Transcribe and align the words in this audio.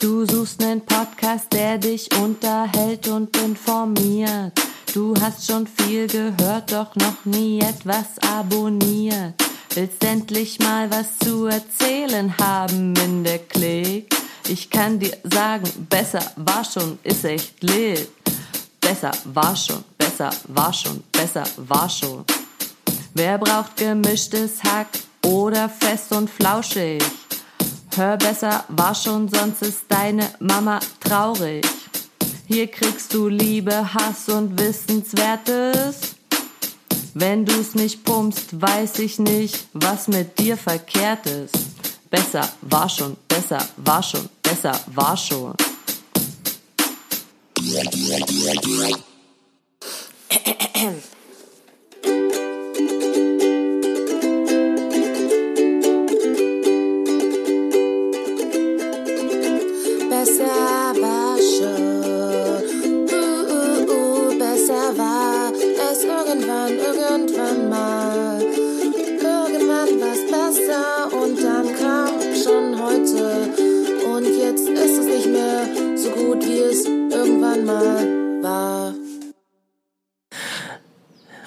Du 0.00 0.24
suchst 0.24 0.60
nen 0.60 0.80
Podcast, 0.80 1.52
der 1.52 1.76
dich 1.76 2.08
unterhält 2.16 3.06
und 3.08 3.36
informiert. 3.36 4.58
Du 4.94 5.14
hast 5.20 5.46
schon 5.46 5.66
viel 5.66 6.06
gehört, 6.06 6.72
doch 6.72 6.96
noch 6.96 7.26
nie 7.26 7.60
etwas 7.60 8.18
abonniert. 8.26 9.34
Willst 9.74 10.02
endlich 10.02 10.58
mal 10.58 10.90
was 10.90 11.18
zu 11.18 11.44
erzählen 11.44 12.34
haben 12.38 12.94
in 12.96 13.24
der 13.24 13.40
Klick? 13.40 14.14
Ich 14.48 14.70
kann 14.70 14.98
dir 14.98 15.18
sagen, 15.22 15.70
besser 15.90 16.22
war 16.36 16.64
schon, 16.64 16.98
ist 17.02 17.26
echt 17.26 17.62
lit. 17.62 18.08
Besser 18.80 19.12
war 19.24 19.54
schon, 19.54 19.84
besser 19.98 20.30
war 20.48 20.72
schon, 20.72 21.02
besser 21.12 21.44
war 21.58 21.90
schon. 21.90 22.24
Wer 23.12 23.36
braucht 23.36 23.76
gemischtes 23.76 24.64
Hack 24.64 24.88
oder 25.26 25.68
fest 25.68 26.10
und 26.12 26.30
flauschig? 26.30 27.02
Hör 27.96 28.16
besser, 28.16 28.64
war 28.68 28.94
schon, 28.94 29.28
sonst 29.28 29.62
ist 29.62 29.80
deine 29.88 30.30
Mama 30.38 30.78
traurig. 31.00 31.66
Hier 32.46 32.68
kriegst 32.68 33.12
du 33.12 33.28
Liebe, 33.28 33.92
Hass 33.94 34.28
und 34.28 34.58
Wissenswertes. 34.58 36.14
Wenn 37.14 37.44
du's 37.44 37.74
nicht 37.74 38.04
pumpst, 38.04 38.60
weiß 38.60 39.00
ich 39.00 39.18
nicht, 39.18 39.66
was 39.72 40.06
mit 40.06 40.38
dir 40.38 40.56
verkehrt 40.56 41.26
ist. 41.26 41.56
Besser 42.10 42.48
war 42.62 42.88
schon, 42.88 43.16
besser 43.26 43.58
war 43.76 44.02
schon, 44.02 44.28
besser 44.42 44.78
war 44.86 45.16
schon. 45.16 45.54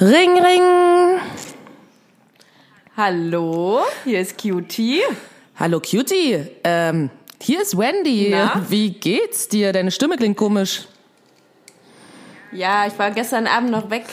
Ring, 0.03 0.37
ring. 0.37 1.21
Hallo, 2.97 3.83
hier 4.03 4.19
ist 4.19 4.37
Cutie. 4.37 4.99
Hallo 5.57 5.79
Cutie. 5.79 6.45
Ähm, 6.65 7.09
hier 7.41 7.61
ist 7.61 7.77
Wendy. 7.77 8.27
Na? 8.29 8.65
Wie 8.67 8.91
geht's 8.91 9.47
dir? 9.47 9.71
Deine 9.71 9.91
Stimme 9.91 10.17
klingt 10.17 10.35
komisch. 10.35 10.89
Ja, 12.51 12.85
ich 12.85 12.99
war 12.99 13.11
gestern 13.11 13.47
Abend 13.47 13.71
noch 13.71 13.89
weg, 13.89 14.03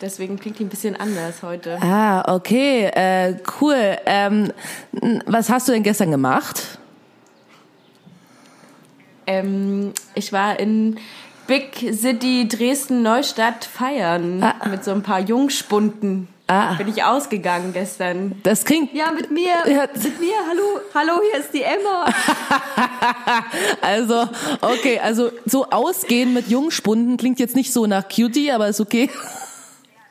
deswegen 0.00 0.36
klingt 0.36 0.58
die 0.58 0.64
ein 0.64 0.68
bisschen 0.68 0.96
anders 0.96 1.44
heute. 1.44 1.78
Ah, 1.80 2.34
okay. 2.34 2.86
Äh, 2.86 3.36
cool. 3.60 3.98
Ähm, 4.04 4.52
was 5.26 5.48
hast 5.48 5.68
du 5.68 5.72
denn 5.72 5.84
gestern 5.84 6.10
gemacht? 6.10 6.80
Ähm, 9.28 9.92
ich 10.16 10.32
war 10.32 10.58
in 10.58 10.98
Big 11.46 11.94
City 11.94 12.48
Dresden 12.48 13.02
Neustadt 13.02 13.64
feiern 13.64 14.42
Ah. 14.42 14.68
mit 14.68 14.84
so 14.84 14.90
ein 14.92 15.02
paar 15.02 15.20
Jungspunden. 15.20 16.28
Ah. 16.48 16.74
Bin 16.74 16.86
ich 16.88 17.02
ausgegangen 17.02 17.72
gestern. 17.72 18.40
Das 18.44 18.64
klingt. 18.64 18.94
Ja, 18.94 19.10
mit 19.10 19.30
mir. 19.32 19.48
Ja. 19.66 19.88
Mit 19.92 20.20
mir. 20.20 20.34
Hallo, 20.48 20.80
hallo, 20.94 21.20
hier 21.30 21.40
ist 21.40 21.52
die 21.52 21.62
Emma. 21.62 22.06
Also, 23.80 24.28
okay, 24.60 24.98
also 24.98 25.30
so 25.44 25.66
ausgehen 25.70 26.34
mit 26.34 26.48
Jungspunden 26.48 27.16
klingt 27.16 27.38
jetzt 27.38 27.54
nicht 27.54 27.72
so 27.72 27.86
nach 27.86 28.08
Cutie, 28.08 28.50
aber 28.50 28.68
ist 28.68 28.80
okay. 28.80 29.08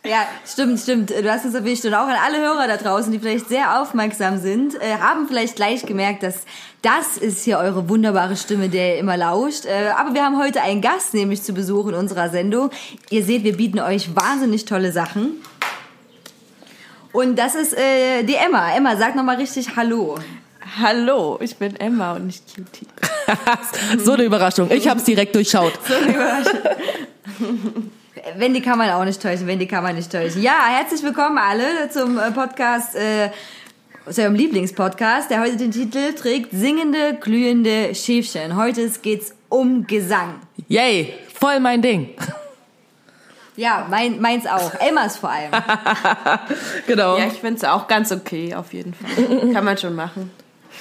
Ja, 0.05 0.27
stimmt, 0.45 0.79
stimmt. 0.79 1.09
Du 1.09 1.31
hast 1.31 1.45
es 1.45 1.53
erwischt. 1.53 1.83
Und 1.85 1.93
auch 1.93 2.07
an 2.07 2.15
alle 2.23 2.39
Hörer 2.39 2.67
da 2.67 2.77
draußen, 2.77 3.11
die 3.11 3.19
vielleicht 3.19 3.49
sehr 3.49 3.81
aufmerksam 3.81 4.37
sind, 4.37 4.75
äh, 4.75 4.97
haben 4.99 5.27
vielleicht 5.27 5.55
gleich 5.55 5.85
gemerkt, 5.85 6.23
dass 6.23 6.41
das 6.81 7.17
ist 7.17 7.43
hier 7.43 7.57
eure 7.57 7.89
wunderbare 7.89 8.37
Stimme, 8.37 8.69
der 8.69 8.95
ihr 8.95 8.99
immer 8.99 9.17
lauscht. 9.17 9.65
Äh, 9.65 9.89
aber 9.97 10.13
wir 10.13 10.23
haben 10.23 10.37
heute 10.37 10.61
einen 10.61 10.81
Gast 10.81 11.13
nämlich 11.13 11.41
zu 11.41 11.53
Besuch 11.53 11.87
in 11.87 11.95
unserer 11.95 12.29
Sendung. 12.29 12.69
Ihr 13.09 13.23
seht, 13.23 13.43
wir 13.43 13.57
bieten 13.57 13.79
euch 13.79 14.15
wahnsinnig 14.15 14.65
tolle 14.65 14.91
Sachen. 14.91 15.41
Und 17.11 17.37
das 17.37 17.55
ist 17.55 17.73
äh, 17.73 18.23
die 18.23 18.35
Emma. 18.35 18.75
Emma, 18.75 18.97
sag 18.97 19.15
nochmal 19.15 19.37
richtig 19.37 19.75
Hallo. 19.75 20.19
Hallo, 20.79 21.37
ich 21.41 21.55
bin 21.55 21.75
Emma 21.77 22.13
und 22.13 22.27
nicht 22.27 22.43
Cutie. 22.53 22.87
so 24.03 24.13
eine 24.13 24.23
Überraschung. 24.23 24.69
Ich 24.69 24.87
hab's 24.87 25.05
direkt 25.05 25.33
durchschaut. 25.33 25.73
Wendy 28.33 28.59
kann 28.61 28.79
man 28.79 28.89
auch 28.89 29.05
nicht 29.05 29.21
täuschen, 29.21 29.45
Wendy 29.45 29.67
kann 29.67 29.83
man 29.83 29.95
nicht 29.95 30.11
täuschen. 30.11 30.41
Ja, 30.41 30.65
herzlich 30.67 31.03
willkommen 31.03 31.37
alle 31.37 31.89
zum 31.91 32.17
äh, 32.17 32.31
Podcast, 32.31 32.95
äh, 32.95 33.29
zu 34.09 34.21
eurem 34.21 34.33
Lieblingspodcast, 34.33 35.29
der 35.29 35.41
heute 35.41 35.57
den 35.57 35.71
Titel 35.71 36.13
trägt 36.13 36.51
Singende, 36.51 37.17
glühende 37.21 37.93
Schäfchen. 37.93 38.55
Heute 38.55 38.89
geht's 39.01 39.35
um 39.49 39.85
Gesang. 39.85 40.39
Yay, 40.67 41.13
voll 41.39 41.59
mein 41.59 41.83
Ding. 41.83 42.15
Ja, 43.57 43.85
mein, 43.89 44.19
meins 44.19 44.47
auch. 44.47 44.73
Emmas 44.79 45.17
vor 45.17 45.29
allem. 45.29 45.51
Genau. 46.87 47.17
Ja, 47.17 47.27
ich 47.27 47.39
finde 47.39 47.57
es 47.57 47.63
auch 47.63 47.87
ganz 47.87 48.11
okay, 48.11 48.55
auf 48.55 48.73
jeden 48.73 48.95
Fall. 48.95 49.53
Kann 49.53 49.63
man 49.63 49.77
schon 49.77 49.95
machen. 49.95 50.31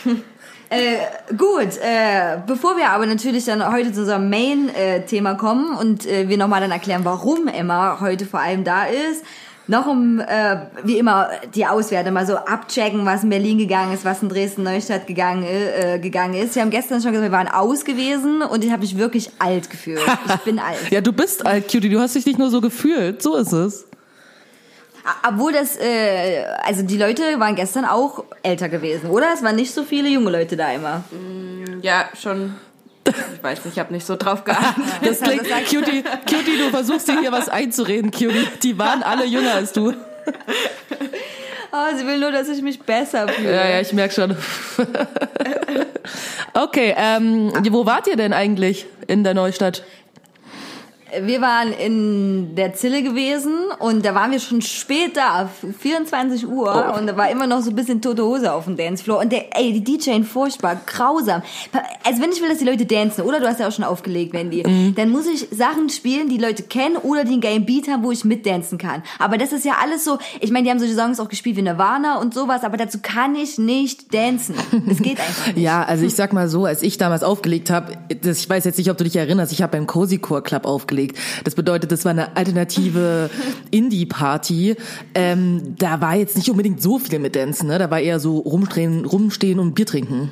Äh, 0.75 1.35
gut, 1.37 1.79
äh, 1.81 2.39
bevor 2.47 2.77
wir 2.77 2.89
aber 2.91 3.07
natürlich 3.07 3.45
dann 3.45 3.73
heute 3.73 3.93
zu 3.93 4.01
unserem 4.01 4.29
Main-Thema 4.29 5.35
kommen 5.35 5.77
und 5.77 6.05
äh, 6.05 6.29
wir 6.29 6.37
nochmal 6.37 6.61
dann 6.61 6.73
erklären, 6.73 7.05
warum 7.05 7.47
Emma 7.47 8.01
heute 8.01 8.27
vor 8.27 8.41
allem 8.41 8.65
da 8.65 8.87
ist, 8.87 9.25
noch 9.67 9.87
um, 9.87 10.19
äh, 10.21 10.57
wie 10.83 10.99
immer, 10.99 11.31
die 11.55 11.65
Auswerte 11.65 12.11
mal 12.11 12.27
so 12.27 12.37
abchecken, 12.37 13.07
was 13.07 13.23
in 13.23 13.31
Berlin 13.31 13.57
gegangen 13.57 13.95
ist, 13.95 14.05
was 14.05 14.23
in 14.23 14.29
Dresden-Neustadt 14.29 15.07
gegangen, 15.07 15.45
äh, 15.45 15.99
gegangen 16.01 16.35
ist. 16.35 16.57
Wir 16.57 16.63
haben 16.63 16.71
gestern 16.71 17.01
schon 17.01 17.13
gesagt, 17.13 17.31
wir 17.31 17.37
waren 17.37 17.49
aus 17.49 17.85
gewesen 17.85 18.43
und 18.43 18.65
ich 18.65 18.73
habe 18.73 18.83
mich 18.83 18.99
wirklich 18.99 19.31
alt 19.39 19.71
gefühlt. 19.71 20.03
Ich 20.27 20.41
bin 20.41 20.59
alt. 20.59 20.91
Ja, 20.91 21.01
du 21.01 21.13
bist 21.13 21.47
alt, 21.47 21.71
Cutie. 21.71 21.89
Du 21.89 22.01
hast 22.01 22.15
dich 22.15 22.27
nicht 22.27 22.39
nur 22.39 22.51
so 22.51 22.61
gefühlt. 22.61 23.23
So 23.23 23.37
ist 23.37 23.53
es. 23.53 23.87
Obwohl 25.27 25.53
das, 25.53 25.77
äh, 25.77 26.45
also 26.63 26.83
die 26.83 26.97
Leute 26.97 27.39
waren 27.39 27.55
gestern 27.55 27.85
auch 27.85 28.25
älter 28.43 28.69
gewesen, 28.69 29.11
oder? 29.11 29.33
Es 29.35 29.43
waren 29.43 29.57
nicht 29.57 29.73
so 29.73 29.83
viele 29.85 30.09
junge 30.09 30.31
Leute 30.31 30.57
da 30.57 30.73
immer. 30.73 31.05
Ja, 31.83 32.09
schon. 32.21 32.55
Ich 33.07 33.43
weiß 33.43 33.65
nicht, 33.67 33.75
ich 33.75 33.79
habe 33.79 33.93
nicht 33.93 34.07
so 34.07 34.17
drauf 34.17 34.45
geachtet. 34.45 34.85
Das 35.03 35.21
klingt, 35.21 35.43
Cutie, 35.43 36.03
Cutie, 36.03 36.59
du 36.59 36.71
versuchst 36.71 37.07
dir 37.09 37.21
hier 37.21 37.33
was 37.33 37.49
einzureden, 37.51 38.11
Cutie. 38.11 38.49
Die 38.63 38.79
waren 38.79 39.03
alle 39.03 39.27
jünger 39.27 39.55
als 39.55 39.73
du. 39.73 39.93
Oh, 41.77 41.97
sie 41.97 42.07
will 42.07 42.21
nur, 42.21 42.31
dass 42.31 42.49
ich 42.49 42.63
mich 42.63 42.81
besser 42.81 43.27
fühle. 43.27 43.53
Ja, 43.53 43.69
ja, 43.69 43.81
ich 43.81 43.93
merk 43.93 44.13
schon. 44.13 44.37
Okay, 46.57 46.95
ähm, 46.97 47.53
wo 47.71 47.85
wart 47.85 48.07
ihr 48.07 48.15
denn 48.15 48.33
eigentlich 48.33 48.87
in 49.09 49.25
der 49.25 49.35
Neustadt? 49.35 49.83
Wir 51.23 51.41
waren 51.41 51.73
in 51.73 52.55
der 52.57 52.75
Zille 52.75 53.03
gewesen 53.03 53.53
und 53.79 54.05
da 54.05 54.15
waren 54.15 54.31
wir 54.33 54.41
schon 54.41 54.63
spät 54.63 55.17
da, 55.17 55.49
24 55.81 56.47
Uhr 56.49 56.65
Oh. 56.95 56.99
und 56.99 57.07
da 57.07 57.17
war 57.17 57.31
immer 57.31 57.47
noch 57.47 57.61
so 57.61 57.71
ein 57.71 57.77
bisschen 57.77 58.01
tote 58.01 58.25
Hose 58.25 58.53
auf 58.53 58.65
dem 58.65 58.77
Dancefloor 58.77 59.21
und 59.21 59.31
der, 59.33 59.57
ey, 59.59 59.73
die 59.79 59.85
DJ 59.85 60.23
furchtbar, 60.23 60.81
grausam. 60.87 61.43
Also 62.05 62.23
wenn 62.23 62.31
ich 62.33 62.41
will, 62.41 62.49
dass 62.49 62.59
die 62.59 62.65
Leute 62.65 62.87
dancen, 62.87 63.23
oder 63.23 63.41
du 63.41 63.47
hast 63.47 63.61
ja 63.61 63.69
auch 63.69 63.73
schon 63.73 63.85
aufgelegt, 63.85 64.33
Wendy, 64.33 64.63
Mhm. 64.67 64.95
dann 64.95 65.11
muss 65.11 65.27
ich 65.27 65.47
Sachen 65.51 65.89
spielen, 65.89 66.29
die 66.29 66.39
Leute 66.39 66.63
kennen 66.63 66.97
oder 66.97 67.25
die 67.25 67.33
einen 67.33 67.41
geilen 67.41 67.67
Beat 67.67 67.89
haben, 67.89 68.03
wo 68.03 68.11
ich 68.11 68.25
mitdancen 68.25 68.79
kann. 68.79 69.03
Aber 69.19 69.37
das 69.39 69.53
ist 69.53 69.65
ja 69.65 69.75
alles 69.83 70.05
so, 70.05 70.19
ich 70.41 70.51
meine, 70.51 70.65
die 70.65 70.71
haben 70.71 70.79
solche 70.79 70.95
Songs 70.95 71.21
auch 71.21 71.29
gespielt 71.29 71.57
wie 71.57 71.63
Nirvana 71.63 72.19
und 72.19 72.35
sowas, 72.35 72.63
aber 72.65 72.77
dazu 72.77 72.99
kann 73.03 73.35
ich 73.37 73.59
nicht 73.59 74.13
dancen. 74.15 74.55
Das 74.87 74.99
geht 74.99 75.19
einfach 75.21 75.49
nicht. 75.49 75.59
Ja, 75.59 75.83
also 75.85 76.05
ich 76.05 76.15
sag 76.15 76.33
mal 76.33 76.49
so, 76.49 76.65
als 76.65 76.83
ich 76.83 76.99
damals 76.99 77.23
aufgelegt 77.23 77.71
habe, 77.71 77.93
ich 78.09 78.49
weiß 78.49 78.65
jetzt 78.65 78.79
nicht, 78.79 78.91
ob 78.91 78.97
du 78.97 79.05
dich 79.05 79.17
erinnerst, 79.17 79.53
ich 79.53 79.63
habe 79.63 79.73
beim 79.73 79.87
Cozy 79.87 80.19
Core 80.19 80.43
Club 80.43 80.65
aufgelegt. 80.67 81.04
Das 81.45 81.55
bedeutet, 81.55 81.93
das 81.93 82.05
war 82.05 82.11
eine 82.11 82.37
alternative 82.37 83.31
Indie-Party. 83.71 84.77
Ähm, 85.15 85.75
da 85.79 86.01
war 86.01 86.15
jetzt 86.17 86.37
nicht 86.37 86.51
unbedingt 86.51 86.83
so 86.83 86.99
viel 86.99 87.19
mit 87.19 87.37
Dancen, 87.37 87.69
ne? 87.69 87.79
Da 87.79 87.91
war 87.91 88.01
eher 88.01 88.21
so 88.21 88.39
rumstehen, 88.39 89.05
rumstehen 89.05 89.59
und 89.59 89.75
Bier 89.75 89.87
trinken. 89.87 90.31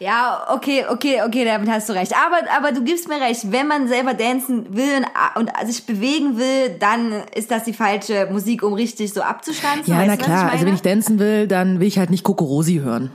Ja, 0.00 0.46
okay, 0.54 0.84
okay, 0.88 1.22
okay, 1.26 1.44
damit 1.44 1.68
hast 1.68 1.88
du 1.88 1.92
recht. 1.92 2.12
Aber, 2.14 2.38
aber 2.56 2.72
du 2.72 2.84
gibst 2.84 3.08
mir 3.08 3.20
recht, 3.20 3.50
wenn 3.50 3.66
man 3.66 3.88
selber 3.88 4.14
dancen 4.14 4.76
will 4.76 5.04
und 5.34 5.50
sich 5.66 5.86
bewegen 5.86 6.38
will, 6.38 6.76
dann 6.78 7.24
ist 7.34 7.50
das 7.50 7.64
die 7.64 7.72
falsche 7.72 8.28
Musik, 8.30 8.62
um 8.62 8.74
richtig 8.74 9.12
so 9.12 9.22
abzustanzen. 9.22 9.92
Ja, 9.92 9.98
weißt 9.98 10.08
na 10.08 10.16
klar. 10.16 10.52
Also 10.52 10.66
wenn 10.66 10.74
ich 10.74 10.82
dancen 10.82 11.18
will, 11.18 11.48
dann 11.48 11.80
will 11.80 11.88
ich 11.88 11.98
halt 11.98 12.10
nicht 12.10 12.22
Kokorosi 12.22 12.76
hören. 12.76 13.10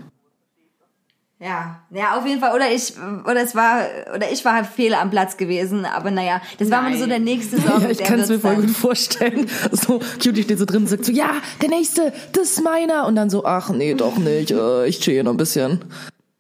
Ja, 1.44 1.82
ja, 1.94 2.18
auf 2.18 2.26
jeden 2.26 2.40
Fall. 2.40 2.56
Oder 2.56 2.72
ich, 2.72 2.94
oder 3.26 3.42
es 3.42 3.54
war, 3.54 3.82
oder 4.16 4.32
ich 4.32 4.46
war 4.46 4.54
halt 4.54 4.66
Fehler 4.66 5.02
am 5.02 5.10
Platz 5.10 5.36
gewesen. 5.36 5.84
Aber 5.84 6.10
naja, 6.10 6.42
das 6.58 6.72
war 6.72 6.82
mal 6.82 6.92
Nein. 6.92 7.00
so 7.00 7.06
der 7.06 7.20
nächste 7.20 7.60
Song. 7.60 7.74
Ja, 7.84 7.90
ich 7.90 7.98
kann 7.98 8.20
es 8.20 8.30
mir 8.30 8.40
voll 8.40 8.56
gut 8.56 8.70
vorstellen. 8.70 9.50
So, 9.72 10.00
Cutie 10.24 10.44
steht 10.44 10.60
so 10.60 10.66
drin 10.66 10.84
und 10.84 10.88
sagt 10.88 11.04
so, 11.04 11.12
ja, 11.12 11.32
der 11.62 11.70
nächste, 11.70 12.14
das 12.32 12.52
ist 12.52 12.64
meiner. 12.64 13.06
Und 13.08 13.16
dann 13.16 13.30
so, 13.30 13.44
ach 13.44 13.72
nee, 13.72 13.94
doch 13.94 14.18
nicht, 14.18 14.52
äh, 14.52 14.88
ich 14.88 15.02
chill 15.02 15.22
noch 15.24 15.32
ein 15.32 15.38
bisschen. 15.38 15.84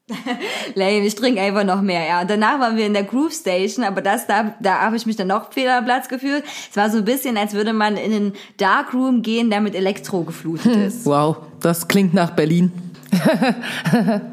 Lame, 0.76 1.06
ich 1.06 1.16
trinke 1.16 1.42
einfach 1.42 1.66
noch 1.66 1.82
mehr, 1.82 2.08
ja. 2.08 2.22
Und 2.22 2.30
danach 2.30 2.60
waren 2.60 2.78
wir 2.78 2.86
in 2.86 2.94
der 2.94 3.04
Groove 3.04 3.34
Station, 3.34 3.84
aber 3.84 4.02
das, 4.02 4.26
da, 4.26 4.54
da 4.62 4.80
habe 4.82 4.96
ich 4.96 5.06
mich 5.06 5.18
dann 5.18 5.28
noch 5.28 5.52
fehl 5.52 5.68
am 5.68 5.84
Platz 5.84 6.08
gefühlt. 6.08 6.46
Es 6.70 6.78
war 6.78 6.90
so 6.90 7.00
ein 7.00 7.06
bisschen, 7.06 7.36
als 7.36 7.54
würde 7.54 7.74
man 7.74 7.98
in 7.98 8.14
einen 8.14 8.34
Darkroom 8.58 9.22
gehen, 9.22 9.50
der 9.50 9.60
mit 9.60 9.76
Elektro 9.76 10.24
geflutet 10.24 10.76
ist. 10.76 11.06
Wow, 11.06 11.38
das 11.60 11.90
klingt 11.90 12.14
nach 12.14 12.32
Berlin. 12.32 12.72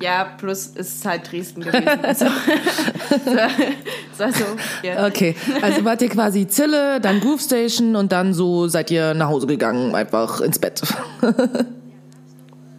Ja, 0.00 0.26
plus 0.38 0.72
es 0.74 0.94
ist 0.96 1.06
halt 1.06 1.30
Dresden 1.30 1.62
gewesen. 1.62 1.88
Also, 2.02 2.26
so, 4.16 4.24
so, 4.30 4.44
ja. 4.86 5.06
Okay, 5.06 5.34
also 5.60 5.84
wart 5.84 6.02
ihr 6.02 6.08
quasi 6.08 6.46
Zille, 6.46 7.00
dann 7.00 7.20
Groove 7.20 7.40
Station 7.40 7.96
und 7.96 8.12
dann 8.12 8.32
so 8.32 8.68
seid 8.68 8.90
ihr 8.90 9.14
nach 9.14 9.28
Hause 9.28 9.46
gegangen, 9.46 9.94
einfach 9.94 10.40
ins 10.40 10.58
Bett. 10.58 10.82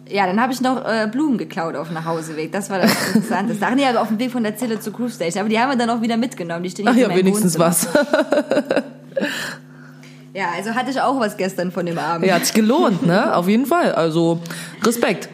Ja, 0.08 0.26
dann 0.26 0.40
habe 0.40 0.52
ich 0.52 0.60
noch 0.60 0.84
äh, 0.84 1.08
Blumen 1.10 1.38
geklaut 1.38 1.76
auf 1.76 1.88
dem 1.88 1.94
Nachhauseweg. 1.94 2.50
Das 2.50 2.68
war 2.68 2.80
das 2.80 2.90
Interessante. 3.14 3.54
Ach 3.60 3.74
nee, 3.74 3.86
aber 3.86 4.00
auf 4.00 4.08
dem 4.08 4.18
Weg 4.18 4.32
von 4.32 4.42
der 4.42 4.56
Zille 4.56 4.80
zur 4.80 4.92
Groove 4.92 5.12
Station. 5.12 5.40
Aber 5.40 5.48
die 5.48 5.58
haben 5.58 5.70
wir 5.70 5.76
dann 5.78 5.90
auch 5.90 6.02
wieder 6.02 6.16
mitgenommen. 6.16 6.64
Die 6.64 6.70
stehen 6.70 6.88
Ach 6.88 6.96
ja, 6.96 7.14
wenigstens 7.14 7.58
Wohnzimmer. 7.58 7.66
was. 7.66 8.84
Ja, 10.32 10.46
also 10.56 10.70
hatte 10.70 10.90
ich 10.90 11.00
auch 11.00 11.18
was 11.18 11.36
gestern 11.36 11.72
von 11.72 11.86
dem 11.86 11.98
Abend. 11.98 12.26
Ja, 12.26 12.34
hat 12.34 12.46
sich 12.46 12.54
gelohnt, 12.54 13.04
ne? 13.04 13.34
Auf 13.34 13.48
jeden 13.48 13.66
Fall. 13.66 13.92
Also 13.92 14.40
Respekt. 14.84 15.28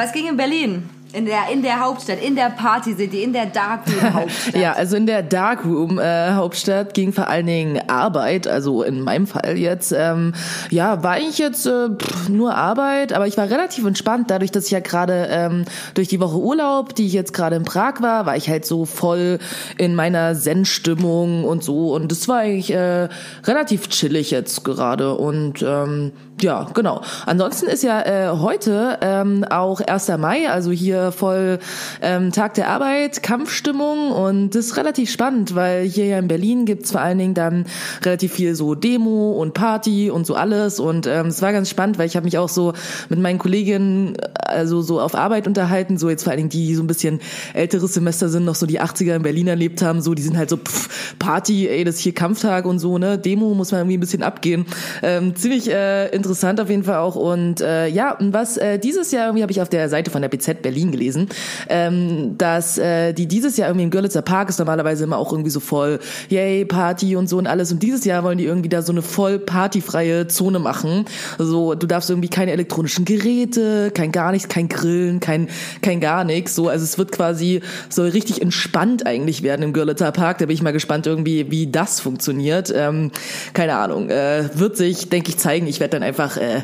Was 0.00 0.12
ging 0.12 0.28
in 0.28 0.36
Berlin? 0.38 0.88
In 1.12 1.26
der, 1.26 1.50
in 1.52 1.60
der 1.60 1.80
Hauptstadt, 1.80 2.22
in 2.22 2.36
der 2.36 2.50
Party 2.50 2.94
City, 2.94 3.22
in 3.22 3.34
der 3.34 3.46
Darkroom 3.46 4.14
Hauptstadt. 4.14 4.56
Ja, 4.56 4.72
also 4.72 4.96
in 4.96 5.04
der 5.06 5.22
Darkroom 5.22 5.98
äh, 5.98 6.30
Hauptstadt 6.30 6.94
ging 6.94 7.12
vor 7.12 7.28
allen 7.28 7.46
Dingen 7.46 7.82
Arbeit, 7.88 8.46
also 8.46 8.82
in 8.82 9.02
meinem 9.02 9.26
Fall 9.26 9.58
jetzt. 9.58 9.92
Ähm, 9.92 10.32
ja, 10.70 11.02
war 11.02 11.18
ich 11.18 11.36
jetzt 11.36 11.66
äh, 11.66 11.90
pff, 11.90 12.30
nur 12.30 12.54
Arbeit, 12.54 13.12
aber 13.12 13.26
ich 13.26 13.36
war 13.36 13.50
relativ 13.50 13.84
entspannt, 13.84 14.30
dadurch, 14.30 14.52
dass 14.52 14.66
ich 14.66 14.70
ja 14.70 14.80
gerade 14.80 15.28
ähm, 15.30 15.64
durch 15.92 16.08
die 16.08 16.20
Woche 16.20 16.38
Urlaub, 16.38 16.94
die 16.94 17.06
ich 17.06 17.12
jetzt 17.12 17.34
gerade 17.34 17.56
in 17.56 17.64
Prag 17.64 18.00
war, 18.00 18.24
war 18.24 18.36
ich 18.36 18.48
halt 18.48 18.64
so 18.64 18.86
voll 18.86 19.38
in 19.76 19.94
meiner 19.94 20.34
Zen-Stimmung 20.34 21.44
und 21.44 21.62
so. 21.62 21.92
Und 21.92 22.10
das 22.10 22.26
war 22.26 22.38
eigentlich 22.38 22.72
äh, 22.72 23.08
relativ 23.44 23.88
chillig 23.88 24.30
jetzt 24.30 24.64
gerade. 24.64 25.14
Und 25.16 25.62
ähm, 25.62 26.12
ja, 26.42 26.66
genau. 26.74 27.02
Ansonsten 27.26 27.66
ist 27.66 27.82
ja 27.82 28.00
äh, 28.02 28.36
heute 28.38 28.98
ähm, 29.02 29.44
auch 29.48 29.80
1. 29.80 30.08
Mai, 30.18 30.48
also 30.48 30.70
hier 30.70 31.12
voll 31.12 31.58
ähm, 32.00 32.32
Tag 32.32 32.54
der 32.54 32.68
Arbeit, 32.68 33.22
Kampfstimmung 33.22 34.10
und 34.10 34.54
das 34.54 34.66
ist 34.66 34.76
relativ 34.76 35.10
spannend, 35.10 35.54
weil 35.54 35.84
hier 35.84 36.06
ja 36.06 36.18
in 36.18 36.28
Berlin 36.28 36.64
gibt's 36.64 36.92
vor 36.92 37.00
allen 37.00 37.18
Dingen 37.18 37.34
dann 37.34 37.66
relativ 38.02 38.32
viel 38.32 38.54
so 38.54 38.74
Demo 38.74 39.32
und 39.32 39.54
Party 39.54 40.10
und 40.10 40.26
so 40.26 40.34
alles 40.34 40.80
und 40.80 41.06
ähm, 41.06 41.26
es 41.26 41.42
war 41.42 41.52
ganz 41.52 41.68
spannend, 41.68 41.98
weil 41.98 42.06
ich 42.06 42.16
habe 42.16 42.24
mich 42.24 42.38
auch 42.38 42.48
so 42.48 42.72
mit 43.08 43.18
meinen 43.18 43.38
Kolleginnen 43.38 44.16
also 44.44 44.82
so 44.82 45.00
auf 45.00 45.14
Arbeit 45.14 45.46
unterhalten, 45.46 45.98
so 45.98 46.08
jetzt 46.08 46.24
vor 46.24 46.32
allen 46.32 46.38
Dingen 46.38 46.50
die, 46.50 46.66
die 46.66 46.74
so 46.74 46.82
ein 46.82 46.86
bisschen 46.88 47.20
älteres 47.54 47.94
Semester 47.94 48.28
sind, 48.28 48.44
noch 48.44 48.54
so 48.54 48.66
die 48.66 48.80
80er 48.80 49.16
in 49.16 49.22
Berlin 49.22 49.48
erlebt 49.48 49.82
haben, 49.82 50.00
so 50.00 50.14
die 50.14 50.22
sind 50.22 50.36
halt 50.36 50.50
so 50.50 50.56
pff, 50.56 51.16
Party, 51.18 51.68
ey, 51.68 51.84
das 51.84 51.96
ist 51.96 52.00
hier 52.00 52.14
Kampftag 52.14 52.64
und 52.64 52.78
so, 52.78 52.98
ne, 52.98 53.18
Demo 53.18 53.54
muss 53.54 53.72
man 53.72 53.82
irgendwie 53.82 53.98
ein 53.98 54.00
bisschen 54.00 54.22
abgehen. 54.22 54.66
Ähm, 55.02 55.36
ziemlich 55.36 55.70
äh, 55.70 56.08
interessant 56.08 56.29
auf 56.30 56.70
jeden 56.70 56.84
Fall 56.84 56.96
auch 56.96 57.16
und 57.16 57.60
äh, 57.60 57.86
ja, 57.88 58.16
was 58.20 58.56
äh, 58.56 58.78
dieses 58.78 59.10
Jahr 59.10 59.26
irgendwie 59.26 59.42
habe 59.42 59.52
ich 59.52 59.60
auf 59.60 59.68
der 59.68 59.88
Seite 59.88 60.10
von 60.10 60.22
der 60.22 60.28
BZ 60.28 60.62
Berlin 60.62 60.92
gelesen, 60.92 61.28
ähm, 61.68 62.36
dass 62.38 62.78
äh, 62.78 63.12
die 63.12 63.26
dieses 63.26 63.56
Jahr 63.56 63.68
irgendwie 63.68 63.84
im 63.84 63.90
Görlitzer 63.90 64.22
Park 64.22 64.48
ist 64.48 64.58
normalerweise 64.58 65.04
immer 65.04 65.18
auch 65.18 65.32
irgendwie 65.32 65.50
so 65.50 65.60
voll, 65.60 66.00
yay, 66.28 66.64
Party 66.64 67.16
und 67.16 67.28
so 67.28 67.38
und 67.38 67.46
alles 67.46 67.72
und 67.72 67.82
dieses 67.82 68.04
Jahr 68.04 68.24
wollen 68.24 68.38
die 68.38 68.44
irgendwie 68.44 68.68
da 68.68 68.82
so 68.82 68.92
eine 68.92 69.02
voll 69.02 69.38
partyfreie 69.38 70.28
Zone 70.28 70.58
machen. 70.58 71.04
So, 71.38 71.74
du 71.74 71.86
darfst 71.86 72.10
irgendwie 72.10 72.28
keine 72.28 72.52
elektronischen 72.52 73.04
Geräte, 73.04 73.90
kein 73.90 74.12
gar 74.12 74.32
nichts, 74.32 74.48
kein 74.48 74.68
Grillen, 74.68 75.20
kein 75.20 75.48
kein 75.82 76.00
gar 76.00 76.24
nichts. 76.24 76.54
So, 76.54 76.68
also 76.68 76.84
es 76.84 76.98
wird 76.98 77.12
quasi 77.12 77.60
soll 77.88 78.08
richtig 78.08 78.42
entspannt 78.42 79.06
eigentlich 79.06 79.42
werden 79.42 79.62
im 79.62 79.72
Görlitzer 79.72 80.12
Park. 80.12 80.38
Da 80.38 80.46
bin 80.46 80.54
ich 80.54 80.62
mal 80.62 80.72
gespannt 80.72 81.06
irgendwie, 81.06 81.50
wie 81.50 81.66
das 81.66 82.00
funktioniert. 82.00 82.72
Ähm, 82.74 83.10
keine 83.52 83.76
Ahnung, 83.76 84.10
äh, 84.10 84.48
wird 84.54 84.76
sich, 84.76 85.08
denke 85.08 85.30
ich, 85.30 85.38
zeigen. 85.38 85.66
Ich 85.66 85.80
werde 85.80 85.92
dann 85.92 86.02
einfach 86.02 86.19
äh, 86.36 86.62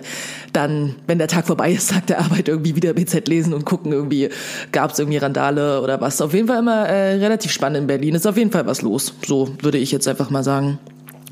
dann, 0.52 0.96
wenn 1.06 1.18
der 1.18 1.28
Tag 1.28 1.46
vorbei 1.46 1.72
ist, 1.72 1.90
Tag 1.90 2.06
der 2.06 2.20
Arbeit 2.20 2.48
irgendwie 2.48 2.76
wieder 2.76 2.92
BZ 2.92 3.28
lesen 3.28 3.54
und 3.54 3.64
gucken 3.64 3.92
irgendwie, 3.92 4.30
gab 4.72 4.92
es 4.92 4.98
irgendwie 4.98 5.18
Randale 5.18 5.80
oder 5.82 6.00
was. 6.00 6.20
Auf 6.20 6.34
jeden 6.34 6.48
Fall 6.48 6.58
immer 6.58 6.88
äh, 6.88 7.14
relativ 7.16 7.50
spannend 7.50 7.78
in 7.78 7.86
Berlin. 7.86 8.14
Ist 8.14 8.26
auf 8.26 8.36
jeden 8.36 8.50
Fall 8.50 8.66
was 8.66 8.82
los. 8.82 9.14
So 9.26 9.48
würde 9.60 9.78
ich 9.78 9.92
jetzt 9.92 10.08
einfach 10.08 10.30
mal 10.30 10.44
sagen. 10.44 10.78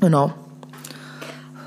Genau. 0.01 0.33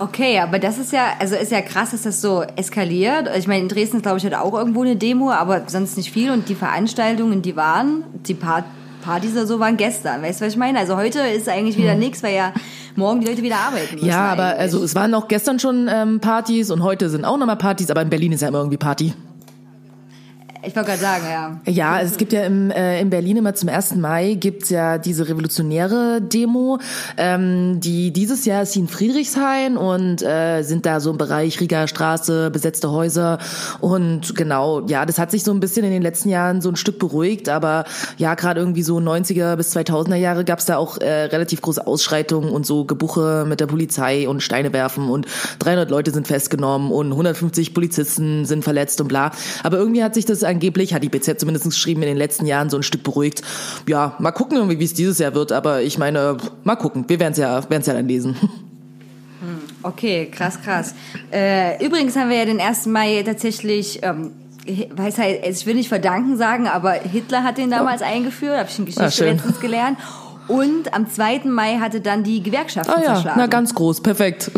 Okay, 0.00 0.38
aber 0.38 0.60
das 0.60 0.78
ist 0.78 0.92
ja, 0.92 1.14
also 1.18 1.34
ist 1.34 1.50
ja 1.50 1.60
krass, 1.60 1.90
dass 1.90 2.02
das 2.02 2.20
so 2.20 2.42
eskaliert. 2.54 3.28
Ich 3.36 3.48
meine, 3.48 3.62
in 3.62 3.68
Dresden 3.68 4.00
glaube 4.00 4.18
ich, 4.18 4.24
halt 4.24 4.36
auch 4.36 4.54
irgendwo 4.54 4.82
eine 4.82 4.94
Demo, 4.94 5.32
aber 5.32 5.64
sonst 5.66 5.96
nicht 5.96 6.12
viel. 6.12 6.30
Und 6.30 6.48
die 6.48 6.54
Veranstaltungen, 6.54 7.42
die 7.42 7.56
waren, 7.56 8.04
die 8.26 8.34
Part 8.34 8.64
Partys 8.98 9.32
oder 9.32 9.46
so 9.46 9.58
waren 9.60 9.76
gestern. 9.76 10.22
Weißt 10.22 10.40
du, 10.40 10.46
was 10.46 10.52
ich 10.52 10.58
meine? 10.58 10.78
Also 10.78 10.96
heute 10.96 11.20
ist 11.20 11.48
eigentlich 11.48 11.76
wieder 11.76 11.94
nichts, 11.94 12.22
weil 12.22 12.34
ja 12.34 12.52
morgen 12.96 13.20
die 13.20 13.26
Leute 13.26 13.42
wieder 13.42 13.56
arbeiten 13.56 13.94
müssen. 13.94 14.06
Ja, 14.06 14.32
aber 14.32 14.46
eigentlich. 14.46 14.60
also 14.60 14.84
es 14.84 14.94
waren 14.94 15.14
auch 15.14 15.28
gestern 15.28 15.58
schon 15.58 15.88
ähm, 15.90 16.20
Partys 16.20 16.70
und 16.70 16.82
heute 16.82 17.08
sind 17.08 17.24
auch 17.24 17.38
nochmal 17.38 17.56
Partys, 17.56 17.90
aber 17.90 18.02
in 18.02 18.10
Berlin 18.10 18.32
ist 18.32 18.42
ja 18.42 18.48
immer 18.48 18.58
irgendwie 18.58 18.78
Party. 18.78 19.14
Ich 20.68 20.76
wollte 20.76 20.90
gerade 20.90 21.00
sagen, 21.00 21.24
ja. 21.26 21.60
Ja, 21.72 21.92
also 21.92 22.12
es 22.12 22.18
gibt 22.18 22.34
ja 22.34 22.44
im, 22.44 22.70
äh, 22.70 23.00
in 23.00 23.08
Berlin 23.08 23.38
immer 23.38 23.54
zum 23.54 23.70
1. 23.70 23.96
Mai 23.96 24.34
gibt's 24.34 24.68
ja 24.68 24.98
diese 24.98 25.26
revolutionäre 25.26 26.20
Demo. 26.20 26.78
Ähm, 27.16 27.80
die 27.80 28.12
dieses 28.12 28.44
Jahr 28.44 28.64
ist 28.64 28.72
sie 28.72 28.80
in 28.80 28.88
Friedrichshain 28.88 29.78
und 29.78 30.22
äh, 30.22 30.62
sind 30.62 30.84
da 30.84 31.00
so 31.00 31.10
im 31.10 31.16
Bereich 31.16 31.58
Rieger 31.58 31.88
Straße, 31.88 32.50
besetzte 32.50 32.90
Häuser 32.90 33.38
und 33.80 34.34
genau, 34.34 34.86
ja, 34.86 35.06
das 35.06 35.18
hat 35.18 35.30
sich 35.30 35.42
so 35.42 35.52
ein 35.52 35.60
bisschen 35.60 35.86
in 35.86 35.90
den 35.90 36.02
letzten 36.02 36.28
Jahren 36.28 36.60
so 36.60 36.68
ein 36.68 36.76
Stück 36.76 36.98
beruhigt, 36.98 37.48
aber 37.48 37.84
ja, 38.18 38.34
gerade 38.34 38.60
irgendwie 38.60 38.82
so 38.82 38.98
90er 38.98 39.56
bis 39.56 39.74
2000er 39.74 40.16
Jahre 40.16 40.44
gab's 40.44 40.66
da 40.66 40.76
auch 40.76 40.98
äh, 40.98 41.24
relativ 41.24 41.62
große 41.62 41.86
Ausschreitungen 41.86 42.50
und 42.50 42.66
so 42.66 42.84
Gebuche 42.84 43.46
mit 43.48 43.60
der 43.60 43.66
Polizei 43.66 44.28
und 44.28 44.42
Steine 44.42 44.74
werfen 44.74 45.08
und 45.08 45.26
300 45.60 45.88
Leute 45.90 46.10
sind 46.10 46.28
festgenommen 46.28 46.92
und 46.92 47.10
150 47.10 47.72
Polizisten 47.72 48.44
sind 48.44 48.64
verletzt 48.64 49.00
und 49.00 49.08
bla. 49.08 49.30
Aber 49.62 49.78
irgendwie 49.78 50.04
hat 50.04 50.14
sich 50.14 50.26
das 50.26 50.44
angeblich, 50.58 50.92
hat 50.92 51.02
die 51.04 51.08
BZ 51.08 51.38
zumindest 51.38 51.64
geschrieben, 51.66 52.02
in 52.02 52.08
den 52.08 52.16
letzten 52.16 52.44
Jahren 52.46 52.68
so 52.68 52.76
ein 52.76 52.82
Stück 52.82 53.04
beruhigt. 53.04 53.42
Ja, 53.86 54.14
mal 54.18 54.32
gucken 54.32 54.56
irgendwie, 54.58 54.78
wie 54.80 54.84
es 54.84 54.92
dieses 54.94 55.18
Jahr 55.18 55.34
wird, 55.34 55.52
aber 55.52 55.82
ich 55.82 55.98
meine, 55.98 56.36
mal 56.64 56.74
gucken. 56.76 57.04
Wir 57.06 57.20
werden 57.20 57.32
es 57.32 57.38
ja, 57.38 57.62
werden's 57.70 57.86
ja 57.86 57.94
dann 57.94 58.08
lesen. 58.08 58.36
Okay, 59.84 60.26
krass, 60.32 60.58
krass. 60.64 60.94
Äh, 61.32 61.84
übrigens 61.84 62.16
haben 62.16 62.28
wir 62.30 62.36
ja 62.38 62.44
den 62.44 62.60
1. 62.60 62.86
Mai 62.86 63.22
tatsächlich, 63.24 64.00
ähm, 64.02 64.32
weiß 64.90 65.18
halt, 65.18 65.46
ich 65.46 65.64
will 65.66 65.76
nicht 65.76 65.88
verdanken 65.88 66.36
sagen, 66.36 66.66
aber 66.66 66.92
Hitler 66.94 67.44
hat 67.44 67.56
den 67.58 67.70
damals 67.70 68.02
eingeführt, 68.02 68.58
habe 68.58 68.68
ich 68.68 68.76
in 68.78 68.84
Ah, 68.84 68.86
Geschichte 68.86 69.12
schön. 69.12 69.36
letztens 69.36 69.60
gelernt. 69.60 69.96
Und 70.48 70.92
am 70.92 71.08
2. 71.08 71.42
Mai 71.44 71.78
hatte 71.78 72.00
dann 72.00 72.24
die 72.24 72.42
Gewerkschaften 72.42 72.92
Ah 72.92 73.00
ja, 73.00 73.14
zerschlagen. 73.14 73.38
na 73.38 73.46
ganz 73.46 73.72
groß, 73.74 74.00
perfekt. 74.02 74.50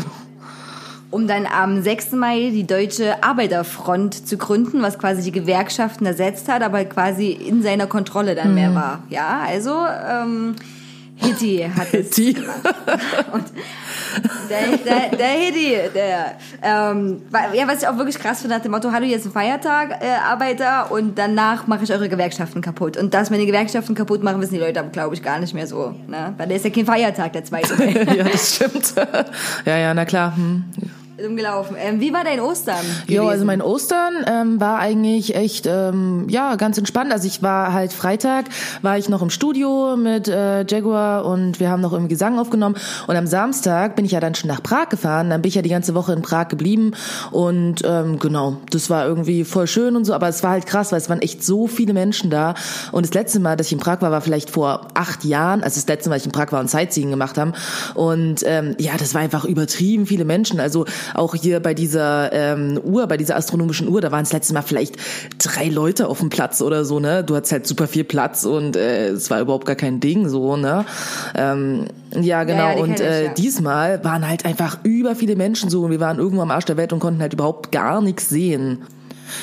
Um 1.11 1.27
dann 1.27 1.47
am 1.47 1.83
6. 1.83 2.13
Mai 2.13 2.51
die 2.53 2.67
Deutsche 2.67 3.23
Arbeiterfront 3.23 4.29
zu 4.29 4.37
gründen, 4.37 4.81
was 4.83 4.99
quasi 4.99 5.23
die 5.23 5.33
Gewerkschaften 5.33 6.07
ersetzt 6.07 6.49
hat, 6.49 6.63
aber 6.63 6.85
quasi 6.85 7.31
in 7.33 7.63
seiner 7.63 7.87
Kontrolle 7.87 8.35
dann 8.35 8.49
Mhm. 8.51 8.55
mehr 8.55 8.75
war. 8.75 9.03
Ja, 9.11 9.41
also 9.47 9.75
ähm, 10.09 10.55
Hitti 11.17 11.69
hat 11.77 11.93
es 11.93 12.11
Die. 12.11 12.35
und 13.33 13.45
der, 14.49 14.77
der, 14.79 15.17
der 15.17 15.29
Hitti, 15.29 15.77
der, 15.95 16.37
ähm, 16.63 17.23
ja, 17.55 17.69
was 17.69 17.83
ich 17.83 17.89
auch 17.89 17.97
wirklich 17.99 18.19
krass 18.19 18.41
finde, 18.41 18.57
nach 18.57 18.63
dem 18.63 18.73
Motto, 18.73 18.91
hallo, 18.91 19.05
jetzt 19.05 19.27
ein 19.27 19.33
Feiertag, 19.33 20.03
äh, 20.03 20.07
Arbeiter, 20.27 20.91
und 20.91 21.19
danach 21.19 21.67
mache 21.67 21.85
ich 21.85 21.93
eure 21.93 22.09
Gewerkschaften 22.09 22.61
kaputt. 22.63 22.97
Und 22.97 23.13
dass 23.15 23.31
meine 23.31 23.47
Gewerkschaften 23.47 23.95
kaputt 23.95 24.23
machen, 24.23 24.41
wissen 24.41 24.55
die 24.55 24.61
Leute 24.61 24.83
glaube 24.93 25.15
ich, 25.15 25.23
gar 25.23 25.39
nicht 25.39 25.55
mehr 25.55 25.67
so. 25.67 25.95
Ne? 26.09 26.35
Weil 26.39 26.49
der 26.49 26.57
ist 26.57 26.65
ja 26.65 26.71
kein 26.71 26.87
Feiertag, 26.87 27.33
der 27.33 27.45
zweite. 27.45 27.75
Ja, 28.17 28.25
das 28.25 28.57
stimmt. 28.57 28.95
ja, 29.67 29.77
ja, 29.77 29.93
na 29.95 30.05
klar. 30.05 30.35
Hm. 30.37 30.65
Umgelaufen. 31.27 31.77
Ähm, 31.79 32.01
wie 32.01 32.13
war 32.13 32.25
dein 32.25 32.41
Ostern? 32.41 32.85
Jo, 33.07 33.29
also 33.29 33.45
mein 33.45 33.63
Ostern 33.63 34.15
ähm, 34.27 34.61
war 34.61 34.79
eigentlich 34.79 35.35
echt 35.35 35.67
ähm, 35.67 36.27
ja 36.29 36.57
ganz 36.57 36.79
entspannt. 36.79 37.13
Also 37.13 37.27
ich 37.27 37.43
war 37.43 37.73
halt 37.73 37.93
Freitag 37.93 38.47
war 38.83 38.99
ich 38.99 39.09
noch 39.09 39.23
im 39.23 39.31
Studio 39.31 39.97
mit 39.97 40.29
äh, 40.29 40.65
Jaguar 40.67 41.25
und 41.25 41.61
wir 41.61 41.71
haben 41.71 41.81
noch 41.81 41.93
irgendwie 41.93 42.15
Gesang 42.15 42.39
aufgenommen 42.39 42.77
und 43.07 43.17
am 43.17 43.27
Samstag 43.27 43.97
bin 43.97 44.05
ich 44.05 44.13
ja 44.13 44.21
dann 44.21 44.35
schon 44.35 44.49
nach 44.49 44.63
Prag 44.63 44.89
gefahren. 44.89 45.31
Dann 45.31 45.43
bin 45.43 45.49
ich 45.49 45.55
ja 45.55 45.63
die 45.63 45.69
ganze 45.69 45.95
Woche 45.95 46.13
in 46.13 46.23
Prag 46.23 46.49
geblieben 46.49 46.93
und 47.31 47.83
ähm, 47.85 48.19
genau, 48.19 48.57
das 48.71 48.91
war 48.91 49.07
irgendwie 49.07 49.45
voll 49.45 49.67
schön 49.67 49.97
und 49.97 50.05
so. 50.05 50.15
Aber 50.15 50.29
es 50.29 50.43
war 50.43 50.51
halt 50.51 50.67
krass, 50.67 50.93
weil 50.93 50.99
es 50.99 51.09
waren 51.09 51.23
echt 51.23 51.45
so 51.45 51.67
viele 51.67 51.93
Menschen 51.93 52.31
da. 52.31 52.55
Und 52.93 53.07
das 53.07 53.15
letzte 53.15 53.41
Mal, 53.41 53.57
dass 53.57 53.67
ich 53.67 53.73
in 53.73 53.79
Prag 53.79 54.01
war, 54.01 54.11
war 54.11 54.21
vielleicht 54.21 54.51
vor 54.51 54.89
acht 54.95 55.25
Jahren. 55.25 55.63
Also 55.63 55.77
das 55.77 55.87
letzte 55.87 56.09
Mal, 56.09 56.17
dass 56.17 56.23
ich 56.23 56.27
in 56.27 56.33
Prag 56.33 56.53
war 56.53 56.61
und 56.61 56.71
Sightseeing 56.71 57.11
gemacht 57.11 57.39
haben. 57.39 57.53
Und 57.95 58.43
ähm, 58.45 58.75
ja, 58.79 58.93
das 58.99 59.15
war 59.15 59.21
einfach 59.21 59.45
übertrieben 59.45 60.07
viele 60.07 60.25
Menschen. 60.25 60.61
Also 60.61 60.85
auch 61.15 61.35
hier 61.35 61.61
bei 61.61 61.75
dieser 61.75 62.33
ähm, 62.33 62.81
Uhr, 62.83 63.07
bei 63.07 63.17
dieser 63.17 63.37
astronomischen 63.37 63.89
Uhr, 63.89 64.01
da 64.01 64.13
waren 64.13 64.23
es 64.23 64.33
letztes 64.33 64.53
Mal 64.53 64.63
vielleicht 64.63 64.97
drei 65.39 65.69
Leute 65.69 66.09
auf 66.09 66.21
dem 66.21 66.31
Platz 66.31 66.63
oder 66.63 66.85
so, 66.85 67.01
ne? 67.01 67.25
Du 67.25 67.37
hattest 67.37 67.53
halt 67.53 67.67
super 67.67 67.87
viel 67.87 68.05
Platz 68.05 68.45
und 68.45 68.77
äh, 68.77 69.09
es 69.09 69.31
war 69.31 69.41
überhaupt 69.41 69.67
gar 69.67 69.77
kein 69.77 70.01
Ding 70.01 70.29
so, 70.29 70.57
ne? 70.57 70.85
Ähm, 71.35 71.87
ja, 72.21 72.45
genau. 72.45 72.71
ja, 72.71 72.75
die 72.75 72.81
und 72.81 72.95
ich, 72.95 73.01
äh, 73.01 73.25
ja. 73.27 73.35
diesmal 73.35 74.05
waren 74.05 74.29
halt 74.29 74.45
einfach 74.45 74.79
über 74.83 75.15
viele 75.15 75.37
Menschen 75.37 75.71
so 75.71 75.83
und 75.83 75.91
wir 75.91 76.01
waren 76.01 76.19
irgendwo 76.19 76.43
am 76.43 76.51
Arsch 76.51 76.65
der 76.65 76.77
Welt 76.77 76.93
und 76.93 77.01
konnten 77.01 77.21
halt 77.21 77.33
überhaupt 77.33 77.73
gar 77.73 78.01
nichts 78.01 78.29
sehen. 78.29 78.79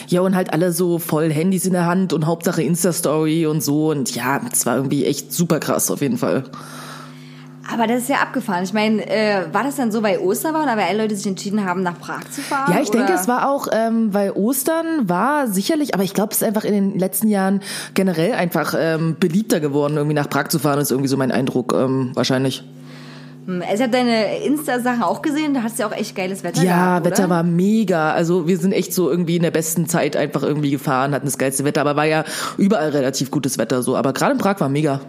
Ja, 0.07 0.21
und 0.21 0.35
halt 0.35 0.53
alle 0.53 0.71
so 0.71 0.99
voll 0.99 1.31
Handys 1.31 1.65
in 1.65 1.73
der 1.73 1.85
Hand 1.85 2.13
und 2.13 2.25
Hauptsache 2.25 2.61
Insta-Story 2.61 3.45
und 3.45 3.63
so. 3.63 3.91
Und 3.91 4.13
ja, 4.13 4.41
es 4.51 4.65
war 4.65 4.75
irgendwie 4.75 5.05
echt 5.05 5.33
super 5.33 5.59
krass 5.59 5.89
auf 5.91 6.01
jeden 6.01 6.17
Fall. 6.17 6.43
Aber 7.71 7.87
das 7.87 8.03
ist 8.03 8.09
ja 8.09 8.17
abgefahren. 8.17 8.63
Ich 8.63 8.73
meine, 8.73 9.05
äh, 9.09 9.45
war 9.51 9.63
das 9.63 9.75
dann 9.75 9.91
so, 9.91 10.01
weil 10.03 10.19
Ostern 10.19 10.53
war, 10.53 10.65
weil 10.65 10.85
alle 10.87 11.03
Leute 11.03 11.15
sich 11.15 11.27
entschieden 11.27 11.65
haben, 11.65 11.83
nach 11.83 11.99
Prag 11.99 12.23
zu 12.31 12.41
fahren? 12.41 12.73
Ja, 12.73 12.81
ich 12.81 12.91
denke, 12.91 13.11
oder? 13.11 13.19
es 13.19 13.27
war 13.27 13.49
auch, 13.49 13.67
ähm, 13.71 14.13
weil 14.13 14.31
Ostern 14.31 15.09
war 15.09 15.47
sicherlich, 15.47 15.93
aber 15.93 16.03
ich 16.03 16.13
glaube, 16.13 16.31
es 16.31 16.41
ist 16.41 16.47
einfach 16.47 16.63
in 16.63 16.73
den 16.73 16.99
letzten 16.99 17.27
Jahren 17.27 17.61
generell 17.93 18.33
einfach 18.33 18.73
ähm, 18.77 19.17
beliebter 19.19 19.59
geworden, 19.59 19.97
irgendwie 19.97 20.15
nach 20.15 20.29
Prag 20.29 20.47
zu 20.47 20.59
fahren, 20.59 20.79
ist 20.79 20.91
irgendwie 20.91 21.09
so 21.09 21.17
mein 21.17 21.31
Eindruck, 21.31 21.73
ähm, 21.73 22.11
wahrscheinlich. 22.13 22.63
Hm, 23.47 23.61
ich 23.61 23.81
habe 23.81 23.91
deine 23.91 24.43
Insta-Sachen 24.45 25.03
auch 25.03 25.21
gesehen, 25.21 25.53
da 25.53 25.63
hast 25.63 25.77
du 25.77 25.83
ja 25.83 25.89
auch 25.89 25.93
echt 25.93 26.15
geiles 26.15 26.43
Wetter 26.43 26.61
Ja, 26.63 26.99
gehabt, 26.99 27.05
Wetter 27.05 27.23
oder? 27.23 27.29
war 27.29 27.43
mega. 27.43 28.11
Also 28.11 28.47
wir 28.47 28.57
sind 28.57 28.71
echt 28.73 28.93
so 28.93 29.09
irgendwie 29.09 29.37
in 29.37 29.41
der 29.41 29.51
besten 29.51 29.87
Zeit 29.87 30.15
einfach 30.15 30.43
irgendwie 30.43 30.71
gefahren, 30.71 31.13
hatten 31.13 31.25
das 31.25 31.37
geilste 31.37 31.63
Wetter, 31.63 31.81
aber 31.81 31.95
war 31.95 32.05
ja 32.05 32.23
überall 32.57 32.89
relativ 32.89 33.31
gutes 33.31 33.57
Wetter 33.57 33.81
so. 33.83 33.95
Aber 33.95 34.13
gerade 34.13 34.33
in 34.33 34.37
Prag 34.37 34.59
war 34.59 34.69
mega. 34.69 35.01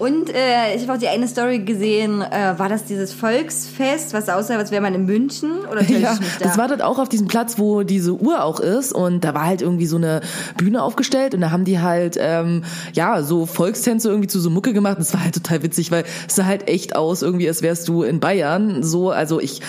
Und 0.00 0.34
äh, 0.34 0.74
ich 0.74 0.82
habe 0.82 0.94
auch 0.94 0.98
die 0.98 1.08
eine 1.08 1.28
Story 1.28 1.58
gesehen, 1.58 2.22
äh, 2.22 2.54
war 2.58 2.70
das 2.70 2.84
dieses 2.84 3.12
Volksfest, 3.12 4.14
was 4.14 4.30
aussah, 4.30 4.56
als 4.56 4.70
wäre 4.70 4.80
man 4.80 4.94
in 4.94 5.04
München? 5.04 5.50
Oder 5.70 5.82
Ja, 5.82 6.14
da? 6.38 6.46
das 6.46 6.56
war 6.56 6.68
dort 6.68 6.80
auch 6.80 6.98
auf 6.98 7.10
diesem 7.10 7.28
Platz, 7.28 7.58
wo 7.58 7.82
diese 7.82 8.14
Uhr 8.14 8.42
auch 8.42 8.60
ist 8.60 8.92
und 8.94 9.24
da 9.24 9.34
war 9.34 9.44
halt 9.44 9.60
irgendwie 9.60 9.84
so 9.84 9.96
eine 9.96 10.22
Bühne 10.56 10.82
aufgestellt 10.82 11.34
und 11.34 11.42
da 11.42 11.50
haben 11.50 11.66
die 11.66 11.80
halt 11.80 12.16
ähm, 12.18 12.64
ja 12.94 13.22
so 13.22 13.44
Volkstänze 13.44 14.08
irgendwie 14.08 14.28
zu 14.28 14.40
so 14.40 14.48
Mucke 14.48 14.72
gemacht. 14.72 14.96
Und 14.96 15.04
das 15.06 15.12
war 15.12 15.22
halt 15.22 15.34
total 15.34 15.62
witzig, 15.62 15.90
weil 15.90 16.04
es 16.26 16.34
sah 16.34 16.46
halt 16.46 16.66
echt 16.66 16.96
aus 16.96 17.20
irgendwie, 17.20 17.46
als 17.46 17.60
wärst 17.60 17.86
du 17.86 18.02
in 18.02 18.20
Bayern. 18.20 18.82
So, 18.82 19.10
also 19.10 19.38
ich 19.38 19.60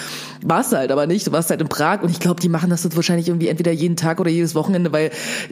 warst 0.43 0.73
halt 0.73 0.91
aber 0.91 1.07
nicht. 1.07 1.27
Du 1.27 1.31
warst 1.31 1.49
halt 1.49 1.61
in 1.61 1.67
Prag 1.67 2.01
und 2.01 2.09
ich 2.09 2.19
glaube, 2.19 2.41
die 2.41 2.49
machen 2.49 2.69
das 2.69 2.83
dort 2.83 2.95
wahrscheinlich 2.95 3.27
irgendwie 3.27 3.47
entweder 3.47 3.71
jeden 3.71 3.95
Tag 3.95 4.19
oder 4.19 4.29
jedes 4.29 4.55
Wochenende, 4.55 4.91
weil 4.91 5.11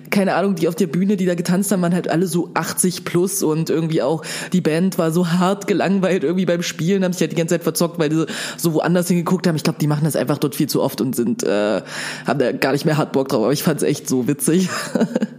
keine 0.09 0.35
Ahnung, 0.35 0.55
die 0.55 0.67
auf 0.67 0.75
der 0.75 0.87
Bühne, 0.87 1.17
die 1.17 1.25
da 1.25 1.35
getanzt 1.35 1.71
haben, 1.71 1.81
waren 1.81 1.93
halt 1.93 2.09
alle 2.09 2.27
so 2.27 2.51
80 2.53 3.05
plus 3.05 3.43
und 3.43 3.69
irgendwie 3.69 4.01
auch 4.01 4.23
die 4.53 4.61
Band 4.61 4.97
war 4.97 5.11
so 5.11 5.29
hart 5.29 5.67
gelangweilt 5.67 6.23
irgendwie 6.23 6.45
beim 6.45 6.63
Spielen, 6.63 7.03
haben 7.03 7.13
sich 7.13 7.21
halt 7.21 7.31
die 7.31 7.35
ganze 7.35 7.55
Zeit 7.55 7.63
verzockt, 7.63 7.99
weil 7.99 8.09
die 8.09 8.15
so, 8.15 8.25
so 8.57 8.73
woanders 8.73 9.07
hingeguckt 9.07 9.47
haben. 9.47 9.55
Ich 9.55 9.63
glaube, 9.63 9.79
die 9.79 9.87
machen 9.87 10.05
das 10.05 10.15
einfach 10.15 10.37
dort 10.37 10.55
viel 10.55 10.67
zu 10.67 10.81
oft 10.81 11.01
und 11.01 11.15
sind 11.15 11.43
äh, 11.43 11.81
haben 12.25 12.39
da 12.39 12.51
gar 12.51 12.71
nicht 12.71 12.85
mehr 12.85 12.97
hart 12.97 13.11
Bock 13.11 13.29
drauf. 13.29 13.43
Aber 13.43 13.53
ich 13.53 13.63
fand's 13.63 13.83
echt 13.83 14.09
so 14.09 14.27
witzig. 14.27 14.69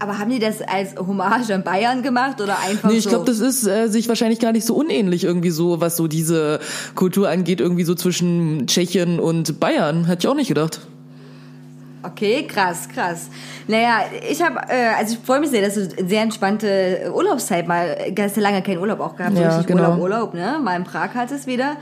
Aber 0.00 0.18
haben 0.18 0.30
die 0.30 0.38
das 0.38 0.62
als 0.62 0.94
Hommage 0.96 1.50
an 1.52 1.64
Bayern 1.64 2.02
gemacht 2.02 2.40
oder 2.40 2.56
einfach 2.60 2.88
Nee, 2.90 2.98
ich 2.98 3.04
so? 3.04 3.10
glaube, 3.10 3.24
das 3.24 3.40
ist 3.40 3.66
äh, 3.66 3.88
sich 3.88 4.08
wahrscheinlich 4.08 4.38
gar 4.38 4.52
nicht 4.52 4.64
so 4.64 4.74
unähnlich 4.74 5.24
irgendwie 5.24 5.50
so, 5.50 5.80
was 5.80 5.96
so 5.96 6.06
diese 6.06 6.60
Kultur 6.94 7.28
angeht, 7.28 7.60
irgendwie 7.60 7.84
so 7.84 7.94
zwischen 7.94 8.66
Tschechien 8.66 9.18
und 9.18 9.58
Bayern. 9.58 10.04
Hätte 10.04 10.26
ich 10.26 10.28
auch 10.30 10.36
nicht 10.36 10.48
gedacht. 10.48 10.80
Okay, 12.04 12.46
krass, 12.46 12.88
krass. 12.88 13.28
Naja, 13.66 14.02
ich 14.30 14.40
habe, 14.40 14.60
äh, 14.68 14.94
also 14.96 15.14
ich 15.14 15.20
freue 15.26 15.40
mich 15.40 15.50
sehr, 15.50 15.62
dass 15.62 15.74
du 15.74 15.88
sehr 16.06 16.22
entspannte 16.22 17.10
Urlaubszeit 17.12 17.66
mal, 17.66 17.96
hast 18.18 18.36
ja 18.36 18.42
lange 18.42 18.62
keinen 18.62 18.78
Urlaub 18.78 19.00
auch 19.00 19.16
gehabt, 19.16 19.34
so 19.36 19.42
Ja, 19.42 19.48
richtig 19.48 19.66
genau. 19.66 19.94
Urlaub, 19.96 20.00
Urlaub, 20.00 20.34
ne? 20.34 20.60
Mal 20.62 20.76
in 20.76 20.84
Prag 20.84 21.10
hattest 21.14 21.48
wieder. 21.48 21.76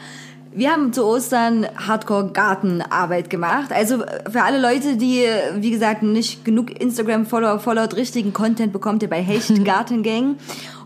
Wir 0.56 0.72
haben 0.72 0.90
zu 0.94 1.04
Ostern 1.04 1.66
Hardcore-Gartenarbeit 1.86 3.28
gemacht. 3.28 3.72
Also 3.72 3.98
für 3.98 4.42
alle 4.42 4.58
Leute, 4.58 4.96
die, 4.96 5.26
wie 5.56 5.70
gesagt, 5.70 6.02
nicht 6.02 6.46
genug 6.46 6.80
Instagram-Follower, 6.80 7.58
Follow 7.58 7.84
richtigen 7.94 8.32
Content 8.32 8.72
bekommt 8.72 9.02
ihr 9.02 9.10
bei 9.10 9.22
Hecht 9.22 9.62
Garten 9.66 10.02
Gang. 10.02 10.36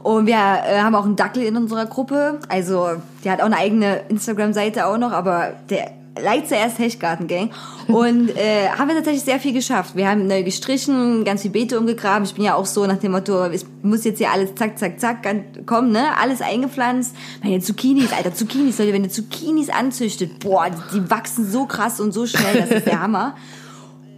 Und 0.02 0.26
wir 0.26 0.34
äh, 0.34 0.80
haben 0.80 0.96
auch 0.96 1.04
einen 1.04 1.14
Dackel 1.14 1.44
in 1.44 1.56
unserer 1.56 1.86
Gruppe. 1.86 2.40
Also 2.48 2.88
der 3.24 3.30
hat 3.30 3.42
auch 3.42 3.46
eine 3.46 3.58
eigene 3.58 4.00
Instagram-Seite 4.08 4.86
auch 4.86 4.98
noch, 4.98 5.12
aber 5.12 5.52
der 5.68 5.92
Like 6.20 6.48
zuerst 6.48 6.78
Hechtgarten 6.78 7.28
Gang 7.28 7.50
und 7.86 8.36
äh, 8.36 8.68
haben 8.68 8.88
wir 8.88 8.96
tatsächlich 8.96 9.22
sehr 9.22 9.38
viel 9.38 9.52
geschafft. 9.52 9.94
Wir 9.94 10.08
haben 10.08 10.26
neu 10.26 10.42
gestrichen, 10.42 11.24
ganz 11.24 11.42
viel 11.42 11.52
Beete 11.52 11.78
umgegraben. 11.78 12.24
Ich 12.24 12.34
bin 12.34 12.44
ja 12.44 12.56
auch 12.56 12.66
so 12.66 12.84
nach 12.84 12.98
dem 12.98 13.12
Motto, 13.12 13.44
es 13.44 13.64
muss 13.82 14.04
jetzt 14.04 14.18
hier 14.18 14.32
alles 14.32 14.54
zack, 14.56 14.76
zack, 14.76 14.98
zack 14.98 15.24
kommen, 15.66 15.92
ne? 15.92 16.16
Alles 16.20 16.42
eingepflanzt. 16.42 17.14
Meine 17.44 17.60
Zucchinis, 17.60 18.12
alter 18.12 18.34
Zucchinis, 18.34 18.78
Leute, 18.78 18.92
wenn 18.92 19.04
ihr 19.04 19.10
Zucchinis 19.10 19.70
anzüchtet, 19.70 20.40
boah, 20.40 20.66
die, 20.68 20.98
die 20.98 21.10
wachsen 21.10 21.48
so 21.48 21.66
krass 21.66 22.00
und 22.00 22.12
so 22.12 22.26
schnell, 22.26 22.60
das 22.60 22.70
ist 22.70 22.86
der 22.86 23.00
Hammer. 23.00 23.36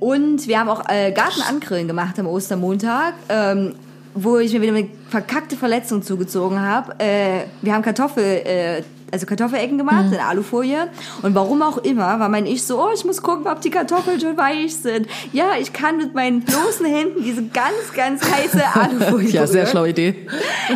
Und 0.00 0.49
wir 0.49 0.58
haben 0.58 0.68
auch 0.68 0.88
äh, 0.88 1.12
Gartenangrillen 1.12 1.87
gemacht 1.87 2.18
am 2.18 2.26
Ostermontag, 2.26 3.14
ähm, 3.28 3.75
wo 4.14 4.38
ich 4.38 4.52
mir 4.52 4.62
wieder 4.62 4.75
eine 4.75 4.88
verkackte 5.09 5.57
Verletzung 5.57 6.02
zugezogen 6.02 6.61
habe. 6.61 6.95
Äh, 6.99 7.45
wir 7.62 7.75
haben 7.75 7.83
Kartoffel, 7.83 8.25
äh, 8.25 8.83
also 9.11 9.26
Kartoffelecken 9.26 9.78
gemacht 9.78 10.07
in 10.12 10.19
Alufolie. 10.19 10.88
Und 11.23 11.35
warum 11.35 11.62
auch 11.62 11.78
immer, 11.78 12.19
war 12.19 12.28
mein 12.28 12.47
Ich 12.47 12.64
so, 12.64 12.83
oh, 12.83 12.90
ich 12.95 13.04
muss 13.04 13.23
gucken, 13.23 13.47
ob 13.47 13.61
die 13.61 13.71
Kartoffeln 13.71 14.21
schon 14.21 14.37
weich 14.37 14.76
sind. 14.76 15.07
Ja, 15.33 15.52
ich 15.61 15.73
kann 15.73 15.99
mit 15.99 16.14
meinen 16.14 16.40
bloßen 16.40 16.87
Händen 16.87 17.23
diese 17.23 17.45
ganz, 17.47 17.92
ganz 17.95 18.23
heiße 18.23 18.62
Alufolie 18.75 19.31
Ja, 19.31 19.47
sehr 19.47 19.66
schlaue 19.66 19.90
Idee. 19.90 20.26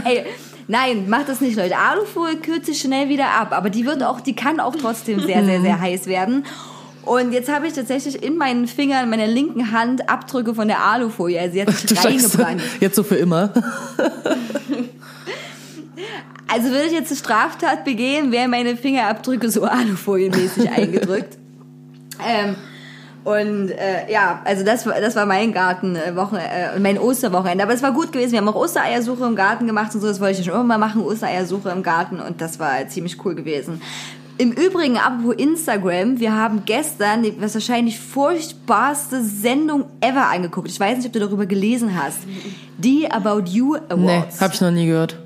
Ey, 0.04 0.24
nein, 0.68 1.08
macht 1.08 1.28
das 1.28 1.40
nicht, 1.40 1.56
Leute. 1.56 1.76
Alufolie 1.76 2.36
kühlt 2.36 2.66
sich 2.66 2.80
schnell 2.80 3.08
wieder 3.08 3.28
ab, 3.28 3.52
aber 3.52 3.70
die 3.70 3.86
wird 3.86 4.02
auch, 4.02 4.20
die 4.20 4.34
kann 4.34 4.60
auch 4.60 4.76
trotzdem 4.76 5.20
sehr, 5.20 5.44
sehr, 5.44 5.60
sehr 5.62 5.80
heiß 5.80 6.06
werden. 6.06 6.44
Und 7.06 7.32
jetzt 7.32 7.50
habe 7.50 7.66
ich 7.66 7.72
tatsächlich 7.72 8.22
in 8.22 8.36
meinen 8.36 8.66
Fingern, 8.68 9.04
in 9.04 9.10
meiner 9.10 9.26
linken 9.28 9.72
Hand 9.72 10.10
Abdrücke 10.10 10.54
von 10.54 10.68
der 10.68 10.80
Alufolie. 10.84 11.40
Also 11.40 11.54
sie 11.54 11.62
hat 11.62 11.70
sich 11.70 12.04
reingebrannt. 12.04 12.62
Jetzt 12.80 12.96
so 12.96 13.02
für 13.02 13.16
immer. 13.16 13.52
Also 16.48 16.68
würde 16.70 16.84
ich 16.86 16.92
jetzt 16.92 17.10
eine 17.10 17.18
Straftat 17.18 17.84
begehen, 17.84 18.30
wären 18.30 18.50
meine 18.50 18.76
Fingerabdrücke 18.76 19.50
so 19.50 19.64
alufolienmäßig 19.64 20.70
eingedrückt. 20.76 21.36
Ähm, 22.24 22.54
und 23.24 23.70
äh, 23.70 24.10
ja, 24.10 24.40
also 24.44 24.64
das, 24.64 24.86
war- 24.86 25.00
das 25.00 25.16
war 25.16 25.26
mein 25.26 25.52
Gartenwochen, 25.52 26.38
äh, 26.38 26.78
mein 26.78 26.98
Osterwochenende. 26.98 27.64
Aber 27.64 27.74
es 27.74 27.82
war 27.82 27.92
gut 27.92 28.12
gewesen. 28.12 28.32
Wir 28.32 28.38
haben 28.38 28.48
auch 28.48 28.54
Ostereiersuche 28.54 29.24
im 29.24 29.34
Garten 29.34 29.66
gemacht 29.66 29.92
und 29.94 30.00
so. 30.00 30.06
Das 30.06 30.20
wollte 30.20 30.38
ich 30.40 30.46
schon 30.46 30.54
immer 30.54 30.62
mal 30.62 30.78
machen, 30.78 31.02
Ostereiersuche 31.02 31.70
im 31.70 31.82
Garten. 31.82 32.20
Und 32.20 32.40
das 32.40 32.60
war 32.60 32.86
ziemlich 32.88 33.22
cool 33.24 33.34
gewesen. 33.34 33.82
Im 34.38 34.52
Übrigen, 34.52 34.98
apropos 34.98 35.34
Instagram, 35.36 36.20
wir 36.20 36.34
haben 36.34 36.62
gestern 36.66 37.22
die 37.22 37.34
was 37.40 37.54
wahrscheinlich 37.54 37.98
furchtbarste 37.98 39.24
Sendung 39.24 39.84
ever 40.00 40.28
angeguckt. 40.28 40.68
Ich 40.68 40.78
weiß 40.78 40.98
nicht, 40.98 41.06
ob 41.06 41.12
du 41.14 41.20
darüber 41.20 41.46
gelesen 41.46 41.90
hast. 42.00 42.18
Die 42.76 43.10
About 43.10 43.44
You 43.50 43.76
Awards. 43.88 43.98
Nee, 43.98 44.40
hab 44.40 44.52
ich 44.52 44.60
noch 44.60 44.70
nie 44.70 44.86
gehört. 44.86 45.18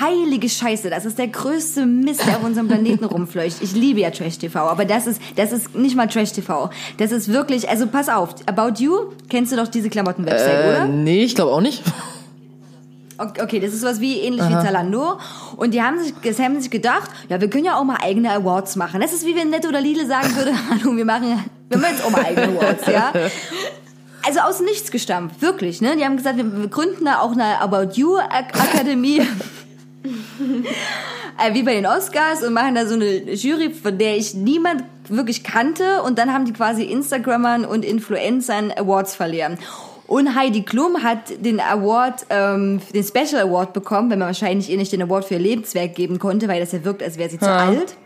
Heilige 0.00 0.48
Scheiße, 0.48 0.88
das 0.88 1.04
ist 1.04 1.18
der 1.18 1.28
größte 1.28 1.84
Mist, 1.84 2.24
der 2.26 2.36
auf 2.38 2.44
unserem 2.44 2.68
Planeten 2.68 3.04
rumfleucht. 3.04 3.56
Ich 3.60 3.74
liebe 3.74 4.00
ja 4.00 4.10
Trash 4.10 4.38
TV, 4.38 4.58
aber 4.60 4.84
das 4.84 5.06
ist, 5.06 5.20
das 5.36 5.52
ist 5.52 5.74
nicht 5.74 5.96
mal 5.96 6.06
Trash 6.06 6.32
TV. 6.32 6.70
Das 6.96 7.10
ist 7.12 7.28
wirklich, 7.28 7.68
also 7.68 7.86
pass 7.88 8.08
auf, 8.08 8.36
About 8.46 8.80
You, 8.82 9.10
kennst 9.28 9.52
du 9.52 9.56
doch 9.56 9.68
diese 9.68 9.90
Klamotten-Website, 9.90 10.64
Äh, 10.64 10.68
oder? 10.68 10.84
nee, 10.86 11.24
ich 11.24 11.34
glaube 11.34 11.50
auch 11.52 11.60
nicht. 11.60 11.82
Okay, 13.18 13.60
das 13.60 13.72
ist 13.74 13.82
was 13.84 14.00
wie 14.00 14.18
ähnlich 14.20 14.42
wie 14.48 14.52
Zalando. 14.64 15.18
Und 15.56 15.74
die 15.74 15.82
haben 15.82 16.00
sich, 16.02 16.14
das 16.24 16.38
haben 16.38 16.60
sich 16.60 16.70
gedacht, 16.70 17.10
ja, 17.28 17.40
wir 17.40 17.48
können 17.50 17.64
ja 17.64 17.76
auch 17.76 17.84
mal 17.84 17.98
eigene 18.02 18.30
Awards 18.32 18.76
machen. 18.76 19.00
Das 19.00 19.12
ist 19.12 19.26
wie 19.26 19.36
wenn 19.36 19.50
Netto 19.50 19.68
oder 19.68 19.80
Lidl 19.80 20.06
sagen 20.06 20.34
würde, 20.36 20.52
hallo, 20.70 20.96
wir 20.96 21.04
machen, 21.04 21.44
wir 21.68 21.78
machen 21.78 21.92
jetzt 21.92 22.04
auch 22.04 22.10
mal 22.10 22.24
eigene 22.24 22.48
Awards, 22.58 22.86
ja. 22.86 23.12
Also 24.24 24.40
aus 24.40 24.60
nichts 24.60 24.90
gestampft, 24.90 25.42
wirklich, 25.42 25.80
ne? 25.80 25.96
Die 25.96 26.04
haben 26.04 26.16
gesagt, 26.16 26.36
wir 26.36 26.44
wir 26.60 26.68
gründen 26.68 27.04
da 27.04 27.18
auch 27.20 27.32
eine 27.32 27.60
About 27.60 27.94
You 27.94 28.16
Ak- 28.18 28.54
Akademie. 28.58 29.20
äh, 30.04 31.54
wie 31.54 31.62
bei 31.62 31.74
den 31.74 31.86
Oscars 31.86 32.42
und 32.42 32.52
machen 32.52 32.74
da 32.74 32.86
so 32.86 32.94
eine 32.94 33.32
Jury, 33.34 33.70
von 33.70 33.98
der 33.98 34.16
ich 34.16 34.34
niemand 34.34 34.84
wirklich 35.08 35.42
kannte 35.44 36.02
und 36.02 36.18
dann 36.18 36.32
haben 36.32 36.44
die 36.44 36.52
quasi 36.52 36.84
Instagrammern 36.84 37.64
und 37.64 37.84
Influencern 37.84 38.72
Awards 38.72 39.14
verlieren. 39.14 39.58
Und 40.12 40.34
Heidi 40.34 40.60
Klum 40.60 41.02
hat 41.02 41.42
den 41.42 41.58
Award, 41.58 42.26
ähm, 42.28 42.82
den 42.92 43.02
Special 43.02 43.40
Award 43.40 43.72
bekommen, 43.72 44.10
wenn 44.10 44.18
man 44.18 44.28
wahrscheinlich 44.28 44.68
ihr 44.68 44.76
nicht 44.76 44.92
den 44.92 45.00
Award 45.00 45.24
für 45.24 45.34
ihr 45.34 45.40
Lebenswerk 45.40 45.94
geben 45.94 46.18
konnte, 46.18 46.48
weil 46.48 46.60
das 46.60 46.72
ja 46.72 46.84
wirkt, 46.84 47.02
als 47.02 47.16
wäre 47.16 47.30
sie 47.30 47.38
zu 47.38 47.50
alt. 47.50 47.96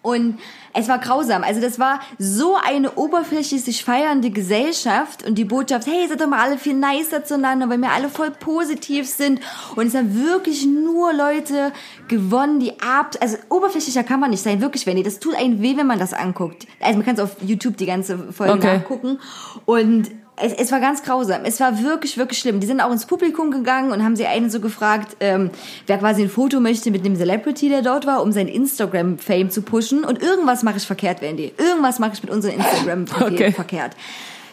Und 0.00 0.38
es 0.72 0.88
war 0.88 0.98
grausam. 0.98 1.42
Also 1.42 1.60
das 1.60 1.78
war 1.78 2.00
so 2.18 2.56
eine 2.66 2.92
oberflächlich 2.92 3.62
sich 3.62 3.84
feiernde 3.84 4.30
Gesellschaft 4.30 5.26
und 5.26 5.34
die 5.36 5.44
Botschaft, 5.44 5.86
hey, 5.86 6.08
seid 6.08 6.22
doch 6.22 6.26
mal 6.26 6.42
alle 6.42 6.56
viel 6.56 6.72
nicer 6.72 7.22
zueinander, 7.22 7.68
weil 7.68 7.78
wir 7.82 7.90
alle 7.90 8.08
voll 8.08 8.30
positiv 8.30 9.06
sind. 9.06 9.40
Und 9.74 9.88
es 9.88 9.94
haben 9.94 10.18
wirklich 10.18 10.64
nur 10.64 11.12
Leute 11.12 11.70
gewonnen, 12.08 12.60
die 12.60 12.80
ab, 12.80 13.14
also 13.20 13.36
oberflächlicher 13.50 14.04
kann 14.04 14.20
man 14.20 14.30
nicht 14.30 14.42
sein, 14.42 14.62
wirklich, 14.62 14.86
wenn 14.86 14.96
ihr, 14.96 15.04
das 15.04 15.18
tut 15.18 15.34
einen 15.34 15.60
weh, 15.60 15.76
wenn 15.76 15.86
man 15.86 15.98
das 15.98 16.14
anguckt. 16.14 16.66
Also 16.80 16.96
man 16.96 17.04
kann 17.04 17.16
es 17.16 17.20
auf 17.20 17.36
YouTube 17.42 17.76
die 17.76 17.84
ganze 17.84 18.32
Folge 18.32 18.54
Okay. 18.54 18.78
nachgucken. 18.78 19.18
Und 19.66 20.10
es, 20.36 20.52
es 20.52 20.72
war 20.72 20.80
ganz 20.80 21.02
grausam. 21.02 21.42
Es 21.44 21.60
war 21.60 21.82
wirklich, 21.82 22.18
wirklich 22.18 22.38
schlimm. 22.38 22.60
Die 22.60 22.66
sind 22.66 22.80
auch 22.80 22.92
ins 22.92 23.06
Publikum 23.06 23.50
gegangen 23.50 23.92
und 23.92 24.04
haben 24.04 24.16
sie 24.16 24.26
einen 24.26 24.50
so 24.50 24.60
gefragt, 24.60 25.16
ähm, 25.20 25.50
wer 25.86 25.98
quasi 25.98 26.22
ein 26.22 26.30
Foto 26.30 26.60
möchte 26.60 26.90
mit 26.90 27.04
dem 27.04 27.16
Celebrity, 27.16 27.68
der 27.68 27.82
dort 27.82 28.06
war, 28.06 28.22
um 28.22 28.32
sein 28.32 28.48
Instagram-Fame 28.48 29.50
zu 29.50 29.62
pushen. 29.62 30.04
Und 30.04 30.22
irgendwas 30.22 30.62
mache 30.62 30.76
ich 30.76 30.86
verkehrt, 30.86 31.22
Wendy. 31.22 31.52
Irgendwas 31.56 31.98
mache 31.98 32.12
ich 32.14 32.22
mit 32.22 32.30
unserem 32.30 32.56
Instagram-Profil 32.56 33.26
Okay. 33.36 33.52
verkehrt. 33.52 33.92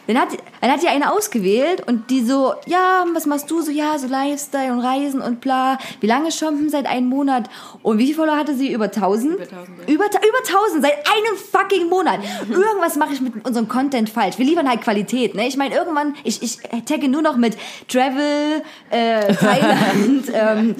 Dann 0.06 0.18
hat, 0.18 0.28
dann 0.60 0.70
hat 0.70 0.82
die 0.82 0.88
eine 0.88 1.12
ausgewählt 1.12 1.86
und 1.86 2.10
die 2.10 2.24
so, 2.24 2.54
ja, 2.66 3.04
was 3.14 3.26
machst 3.26 3.50
du 3.50 3.62
so? 3.62 3.70
Ja, 3.70 3.98
so 3.98 4.06
Lifestyle 4.06 4.72
und 4.72 4.80
Reisen 4.80 5.20
und 5.20 5.40
bla. 5.40 5.78
Wie 6.00 6.06
lange? 6.06 6.30
Hm, 6.30 6.68
Seit 6.68 6.86
einem 6.86 7.08
Monat. 7.08 7.48
Und 7.82 7.98
wie 7.98 8.04
viele 8.06 8.16
Follower 8.16 8.36
hatte 8.36 8.54
sie? 8.54 8.72
Über 8.72 8.86
1000? 8.86 9.34
Über 9.34 9.42
1000, 9.42 9.78
ja. 9.78 9.94
Über, 9.94 10.04
über 10.04 10.38
1000, 10.46 10.82
seit 10.82 10.92
einem 11.06 11.36
fucking 11.36 11.88
Monat. 11.88 12.20
Irgendwas 12.48 12.96
mache 12.96 13.14
ich 13.14 13.20
mit 13.20 13.44
unserem 13.46 13.68
Content 13.68 14.10
falsch. 14.10 14.38
Wir 14.38 14.46
liefern 14.46 14.68
halt 14.68 14.82
Qualität, 14.82 15.34
ne? 15.34 15.46
Ich 15.46 15.56
meine, 15.56 15.74
irgendwann, 15.74 16.14
ich, 16.24 16.42
ich 16.42 16.58
tagge 16.84 17.08
nur 17.08 17.22
noch 17.22 17.36
mit 17.36 17.56
Travel, 17.88 18.62
äh, 18.90 19.34
Thailand, 19.34 20.24
ähm, 20.32 20.76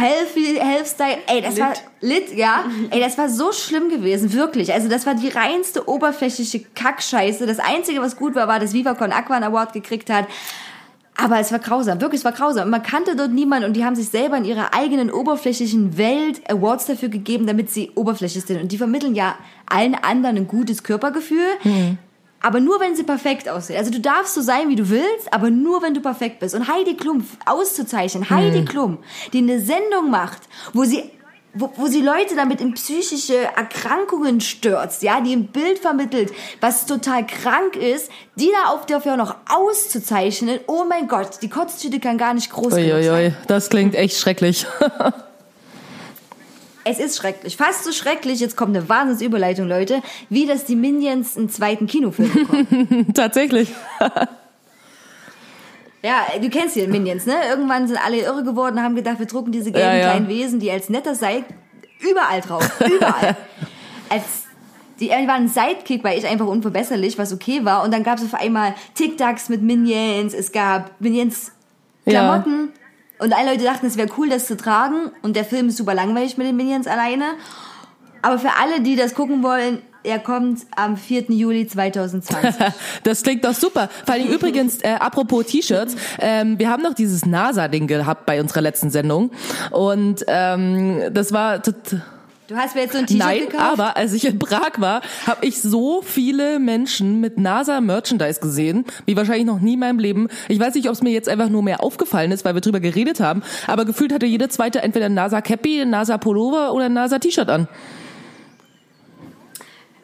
Healthy, 0.00 0.56
Healthstyle, 0.58 1.18
ey, 1.26 1.42
das 1.42 1.58
war 1.58 1.72
lit, 2.00 2.34
ja. 2.34 2.64
Ey, 2.90 3.00
das 3.00 3.18
war 3.18 3.28
so 3.28 3.52
schlimm 3.52 3.88
gewesen, 3.88 4.32
wirklich. 4.32 4.72
Also 4.72 4.88
das 4.88 5.06
war 5.06 5.14
die 5.14 5.28
reinste 5.28 5.88
oberflächliche 5.88 6.60
Kackscheiße. 6.74 7.46
Das 7.46 7.58
Einzige, 7.58 8.00
was 8.00 8.16
gut 8.16 8.34
war, 8.34 8.48
war, 8.48 8.58
dass 8.58 8.72
VivaCon 8.72 9.12
Aqua 9.12 9.36
einen 9.36 9.44
Award 9.44 9.72
gekriegt 9.72 10.10
hat. 10.10 10.26
Aber 11.16 11.38
es 11.38 11.52
war 11.52 11.58
grausam, 11.58 12.00
wirklich, 12.00 12.20
es 12.20 12.24
war 12.24 12.32
grausam. 12.32 12.64
Und 12.64 12.70
man 12.70 12.82
kannte 12.82 13.14
dort 13.14 13.30
niemanden 13.30 13.66
und 13.66 13.74
die 13.74 13.84
haben 13.84 13.94
sich 13.94 14.08
selber 14.08 14.38
in 14.38 14.46
ihrer 14.46 14.72
eigenen 14.72 15.10
oberflächlichen 15.10 15.98
Welt 15.98 16.40
Awards 16.50 16.86
dafür 16.86 17.10
gegeben, 17.10 17.46
damit 17.46 17.70
sie 17.70 17.90
oberflächlich 17.94 18.44
sind. 18.44 18.62
Und 18.62 18.72
die 18.72 18.78
vermitteln 18.78 19.14
ja 19.14 19.34
allen 19.66 19.94
anderen 19.94 20.38
ein 20.38 20.48
gutes 20.48 20.82
Körpergefühl. 20.82 21.46
Aber 22.42 22.60
nur, 22.60 22.80
wenn 22.80 22.96
sie 22.96 23.02
perfekt 23.02 23.48
aussehen. 23.48 23.78
Also 23.78 23.90
du 23.90 24.00
darfst 24.00 24.34
so 24.34 24.40
sein, 24.40 24.68
wie 24.68 24.76
du 24.76 24.88
willst, 24.88 25.32
aber 25.32 25.50
nur, 25.50 25.82
wenn 25.82 25.94
du 25.94 26.00
perfekt 26.00 26.40
bist. 26.40 26.54
Und 26.54 26.68
Heidi 26.68 26.96
Klum 26.96 27.26
auszuzeichnen, 27.44 28.30
Heidi 28.30 28.64
Klum, 28.64 28.98
die 29.32 29.38
eine 29.38 29.60
Sendung 29.60 30.10
macht, 30.10 30.42
wo 30.72 30.84
sie 30.84 31.10
wo, 31.52 31.72
wo 31.76 31.86
sie 31.86 32.00
Leute 32.00 32.36
damit 32.36 32.60
in 32.60 32.74
psychische 32.74 33.36
Erkrankungen 33.36 34.40
stürzt, 34.40 35.02
ja, 35.02 35.20
die 35.20 35.32
ein 35.32 35.48
Bild 35.48 35.80
vermittelt, 35.80 36.32
was 36.60 36.86
total 36.86 37.26
krank 37.26 37.74
ist, 37.74 38.10
die 38.36 38.50
da 38.52 38.70
auf 38.70 38.86
dafür 38.86 39.16
noch 39.16 39.34
auszuzeichnen, 39.48 40.60
oh 40.68 40.84
mein 40.88 41.08
Gott, 41.08 41.42
die 41.42 41.48
Kotztüte 41.48 41.98
kann 41.98 42.18
gar 42.18 42.34
nicht 42.34 42.52
groß 42.52 42.76
genug 42.76 43.02
sein. 43.02 43.36
Das 43.48 43.68
klingt 43.68 43.94
echt 43.94 44.16
schrecklich. 44.16 44.66
Es 46.84 46.98
ist 46.98 47.18
schrecklich, 47.18 47.56
fast 47.56 47.84
so 47.84 47.92
schrecklich, 47.92 48.40
jetzt 48.40 48.56
kommt 48.56 48.74
eine 48.76 48.88
Wahnsinnsüberleitung, 48.88 49.68
Leute, 49.68 50.02
wie 50.30 50.46
dass 50.46 50.64
die 50.64 50.76
Minions 50.76 51.36
einen 51.36 51.50
zweiten 51.50 51.86
Kinofilm 51.86 52.32
bekommen. 52.32 53.06
Tatsächlich. 53.14 53.68
Ja, 56.02 56.26
du 56.40 56.48
kennst 56.48 56.76
die 56.76 56.86
Minions, 56.86 57.26
ne? 57.26 57.34
Irgendwann 57.50 57.86
sind 57.86 57.98
alle 58.02 58.18
irre 58.18 58.42
geworden, 58.42 58.82
haben 58.82 58.94
gedacht, 58.94 59.18
wir 59.18 59.26
drucken 59.26 59.52
diese 59.52 59.70
gelben 59.70 59.88
Ja, 59.88 59.96
ja. 59.96 60.10
kleinen 60.10 60.28
Wesen, 60.28 60.58
die 60.58 60.70
als 60.70 60.88
netter 60.88 61.14
Seid 61.14 61.44
überall 62.00 62.40
drauf, 62.40 62.66
überall. 62.80 63.36
als 64.08 64.22
die, 65.00 65.10
waren 65.10 65.28
ein 65.28 65.48
Sidekick, 65.48 66.04
weil 66.04 66.18
ich 66.18 66.26
einfach 66.26 66.46
unverbesserlich, 66.46 67.18
was 67.18 67.32
okay 67.32 67.64
war. 67.64 67.84
Und 67.84 67.92
dann 67.92 68.02
gab 68.02 68.18
es 68.18 68.24
auf 68.24 68.34
einmal 68.34 68.74
TikToks 68.94 69.48
mit 69.48 69.62
Minions, 69.62 70.34
es 70.34 70.52
gab 70.52 70.98
Minions 71.00 71.52
Klamotten. 72.06 72.70
Und 73.20 73.32
alle 73.32 73.52
Leute 73.52 73.64
dachten, 73.64 73.86
es 73.86 73.96
wäre 73.96 74.08
cool, 74.18 74.28
das 74.28 74.46
zu 74.46 74.56
tragen. 74.56 75.10
Und 75.22 75.36
der 75.36 75.44
Film 75.44 75.68
ist 75.68 75.76
super 75.76 75.94
langweilig 75.94 76.36
mit 76.38 76.46
den 76.46 76.56
Minions 76.56 76.86
alleine. 76.86 77.24
Aber 78.22 78.38
für 78.38 78.50
alle, 78.60 78.80
die 78.80 78.96
das 78.96 79.14
gucken 79.14 79.42
wollen, 79.42 79.82
er 80.02 80.18
kommt 80.18 80.62
am 80.76 80.96
4. 80.96 81.30
Juli 81.30 81.66
2020. 81.66 82.54
Das 83.02 83.22
klingt 83.22 83.44
doch 83.44 83.54
super. 83.54 83.88
Vor 84.06 84.14
allem 84.14 84.28
übrigens, 84.28 84.78
äh, 84.82 84.94
apropos 84.98 85.46
T-Shirts, 85.46 85.94
ähm, 86.18 86.58
wir 86.58 86.70
haben 86.70 86.82
noch 86.82 86.94
dieses 86.94 87.26
NASA-Ding 87.26 87.86
gehabt 87.86 88.24
bei 88.26 88.40
unserer 88.40 88.62
letzten 88.62 88.90
Sendung. 88.90 89.30
Und 89.70 90.24
ähm, 90.26 91.02
das 91.12 91.32
war... 91.32 91.62
tot- 91.62 91.96
Du 92.50 92.56
hast 92.56 92.74
mir 92.74 92.80
jetzt 92.80 92.94
so 92.94 92.98
ein 92.98 93.06
T-Shirt 93.06 93.24
Nein, 93.24 93.40
gekauft? 93.42 93.62
aber 93.62 93.96
als 93.96 94.12
ich 94.12 94.24
in 94.24 94.40
Prag 94.40 94.72
war, 94.78 95.02
habe 95.24 95.46
ich 95.46 95.62
so 95.62 96.02
viele 96.02 96.58
Menschen 96.58 97.20
mit 97.20 97.38
NASA-Merchandise 97.38 98.40
gesehen, 98.40 98.86
wie 99.06 99.16
wahrscheinlich 99.16 99.46
noch 99.46 99.60
nie 99.60 99.74
in 99.74 99.78
meinem 99.78 100.00
Leben. 100.00 100.26
Ich 100.48 100.58
weiß 100.58 100.74
nicht, 100.74 100.88
ob 100.88 100.94
es 100.94 101.00
mir 101.00 101.12
jetzt 101.12 101.28
einfach 101.28 101.48
nur 101.48 101.62
mehr 101.62 101.80
aufgefallen 101.80 102.32
ist, 102.32 102.44
weil 102.44 102.54
wir 102.54 102.60
drüber 102.60 102.80
geredet 102.80 103.20
haben, 103.20 103.44
aber 103.68 103.84
gefühlt 103.84 104.12
hatte 104.12 104.26
jede 104.26 104.48
zweite 104.48 104.82
entweder 104.82 105.06
ein 105.06 105.14
NASA-Cappy, 105.14 105.82
ein 105.82 105.90
NASA-Pullover 105.90 106.72
oder 106.74 106.86
ein 106.86 106.92
NASA-T-Shirt 106.92 107.48
an. 107.48 107.68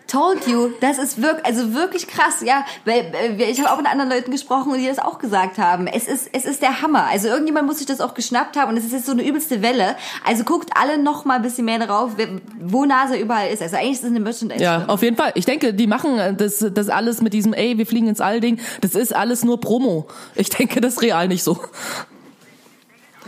Told 0.07 0.47
you, 0.47 0.69
das 0.81 0.99
ist 0.99 1.21
wirklich, 1.21 1.45
also 1.45 1.75
wirklich 1.75 2.07
krass, 2.07 2.37
ja. 2.45 2.65
Weil 2.85 3.13
äh, 3.39 3.51
ich 3.51 3.61
habe 3.61 3.73
auch 3.73 3.77
mit 3.79 3.87
anderen 3.91 4.11
Leuten 4.11 4.31
gesprochen, 4.31 4.73
die 4.79 4.87
das 4.87 4.99
auch 4.99 5.19
gesagt 5.19 5.59
haben. 5.59 5.87
Es 5.89 6.07
ist, 6.07 6.29
es 6.33 6.45
ist 6.45 6.63
der 6.63 6.81
Hammer. 6.83 7.07
Also 7.11 7.29
irgendjemand 7.29 7.67
muss 7.67 7.79
sich 7.79 7.87
das 7.87 8.01
auch 8.01 8.15
geschnappt 8.15 8.57
haben 8.57 8.71
und 8.71 8.77
es 8.77 8.85
ist 8.85 8.93
jetzt 8.93 9.07
so 9.07 9.13
eine 9.13 9.27
übelste 9.27 9.63
Welle. 9.63 9.97
Also 10.25 10.45
guckt 10.45 10.71
alle 10.81 10.99
noch 10.99 11.25
mal 11.25 11.35
ein 11.37 11.43
bisschen 11.43 11.65
mehr 11.65 11.79
darauf, 11.81 12.13
wer- 12.17 12.29
wo 12.61 12.85
NASA 12.85 13.17
überall 13.17 13.51
ist. 13.51 13.63
Also 13.63 13.77
eigentlich 13.77 13.93
ist 13.93 14.05
es 14.05 14.11
eine 14.11 14.21
Merchandise. 14.21 14.63
Ja, 14.63 14.85
auf 14.87 15.03
jeden 15.03 15.17
Fall. 15.17 15.33
Ich 15.35 15.45
denke, 15.45 15.75
die 15.75 15.87
machen 15.87 16.37
das, 16.39 16.65
das 16.73 16.89
alles 16.89 17.21
mit 17.21 17.33
diesem, 17.33 17.53
ey, 17.53 17.77
wir 17.77 17.87
fliegen 17.87 18.07
ins 18.09 18.21
All-Ding. 18.21 18.61
Das 18.83 18.95
ist 18.95 19.15
alles 19.15 19.45
nur 19.45 19.61
Promo. 19.61 20.07
Ich 20.35 20.51
denke, 20.51 20.81
das 20.81 20.95
ist 20.95 21.03
real 21.03 21.27
nicht 21.29 21.43
so. 21.43 21.59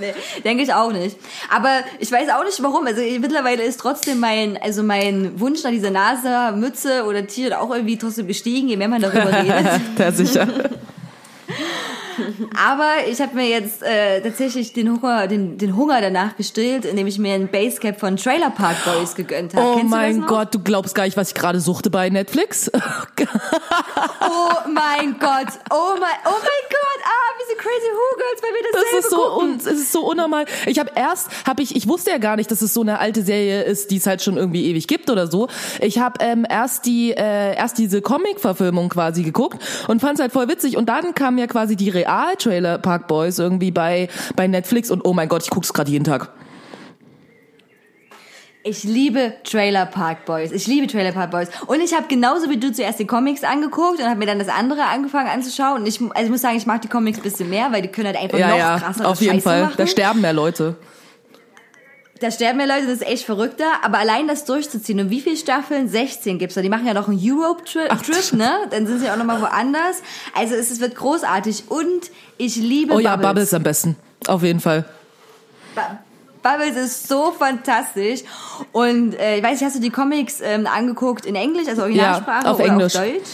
Nee, 0.00 0.14
denke 0.44 0.62
ich 0.62 0.72
auch 0.72 0.92
nicht. 0.92 1.16
Aber 1.50 1.80
ich 1.98 2.10
weiß 2.10 2.28
auch 2.30 2.44
nicht 2.44 2.62
warum. 2.62 2.86
Also 2.86 3.00
mittlerweile 3.00 3.62
ist 3.62 3.80
trotzdem 3.80 4.20
mein, 4.20 4.56
also 4.60 4.82
mein 4.82 5.38
Wunsch 5.40 5.62
nach 5.62 5.70
dieser 5.70 5.90
NASA-Mütze 5.90 7.04
oder 7.04 7.26
T-Shirt 7.26 7.54
auch 7.54 7.70
irgendwie 7.70 7.98
trotzdem 7.98 8.26
gestiegen, 8.26 8.68
je 8.68 8.76
mehr 8.76 8.88
man 8.88 9.02
darüber 9.02 9.32
redet. 9.42 9.80
Der 9.98 10.12
sicher. 10.12 10.46
Aber 12.56 12.90
ich 13.10 13.20
habe 13.20 13.34
mir 13.34 13.48
jetzt 13.48 13.82
äh, 13.82 14.20
tatsächlich 14.20 14.72
den 14.72 14.90
Hunger, 14.90 15.26
den, 15.26 15.58
den 15.58 15.76
Hunger 15.76 16.00
danach 16.00 16.36
gestillt, 16.36 16.84
indem 16.84 17.06
ich 17.06 17.18
mir 17.18 17.34
ein 17.34 17.48
Basecap 17.48 17.98
von 18.00 18.16
Trailer 18.16 18.50
Park 18.50 18.76
Boys 18.84 19.14
gegönnt 19.14 19.54
habe. 19.54 19.66
Oh 19.66 19.74
Kennst 19.76 19.92
du 19.92 19.96
mein 19.96 20.18
noch? 20.20 20.26
Gott, 20.26 20.54
du 20.54 20.58
glaubst 20.60 20.94
gar 20.94 21.04
nicht, 21.04 21.16
was 21.16 21.28
ich 21.28 21.34
gerade 21.34 21.60
suchte 21.60 21.90
bei 21.90 22.08
Netflix. 22.10 22.70
Oh 24.30 24.68
mein 24.72 25.18
Gott. 25.18 25.48
Oh 25.70 25.94
mein, 25.98 26.16
oh 26.24 26.30
mein 26.30 26.64
Gott. 26.70 27.00
Ah, 27.04 27.30
wie 27.38 27.50
so 27.50 27.56
Crazy 27.56 27.90
Who 27.92 28.16
Girls, 28.16 28.42
weil 28.42 28.50
wir 28.52 28.62
das, 28.72 28.82
Das 28.82 29.04
ist 29.04 29.10
so 29.10 29.16
gucken. 29.16 29.50
un, 29.52 29.56
es 29.56 29.66
ist 29.66 29.92
so 29.92 30.00
unnormal. 30.10 30.44
Ich 30.66 30.78
habe 30.78 30.90
erst 30.94 31.28
habe 31.46 31.62
ich 31.62 31.74
ich 31.76 31.88
wusste 31.88 32.10
ja 32.10 32.18
gar 32.18 32.36
nicht, 32.36 32.50
dass 32.50 32.60
es 32.62 32.74
so 32.74 32.82
eine 32.82 32.98
alte 32.98 33.22
Serie 33.22 33.62
ist, 33.62 33.90
die 33.90 33.96
es 33.96 34.06
halt 34.06 34.22
schon 34.22 34.36
irgendwie 34.36 34.66
ewig 34.66 34.86
gibt 34.86 35.08
oder 35.10 35.26
so. 35.30 35.48
Ich 35.80 35.98
habe 35.98 36.22
ähm, 36.22 36.46
erst 36.48 36.84
die 36.86 37.12
äh, 37.12 37.56
erst 37.56 37.78
diese 37.78 38.02
Comic 38.02 38.40
Verfilmung 38.40 38.88
quasi 38.90 39.22
geguckt 39.22 39.62
und 39.88 40.00
fand 40.00 40.14
es 40.14 40.20
halt 40.20 40.32
voll 40.32 40.48
witzig 40.48 40.76
und 40.76 40.88
dann 40.88 41.14
kam 41.14 41.38
ja 41.38 41.46
quasi 41.46 41.76
die 41.76 41.88
Real 41.90 42.07
Trailer 42.38 42.78
Park 42.78 43.06
Boys 43.08 43.38
irgendwie 43.38 43.70
bei 43.70 44.08
bei 44.36 44.46
Netflix 44.46 44.90
und 44.90 45.04
oh 45.04 45.12
mein 45.12 45.28
Gott, 45.28 45.42
ich 45.44 45.50
guck's 45.50 45.72
gerade 45.72 45.90
jeden 45.90 46.04
Tag. 46.04 46.30
Ich 48.64 48.84
liebe 48.84 49.34
Trailer 49.44 49.86
Park 49.86 50.26
Boys. 50.26 50.52
Ich 50.52 50.66
liebe 50.66 50.86
Trailer 50.88 51.12
Park 51.12 51.30
Boys. 51.30 51.48
Und 51.68 51.80
ich 51.80 51.94
habe 51.94 52.06
genauso 52.08 52.50
wie 52.50 52.58
du 52.58 52.70
zuerst 52.72 52.98
die 52.98 53.06
Comics 53.06 53.42
angeguckt 53.44 53.98
und 53.98 54.04
habe 54.04 54.16
mir 54.18 54.26
dann 54.26 54.38
das 54.38 54.48
andere 54.48 54.82
angefangen 54.84 55.28
anzuschauen. 55.28 55.80
Und 55.80 55.86
ich, 55.86 56.00
also 56.00 56.24
ich 56.24 56.30
muss 56.30 56.42
sagen, 56.42 56.56
ich 56.56 56.66
mag 56.66 56.82
die 56.82 56.88
Comics 56.88 57.18
ein 57.18 57.22
bisschen 57.22 57.48
mehr, 57.48 57.72
weil 57.72 57.80
die 57.82 57.88
können 57.88 58.08
halt 58.08 58.18
einfach 58.18 58.36
Ja, 58.38 58.48
noch 58.48 58.58
ja, 58.58 58.78
krassere 58.78 59.08
auf 59.08 59.20
jeden 59.20 59.34
Scheiße 59.36 59.42
Fall. 59.48 59.62
machen. 59.62 59.74
Da 59.78 59.86
sterben 59.86 60.20
mehr 60.20 60.32
Leute. 60.34 60.76
Da 62.20 62.30
sterben 62.30 62.58
ja 62.60 62.66
Leute, 62.66 62.86
das 62.86 62.96
ist 62.96 63.06
echt 63.06 63.24
verrückter. 63.24 63.66
Aber 63.82 63.98
allein 63.98 64.26
das 64.26 64.44
durchzuziehen. 64.44 64.98
Und 65.00 65.10
wie 65.10 65.20
viele 65.20 65.36
Staffeln? 65.36 65.88
16 65.88 66.38
gibt's 66.38 66.54
da. 66.56 66.62
Die 66.62 66.68
machen 66.68 66.86
ja 66.86 66.94
noch 66.94 67.08
einen 67.08 67.18
Europe-Trip, 67.22 67.88
Trip, 68.02 68.32
ne? 68.32 68.50
Dann 68.70 68.86
sind 68.86 69.00
sie 69.00 69.10
auch 69.10 69.16
noch 69.16 69.24
mal 69.24 69.40
woanders. 69.40 70.02
Also 70.34 70.54
es, 70.54 70.70
es 70.70 70.80
wird 70.80 70.96
großartig. 70.96 71.64
Und 71.68 72.10
ich 72.36 72.56
liebe 72.56 72.94
Oh 72.94 72.98
ja, 72.98 73.10
Bubbles. 73.16 73.28
Bubbles 73.28 73.54
am 73.54 73.62
besten. 73.62 73.96
Auf 74.26 74.42
jeden 74.42 74.60
Fall. 74.60 74.84
Bu- 75.74 75.80
Bubbles 76.42 76.76
ist 76.76 77.08
so 77.08 77.32
fantastisch. 77.32 78.20
Und 78.72 79.14
äh, 79.18 79.36
ich 79.38 79.42
weiß 79.42 79.52
nicht, 79.60 79.64
hast 79.64 79.76
du 79.76 79.80
die 79.80 79.90
Comics 79.90 80.40
ähm, 80.40 80.66
angeguckt 80.66 81.26
in 81.26 81.34
Englisch, 81.34 81.68
also 81.68 81.82
Originalsprache 81.82 82.44
Ja, 82.44 82.50
auf 82.52 82.58
oder 82.60 82.68
Englisch. 82.68 82.96
auf 82.96 83.02
Deutsch? 83.02 83.28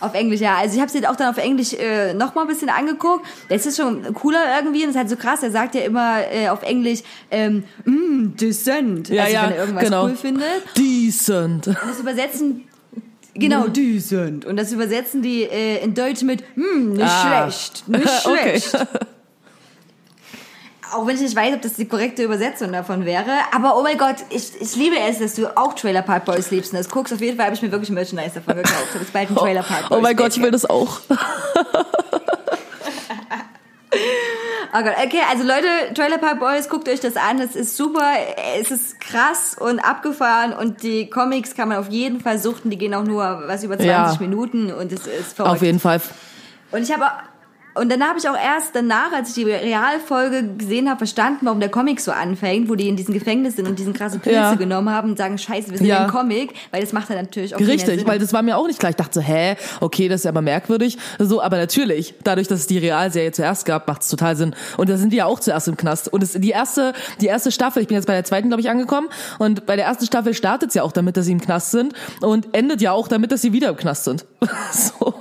Auf 0.00 0.14
Englisch, 0.14 0.40
ja. 0.40 0.56
Also 0.56 0.74
ich 0.76 0.80
habe 0.80 0.90
sie 0.90 1.06
auch 1.06 1.16
dann 1.16 1.28
auf 1.30 1.38
Englisch 1.38 1.72
äh, 1.74 2.14
noch 2.14 2.34
mal 2.34 2.42
ein 2.42 2.48
bisschen 2.48 2.68
angeguckt. 2.68 3.26
Das 3.48 3.66
ist 3.66 3.76
schon 3.76 4.14
cooler 4.14 4.42
irgendwie 4.56 4.82
und 4.84 4.90
es 4.90 4.94
ist 4.94 4.98
halt 4.98 5.10
so 5.10 5.16
krass. 5.16 5.42
Er 5.42 5.50
sagt 5.50 5.74
ja 5.74 5.80
immer 5.82 6.20
äh, 6.32 6.48
auf 6.48 6.62
Englisch 6.62 7.00
ähm, 7.30 7.64
mm, 7.84 8.36
decent, 8.36 9.08
Ja, 9.08 9.22
also 9.24 9.34
ja, 9.34 9.42
wenn 9.44 9.50
er 9.52 9.58
irgendwas 9.58 9.84
genau. 9.84 10.04
cool 10.04 10.16
findet. 10.16 10.62
Decent. 10.76 11.66
Und 11.68 11.76
das 11.88 12.00
übersetzen 12.00 12.64
Genau, 13.34 13.68
decent. 13.68 14.44
Und 14.46 14.56
das 14.56 14.72
übersetzen 14.72 15.22
die 15.22 15.42
äh, 15.44 15.82
in 15.84 15.94
Deutsch 15.94 16.22
mit, 16.22 16.42
hm, 16.54 16.94
nicht 16.94 17.04
Ah. 17.04 17.48
schlecht, 17.50 17.88
nicht 17.88 18.26
Okay. 18.26 18.60
Auch 20.92 21.06
wenn 21.06 21.16
ich 21.16 21.20
nicht 21.22 21.36
weiß, 21.36 21.54
ob 21.54 21.62
das 21.62 21.74
die 21.74 21.86
korrekte 21.86 22.22
Übersetzung 22.22 22.72
davon 22.72 23.04
wäre. 23.04 23.30
Aber 23.54 23.76
oh 23.78 23.82
mein 23.82 23.98
Gott, 23.98 24.16
ich, 24.30 24.52
ich 24.60 24.76
liebe 24.76 24.96
es, 24.98 25.18
dass 25.18 25.34
du 25.34 25.54
auch 25.56 25.74
Trailer 25.74 26.02
Park 26.02 26.24
Boys 26.24 26.50
liebst 26.50 26.72
und 26.72 26.78
das 26.78 26.88
guckst. 26.88 27.12
Auf 27.12 27.20
jeden 27.20 27.36
Fall 27.36 27.46
habe 27.46 27.56
ich 27.56 27.62
mir 27.62 27.70
wirklich 27.72 27.90
Merchandise 27.90 28.32
davon 28.34 28.56
gekauft. 28.56 28.84
Ich 28.88 28.94
habe 28.94 29.04
jetzt 29.04 29.12
bald 29.12 29.28
einen 29.28 29.36
Trailer 29.36 29.62
Park 29.62 29.88
Boys. 29.88 29.98
Oh 29.98 30.00
mein 30.00 30.16
Gott, 30.16 30.36
ich 30.36 30.42
will 30.42 30.50
das 30.50 30.68
auch. 30.68 31.00
Oh 34.74 34.82
Gott, 34.82 34.92
okay, 35.02 35.20
also 35.30 35.44
Leute, 35.44 35.66
Trailer 35.94 36.18
Park 36.18 36.40
Boys, 36.40 36.68
guckt 36.68 36.88
euch 36.90 37.00
das 37.00 37.16
an. 37.16 37.40
Es 37.40 37.56
ist 37.56 37.74
super, 37.76 38.12
es 38.60 38.70
ist 38.70 39.00
krass 39.00 39.56
und 39.58 39.78
abgefahren 39.80 40.52
und 40.52 40.82
die 40.82 41.08
Comics 41.08 41.54
kann 41.54 41.70
man 41.70 41.78
auf 41.78 41.88
jeden 41.88 42.20
Fall 42.20 42.38
suchten. 42.38 42.68
Die 42.68 42.76
gehen 42.76 42.94
auch 42.94 43.04
nur 43.04 43.44
was 43.46 43.64
über 43.64 43.76
20 43.78 43.88
Ja. 43.88 44.16
Minuten 44.20 44.70
und 44.70 44.92
es 44.92 45.06
ist 45.06 45.34
verrückt. 45.36 45.54
Auf 45.54 45.62
jeden 45.62 45.80
Fall. 45.80 46.02
Und 46.70 46.82
ich 46.82 46.92
habe 46.92 47.06
und 47.78 47.90
dann 47.90 48.02
habe 48.02 48.18
ich 48.18 48.28
auch 48.28 48.36
erst 48.36 48.74
danach, 48.74 49.12
als 49.12 49.30
ich 49.30 49.34
die 49.36 49.44
Realfolge 49.50 50.44
gesehen 50.58 50.88
habe, 50.88 50.98
verstanden, 50.98 51.40
warum 51.46 51.60
der 51.60 51.68
Comic 51.70 52.00
so 52.00 52.10
anfängt, 52.12 52.68
wo 52.68 52.74
die 52.74 52.88
in 52.88 52.96
diesem 52.96 53.14
Gefängnis 53.14 53.56
sind 53.56 53.68
und 53.68 53.78
diesen 53.78 53.92
krassen 53.92 54.20
Pilze 54.20 54.36
Ja. 54.36 54.54
genommen 54.54 54.90
haben 54.90 55.10
und 55.10 55.18
sagen, 55.18 55.38
scheiße, 55.38 55.70
wir 55.70 55.78
sind 55.78 55.86
Ja. 55.86 56.04
im 56.04 56.10
Comic, 56.10 56.52
weil 56.70 56.80
das 56.80 56.92
macht 56.92 57.10
dann 57.10 57.16
natürlich 57.18 57.54
auch 57.54 57.60
Richtig, 57.60 58.06
weil 58.06 58.18
das 58.18 58.32
war 58.32 58.42
mir 58.42 58.56
auch 58.56 58.66
nicht 58.66 58.78
klar. 58.78 58.90
Ich 58.90 58.96
dachte 58.96 59.14
so, 59.14 59.20
hä, 59.20 59.56
okay, 59.80 60.08
das 60.08 60.20
ist 60.20 60.24
ja 60.24 60.30
aber 60.30 60.42
merkwürdig. 60.42 60.98
So, 61.18 61.40
aber 61.42 61.56
natürlich, 61.56 62.14
dadurch, 62.24 62.48
dass 62.48 62.60
es 62.60 62.66
die 62.66 62.78
Realserie 62.78 63.32
zuerst 63.32 63.64
gab, 63.64 63.86
macht 63.88 64.02
es 64.02 64.08
total 64.08 64.36
Sinn. 64.36 64.54
Und 64.76 64.88
da 64.88 64.96
sind 64.96 65.12
die 65.12 65.16
ja 65.18 65.26
auch 65.26 65.40
zuerst 65.40 65.68
im 65.68 65.76
Knast. 65.76 66.08
Und 66.12 66.22
es, 66.22 66.32
die 66.32 66.50
erste, 66.50 66.92
die 67.20 67.26
erste 67.26 67.50
Staffel, 67.52 67.82
ich 67.82 67.88
bin 67.88 67.96
jetzt 67.96 68.06
bei 68.06 68.14
der 68.14 68.24
zweiten, 68.24 68.48
glaube 68.48 68.60
ich, 68.60 68.70
angekommen. 68.70 69.08
Und 69.38 69.66
bei 69.66 69.76
der 69.76 69.86
ersten 69.86 70.06
Staffel 70.06 70.34
startet 70.34 70.70
es 70.70 70.74
ja 70.74 70.82
auch 70.82 70.92
damit, 70.92 71.16
dass 71.16 71.26
sie 71.26 71.32
im 71.32 71.40
Knast 71.40 71.70
sind 71.70 71.92
und 72.20 72.54
endet 72.54 72.80
ja 72.80 72.92
auch 72.92 73.08
damit, 73.08 73.32
dass 73.32 73.42
sie 73.42 73.52
wieder 73.52 73.68
im 73.70 73.76
Knast 73.76 74.04
sind. 74.04 74.26
so. 74.72 75.14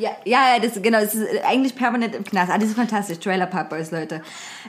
Ja, 0.00 0.10
ja, 0.24 0.58
das, 0.60 0.80
genau, 0.80 1.00
das 1.00 1.14
ist 1.14 1.44
eigentlich 1.44 1.76
permanent 1.76 2.14
im 2.14 2.24
Knast. 2.24 2.50
Ah, 2.50 2.58
das 2.58 2.70
ist 2.70 2.76
fantastisch. 2.76 3.18
Trailer 3.18 3.46
Park 3.46 3.68
Boys, 3.68 3.90
Leute. 3.90 4.22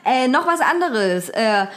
Äh, 0.06 0.28
noch 0.28 0.46
was 0.46 0.60
anderes. 0.60 1.30
Äh, 1.30 1.68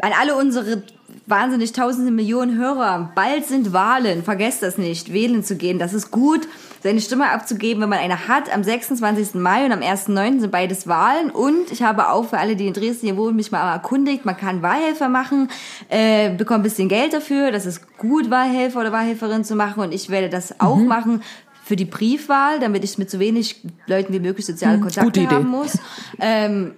an 0.00 0.12
alle 0.20 0.36
unsere 0.36 0.82
wahnsinnig 1.26 1.72
tausende 1.72 2.10
Millionen 2.10 2.58
Hörer. 2.58 3.12
Bald 3.14 3.46
sind 3.46 3.72
Wahlen. 3.72 4.22
Vergesst 4.22 4.62
das 4.62 4.78
nicht, 4.78 5.12
wählen 5.12 5.42
zu 5.42 5.56
gehen. 5.56 5.78
Das 5.78 5.94
ist 5.94 6.10
gut, 6.10 6.48
seine 6.82 7.00
Stimme 7.00 7.30
abzugeben, 7.30 7.82
wenn 7.82 7.88
man 7.88 7.98
eine 7.98 8.28
hat. 8.28 8.52
Am 8.52 8.62
26. 8.62 9.34
Mai 9.34 9.64
und 9.64 9.72
am 9.72 9.80
1.9. 9.80 10.40
sind 10.40 10.50
beides 10.50 10.86
Wahlen. 10.88 11.30
Und 11.30 11.70
ich 11.70 11.82
habe 11.82 12.10
auch 12.10 12.24
für 12.26 12.38
alle, 12.38 12.56
die 12.56 12.66
in 12.66 12.72
Dresden 12.72 13.06
hier 13.06 13.16
wohnen, 13.16 13.36
mich 13.36 13.52
mal 13.52 13.72
erkundigt. 13.72 14.24
Man 14.24 14.36
kann 14.36 14.62
Wahlhelfer 14.62 15.08
machen, 15.08 15.48
äh, 15.88 16.30
bekommt 16.30 16.60
ein 16.60 16.64
bisschen 16.64 16.88
Geld 16.88 17.12
dafür. 17.12 17.52
Das 17.52 17.64
ist 17.64 17.96
gut, 17.96 18.30
Wahlhelfer 18.30 18.80
oder 18.80 18.92
Wahlhelferin 18.92 19.44
zu 19.44 19.54
machen. 19.54 19.82
Und 19.82 19.92
ich 19.92 20.10
werde 20.10 20.28
das 20.28 20.60
auch 20.60 20.76
machen 20.76 21.22
für 21.64 21.76
die 21.76 21.86
Briefwahl, 21.86 22.60
damit 22.60 22.84
ich 22.84 22.98
mit 22.98 23.10
so 23.10 23.18
wenig 23.18 23.62
Leuten 23.86 24.12
wie 24.12 24.20
möglich 24.20 24.44
soziale 24.44 24.78
Kontakte 24.78 25.04
gute 25.04 25.20
Idee. 25.20 25.34
haben 25.34 25.48
muss. 25.48 25.78
Ähm, 26.20 26.72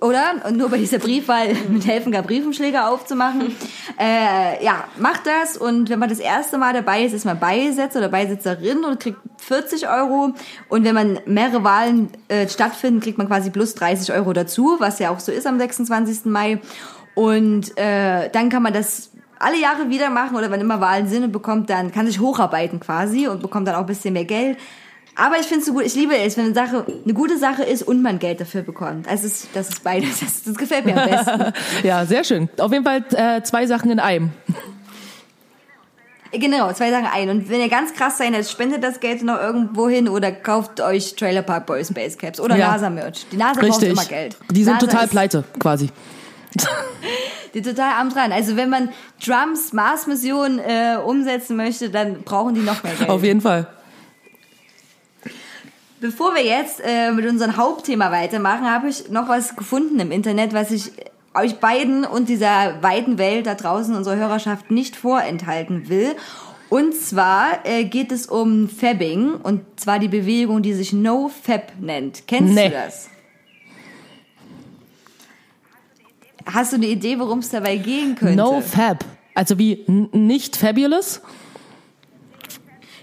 oder? 0.00 0.36
Und 0.48 0.56
nur 0.56 0.70
bei 0.70 0.78
dieser 0.78 0.98
Briefwahl 0.98 1.54
mit 1.68 1.86
helfen 1.86 2.10
gar 2.10 2.22
Briefumschläge 2.22 2.86
aufzumachen. 2.86 3.54
Äh, 3.98 4.64
ja, 4.64 4.84
macht 4.98 5.26
das. 5.26 5.58
Und 5.58 5.90
wenn 5.90 5.98
man 5.98 6.08
das 6.08 6.20
erste 6.20 6.56
Mal 6.56 6.72
dabei 6.72 7.04
ist, 7.04 7.12
ist 7.12 7.26
man 7.26 7.38
Beisetzer 7.38 7.98
oder 7.98 8.08
Beisitzerin 8.08 8.82
und 8.82 8.98
kriegt 8.98 9.18
40 9.42 9.86
Euro. 9.90 10.32
Und 10.70 10.84
wenn 10.84 10.94
man 10.94 11.20
mehrere 11.26 11.62
Wahlen 11.62 12.08
äh, 12.28 12.48
stattfinden, 12.48 13.00
kriegt 13.00 13.18
man 13.18 13.26
quasi 13.26 13.50
plus 13.50 13.74
30 13.74 14.14
Euro 14.14 14.32
dazu, 14.32 14.76
was 14.78 14.98
ja 15.00 15.10
auch 15.10 15.20
so 15.20 15.32
ist 15.32 15.46
am 15.46 15.58
26. 15.58 16.24
Mai. 16.24 16.60
Und 17.14 17.76
äh, 17.76 18.30
dann 18.30 18.48
kann 18.48 18.62
man 18.62 18.72
das 18.72 19.09
alle 19.40 19.58
Jahre 19.58 19.88
wieder 19.88 20.10
machen 20.10 20.36
oder 20.36 20.50
wenn 20.50 20.60
immer 20.60 20.80
Wahlen 20.80 21.08
sind 21.08 21.24
und 21.24 21.32
bekommt 21.32 21.70
dann, 21.70 21.90
kann 21.90 22.06
sich 22.06 22.20
hocharbeiten 22.20 22.78
quasi 22.78 23.26
und 23.26 23.42
bekommt 23.42 23.66
dann 23.66 23.74
auch 23.74 23.80
ein 23.80 23.86
bisschen 23.86 24.12
mehr 24.12 24.26
Geld. 24.26 24.58
Aber 25.16 25.38
ich 25.40 25.46
finde 25.46 25.60
es 25.60 25.66
so 25.66 25.72
gut, 25.72 25.84
ich 25.84 25.94
liebe 25.94 26.16
es, 26.16 26.36
wenn 26.36 26.44
eine 26.44 26.54
Sache 26.54 26.84
eine 27.04 27.14
gute 27.14 27.36
Sache 27.36 27.62
ist 27.64 27.82
und 27.82 28.00
man 28.00 28.18
Geld 28.18 28.40
dafür 28.40 28.62
bekommt. 28.62 29.08
Also 29.08 29.26
es 29.26 29.44
ist, 29.44 29.48
das 29.54 29.68
ist 29.70 29.82
beides, 29.82 30.20
das, 30.20 30.42
das 30.44 30.56
gefällt 30.56 30.84
mir 30.84 31.02
am 31.02 31.10
besten. 31.10 31.52
ja, 31.86 32.06
sehr 32.06 32.22
schön. 32.22 32.48
Auf 32.58 32.70
jeden 32.70 32.84
Fall 32.84 33.04
äh, 33.12 33.42
zwei 33.42 33.66
Sachen 33.66 33.90
in 33.90 33.98
einem. 33.98 34.30
genau, 36.32 36.72
zwei 36.72 36.90
Sachen 36.90 37.06
ein. 37.06 37.28
Und 37.30 37.50
wenn 37.50 37.60
ihr 37.60 37.68
ganz 37.68 37.92
krass 37.94 38.18
seid, 38.18 38.34
dann 38.34 38.44
spendet 38.44 38.84
das 38.84 39.00
Geld 39.00 39.22
noch 39.22 39.40
irgendwo 39.40 39.88
hin 39.88 40.08
oder 40.08 40.30
kauft 40.32 40.80
euch 40.80 41.16
Trailer 41.16 41.42
Park 41.42 41.66
Boys 41.66 41.92
Basecaps 41.92 42.40
oder 42.40 42.56
Ja. 42.56 42.72
NASA-Merch. 42.72 43.26
Die 43.32 43.36
NASA 43.36 43.54
braucht 43.60 43.64
Richtig. 43.64 43.90
immer 43.90 44.04
Geld. 44.04 44.36
Die 44.50 44.64
sind 44.64 44.74
NASA 44.74 44.86
total 44.86 45.08
pleite, 45.08 45.44
quasi. 45.58 45.90
Die 47.54 47.62
total 47.62 47.92
arm 47.94 48.10
dran. 48.10 48.32
Also 48.32 48.56
wenn 48.56 48.70
man 48.70 48.90
Trumps 49.24 49.72
Mars-Mission 49.72 50.58
äh, 50.60 50.96
umsetzen 51.04 51.56
möchte, 51.56 51.90
dann 51.90 52.22
brauchen 52.22 52.54
die 52.54 52.60
noch 52.60 52.82
mehr 52.82 52.94
Geld. 52.94 53.10
Auf 53.10 53.22
jeden 53.24 53.40
Fall. 53.40 53.66
Bevor 56.00 56.34
wir 56.34 56.42
jetzt 56.44 56.80
äh, 56.82 57.12
mit 57.12 57.26
unserem 57.26 57.56
Hauptthema 57.56 58.10
weitermachen, 58.10 58.70
habe 58.70 58.88
ich 58.88 59.10
noch 59.10 59.28
was 59.28 59.54
gefunden 59.56 60.00
im 60.00 60.12
Internet, 60.12 60.54
was 60.54 60.70
ich 60.70 60.92
euch 61.34 61.56
beiden 61.60 62.04
und 62.04 62.28
dieser 62.28 62.82
weiten 62.82 63.18
Welt 63.18 63.46
da 63.46 63.54
draußen, 63.54 63.94
unserer 63.94 64.16
Hörerschaft, 64.16 64.70
nicht 64.70 64.96
vorenthalten 64.96 65.88
will. 65.88 66.16
Und 66.70 66.94
zwar 66.94 67.64
äh, 67.66 67.84
geht 67.84 68.12
es 68.12 68.26
um 68.26 68.68
Fabbing 68.68 69.34
und 69.34 69.62
zwar 69.78 69.98
die 69.98 70.08
Bewegung, 70.08 70.62
die 70.62 70.72
sich 70.72 70.92
NoFab 70.92 71.72
nennt. 71.80 72.26
Kennst 72.26 72.54
Nee. 72.54 72.68
du 72.68 72.74
das? 72.74 73.08
Hast 76.52 76.72
du 76.72 76.76
eine 76.76 76.86
Idee, 76.86 77.18
worum 77.18 77.40
es 77.40 77.50
dabei 77.50 77.76
gehen 77.76 78.14
könnte? 78.14 78.36
No 78.36 78.60
Fab. 78.60 79.04
Also 79.34 79.58
wie 79.58 79.84
nicht 79.86 80.56
fabulous? 80.56 81.20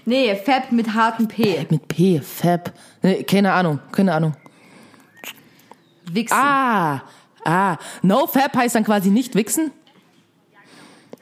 Nee, 0.04 0.34
Fab 0.36 0.72
mit 0.72 0.94
hartem 0.94 1.28
P. 1.28 1.66
Mit 1.68 1.88
P, 1.88 2.20
Fab. 2.20 2.72
Nee, 3.02 3.22
keine 3.24 3.52
Ahnung, 3.52 3.80
keine 3.92 4.14
Ahnung. 4.14 4.34
Wichsen. 6.10 6.36
Ah, 6.36 7.02
ah. 7.44 7.76
No 8.02 8.26
Fab 8.26 8.56
heißt 8.56 8.74
dann 8.74 8.84
quasi 8.84 9.10
nicht 9.10 9.34
wichsen? 9.34 9.70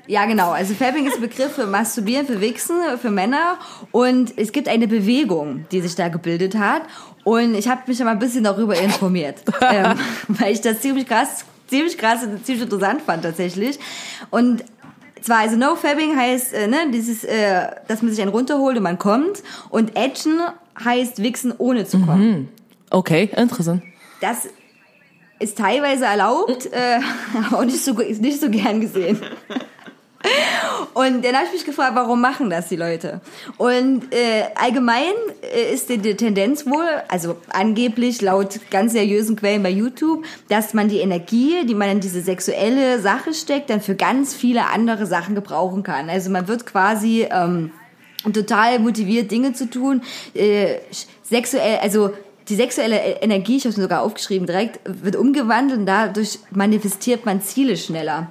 Ja, 0.08 0.24
genau. 0.26 0.52
Also 0.52 0.74
Fabbing 0.74 1.06
ist 1.06 1.16
ein 1.16 1.20
Begriff 1.20 1.54
für 1.54 1.66
Masturbieren, 1.66 2.26
für 2.26 2.40
Wichsen, 2.40 2.76
für 3.00 3.10
Männer. 3.10 3.58
Und 3.90 4.38
es 4.38 4.52
gibt 4.52 4.68
eine 4.68 4.86
Bewegung, 4.86 5.66
die 5.72 5.80
sich 5.80 5.96
da 5.96 6.08
gebildet 6.08 6.56
hat. 6.56 6.82
Und 7.24 7.54
ich 7.54 7.68
habe 7.68 7.82
mich 7.86 7.98
ja 7.98 8.04
mal 8.04 8.12
ein 8.12 8.20
bisschen 8.20 8.44
darüber 8.44 8.78
informiert, 8.78 9.42
ähm, 9.68 9.98
weil 10.28 10.52
ich 10.52 10.60
das 10.60 10.80
ziemlich 10.80 11.08
krass, 11.08 11.44
ziemlich 11.66 11.98
krass 11.98 12.22
und 12.22 12.44
ziemlich 12.44 12.64
interessant 12.64 13.02
fand 13.02 13.22
tatsächlich. 13.22 13.78
Und 14.30 14.64
zwar, 15.20 15.38
also 15.38 15.56
No 15.56 15.76
Fabbing 15.76 16.16
heißt, 16.16 16.54
äh, 16.54 16.66
ne, 16.68 16.90
dieses, 16.92 17.24
äh, 17.24 17.66
dass 17.88 18.02
man 18.02 18.10
sich 18.12 18.20
einen 18.20 18.30
runterholt 18.30 18.76
und 18.76 18.82
man 18.82 18.98
kommt. 18.98 19.42
Und 19.70 19.96
Action 19.96 20.40
heißt 20.82 21.22
Wichsen 21.22 21.52
ohne 21.56 21.84
zu 21.84 22.00
kommen. 22.00 22.48
Okay, 22.90 23.30
interessant. 23.36 23.82
Das 24.20 24.48
ist 25.38 25.58
teilweise 25.58 26.04
erlaubt, 26.06 26.66
äh, 26.72 27.00
aber 27.46 27.58
auch 27.58 27.64
nicht 27.64 27.84
so, 27.84 27.98
ist 28.00 28.22
nicht 28.22 28.40
so 28.40 28.50
gern 28.50 28.80
gesehen. 28.80 29.20
Und 30.96 31.26
dann 31.26 31.34
habe 31.34 31.44
ich 31.44 31.52
mich 31.52 31.64
gefragt, 31.66 31.94
warum 31.94 32.22
machen 32.22 32.48
das 32.48 32.68
die 32.68 32.76
Leute? 32.76 33.20
Und 33.58 34.14
äh, 34.14 34.44
allgemein 34.54 35.12
äh, 35.42 35.74
ist 35.74 35.90
die, 35.90 35.98
die 35.98 36.16
Tendenz 36.16 36.64
wohl, 36.64 36.86
also 37.08 37.36
angeblich 37.50 38.22
laut 38.22 38.58
ganz 38.70 38.92
seriösen 38.92 39.36
Quellen 39.36 39.62
bei 39.62 39.68
YouTube, 39.68 40.24
dass 40.48 40.72
man 40.72 40.88
die 40.88 41.00
Energie, 41.00 41.66
die 41.66 41.74
man 41.74 41.90
in 41.90 42.00
diese 42.00 42.22
sexuelle 42.22 42.98
Sache 42.98 43.34
steckt, 43.34 43.68
dann 43.68 43.82
für 43.82 43.94
ganz 43.94 44.32
viele 44.32 44.68
andere 44.68 45.04
Sachen 45.04 45.34
gebrauchen 45.34 45.82
kann. 45.82 46.08
Also 46.08 46.30
man 46.30 46.48
wird 46.48 46.64
quasi 46.64 47.28
ähm, 47.30 47.72
total 48.32 48.78
motiviert, 48.78 49.30
Dinge 49.30 49.52
zu 49.52 49.68
tun, 49.68 50.00
äh, 50.32 50.76
sexuell, 51.22 51.78
also 51.82 52.12
die 52.48 52.54
sexuelle 52.54 52.98
Energie, 53.20 53.58
ich 53.58 53.64
habe 53.64 53.70
es 53.70 53.76
sogar 53.76 54.00
aufgeschrieben 54.00 54.46
direkt, 54.46 54.80
wird 54.84 55.16
umgewandelt 55.16 55.80
und 55.80 55.86
dadurch 55.86 56.38
manifestiert 56.52 57.26
man 57.26 57.42
Ziele 57.42 57.76
schneller. 57.76 58.30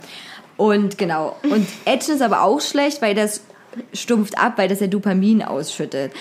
Und 0.57 0.97
genau. 0.97 1.35
Und 1.43 1.67
Action 1.85 2.15
ist 2.15 2.21
aber 2.21 2.41
auch 2.41 2.61
schlecht, 2.61 3.01
weil 3.01 3.15
das 3.15 3.41
stumpft 3.93 4.37
ab, 4.37 4.53
weil 4.57 4.69
das 4.69 4.79
ja 4.79 4.87
Dopamin 4.87 5.43
ausschüttet. 5.43 6.11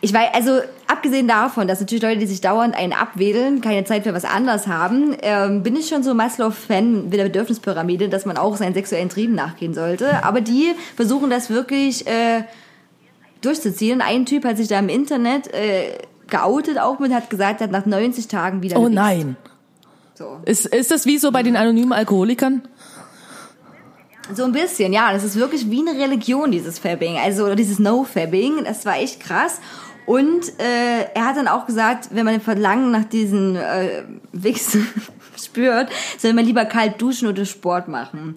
Ich 0.00 0.12
weiß, 0.12 0.28
also 0.34 0.60
abgesehen 0.86 1.26
davon, 1.26 1.66
dass 1.66 1.80
natürlich 1.80 2.02
Leute, 2.02 2.18
die 2.18 2.26
sich 2.26 2.40
dauernd 2.40 2.76
einen 2.76 2.92
abwedeln, 2.92 3.60
keine 3.60 3.84
Zeit 3.84 4.04
für 4.04 4.12
was 4.12 4.24
anderes 4.24 4.66
haben, 4.66 5.16
ähm, 5.22 5.62
bin 5.62 5.74
ich 5.74 5.88
schon 5.88 6.02
so 6.02 6.14
Maslow-Fan 6.14 7.08
mit 7.08 7.14
der 7.14 7.24
Bedürfnispyramide, 7.24 8.08
dass 8.08 8.26
man 8.26 8.36
auch 8.36 8.56
seinen 8.56 8.74
sexuellen 8.74 9.08
Trieben 9.08 9.34
nachgehen 9.34 9.72
sollte. 9.72 10.22
Aber 10.22 10.40
die 10.42 10.74
versuchen 10.96 11.30
das 11.30 11.48
wirklich 11.48 12.06
äh, 12.06 12.42
durchzuziehen. 13.40 14.02
Ein 14.02 14.26
Typ 14.26 14.44
hat 14.44 14.58
sich 14.58 14.68
da 14.68 14.78
im 14.78 14.90
Internet 14.90 15.52
äh, 15.54 15.98
geoutet 16.28 16.78
auch 16.78 16.98
mit, 16.98 17.12
hat 17.12 17.30
gesagt, 17.30 17.60
er 17.60 17.64
hat 17.64 17.72
nach 17.72 17.86
90 17.86 18.28
Tagen 18.28 18.62
wieder 18.62 18.78
Oh 18.78 18.88
nein. 18.88 19.36
So. 20.14 20.40
Ist, 20.44 20.66
ist 20.66 20.90
das 20.90 21.06
wie 21.06 21.18
so 21.18 21.30
bei 21.30 21.42
den 21.42 21.56
anonymen 21.56 21.92
Alkoholikern? 21.92 22.62
So 24.34 24.44
ein 24.44 24.52
bisschen, 24.52 24.92
ja. 24.92 25.12
Das 25.12 25.24
ist 25.24 25.36
wirklich 25.36 25.70
wie 25.70 25.86
eine 25.86 25.98
Religion, 25.98 26.50
dieses 26.50 26.78
Fabbing. 26.78 27.16
Also 27.16 27.44
oder 27.44 27.56
dieses 27.56 27.78
No-Fabbing. 27.78 28.64
Das 28.64 28.84
war 28.84 28.98
echt 28.98 29.20
krass. 29.20 29.60
Und 30.06 30.58
äh, 30.60 31.04
er 31.14 31.26
hat 31.26 31.36
dann 31.36 31.48
auch 31.48 31.66
gesagt, 31.66 32.08
wenn 32.12 32.24
man 32.24 32.34
den 32.34 32.40
Verlangen 32.40 32.92
nach 32.92 33.04
diesen 33.04 33.56
äh, 33.56 34.04
Wichsen 34.32 34.86
spürt, 35.36 35.90
soll 36.18 36.32
man 36.32 36.44
lieber 36.44 36.64
kalt 36.64 37.02
duschen 37.02 37.28
oder 37.28 37.44
Sport 37.44 37.88
machen. 37.88 38.36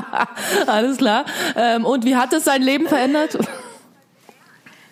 Alles 0.67 0.97
klar. 0.97 1.25
Ähm, 1.55 1.85
und 1.85 2.05
wie 2.05 2.15
hat 2.15 2.33
es 2.33 2.43
sein 2.43 2.61
Leben 2.61 2.87
verändert? 2.87 3.37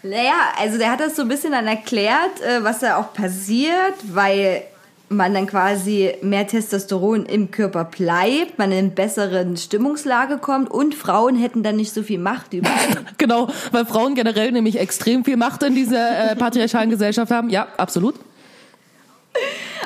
Naja, 0.03 0.53
also 0.59 0.77
der 0.77 0.91
hat 0.91 0.99
das 0.99 1.15
so 1.15 1.23
ein 1.23 1.27
bisschen 1.27 1.51
dann 1.51 1.67
erklärt, 1.67 2.41
äh, 2.41 2.63
was 2.63 2.79
da 2.79 2.97
auch 2.97 3.13
passiert, 3.13 3.95
weil 4.13 4.63
man 5.09 5.33
dann 5.33 5.47
quasi 5.47 6.13
mehr 6.21 6.47
Testosteron 6.47 7.25
im 7.25 7.51
Körper 7.51 7.85
bleibt, 7.85 8.57
man 8.57 8.71
in 8.71 8.77
eine 8.77 8.89
bessere 8.89 9.45
Stimmungslage 9.57 10.37
kommt 10.37 10.71
und 10.71 10.95
Frauen 10.95 11.35
hätten 11.35 11.63
dann 11.63 11.75
nicht 11.75 11.93
so 11.93 12.03
viel 12.03 12.19
Macht 12.19 12.53
über 12.53 12.69
einen. 12.89 13.07
Genau, 13.17 13.47
weil 13.71 13.85
Frauen 13.85 14.15
generell 14.15 14.51
nämlich 14.51 14.79
extrem 14.79 15.23
viel 15.25 15.37
Macht 15.37 15.63
in 15.63 15.75
dieser 15.75 16.31
äh, 16.31 16.35
patriarchalen 16.35 16.89
Gesellschaft 16.89 17.31
haben. 17.31 17.49
Ja, 17.49 17.67
absolut. 17.77 18.15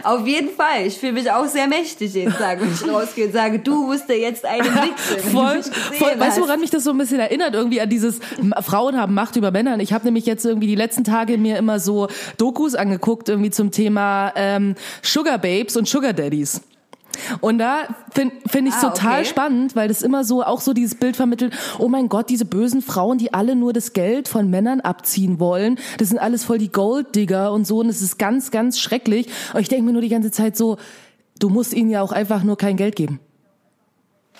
Auf 0.03 0.25
jeden 0.25 0.49
Fall. 0.49 0.85
Ich 0.85 0.97
fühle 0.97 1.13
mich 1.13 1.29
auch 1.29 1.45
sehr 1.45 1.67
mächtig 1.67 2.13
jeden 2.13 2.33
Tag, 2.33 2.61
wenn 2.61 2.71
ich 2.71 2.87
rausgehe 2.87 3.27
und 3.27 3.33
sage, 3.33 3.59
du 3.59 3.85
musst 3.85 4.07
dir 4.07 4.17
jetzt 4.17 4.45
einen 4.45 4.65
Wichse, 4.65 5.17
wenn 5.23 5.23
du 5.23 5.29
Voll, 5.29 5.63
voll. 5.97 6.19
Weißt 6.19 6.37
du, 6.37 6.41
woran 6.41 6.59
mich 6.59 6.69
das 6.69 6.83
so 6.83 6.91
ein 6.91 6.97
bisschen 6.97 7.19
erinnert? 7.19 7.53
Irgendwie 7.53 7.81
an 7.81 7.89
dieses 7.89 8.19
Frauen 8.61 8.97
haben 8.97 9.13
Macht 9.13 9.35
über 9.35 9.51
Männer. 9.51 9.73
Und 9.73 9.79
Ich 9.81 9.93
habe 9.93 10.05
nämlich 10.05 10.25
jetzt 10.25 10.45
irgendwie 10.45 10.67
die 10.67 10.75
letzten 10.75 11.03
Tage 11.03 11.37
mir 11.37 11.57
immer 11.57 11.79
so 11.79 12.07
Dokus 12.37 12.75
angeguckt, 12.75 13.29
irgendwie 13.29 13.51
zum 13.51 13.71
Thema 13.71 14.31
ähm, 14.35 14.75
Sugar 15.01 15.37
Babes 15.37 15.75
und 15.75 15.87
Sugar 15.87 16.13
Daddies. 16.13 16.61
Und 17.41 17.57
da 17.57 17.83
finde 18.11 18.35
find 18.47 18.67
ich 18.67 18.73
Ah, 18.75 18.89
total 18.89 19.19
okay. 19.21 19.29
spannend, 19.29 19.75
weil 19.75 19.87
das 19.87 20.01
immer 20.01 20.23
so 20.23 20.43
auch 20.43 20.61
so 20.61 20.73
dieses 20.73 20.95
Bild 20.95 21.15
vermittelt, 21.15 21.53
oh 21.77 21.87
mein 21.87 22.09
Gott, 22.09 22.29
diese 22.29 22.45
bösen 22.45 22.81
Frauen, 22.81 23.17
die 23.17 23.33
alle 23.33 23.55
nur 23.55 23.73
das 23.73 23.93
Geld 23.93 24.27
von 24.27 24.49
Männern 24.49 24.81
abziehen 24.81 25.39
wollen, 25.39 25.79
das 25.97 26.09
sind 26.09 26.17
alles 26.19 26.43
voll 26.43 26.57
die 26.57 26.71
Golddigger 26.71 27.51
und 27.51 27.65
so 27.67 27.79
und 27.79 27.89
es 27.89 28.01
ist 28.01 28.17
ganz, 28.17 28.51
ganz 28.51 28.79
schrecklich. 28.79 29.27
Und 29.53 29.61
ich 29.61 29.69
denke 29.69 29.85
mir 29.85 29.93
nur 29.93 30.01
die 30.01 30.09
ganze 30.09 30.31
Zeit 30.31 30.55
so, 30.55 30.77
du 31.39 31.49
musst 31.49 31.73
ihnen 31.73 31.89
ja 31.89 32.01
auch 32.01 32.11
einfach 32.11 32.43
nur 32.43 32.57
kein 32.57 32.77
Geld 32.77 32.95
geben. 32.95 33.19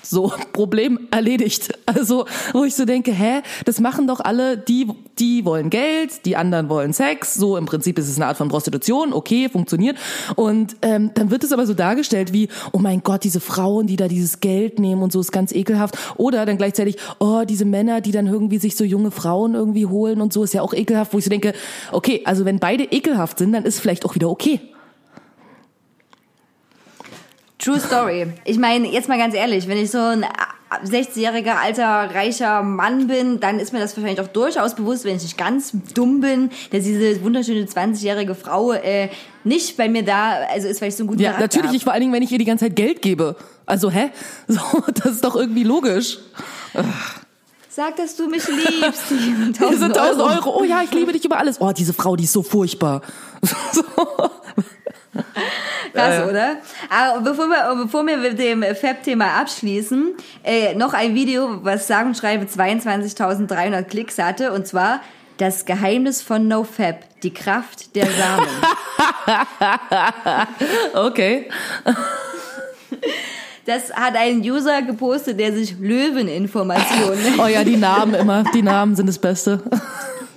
So, 0.03 0.31
Problem 0.53 1.07
erledigt. 1.11 1.73
Also, 1.85 2.25
wo 2.53 2.63
ich 2.63 2.75
so 2.75 2.85
denke, 2.85 3.11
hä, 3.11 3.41
das 3.65 3.79
machen 3.79 4.07
doch 4.07 4.19
alle, 4.19 4.57
die, 4.57 4.87
die 5.17 5.45
wollen 5.45 5.69
Geld, 5.69 6.25
die 6.25 6.35
anderen 6.35 6.69
wollen 6.69 6.93
Sex. 6.93 7.33
So, 7.33 7.57
im 7.57 7.65
Prinzip 7.65 7.99
ist 7.99 8.09
es 8.09 8.15
eine 8.17 8.27
Art 8.27 8.37
von 8.37 8.49
Prostitution, 8.49 9.13
okay, 9.13 9.49
funktioniert. 9.49 9.97
Und 10.35 10.77
ähm, 10.81 11.11
dann 11.13 11.31
wird 11.31 11.43
es 11.43 11.51
aber 11.51 11.65
so 11.65 11.73
dargestellt 11.73 12.33
wie, 12.33 12.49
oh 12.71 12.79
mein 12.79 13.03
Gott, 13.03 13.23
diese 13.23 13.39
Frauen, 13.39 13.87
die 13.87 13.95
da 13.95 14.07
dieses 14.07 14.39
Geld 14.39 14.79
nehmen 14.79 15.01
und 15.01 15.11
so, 15.11 15.19
ist 15.19 15.31
ganz 15.31 15.51
ekelhaft. 15.51 15.97
Oder 16.17 16.45
dann 16.45 16.57
gleichzeitig, 16.57 16.97
oh, 17.19 17.43
diese 17.47 17.65
Männer, 17.65 18.01
die 18.01 18.11
dann 18.11 18.27
irgendwie 18.27 18.59
sich 18.59 18.75
so 18.75 18.83
junge 18.83 19.11
Frauen 19.11 19.55
irgendwie 19.55 19.85
holen 19.85 20.21
und 20.21 20.33
so, 20.33 20.43
ist 20.43 20.53
ja 20.53 20.61
auch 20.61 20.73
ekelhaft, 20.73 21.13
wo 21.13 21.17
ich 21.17 21.23
so 21.23 21.29
denke, 21.29 21.53
okay, 21.91 22.21
also 22.25 22.45
wenn 22.45 22.59
beide 22.59 22.83
ekelhaft 22.83 23.39
sind, 23.39 23.51
dann 23.53 23.65
ist 23.65 23.79
vielleicht 23.79 24.05
auch 24.05 24.15
wieder 24.15 24.29
okay. 24.29 24.59
True 27.59 27.79
Story. 27.79 28.27
Ich 28.45 28.57
meine, 28.57 28.87
jetzt 28.87 29.09
mal 29.09 29.17
ganz 29.17 29.35
ehrlich, 29.35 29.67
wenn 29.67 29.77
ich 29.77 29.91
so 29.91 29.97
ein 29.97 30.25
60-jähriger 30.85 31.55
alter 31.61 32.15
reicher 32.15 32.61
Mann 32.63 33.07
bin, 33.07 33.41
dann 33.41 33.59
ist 33.59 33.73
mir 33.73 33.79
das 33.79 33.97
wahrscheinlich 33.97 34.21
auch 34.21 34.31
durchaus 34.31 34.75
bewusst, 34.75 35.03
wenn 35.03 35.17
ich 35.17 35.23
nicht 35.23 35.37
ganz 35.37 35.73
dumm 35.93 36.21
bin, 36.21 36.51
dass 36.71 36.85
diese 36.85 37.21
wunderschöne 37.21 37.65
20-jährige 37.65 38.33
Frau 38.33 38.71
äh, 38.71 39.09
nicht 39.43 39.75
bei 39.75 39.89
mir 39.89 40.03
da, 40.03 40.37
also 40.49 40.69
ist, 40.69 40.79
weil 40.81 40.89
ich 40.89 40.95
so 40.95 41.03
einen 41.03 41.09
guten 41.09 41.21
Ja, 41.21 41.33
Charakter 41.33 41.57
natürlich, 41.57 41.77
ich 41.77 41.83
vor 41.83 41.91
allen 41.91 42.01
Dingen, 42.01 42.13
wenn 42.13 42.23
ich 42.23 42.31
ihr 42.31 42.37
die 42.37 42.45
ganze 42.45 42.65
Zeit 42.65 42.75
Geld 42.77 43.01
gebe. 43.01 43.35
Also, 43.65 43.91
hä? 43.91 44.09
So, 44.47 44.61
das 44.93 45.15
ist 45.15 45.25
doch 45.25 45.35
irgendwie 45.35 45.63
logisch. 45.63 46.19
Sag, 47.79 47.95
dass 47.95 48.17
du 48.17 48.27
mich 48.27 48.45
liebst. 48.45 49.07
Sind 49.07 49.57
1000 49.57 49.95
Euro. 49.95 50.59
Oh 50.59 50.65
ja, 50.65 50.81
ich 50.83 50.91
liebe 50.91 51.13
dich 51.13 51.23
über 51.23 51.37
alles. 51.37 51.61
Oh, 51.61 51.71
diese 51.71 51.93
Frau, 51.93 52.17
die 52.17 52.25
ist 52.25 52.33
so 52.33 52.43
furchtbar. 52.43 53.01
So. 53.71 53.83
Krass, 55.93 56.29
oder? 56.29 56.57
Aber 56.89 57.21
bevor 57.21 57.47
wir, 57.47 57.83
bevor 57.83 58.05
wir 58.05 58.17
mit 58.17 58.37
dem 58.37 58.63
Fab-Thema 58.63 59.39
abschließen, 59.39 60.13
äh, 60.43 60.75
noch 60.75 60.93
ein 60.93 61.15
Video, 61.15 61.63
was 61.63 61.87
sagen 61.87 62.09
und 62.09 62.17
schreibe 62.17 62.45
22.300 62.45 63.83
Klicks 63.83 64.17
hatte, 64.17 64.51
und 64.51 64.67
zwar 64.67 64.99
das 65.37 65.65
Geheimnis 65.65 66.21
von 66.21 66.49
NoFab, 66.49 67.21
die 67.23 67.33
Kraft 67.33 67.95
der 67.95 68.07
Samen. 68.07 68.47
Okay. 70.93 71.49
Das 73.69 73.93
hat 73.93 74.15
ein 74.15 74.39
User 74.41 74.81
gepostet, 74.81 75.39
der 75.39 75.53
sich 75.53 75.75
Löweninformationen. 75.79 77.39
Oh 77.39 77.45
ja, 77.45 77.63
die 77.63 77.77
Namen 77.77 78.15
immer. 78.15 78.43
Die 78.51 78.63
Namen 78.63 78.95
sind 78.95 79.05
das 79.05 79.19
Beste. 79.19 79.61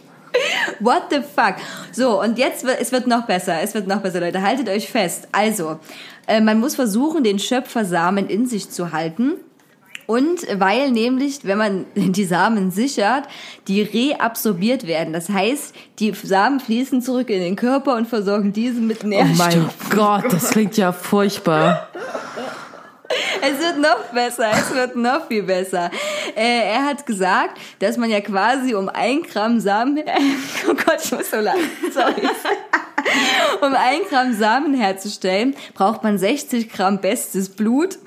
What 0.80 1.04
the 1.08 1.20
fuck? 1.34 1.54
So, 1.92 2.20
und 2.20 2.36
jetzt 2.36 2.66
wird, 2.66 2.78
es 2.78 2.92
wird 2.92 3.06
noch 3.06 3.24
besser. 3.24 3.62
Es 3.62 3.72
wird 3.72 3.86
noch 3.86 4.00
besser, 4.02 4.20
Leute. 4.20 4.42
Haltet 4.42 4.68
euch 4.68 4.90
fest. 4.90 5.28
Also, 5.32 5.78
äh, 6.26 6.42
man 6.42 6.60
muss 6.60 6.74
versuchen, 6.74 7.24
den 7.24 7.38
Schöpfersamen 7.38 8.28
in 8.28 8.44
sich 8.44 8.68
zu 8.68 8.92
halten. 8.92 9.36
Und 10.04 10.46
weil 10.58 10.90
nämlich, 10.90 11.38
wenn 11.44 11.56
man 11.56 11.86
die 11.94 12.24
Samen 12.26 12.70
sichert, 12.70 13.24
die 13.66 13.80
reabsorbiert 13.80 14.86
werden. 14.86 15.14
Das 15.14 15.30
heißt, 15.30 15.74
die 16.00 16.12
Samen 16.12 16.60
fließen 16.60 17.00
zurück 17.00 17.30
in 17.30 17.40
den 17.40 17.56
Körper 17.56 17.96
und 17.96 18.08
versorgen 18.08 18.52
diesen 18.52 18.86
mit 18.86 19.04
Oh 19.04 19.06
Nährstoffen. 19.06 19.70
mein 19.88 19.96
Gott, 19.96 20.30
das 20.30 20.50
klingt 20.50 20.76
ja 20.76 20.92
furchtbar. 20.92 21.88
Es 23.40 23.58
wird 23.58 23.78
noch 23.78 24.04
besser, 24.12 24.50
es 24.52 24.74
wird 24.74 24.96
noch 24.96 25.26
viel 25.26 25.42
besser. 25.42 25.90
Äh, 26.36 26.70
er 26.70 26.84
hat 26.84 27.06
gesagt, 27.06 27.58
dass 27.78 27.96
man 27.96 28.10
ja 28.10 28.20
quasi 28.20 28.74
um 28.74 28.88
ein 28.88 29.22
Gramm 29.22 29.60
Samen, 29.60 29.98
oh 30.68 30.74
Gott, 30.74 30.98
ich 31.04 31.12
muss 31.12 31.30
so 31.30 31.38
lachen, 31.38 31.60
sorry. 31.92 32.28
Um 33.60 33.74
ein 33.74 34.00
Gramm 34.08 34.32
Samen 34.32 34.74
herzustellen, 34.74 35.54
braucht 35.74 36.02
man 36.02 36.18
60 36.18 36.72
Gramm 36.72 37.00
bestes 37.00 37.48
Blut. 37.50 37.98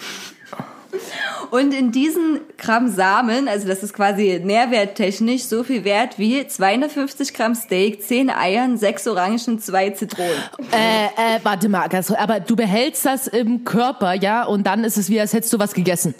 Und 1.52 1.74
in 1.74 1.92
diesen 1.92 2.42
Gramm 2.58 2.90
Samen, 2.90 3.48
also 3.48 3.68
das 3.68 3.84
ist 3.84 3.94
quasi 3.94 4.42
nährwerttechnisch 4.44 5.44
so 5.44 5.64
viel 5.64 5.84
wert 5.84 6.18
wie 6.18 6.46
250 6.46 7.34
Gramm 7.34 7.56
Steak, 7.56 8.02
10 8.02 8.30
Eiern, 8.30 8.78
6 8.78 9.08
Orangen, 9.08 9.60
2 9.60 9.90
Zitronen. 9.92 10.32
Äh, 10.72 11.06
äh, 11.06 11.40
warte 11.44 11.70
mal, 11.70 11.90
aber 12.18 12.40
du 12.40 12.56
behältst 12.56 13.06
das 13.06 13.28
im 13.28 13.64
Körper, 13.64 14.14
ja, 14.14 14.44
und 14.44 14.66
dann 14.66 14.84
ist 14.84 14.98
es 14.98 15.10
wie, 15.10 15.20
als 15.20 15.34
hättest 15.34 15.54
du 15.54 15.60
was 15.60 15.74
gegessen. 15.74 16.16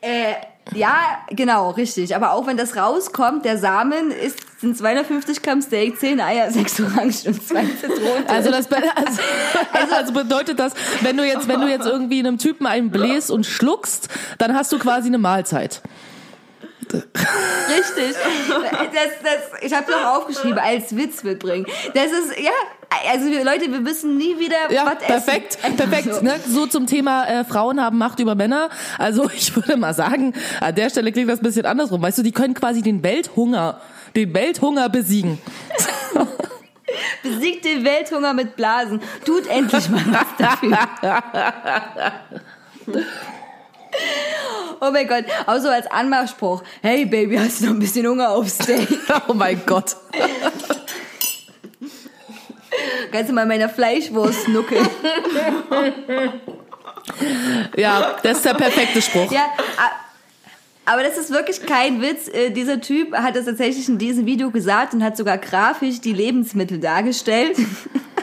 Äh, 0.00 0.34
ja, 0.74 1.18
genau, 1.30 1.70
richtig. 1.70 2.14
Aber 2.14 2.32
auch 2.32 2.46
wenn 2.46 2.56
das 2.56 2.76
rauskommt, 2.76 3.44
der 3.44 3.58
Samen 3.58 4.10
ist, 4.10 4.38
sind 4.60 4.76
250 4.76 5.42
Gramm 5.42 5.62
Steak, 5.62 5.98
10 5.98 6.20
Eier, 6.20 6.50
6 6.52 6.80
Orangen 6.80 7.14
und 7.26 7.42
2 7.46 7.64
Zitronen. 7.80 8.26
Also 8.28 8.50
das 8.50 8.70
also, 8.72 9.20
also 9.96 10.12
bedeutet 10.12 10.58
das, 10.58 10.72
wenn 11.02 11.16
du 11.16 11.24
jetzt, 11.24 11.48
wenn 11.48 11.60
du 11.60 11.68
jetzt 11.68 11.86
irgendwie 11.86 12.20
einem 12.20 12.38
Typen 12.38 12.66
einen 12.66 12.90
bläst 12.90 13.30
und 13.30 13.46
schluckst, 13.46 14.08
dann 14.38 14.54
hast 14.54 14.72
du 14.72 14.78
quasi 14.78 15.08
eine 15.08 15.18
Mahlzeit. 15.18 15.82
Richtig. 16.92 18.16
Das, 18.92 19.10
das, 19.22 19.62
ich 19.62 19.72
habe 19.72 19.90
noch 19.90 20.16
aufgeschrieben, 20.16 20.58
als 20.58 20.96
Witz 20.96 21.22
mitbringen. 21.22 21.66
Das 21.94 22.06
ist, 22.06 22.38
ja, 22.40 22.50
also 23.12 23.26
Leute, 23.28 23.70
wir 23.70 23.80
müssen 23.80 24.16
nie 24.16 24.38
wieder 24.38 24.70
Ja, 24.70 24.86
was 24.86 24.98
perfekt, 25.06 25.58
essen. 25.62 25.76
perfekt. 25.76 26.14
So. 26.14 26.20
Ne? 26.22 26.34
So 26.46 26.66
zum 26.66 26.86
Thema 26.86 27.26
äh, 27.26 27.44
Frauen 27.44 27.80
haben 27.80 27.98
Macht 27.98 28.18
über 28.20 28.34
Männer. 28.34 28.68
Also 28.98 29.30
ich 29.34 29.54
würde 29.54 29.76
mal 29.76 29.94
sagen, 29.94 30.34
an 30.60 30.74
der 30.74 30.90
Stelle 30.90 31.12
klingt 31.12 31.30
das 31.30 31.40
ein 31.40 31.44
bisschen 31.44 31.66
andersrum. 31.66 32.02
Weißt 32.02 32.18
du, 32.18 32.22
die 32.22 32.32
können 32.32 32.54
quasi 32.54 32.82
den 32.82 33.02
Welthunger, 33.02 33.80
den 34.16 34.34
Welthunger 34.34 34.88
besiegen. 34.88 35.38
Besiegt 37.22 37.64
den 37.64 37.84
Welthunger 37.84 38.34
mit 38.34 38.56
Blasen. 38.56 39.00
Tut 39.24 39.46
endlich 39.46 39.88
mal 39.90 40.02
was 40.06 40.26
dafür. 40.38 40.78
Oh 44.80 44.90
mein 44.90 45.06
Gott, 45.06 45.24
auch 45.46 45.58
so 45.58 45.68
als 45.68 45.86
Anmachspruch. 45.90 46.62
Hey 46.80 47.04
Baby, 47.04 47.36
hast 47.36 47.60
du 47.60 47.66
noch 47.66 47.72
ein 47.74 47.78
bisschen 47.78 48.06
Hunger 48.06 48.30
auf 48.30 48.48
Steak? 48.48 48.88
Oh 49.28 49.34
mein 49.34 49.60
Gott. 49.66 49.96
Kannst 53.12 53.30
du 53.30 53.34
mal 53.34 53.46
meiner 53.46 53.68
Fleischwurst 53.68 54.48
nuckeln? 54.48 54.88
Ja, 57.76 58.16
das 58.22 58.38
ist 58.38 58.44
der 58.46 58.54
perfekte 58.54 59.02
Spruch. 59.02 59.30
Ja, 59.32 59.44
aber 60.86 61.02
das 61.02 61.18
ist 61.18 61.30
wirklich 61.30 61.64
kein 61.66 62.00
Witz. 62.02 62.28
Äh, 62.28 62.50
Dieser 62.50 62.80
Typ 62.80 63.14
hat 63.14 63.36
das 63.36 63.44
tatsächlich 63.44 63.88
in 63.88 63.98
diesem 63.98 64.26
Video 64.26 64.50
gesagt 64.50 64.94
und 64.94 65.04
hat 65.04 65.16
sogar 65.16 65.38
grafisch 65.38 66.00
die 66.00 66.12
Lebensmittel 66.12 66.78
dargestellt. 66.78 67.56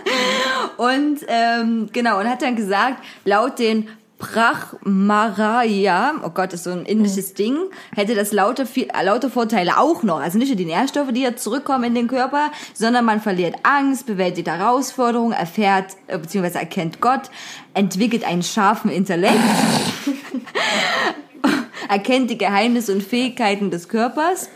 und 0.78 1.20
ähm, 1.28 1.90
genau, 1.94 2.20
und 2.20 2.30
hat 2.30 2.42
dann 2.42 2.56
gesagt, 2.56 3.04
laut 3.24 3.60
den 3.60 3.88
Brahmaraya, 4.20 6.16
oh 6.24 6.30
Gott, 6.30 6.54
ist 6.54 6.64
so 6.64 6.72
ein 6.72 6.86
indisches 6.86 7.36
Ding, 7.36 7.58
hätte 7.96 8.16
das 8.16 8.32
lauter, 8.32 8.66
viel, 8.66 8.88
äh, 8.88 9.04
lauter 9.04 9.30
Vorteile 9.30 9.78
auch 9.78 10.02
noch. 10.02 10.20
Also 10.20 10.38
nicht 10.38 10.50
nur 10.50 10.58
die 10.58 10.66
Nährstoffe, 10.66 11.12
die 11.12 11.22
jetzt 11.22 11.44
zurückkommen 11.44 11.84
in 11.84 11.96
den 11.96 12.08
Körper, 12.08 12.52
sondern 12.74 13.06
man 13.06 13.22
verliert 13.22 13.56
Angst, 13.64 14.08
bewältigt 14.08 14.48
Herausforderungen, 14.48 15.34
erfährt 15.34 15.96
äh, 16.08 16.18
bzw. 16.18 16.58
erkennt 16.58 17.00
Gott, 17.00 17.30
entwickelt 17.74 18.26
einen 18.26 18.44
scharfen 18.44 18.90
Intellekt 18.90 19.36
erkennt 21.90 22.30
die 22.30 22.38
Geheimnisse 22.38 22.94
und 22.94 23.04
Fähigkeiten 23.04 23.72
des 23.72 23.88
Körpers. 23.88 24.50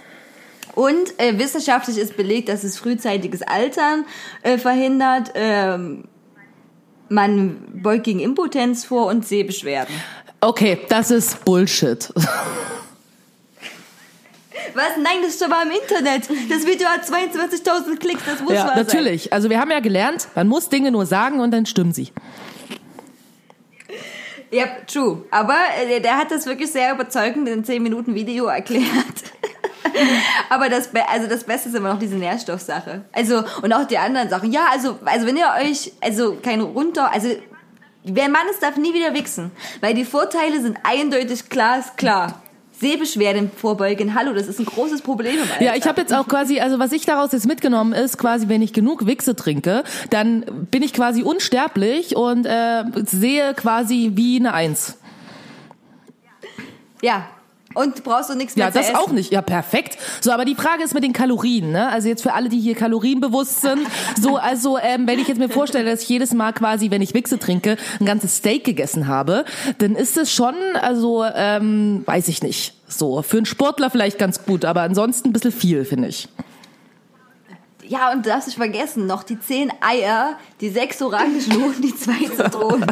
Und 0.74 1.19
äh, 1.19 1.38
wissenschaftlich 1.38 1.97
ist 1.97 2.15
belegt, 2.15 2.50
dass 2.50 2.63
es 2.63 2.78
frühzeitiges 2.78 3.41
Altern 3.41 4.06
äh, 4.41 4.58
verhindert. 4.58 5.32
Ähm, 5.36 6.06
man 7.12 7.58
beugt 7.84 8.06
gegen 8.06 8.19
Impotenz 8.19 8.86
vor 8.86 9.08
und 9.08 9.28
Sehbeschwerden. 9.28 9.93
Okay, 10.39 10.80
das 10.89 11.12
ist 11.12 11.43
Bullshit. 11.45 12.10
Was? 14.74 14.97
Nein, 14.97 15.17
das 15.21 15.34
ist 15.36 15.43
aber 15.43 15.62
im 15.63 15.71
Internet. 15.71 16.30
Das 16.50 16.65
Video 16.65 16.88
hat 16.88 17.04
22.000 17.04 18.00
Klicks, 18.00 18.21
das 18.26 18.39
muss 18.41 18.54
Ja, 18.54 18.63
wahr 18.65 18.76
sein. 18.76 18.86
natürlich. 18.86 19.34
Also 19.34 19.50
wir 19.50 19.60
haben 19.60 19.69
ja 19.71 19.82
gelernt, 19.82 20.30
man 20.36 20.47
muss 20.47 20.69
Dinge 20.69 20.91
nur 20.91 21.06
sagen 21.06 21.41
und 21.41 21.52
dann 21.52 21.65
stimmen 21.65 21.91
sie. 21.93 22.12
Ja, 24.52 24.65
true. 24.88 25.24
Aber 25.32 25.56
äh, 25.89 26.00
der 26.00 26.17
hat 26.17 26.32
das 26.32 26.45
wirklich 26.45 26.71
sehr 26.71 26.93
überzeugend 26.93 27.47
in 27.50 27.63
10 27.63 27.82
Minuten 27.84 28.15
Video 28.15 28.45
erklärt. 28.45 28.84
Aber 30.50 30.70
das, 30.70 30.89
also 31.08 31.28
das 31.28 31.44
Beste 31.44 31.70
ist 31.70 31.76
immer 31.76 31.94
noch 31.94 32.00
diese 32.00 32.15
Nährstoffsache. 32.15 33.06
Also, 33.12 33.44
und 33.62 33.74
auch 33.74 33.86
die 33.86 33.98
anderen 33.98 34.30
Sachen. 34.30 34.52
Ja, 34.52 34.67
also, 34.72 35.00
also 35.06 35.26
wenn 35.26 35.38
ihr 35.38 35.52
euch, 35.62 35.91
also 36.02 36.38
kein 36.41 36.62
runter, 36.62 37.12
also, 37.12 37.30
wer 38.04 38.30
Mann 38.30 38.48
ist, 38.52 38.62
darf 38.62 38.78
nie 38.78 38.94
wieder 38.94 39.13
wichsen. 39.13 39.52
Weil 39.80 39.94
die 39.94 40.06
Vorteile 40.06 40.62
sind 40.62 40.78
eindeutig 40.84 41.50
glasklar. 41.50 42.41
Sehbeschwerden 42.80 43.52
vorbeugen. 43.56 44.15
Hallo, 44.15 44.34
das 44.34 44.48
ist 44.48 44.60
ein 44.60 44.65
großes 44.65 45.04
Problem 45.04 45.36
Alter. 45.39 45.63
Ja, 45.63 45.76
ich 45.76 45.86
habe 45.86 46.02
jetzt 46.02 46.12
auch 46.12 46.28
quasi, 46.28 46.60
also 46.60 46.80
was 46.80 46.91
ich 46.91 47.06
daraus 47.06 47.32
jetzt 47.32 47.46
mitgenommen 47.46 47.94
ist, 47.94 48.17
quasi, 48.17 48.50
wenn 48.50 48.63
ich 48.63 48.74
genug 48.74 49.06
Wichse 49.06 49.36
trinke, 49.36 49.84
dann 50.10 50.67
bin 50.72 50.82
ich 50.82 50.91
quasi 50.91 51.22
unsterblich 51.22 52.15
und 52.15 52.48
äh, 52.48 52.84
sehe 53.06 53.54
quasi 53.54 54.13
wie 54.15 54.39
eine 54.39 54.56
Eins. 54.56 54.98
Ja. 57.04 57.28
Und 57.73 58.03
brauchst 58.03 58.29
du 58.29 58.36
nichts 58.36 58.55
mehr 58.55 58.65
Ja, 58.65 58.71
das 58.71 58.88
essen. 58.88 58.95
auch 58.97 59.12
nicht. 59.12 59.31
Ja, 59.31 59.41
perfekt. 59.41 59.97
So, 60.21 60.31
aber 60.31 60.45
die 60.45 60.55
Frage 60.55 60.84
ist 60.84 60.93
mit 60.93 61.03
den 61.03 61.13
Kalorien, 61.13 61.71
ne? 61.71 61.89
Also 61.89 62.07
jetzt 62.07 62.21
für 62.21 62.34
alle, 62.34 62.49
die 62.49 62.60
hier 62.60 62.75
kalorienbewusst 62.75 63.62
sind. 63.62 63.79
So, 64.19 64.38
also 64.38 64.77
ähm, 64.77 65.07
wenn 65.07 65.19
ich 65.19 65.27
jetzt 65.27 65.38
mir 65.38 65.49
vorstelle, 65.49 65.89
dass 65.89 66.03
ich 66.03 66.10
jedes 66.10 66.34
Mal 66.34 66.53
quasi, 66.53 66.91
wenn 66.91 67.01
ich 67.01 67.13
Wichse 67.13 67.39
trinke, 67.39 67.77
ein 67.99 68.05
ganzes 68.05 68.38
Steak 68.38 68.63
gegessen 68.63 69.07
habe, 69.07 69.45
dann 69.77 69.95
ist 69.95 70.17
es 70.17 70.34
schon, 70.34 70.55
also 70.81 71.23
ähm, 71.23 72.03
weiß 72.05 72.27
ich 72.27 72.43
nicht. 72.43 72.73
So, 72.88 73.21
für 73.21 73.38
einen 73.38 73.45
Sportler 73.45 73.89
vielleicht 73.89 74.17
ganz 74.19 74.43
gut, 74.45 74.65
aber 74.65 74.81
ansonsten 74.81 75.29
ein 75.29 75.34
bisschen 75.34 75.51
viel, 75.53 75.86
finde 75.86 76.10
ich. 76.10 76.27
Ja, 77.88 78.12
und 78.13 78.25
du 78.25 78.29
darfst 78.29 78.47
nicht 78.47 78.57
vergessen, 78.57 79.05
noch 79.05 79.23
die 79.23 79.38
zehn 79.39 79.71
Eier, 79.81 80.38
die 80.62 80.69
sechs 80.69 81.01
Orangen 81.01 81.41
und 81.65 81.84
die 81.84 81.93
zwei 81.95 82.25
Zitronen. 82.36 82.86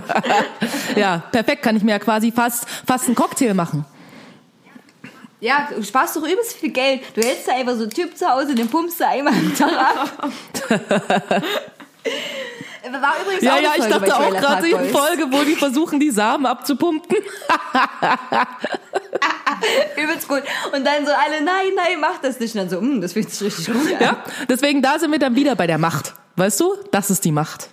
Ja, 0.97 1.23
perfekt, 1.31 1.61
kann 1.63 1.77
ich 1.77 1.83
mir 1.83 1.91
ja 1.91 1.99
quasi 1.99 2.31
fast, 2.31 2.67
fast 2.85 3.05
einen 3.07 3.15
Cocktail 3.15 3.53
machen. 3.53 3.85
Ja, 5.41 5.69
du 5.73 5.81
sparst 5.83 6.15
doch 6.17 6.23
übelst 6.23 6.53
viel 6.57 6.71
Geld. 6.71 7.01
Du 7.15 7.21
hältst 7.21 7.47
da 7.47 7.53
einfach 7.55 7.75
so 7.75 7.83
einen 7.83 7.91
Typ 7.91 8.17
zu 8.17 8.27
Hause, 8.29 8.55
den 8.55 8.67
pumpst 8.69 8.99
du 8.99 9.07
einmal 9.07 9.33
am 9.33 9.55
Tag 9.55 9.71
ab. 9.71 10.29
War 12.91 13.13
übrigens 13.21 13.43
Ja, 13.43 13.53
auch 13.55 13.61
ja, 13.61 13.71
ich 13.77 13.85
dachte 13.85 14.17
auch 14.17 14.29
gerade 14.31 14.63
die. 14.67 14.73
Folge, 14.89 15.27
wo 15.31 15.43
die 15.43 15.55
versuchen, 15.55 15.99
die 15.99 16.09
Samen 16.09 16.45
abzupumpen. 16.47 17.17
Übelst 19.97 20.27
gut. 20.27 20.41
Und 20.73 20.85
dann 20.85 21.05
so 21.05 21.11
alle, 21.11 21.41
nein, 21.43 21.67
nein, 21.75 21.99
mach 21.99 22.17
das 22.21 22.39
nicht. 22.39 22.55
Und 22.55 22.61
dann 22.61 22.69
so, 22.69 22.79
"Hm, 22.79 22.99
das 23.01 23.13
fühlt 23.13 23.29
sich 23.29 23.47
richtig 23.47 23.67
gut 23.73 23.93
an. 23.93 23.99
Ja, 24.01 24.23
deswegen 24.47 24.81
da 24.81 24.97
sind 24.97 25.11
wir 25.11 25.19
dann 25.19 25.35
wieder 25.35 25.55
bei 25.55 25.67
der 25.67 25.77
Macht. 25.77 26.13
Weißt 26.35 26.59
du? 26.59 26.75
Das 26.91 27.09
ist 27.09 27.23
die 27.25 27.31
Macht. 27.31 27.69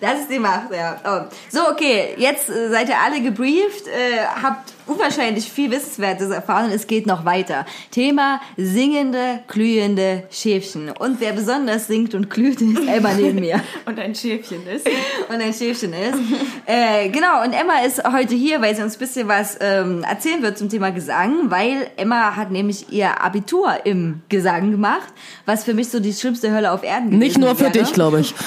Das 0.00 0.20
ist 0.20 0.30
die 0.30 0.38
Macht, 0.38 0.72
ja. 0.72 0.96
Oh. 1.04 1.34
So, 1.50 1.68
okay, 1.68 2.14
jetzt 2.16 2.48
äh, 2.48 2.70
seid 2.70 2.88
ihr 2.88 2.96
alle 3.04 3.20
gebrieft, 3.20 3.88
äh, 3.88 4.24
habt 4.42 4.72
unwahrscheinlich 4.86 5.50
viel 5.50 5.70
Wissenswertes 5.70 6.30
erfahren 6.30 6.66
und 6.66 6.72
es 6.72 6.86
geht 6.86 7.06
noch 7.06 7.24
weiter. 7.24 7.66
Thema 7.90 8.40
singende, 8.56 9.40
glühende 9.48 10.22
Schäfchen. 10.30 10.90
Und 10.90 11.20
wer 11.20 11.32
besonders 11.32 11.88
singt 11.88 12.14
und 12.14 12.30
glüht, 12.30 12.60
ist 12.62 12.86
Emma 12.86 13.12
neben 13.12 13.40
mir. 13.40 13.60
Und 13.86 13.98
ein 13.98 14.14
Schäfchen 14.14 14.66
ist. 14.68 14.86
und 15.28 15.40
ein 15.40 15.52
Schäfchen 15.52 15.92
ist. 15.92 16.18
äh, 16.66 17.08
genau, 17.08 17.42
und 17.42 17.52
Emma 17.52 17.80
ist 17.84 18.02
heute 18.04 18.36
hier, 18.36 18.62
weil 18.62 18.76
sie 18.76 18.82
uns 18.82 18.94
ein 18.94 19.00
bisschen 19.00 19.26
was 19.28 19.58
ähm, 19.60 20.04
erzählen 20.04 20.42
wird 20.42 20.58
zum 20.58 20.68
Thema 20.68 20.90
Gesang, 20.90 21.50
weil 21.50 21.90
Emma 21.96 22.36
hat 22.36 22.52
nämlich 22.52 22.92
ihr 22.92 23.20
Abitur 23.22 23.84
im 23.84 24.22
Gesang 24.28 24.70
gemacht, 24.70 25.12
was 25.44 25.64
für 25.64 25.74
mich 25.74 25.88
so 25.88 25.98
die 25.98 26.12
schlimmste 26.12 26.52
Hölle 26.52 26.70
auf 26.70 26.84
Erden 26.84 27.06
gewesen 27.06 27.18
Nicht 27.18 27.38
nur 27.38 27.56
für 27.56 27.62
wäre. 27.62 27.72
dich, 27.72 27.92
glaube 27.92 28.20
ich. 28.20 28.34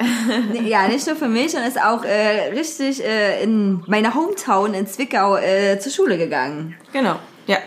Ja, 0.64 0.88
nicht 0.88 1.06
nur 1.06 1.16
für 1.16 1.28
mich 1.28 1.54
und 1.54 1.62
ist 1.62 1.80
auch 1.80 2.04
äh, 2.04 2.50
richtig 2.50 3.04
äh, 3.04 3.42
in 3.42 3.82
meiner 3.86 4.14
Hometown 4.14 4.74
in 4.74 4.86
Zwickau 4.86 5.36
äh, 5.36 5.78
zur 5.78 5.92
Schule 5.92 6.18
gegangen. 6.18 6.76
Genau, 6.92 7.16
ja. 7.46 7.58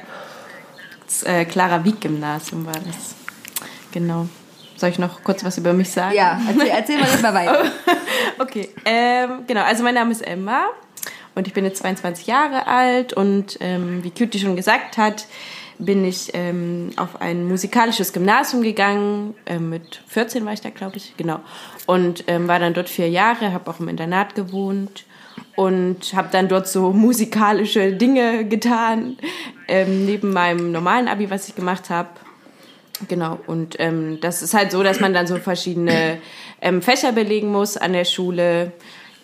Das 1.06 1.24
äh, 1.24 1.46
Clara 1.46 1.84
Wieck 1.84 2.02
Gymnasium 2.02 2.66
war 2.66 2.74
das. 2.74 3.16
Genau. 3.92 4.28
Soll 4.76 4.90
ich 4.90 5.00
noch 5.00 5.24
kurz 5.24 5.44
was 5.44 5.58
über 5.58 5.74
mich 5.74 5.92
sagen? 5.92 6.16
Ja, 6.16 6.42
erzähl, 6.48 6.68
erzähl 6.68 7.00
mal 7.00 7.10
jetzt 7.10 7.22
mal 7.22 7.34
weiter. 7.34 7.64
Okay, 8.40 8.70
ähm, 8.84 9.44
genau. 9.46 9.62
Also 9.62 9.84
mein 9.84 9.94
Name 9.94 10.12
ist 10.12 10.26
Emma 10.26 10.66
und 11.36 11.48
ich 11.48 11.54
bin 11.54 11.66
jetzt 11.66 11.80
22 11.80 12.26
Jahre 12.26 12.66
alt 12.66 13.14
und 13.14 13.58
ähm, 13.60 14.04
wie 14.04 14.10
Cutie 14.10 14.40
schon 14.40 14.56
gesagt 14.56 14.98
hat, 14.98 15.28
bin 15.80 16.06
ich 16.06 16.32
ähm, 16.34 16.92
auf 16.96 17.22
ein 17.22 17.48
musikalisches 17.48 18.14
Gymnasium 18.14 18.64
gegangen. 18.64 19.36
Ähm, 19.46 19.70
mit 19.70 20.02
14 20.08 20.46
war 20.46 20.54
ich 20.54 20.62
da, 20.62 20.70
glaube 20.70 20.98
ich, 20.98 21.16
genau. 21.18 21.40
Und 21.86 22.26
ähm, 22.28 22.48
war 22.48 22.60
dann 22.60 22.74
dort 22.74 22.90
vier 22.90 23.10
Jahre, 23.10 23.54
habe 23.54 23.70
auch 23.70 23.80
im 23.80 23.88
Internat 23.88 24.36
gewohnt 24.36 25.06
und 25.56 26.14
habe 26.14 26.30
dann 26.32 26.48
dort 26.48 26.68
so 26.68 26.92
musikalische 26.92 27.94
Dinge 27.94 28.46
getan 28.46 29.18
ähm, 29.68 30.06
neben 30.06 30.34
meinem 30.34 30.72
normalen 30.72 31.08
Abi, 31.08 31.30
was 31.30 31.48
ich 31.48 31.56
gemacht 31.56 31.90
habe. 31.90 32.10
Genau, 33.08 33.40
und 33.48 33.76
ähm, 33.80 34.20
das 34.22 34.42
ist 34.42 34.54
halt 34.54 34.72
so, 34.72 34.84
dass 34.84 35.00
man 35.00 35.14
dann 35.14 35.28
so 35.28 35.38
verschiedene 35.38 36.20
ähm, 36.62 36.82
Fächer 36.82 37.12
belegen 37.12 37.52
muss 37.52 37.76
an 37.76 37.94
der 37.94 38.06
Schule, 38.06 38.72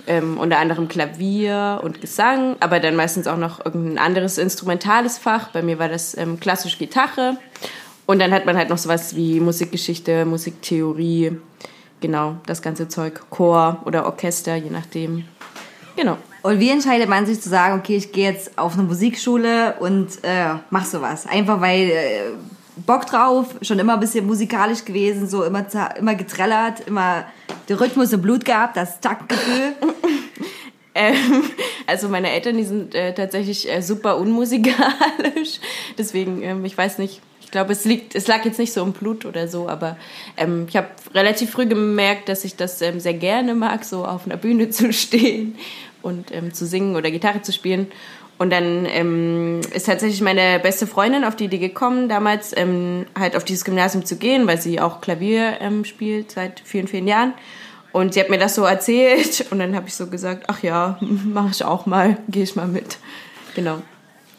ähm, 0.09 0.37
unter 0.37 0.57
anderem 0.57 0.87
Klavier 0.87 1.79
und 1.83 2.01
Gesang, 2.01 2.57
aber 2.59 2.79
dann 2.79 2.95
meistens 2.95 3.27
auch 3.27 3.37
noch 3.37 3.63
irgendein 3.63 3.97
anderes 3.99 4.37
instrumentales 4.37 5.17
Fach. 5.17 5.49
Bei 5.49 5.61
mir 5.61 5.79
war 5.79 5.87
das 5.87 6.17
ähm, 6.17 6.39
klassisch 6.39 6.77
Gitarre. 6.77 7.37
Und 8.05 8.19
dann 8.19 8.33
hat 8.33 8.47
man 8.47 8.57
halt 8.57 8.69
noch 8.69 8.79
sowas 8.79 9.15
wie 9.15 9.39
Musikgeschichte, 9.39 10.25
Musiktheorie, 10.25 11.37
genau, 12.01 12.37
das 12.47 12.63
ganze 12.63 12.87
Zeug, 12.87 13.21
Chor 13.29 13.83
oder 13.85 14.07
Orchester, 14.07 14.55
je 14.55 14.71
nachdem. 14.71 15.25
Genau. 15.95 16.17
Und 16.41 16.59
wie 16.59 16.69
entscheidet 16.69 17.07
man 17.07 17.27
sich 17.27 17.39
zu 17.39 17.49
sagen, 17.49 17.77
okay, 17.77 17.97
ich 17.97 18.11
gehe 18.11 18.31
jetzt 18.31 18.57
auf 18.57 18.73
eine 18.73 18.83
Musikschule 18.83 19.75
und 19.79 20.07
äh, 20.23 20.55
mach 20.71 20.85
sowas? 20.85 21.27
Einfach 21.27 21.61
weil 21.61 21.89
äh, 21.89 22.21
Bock 22.85 23.05
drauf, 23.05 23.55
schon 23.61 23.79
immer 23.79 23.93
ein 23.93 23.99
bisschen 23.99 24.25
musikalisch 24.25 24.85
gewesen, 24.85 25.27
so 25.27 25.43
immer, 25.43 25.65
immer 25.97 26.15
getrellert, 26.15 26.87
immer 26.87 27.25
der 27.67 27.79
Rhythmus 27.79 28.13
im 28.13 28.21
Blut 28.21 28.45
gehabt, 28.45 28.77
das 28.77 28.99
Taktgefühl. 28.99 29.73
Ähm, 30.95 31.43
also 31.85 32.09
meine 32.09 32.31
Eltern, 32.31 32.57
die 32.57 32.63
sind 32.63 32.95
äh, 32.95 33.13
tatsächlich 33.13 33.71
äh, 33.71 33.81
super 33.81 34.17
unmusikalisch. 34.17 35.59
Deswegen, 35.97 36.41
ähm, 36.41 36.65
ich 36.65 36.77
weiß 36.77 36.97
nicht, 36.97 37.21
ich 37.49 37.51
glaube, 37.51 37.73
es 37.73 37.85
es 37.85 38.27
lag 38.27 38.43
jetzt 38.45 38.59
nicht 38.59 38.73
so 38.73 38.83
im 38.83 38.91
Blut 38.91 39.25
oder 39.25 39.47
so, 39.47 39.69
aber 39.69 39.97
ähm, 40.37 40.65
ich 40.67 40.75
habe 40.75 40.87
relativ 41.13 41.51
früh 41.51 41.67
gemerkt, 41.67 42.27
dass 42.27 42.43
ich 42.43 42.55
das 42.55 42.81
ähm, 42.81 42.99
sehr 42.99 43.13
gerne 43.13 43.55
mag, 43.55 43.85
so 43.85 44.05
auf 44.05 44.25
einer 44.25 44.37
Bühne 44.37 44.69
zu 44.71 44.91
stehen 44.91 45.55
und 46.01 46.31
ähm, 46.31 46.53
zu 46.53 46.65
singen 46.65 46.95
oder 46.95 47.11
Gitarre 47.11 47.41
zu 47.41 47.51
spielen. 47.51 47.87
Und 48.39 48.51
dann 48.51 48.85
ähm, 48.85 49.59
ist 49.73 49.85
tatsächlich 49.87 50.21
meine 50.21 50.59
beste 50.59 50.87
Freundin 50.87 51.25
auf 51.25 51.35
die 51.35 51.45
Idee 51.45 51.57
gekommen, 51.57 52.07
damals 52.07 52.55
ähm, 52.55 53.05
halt 53.19 53.35
auf 53.35 53.43
dieses 53.43 53.65
Gymnasium 53.65 54.05
zu 54.05 54.15
gehen, 54.15 54.47
weil 54.47 54.59
sie 54.61 54.79
auch 54.79 55.01
Klavier 55.01 55.59
ähm, 55.59 55.83
spielt 55.83 56.31
seit 56.31 56.61
vielen, 56.63 56.87
vielen 56.87 57.05
Jahren. 57.05 57.33
Und 57.91 58.13
sie 58.13 58.21
hat 58.21 58.29
mir 58.29 58.37
das 58.37 58.55
so 58.55 58.63
erzählt 58.75 59.45
und 59.51 59.59
dann 59.59 59.75
habe 59.75 59.87
ich 59.89 59.93
so 59.95 60.07
gesagt, 60.07 60.45
ach 60.47 60.63
ja, 60.63 60.97
mache 61.01 61.49
ich 61.51 61.65
auch 61.65 61.85
mal, 61.85 62.15
gehe 62.29 62.43
ich 62.43 62.55
mal 62.55 62.67
mit. 62.67 62.97
Genau. 63.55 63.81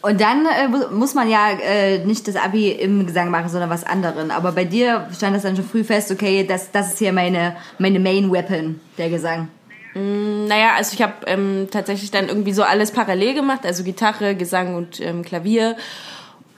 Und 0.01 0.19
dann 0.23 0.47
äh, 0.47 0.67
mu- 0.67 0.97
muss 0.99 1.13
man 1.13 1.29
ja 1.29 1.51
äh, 1.63 1.99
nicht 2.07 2.27
das 2.27 2.37
Abi 2.37 2.71
im 2.71 3.07
Gesang 3.07 3.31
machen, 3.31 3.51
sondern 3.51 3.69
was 3.69 3.85
anderen. 3.85 4.31
Aber 4.31 4.53
bei 4.53 4.65
dir 4.65 5.09
stand 5.15 5.37
das 5.37 5.43
dann 5.43 5.57
schon 5.57 5.67
früh 5.67 5.85
fest, 5.85 6.11
okay, 6.11 6.47
das, 6.49 6.71
das 6.71 6.95
ist 6.95 6.99
hier 7.01 7.13
meine, 7.13 7.55
meine 7.79 8.01
Main 8.01 8.33
Weapon, 8.33 8.81
der 8.97 9.11
Gesang. 9.11 9.49
Naja, 9.95 10.75
also 10.77 10.95
ich 10.95 11.03
habe 11.03 11.15
ähm, 11.27 11.69
tatsächlich 11.71 12.11
dann 12.11 12.29
irgendwie 12.29 12.53
so 12.53 12.63
alles 12.63 12.93
parallel 12.93 13.35
gemacht, 13.35 13.67
also 13.67 13.83
Gitarre, 13.83 14.37
Gesang 14.37 14.75
und 14.77 15.01
ähm, 15.01 15.23
Klavier. 15.23 15.77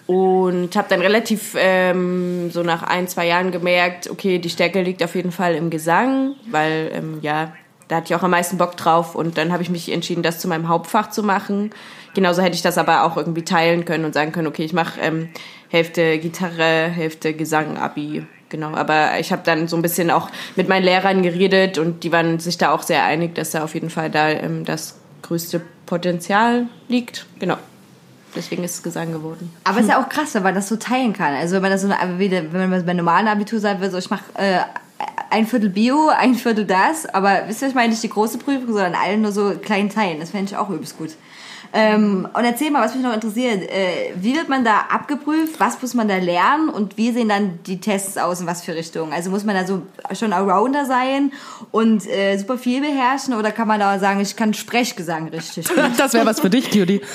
Und 0.06 0.76
habe 0.76 0.88
dann 0.90 1.00
relativ 1.00 1.54
ähm, 1.56 2.50
so 2.50 2.62
nach 2.62 2.82
ein, 2.82 3.08
zwei 3.08 3.26
Jahren 3.26 3.52
gemerkt, 3.52 4.10
okay, 4.10 4.38
die 4.38 4.50
Stärke 4.50 4.82
liegt 4.82 5.02
auf 5.02 5.14
jeden 5.14 5.32
Fall 5.32 5.54
im 5.54 5.70
Gesang, 5.70 6.34
weil 6.50 6.90
ähm, 6.92 7.18
ja, 7.22 7.52
da 7.88 7.96
hatte 7.96 8.06
ich 8.06 8.14
auch 8.14 8.22
am 8.22 8.32
meisten 8.32 8.58
Bock 8.58 8.76
drauf. 8.76 9.14
Und 9.14 9.38
dann 9.38 9.52
habe 9.52 9.62
ich 9.62 9.70
mich 9.70 9.90
entschieden, 9.90 10.22
das 10.22 10.38
zu 10.38 10.48
meinem 10.48 10.68
Hauptfach 10.68 11.10
zu 11.10 11.22
machen. 11.22 11.70
Genauso 12.14 12.42
hätte 12.42 12.56
ich 12.56 12.62
das 12.62 12.78
aber 12.78 13.04
auch 13.04 13.16
irgendwie 13.16 13.44
teilen 13.44 13.84
können 13.84 14.04
und 14.04 14.12
sagen 14.12 14.32
können, 14.32 14.48
okay, 14.48 14.64
ich 14.64 14.72
mache 14.72 15.00
ähm, 15.00 15.30
Hälfte 15.68 16.18
Gitarre, 16.18 16.88
Hälfte 16.88 17.32
Gesang, 17.32 17.78
Abi. 17.78 18.26
Genau, 18.52 18.74
aber 18.74 19.18
ich 19.18 19.32
habe 19.32 19.40
dann 19.46 19.66
so 19.66 19.76
ein 19.76 19.82
bisschen 19.82 20.10
auch 20.10 20.28
mit 20.56 20.68
meinen 20.68 20.82
Lehrern 20.84 21.22
geredet 21.22 21.78
und 21.78 22.04
die 22.04 22.12
waren 22.12 22.38
sich 22.38 22.58
da 22.58 22.70
auch 22.70 22.82
sehr 22.82 23.02
einig, 23.02 23.34
dass 23.34 23.52
da 23.52 23.64
auf 23.64 23.72
jeden 23.72 23.88
Fall 23.88 24.10
da 24.10 24.28
ähm, 24.28 24.66
das 24.66 24.96
größte 25.22 25.62
Potenzial 25.86 26.66
liegt. 26.86 27.24
Genau. 27.38 27.56
Deswegen 28.36 28.62
ist 28.62 28.74
es 28.74 28.82
Gesang 28.82 29.10
geworden. 29.10 29.50
Aber 29.64 29.78
es 29.78 29.84
ist 29.84 29.90
ja 29.90 30.02
auch 30.02 30.08
krass, 30.10 30.34
wenn 30.34 30.42
man 30.42 30.54
das 30.54 30.68
so 30.68 30.76
teilen 30.76 31.14
kann. 31.14 31.32
Also 31.32 31.54
wenn 31.54 31.62
man 31.62 31.70
das 31.70 31.80
so 31.80 31.88
wenn 31.88 32.70
man 32.70 32.84
beim 32.84 32.96
normalen 32.98 33.26
Abitur 33.26 33.58
sagt, 33.58 33.82
so 33.90 33.96
ich 33.96 34.10
mache 34.10 34.24
äh, 34.34 34.58
ein 35.30 35.46
Viertel 35.46 35.70
Bio, 35.70 36.08
ein 36.08 36.34
Viertel 36.34 36.66
das, 36.66 37.06
aber 37.06 37.44
wisst 37.46 37.62
ihr, 37.62 37.68
ich 37.68 37.74
meine 37.74 37.88
nicht 37.88 38.02
die 38.02 38.10
große 38.10 38.36
Prüfung, 38.36 38.66
sondern 38.66 38.94
allen 38.94 39.22
nur 39.22 39.32
so 39.32 39.54
kleinen 39.62 39.88
Teilen. 39.88 40.20
Das 40.20 40.28
fände 40.28 40.52
ich 40.52 40.58
auch 40.58 40.68
übelst 40.68 40.98
gut. 40.98 41.12
Ähm, 41.74 42.28
und 42.34 42.44
erzähl 42.44 42.70
mal, 42.70 42.84
was 42.84 42.94
mich 42.94 43.02
noch 43.02 43.14
interessiert. 43.14 43.62
Äh, 43.62 44.12
wie 44.16 44.36
wird 44.36 44.48
man 44.48 44.64
da 44.64 44.84
abgeprüft? 44.90 45.58
Was 45.58 45.80
muss 45.80 45.94
man 45.94 46.06
da 46.06 46.16
lernen? 46.16 46.68
Und 46.68 46.98
wie 46.98 47.12
sehen 47.12 47.30
dann 47.30 47.60
die 47.66 47.80
Tests 47.80 48.18
aus 48.18 48.40
in 48.40 48.46
was 48.46 48.62
für 48.62 48.74
Richtungen? 48.74 49.12
Also 49.12 49.30
muss 49.30 49.44
man 49.44 49.54
da 49.54 49.66
so 49.66 49.82
schon 50.14 50.32
Allrounder 50.32 50.84
sein 50.84 51.32
und 51.70 52.06
äh, 52.06 52.36
super 52.36 52.58
viel 52.58 52.82
beherrschen? 52.82 53.34
Oder 53.34 53.52
kann 53.52 53.68
man 53.68 53.80
da 53.80 53.98
sagen, 53.98 54.20
ich 54.20 54.36
kann 54.36 54.52
Sprechgesang 54.54 55.28
richtig? 55.28 55.66
Das 55.96 56.14
wäre 56.14 56.26
was 56.26 56.40
für 56.40 56.50
dich, 56.50 56.70
Cutie. 56.70 57.00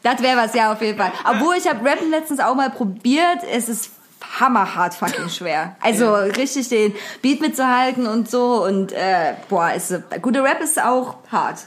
Das 0.00 0.22
wäre 0.22 0.38
was, 0.38 0.54
ja, 0.54 0.72
auf 0.72 0.80
jeden 0.80 0.96
Fall. 0.96 1.12
Obwohl, 1.28 1.56
ich 1.56 1.68
habe 1.68 1.84
Rappen 1.84 2.08
letztens 2.10 2.38
auch 2.38 2.54
mal 2.54 2.70
probiert. 2.70 3.40
Es 3.52 3.68
ist 3.68 3.90
hammerhart 4.38 4.94
fucking 4.94 5.28
schwer. 5.28 5.76
Also 5.80 6.14
richtig 6.14 6.68
den 6.68 6.94
Beat 7.20 7.40
mitzuhalten 7.40 8.06
und 8.06 8.30
so. 8.30 8.64
Und 8.64 8.92
äh, 8.92 9.34
boah, 9.48 9.72
ist, 9.72 9.92
gute 10.22 10.42
Rap 10.42 10.62
ist 10.62 10.80
auch 10.80 11.16
hart. 11.30 11.58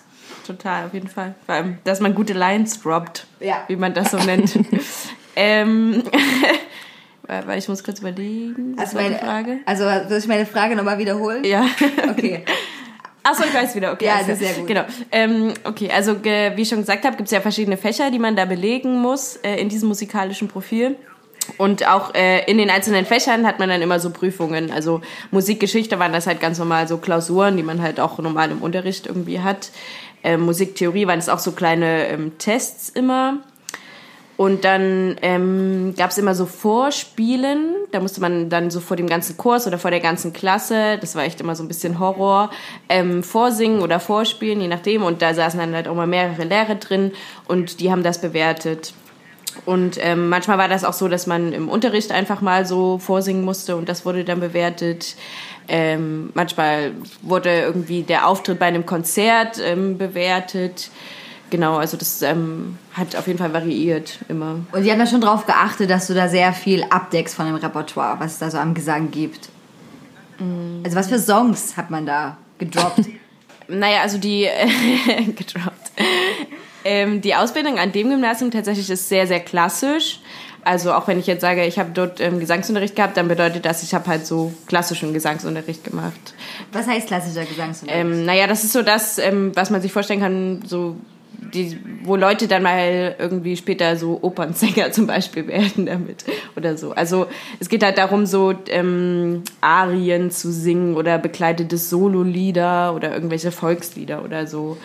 Total, 0.46 0.86
auf 0.88 0.94
jeden 0.94 1.08
Fall. 1.08 1.36
Vor 1.46 1.56
allem, 1.56 1.78
dass 1.84 2.00
man 2.00 2.16
gute 2.16 2.34
Lines 2.34 2.82
droppt, 2.82 3.26
Ja. 3.40 3.64
wie 3.68 3.76
man 3.76 3.94
das 3.94 4.12
so 4.12 4.18
nennt. 4.18 4.58
ähm, 5.36 6.04
weil 7.46 7.60
ich 7.60 7.68
muss 7.70 7.84
kurz 7.84 8.00
überlegen. 8.00 8.74
Was 8.76 8.88
Also 8.96 8.98
meine, 8.98 9.16
Frage? 9.18 9.60
also 9.66 9.84
soll 10.10 10.18
ich 10.18 10.28
meine 10.28 10.46
Frage 10.46 10.76
nochmal 10.76 10.98
wiederholen? 10.98 11.44
Ja. 11.44 11.66
Okay. 12.10 12.44
Achso, 13.24 13.44
ich 13.44 13.54
weiß 13.54 13.76
wieder. 13.76 13.94
Okay, 13.94 14.06
Ja, 14.06 14.16
alles 14.16 14.28
das 14.28 14.42
ist 14.42 14.42
klar. 14.42 14.54
sehr 14.54 14.60
gut. 14.64 14.68
Genau. 14.68 14.84
Ähm, 15.12 15.54
okay, 15.64 15.92
also 15.94 16.24
wie 16.24 16.62
ich 16.62 16.68
schon 16.70 16.80
gesagt 16.80 17.06
habe, 17.06 17.16
gibt 17.18 17.28
es 17.28 17.32
ja 17.32 17.40
verschiedene 17.40 17.78
Fächer, 17.78 18.10
die 18.10 18.18
man 18.18 18.36
da 18.36 18.46
belegen 18.46 19.00
muss 19.00 19.36
äh, 19.38 19.58
in 19.58 19.70
diesem 19.70 19.90
musikalischen 19.90 20.48
Profil. 20.48 20.96
Und 21.58 21.88
auch 21.88 22.14
äh, 22.16 22.50
in 22.50 22.58
den 22.58 22.70
einzelnen 22.72 23.06
Fächern 23.06 23.46
hat 23.46 23.60
man 23.60 23.70
dann 23.70 23.82
immer 23.82 24.00
so 24.00 24.10
Prüfungen. 24.10 24.72
Also 24.72 25.02
Musikgeschichte 25.32 26.00
waren 26.00 26.14
das 26.14 26.26
halt 26.26 26.40
ganz 26.40 26.58
normal 26.58 26.88
so 26.88 26.98
Klausuren, 26.98 27.58
die 27.58 27.64
man 27.64 27.82
halt 27.82 28.00
auch 28.00 28.18
normal 28.20 28.50
im 28.52 28.62
Unterricht 28.62 29.06
irgendwie 29.08 29.40
hat. 29.40 29.70
Ähm, 30.24 30.42
Musiktheorie 30.42 31.08
waren 31.08 31.20
es 31.20 31.30
auch 31.30 31.40
so 31.40 31.52
kleine 31.52 32.08
ähm, 32.08 32.38
Tests 32.38 32.90
immer. 32.90 33.40
Und 34.42 34.66
dann 34.66 35.18
ähm, 35.22 35.94
gab 35.96 36.10
es 36.10 36.18
immer 36.18 36.34
so 36.34 36.48
Vorspielen. 36.48 37.76
Da 37.92 38.00
musste 38.00 38.22
man 38.22 38.50
dann 38.50 38.72
so 38.72 38.80
vor 38.80 38.98
dem 38.98 39.06
ganzen 39.06 39.38
Kurs 39.38 39.68
oder 39.68 39.78
vor 39.78 39.92
der 39.92 40.00
ganzen 40.00 40.34
Klasse, 40.34 40.98
das 41.00 41.14
war 41.14 41.24
echt 41.24 41.42
immer 41.42 41.56
so 41.56 41.64
ein 41.64 41.68
bisschen 41.68 42.00
Horror, 42.00 42.50
ähm, 42.90 43.22
vorsingen 43.22 43.82
oder 43.82 44.00
vorspielen, 44.00 44.60
je 44.60 44.68
nachdem. 44.68 45.04
Und 45.04 45.22
da 45.22 45.36
saßen 45.36 45.60
dann 45.60 45.76
halt 45.76 45.88
auch 45.88 45.94
mal 45.94 46.08
mehrere 46.08 46.44
Lehrer 46.44 46.74
drin 46.74 47.12
und 47.48 47.82
die 47.82 47.92
haben 47.92 48.02
das 48.02 48.20
bewertet. 48.20 48.96
Und 49.66 49.98
ähm, 50.02 50.30
manchmal 50.30 50.58
war 50.58 50.68
das 50.68 50.84
auch 50.84 50.94
so, 50.94 51.08
dass 51.08 51.28
man 51.28 51.54
im 51.54 51.70
Unterricht 51.70 52.12
einfach 52.12 52.42
mal 52.42 52.66
so 52.66 52.98
vorsingen 52.98 53.44
musste 53.44 53.76
und 53.76 53.90
das 53.90 54.06
wurde 54.06 54.24
dann 54.24 54.40
bewertet. 54.40 55.16
Ähm, 55.68 56.32
manchmal 56.34 56.92
wurde 57.22 57.62
irgendwie 57.62 58.04
der 58.04 58.28
Auftritt 58.28 58.60
bei 58.60 58.66
einem 58.66 58.86
Konzert 58.86 59.60
ähm, 59.64 59.98
bewertet. 59.98 60.90
Genau, 61.50 61.78
also 61.78 61.98
das 61.98 62.22
ähm, 62.22 62.78
hat 62.94 63.16
auf 63.16 63.28
jeden 63.28 63.40
Fall 63.40 63.54
variiert 63.54 64.20
immer. 64.30 64.60
Und 64.72 64.84
die 64.84 64.92
haben 64.92 65.00
da 65.00 65.06
schon 65.06 65.22
drauf 65.22 65.46
geachtet, 65.46 65.90
dass 65.90 66.08
du 66.08 66.14
da 66.14 66.30
sehr 66.30 66.54
viel 66.54 66.84
abdeckst 66.90 67.36
von 67.36 67.46
dem 67.46 67.56
Repertoire, 67.56 68.20
was 68.20 68.34
es 68.34 68.40
da 68.40 68.50
so 68.50 68.58
am 68.58 68.74
Gesang 68.74 69.12
gibt. 69.12 69.50
Mm. 70.40 70.84
Also 70.84 70.96
was 70.96 71.08
für 71.08 71.20
Songs 71.20 71.76
hat 71.78 71.90
man 71.90 72.06
da 72.06 72.38
gedroppt? 72.58 73.06
Naja, 73.68 74.02
also 74.02 74.18
die 74.18 74.50
gedroppt. 75.38 75.92
Ähm, 76.84 77.22
die 77.22 77.36
Ausbildung 77.36 77.80
an 77.80 77.92
dem 77.92 78.10
Gymnasium 78.10 78.52
tatsächlich 78.52 78.90
ist 78.90 79.08
sehr, 79.08 79.28
sehr 79.28 79.40
klassisch. 79.40 80.20
Also 80.64 80.94
auch 80.94 81.08
wenn 81.08 81.20
ich 81.20 81.28
jetzt 81.28 81.42
sage, 81.42 81.66
ich 81.66 81.80
habe 81.80 81.92
dort 81.94 82.20
ähm, 82.20 82.40
Gesangsunterricht 82.40 82.96
gehabt, 82.96 83.18
dann 83.18 83.28
bedeutet 83.28 83.66
das, 83.66 83.84
ich 83.84 83.94
habe 83.94 84.08
halt 84.08 84.26
so 84.26 84.54
klassischen 84.68 85.14
Gesangsunterricht 85.14 85.84
gemacht. 85.84 86.34
was 86.72 86.88
heißt 86.88 87.08
klassischer 87.08 87.46
Gesangsunterricht? 87.46 88.06
Ähm, 88.06 88.26
naja, 88.26 88.48
das 88.48 88.64
ist 88.64 88.74
so 88.74 88.82
das, 88.82 89.18
ähm, 89.18 89.52
was 89.56 89.70
man 89.70 89.82
sich 89.82 89.92
vorstellen 89.92 90.20
kann, 90.20 90.62
so 90.66 90.96
die, 91.54 91.78
wo 92.04 92.16
Leute 92.16 92.48
dann 92.48 92.64
mal 92.64 93.16
irgendwie 93.18 93.58
später 93.58 93.96
so 93.96 94.20
Opernsänger 94.22 94.92
zum 94.92 95.08
Beispiel 95.08 95.48
werden 95.48 95.86
damit 95.86 96.26
oder 96.56 96.78
so. 96.78 96.92
Also 96.92 97.28
es 97.60 97.70
geht 97.70 97.84
halt 97.84 97.98
darum, 97.98 98.26
so 98.26 98.54
ähm, 98.68 99.44
Arien 99.60 100.32
zu 100.32 100.52
singen 100.52 100.96
oder 100.96 101.18
begleitete 101.18 101.78
Sololieder 101.78 102.94
oder 102.96 103.14
irgendwelche 103.14 103.52
Volkslieder 103.52 104.24
oder 104.24 104.48
so. 104.48 104.78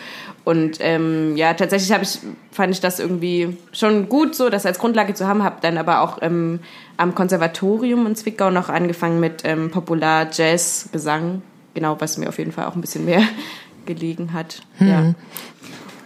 Und 0.47 0.77
ähm, 0.79 1.37
ja, 1.37 1.55
tatsächlich 1.55 1.91
habe 1.91 2.05
ich 2.05 2.21
fand 2.53 2.73
ich 2.73 2.81
das 2.81 3.01
irgendwie 3.01 3.57
schon 3.73 4.09
gut, 4.09 4.37
so 4.37 4.49
das 4.49 4.65
als 4.65 4.79
Grundlage 4.79 5.13
zu 5.13 5.27
haben. 5.27 5.43
Habe 5.43 5.57
dann 5.61 5.77
aber 5.77 6.03
auch 6.03 6.19
ähm, 6.23 6.61
am 6.97 7.17
Konservatorium 7.17 8.07
in 8.07 8.15
Zwickau 8.15 8.53
noch 8.53 8.69
angefangen 8.69 9.19
mit 9.19 9.43
ähm, 9.43 9.73
Popular 9.73 10.29
Jazz 10.31 10.89
Gesang, 10.93 11.43
genau, 11.75 12.01
was 12.01 12.17
mir 12.17 12.29
auf 12.29 12.39
jeden 12.39 12.53
Fall 12.53 12.67
auch 12.67 12.77
ein 12.77 12.81
bisschen 12.81 13.05
mehr 13.05 13.23
gelegen 13.87 14.33
hat. 14.35 14.63
Ja. 14.79 15.15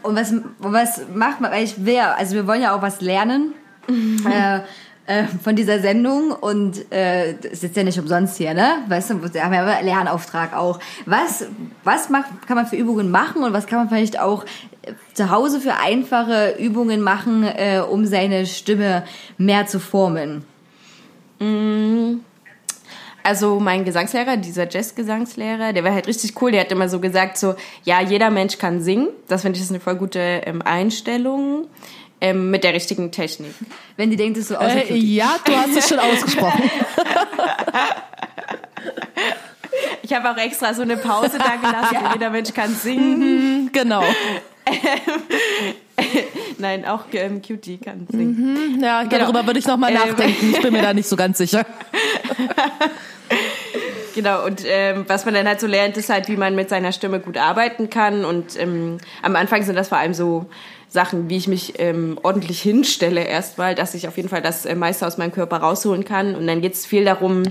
Und 0.02 0.16
was, 0.16 0.32
was 0.58 1.02
macht 1.14 1.42
man? 1.42 1.52
Weil 1.52 1.64
ich 1.64 1.84
will 1.84 1.96
ja, 1.96 2.14
also 2.14 2.34
wir 2.34 2.46
wollen 2.46 2.62
ja 2.62 2.74
auch 2.74 2.80
was 2.80 3.02
lernen 3.02 3.52
äh, 3.88 4.60
äh, 5.10 5.24
von 5.42 5.56
dieser 5.56 5.80
Sendung 5.80 6.30
und 6.30 6.92
äh, 6.92 7.32
ist 7.32 7.74
ja 7.74 7.82
nicht 7.82 7.98
umsonst 7.98 8.36
hier, 8.36 8.54
ne? 8.54 8.78
Weißt 8.86 9.10
du, 9.10 9.34
wir 9.34 9.44
haben 9.44 9.52
ja 9.52 9.64
einen 9.66 9.84
Lernauftrag 9.84 10.54
auch. 10.54 10.78
Was, 11.04 11.46
was 11.82 12.10
macht, 12.10 12.46
kann 12.46 12.56
man 12.56 12.66
für 12.66 12.76
Übungen 12.76 13.10
machen 13.10 13.42
und 13.42 13.52
was 13.52 13.66
kann 13.66 13.80
man 13.80 13.88
vielleicht 13.88 14.20
auch 14.20 14.44
äh, 14.82 14.92
zu 15.14 15.30
Hause 15.30 15.60
für 15.60 15.74
einfache 15.74 16.54
Übungen 16.60 17.00
machen, 17.00 17.42
äh, 17.42 17.80
um 17.80 18.06
seine 18.06 18.46
Stimme 18.46 19.02
mehr 19.36 19.66
zu 19.66 19.80
formen? 19.80 20.44
Also 23.24 23.58
mein 23.58 23.84
Gesangslehrer, 23.84 24.36
dieser 24.36 24.70
Jazz-Gesangslehrer, 24.70 25.72
der 25.72 25.82
war 25.82 25.92
halt 25.92 26.06
richtig 26.06 26.40
cool. 26.40 26.52
Der 26.52 26.60
hat 26.60 26.70
immer 26.70 26.88
so 26.88 27.00
gesagt, 27.00 27.36
so, 27.36 27.56
ja, 27.82 28.00
jeder 28.00 28.30
Mensch 28.30 28.58
kann 28.58 28.80
singen. 28.80 29.08
Das 29.26 29.42
finde 29.42 29.56
ich 29.56 29.64
ist 29.64 29.70
eine 29.70 29.80
voll 29.80 29.96
gute 29.96 30.20
ähm, 30.20 30.62
Einstellung 30.62 31.66
ähm, 32.20 32.50
mit 32.50 32.64
der 32.64 32.74
richtigen 32.74 33.10
Technik. 33.12 33.54
Wenn 33.96 34.10
die 34.10 34.16
denkt, 34.16 34.38
es 34.38 34.48
so 34.48 34.56
aus. 34.56 34.72
Äh, 34.72 34.94
ja, 34.94 35.36
du 35.44 35.54
hast 35.54 35.76
es 35.76 35.88
schon 35.88 35.98
ausgesprochen. 35.98 36.70
Ich 40.02 40.12
habe 40.12 40.30
auch 40.30 40.36
extra 40.36 40.74
so 40.74 40.82
eine 40.82 40.96
Pause 40.96 41.38
da 41.38 41.54
gelassen. 41.56 41.96
Jeder 42.12 42.30
Mensch 42.30 42.52
kann 42.52 42.74
singen. 42.74 43.70
genau. 43.72 44.02
Nein, 46.58 46.84
auch 46.84 47.04
ähm, 47.12 47.40
Cutie 47.40 47.78
kann 47.78 48.06
singen. 48.10 48.80
Ja, 48.82 49.04
darüber 49.04 49.46
würde 49.46 49.58
ich 49.60 49.66
noch 49.66 49.76
mal 49.76 49.90
Ähm. 49.92 49.98
nachdenken. 49.98 50.50
Ich 50.52 50.60
bin 50.60 50.72
mir 50.72 50.82
da 50.82 50.92
nicht 50.92 51.08
so 51.08 51.16
ganz 51.16 51.38
sicher. 51.38 51.64
Genau, 54.12 54.44
und 54.44 54.62
ähm, 54.66 55.04
was 55.06 55.24
man 55.24 55.34
dann 55.34 55.46
halt 55.46 55.60
so 55.60 55.68
lernt, 55.68 55.96
ist 55.96 56.08
halt, 56.10 56.26
wie 56.28 56.36
man 56.36 56.56
mit 56.56 56.68
seiner 56.68 56.90
Stimme 56.90 57.20
gut 57.20 57.36
arbeiten 57.36 57.90
kann. 57.90 58.24
Und 58.24 58.58
ähm, 58.58 58.98
am 59.22 59.36
Anfang 59.36 59.62
sind 59.62 59.76
das 59.76 59.88
vor 59.88 59.98
allem 59.98 60.14
so 60.14 60.46
Sachen, 60.90 61.30
wie 61.30 61.36
ich 61.36 61.46
mich 61.46 61.74
ähm, 61.78 62.18
ordentlich 62.22 62.60
hinstelle 62.60 63.24
erstmal, 63.24 63.76
dass 63.76 63.94
ich 63.94 64.08
auf 64.08 64.16
jeden 64.16 64.28
Fall 64.28 64.42
das 64.42 64.66
äh, 64.66 64.74
meiste 64.74 65.06
aus 65.06 65.18
meinem 65.18 65.32
Körper 65.32 65.58
rausholen 65.58 66.04
kann. 66.04 66.34
Und 66.34 66.48
dann 66.48 66.60
geht 66.60 66.74
es 66.74 66.84
viel 66.84 67.04
darum, 67.04 67.44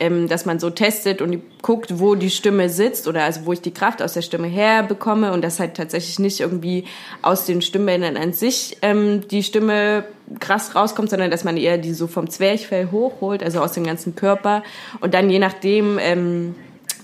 ähm, 0.00 0.26
dass 0.26 0.46
man 0.46 0.58
so 0.58 0.68
testet 0.68 1.22
und 1.22 1.40
guckt, 1.62 2.00
wo 2.00 2.16
die 2.16 2.28
Stimme 2.28 2.68
sitzt 2.68 3.06
oder 3.06 3.22
also 3.22 3.46
wo 3.46 3.52
ich 3.52 3.60
die 3.60 3.70
Kraft 3.70 4.02
aus 4.02 4.14
der 4.14 4.22
Stimme 4.22 4.48
herbekomme 4.48 5.32
und 5.32 5.42
dass 5.44 5.60
halt 5.60 5.76
tatsächlich 5.76 6.18
nicht 6.18 6.40
irgendwie 6.40 6.84
aus 7.22 7.46
den 7.46 7.62
Stimmbändern 7.62 8.16
an 8.16 8.32
sich 8.32 8.78
ähm, 8.82 9.28
die 9.28 9.44
Stimme 9.44 10.04
krass 10.40 10.74
rauskommt, 10.74 11.08
sondern 11.08 11.30
dass 11.30 11.44
man 11.44 11.56
eher 11.56 11.78
die 11.78 11.94
so 11.94 12.08
vom 12.08 12.28
Zwerchfell 12.28 12.88
hochholt, 12.90 13.44
also 13.44 13.60
aus 13.60 13.74
dem 13.74 13.84
ganzen 13.84 14.16
Körper 14.16 14.64
und 15.00 15.14
dann 15.14 15.30
je 15.30 15.38
nachdem, 15.38 16.00
ähm, 16.00 16.56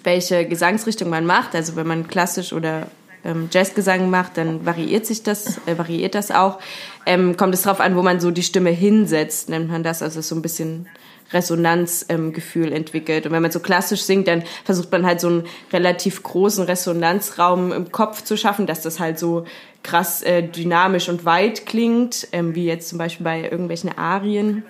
welche 0.02 0.44
Gesangsrichtung 0.44 1.08
man 1.08 1.24
macht, 1.24 1.54
also 1.54 1.76
wenn 1.76 1.86
man 1.86 2.08
klassisch 2.08 2.52
oder 2.52 2.88
ähm, 3.24 3.48
Jazzgesang 3.50 4.10
macht, 4.10 4.36
dann 4.36 4.64
variiert 4.64 5.06
sich 5.06 5.22
das, 5.22 5.58
äh, 5.66 5.76
variiert 5.76 6.14
das 6.14 6.30
auch. 6.30 6.58
Ähm, 7.06 7.36
kommt 7.36 7.54
es 7.54 7.62
drauf 7.62 7.80
an, 7.80 7.96
wo 7.96 8.02
man 8.02 8.20
so 8.20 8.30
die 8.30 8.42
Stimme 8.42 8.70
hinsetzt, 8.70 9.48
nennt 9.48 9.70
man 9.70 9.82
das, 9.82 10.02
also 10.02 10.20
so 10.20 10.34
ein 10.34 10.42
bisschen 10.42 10.86
Resonanzgefühl 11.32 12.68
ähm, 12.68 12.72
entwickelt. 12.72 13.26
Und 13.26 13.32
wenn 13.32 13.42
man 13.42 13.50
so 13.50 13.60
klassisch 13.60 14.02
singt, 14.02 14.28
dann 14.28 14.42
versucht 14.64 14.90
man 14.90 15.04
halt 15.04 15.20
so 15.20 15.28
einen 15.28 15.44
relativ 15.72 16.22
großen 16.22 16.64
Resonanzraum 16.64 17.72
im 17.72 17.92
Kopf 17.92 18.22
zu 18.22 18.36
schaffen, 18.36 18.66
dass 18.66 18.82
das 18.82 18.98
halt 18.98 19.18
so 19.18 19.44
krass 19.82 20.22
äh, 20.22 20.42
dynamisch 20.42 21.08
und 21.08 21.24
weit 21.24 21.66
klingt, 21.66 22.28
ähm, 22.32 22.54
wie 22.54 22.66
jetzt 22.66 22.88
zum 22.88 22.98
Beispiel 22.98 23.24
bei 23.24 23.42
irgendwelchen 23.42 23.96
Arien. 23.96 24.64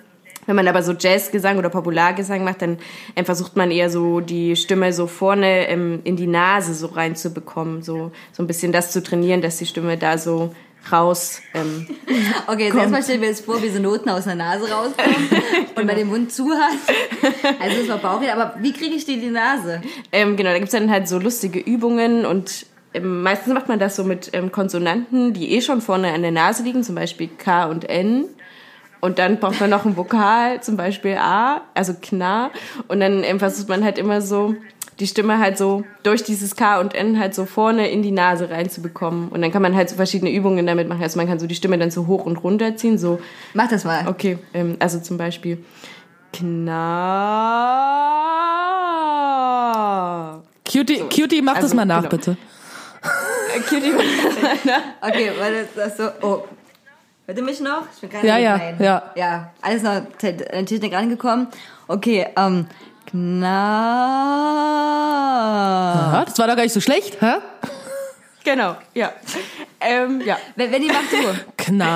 Wenn 0.49 0.55
man 0.55 0.67
aber 0.67 0.81
so 0.81 0.93
Jazzgesang 0.93 1.59
oder 1.59 1.69
Populargesang 1.69 2.43
macht, 2.43 2.63
dann 2.63 2.79
ähm, 3.15 3.23
versucht 3.23 3.55
man 3.55 3.69
eher 3.69 3.91
so 3.91 4.19
die 4.19 4.55
Stimme 4.55 4.93
so 4.93 5.05
vorne 5.05 5.67
ähm, 5.67 5.99
in 6.05 6.15
die 6.15 6.25
Nase 6.25 6.73
so 6.73 6.87
reinzubekommen, 6.87 7.83
so 7.83 8.11
so 8.31 8.41
ein 8.41 8.47
bisschen 8.47 8.71
das 8.71 8.91
zu 8.91 9.03
trainieren, 9.03 9.41
dass 9.41 9.57
die 9.57 9.67
Stimme 9.67 9.95
da 9.95 10.17
so 10.17 10.55
raus. 10.91 11.43
Ähm, 11.53 11.85
Okay, 12.47 12.65
jetzt 12.65 12.77
erstmal 12.77 13.03
stellen 13.03 13.21
wir 13.21 13.27
jetzt 13.27 13.45
vor, 13.45 13.61
wie 13.61 13.69
so 13.69 13.79
Noten 13.79 14.09
aus 14.09 14.23
der 14.23 14.33
Nase 14.33 14.71
rauskommen 14.71 15.29
und 15.75 15.85
man 15.85 15.95
den 15.95 16.07
Mund 16.07 16.31
zu 16.31 16.49
hat. 16.49 16.79
Also 17.59 17.81
das 17.81 17.87
war 17.89 17.99
Bauchweh, 17.99 18.31
aber 18.31 18.55
wie 18.59 18.73
kriege 18.73 18.95
ich 18.95 19.05
die 19.05 19.13
in 19.13 19.21
die 19.21 19.29
Nase? 19.29 19.83
ähm, 20.11 20.35
genau, 20.35 20.49
da 20.49 20.57
gibt's 20.57 20.73
dann 20.73 20.89
halt 20.89 21.07
so 21.07 21.19
lustige 21.19 21.59
Übungen 21.59 22.25
und 22.25 22.65
ähm, 22.95 23.21
meistens 23.21 23.53
macht 23.53 23.67
man 23.67 23.77
das 23.77 23.95
so 23.95 24.03
mit 24.03 24.31
ähm, 24.33 24.51
Konsonanten, 24.51 25.33
die 25.33 25.51
eh 25.51 25.61
schon 25.61 25.79
vorne 25.81 26.11
an 26.11 26.23
der 26.23 26.31
Nase 26.31 26.63
liegen, 26.63 26.83
zum 26.83 26.95
Beispiel 26.95 27.29
K 27.37 27.65
und 27.65 27.87
N. 27.87 28.25
Und 29.01 29.19
dann 29.19 29.39
braucht 29.39 29.59
man 29.59 29.69
noch 29.69 29.85
ein 29.85 29.95
Vokal, 29.95 30.61
zum 30.61 30.75
Beispiel 30.77 31.15
A, 31.17 31.61
also 31.73 31.93
Kna. 31.93 32.51
Und 32.87 32.99
dann 32.99 33.23
versucht 33.39 33.69
man 33.69 33.83
halt 33.83 33.97
immer 33.97 34.21
so, 34.21 34.55
die 34.99 35.07
Stimme 35.07 35.39
halt 35.39 35.57
so 35.57 35.85
durch 36.03 36.23
dieses 36.23 36.55
K 36.55 36.79
und 36.79 36.93
N 36.93 37.17
halt 37.19 37.33
so 37.33 37.45
vorne 37.45 37.89
in 37.89 38.01
die 38.01 38.11
Nase 38.11 38.49
reinzubekommen. 38.49 39.29
Und 39.29 39.41
dann 39.41 39.51
kann 39.51 39.61
man 39.61 39.75
halt 39.75 39.89
so 39.89 39.95
verschiedene 39.95 40.31
Übungen 40.31 40.67
damit 40.67 40.89
machen. 40.89 41.01
Also 41.01 41.17
man 41.17 41.27
kann 41.27 41.39
so 41.39 41.47
die 41.47 41.55
Stimme 41.55 41.77
dann 41.77 41.91
so 41.91 42.07
hoch 42.07 42.25
und 42.25 42.37
runter 42.43 42.75
ziehen, 42.75 42.97
so 42.97 43.19
Mach 43.53 43.69
das 43.69 43.85
mal. 43.85 44.07
Okay, 44.07 44.39
ähm, 44.53 44.75
also 44.79 44.99
zum 44.99 45.17
Beispiel 45.17 45.63
Kna. 46.33 46.79
Cutie, 50.69 50.99
Cutie 51.09 51.41
mach 51.41 51.55
das 51.55 51.63
also, 51.63 51.75
mal 51.77 51.85
nach, 51.85 52.03
genau. 52.03 52.09
bitte. 52.09 52.37
Cutie. 53.67 53.93
Okay, 55.01 55.31
weil 55.39 55.65
das, 55.75 55.95
das 55.95 55.97
so. 55.97 56.09
Oh. 56.21 56.43
Hört 57.29 57.37
ihr 57.37 57.43
mich 57.43 57.59
noch? 57.59 57.83
Ich 57.93 58.01
bin 58.01 58.09
gerade 58.09 58.25
Ja, 58.27 58.37
ja, 58.39 58.55
rein. 58.55 58.75
ja. 58.79 59.03
Ja, 59.13 59.51
alles 59.61 59.83
noch 59.83 59.91
an 59.91 60.07
Technik 60.65 60.91
rangekommen. 60.95 61.45
Okay, 61.87 62.25
ähm, 62.35 62.65
Knall. 63.05 63.45
Ja, 66.11 66.25
das 66.25 66.39
war 66.39 66.47
doch 66.47 66.55
gar 66.55 66.63
nicht 66.63 66.73
so 66.73 66.81
schlecht, 66.81 67.21
hä? 67.21 67.33
Genau, 68.43 68.77
ja. 68.95 69.11
Ähm, 69.79 70.21
ja. 70.21 70.37
Wenn, 70.55 70.71
wenn 70.71 70.81
die 70.81 70.87
macht 70.87 71.11
so. 71.11 71.17
Knack. 71.57 71.89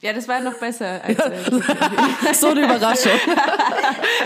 Ja, 0.00 0.14
das 0.14 0.26
war 0.28 0.40
noch 0.40 0.54
besser. 0.54 1.00
Als, 1.04 1.18
äh, 1.18 2.34
So 2.34 2.48
eine 2.48 2.64
Überraschung. 2.64 3.12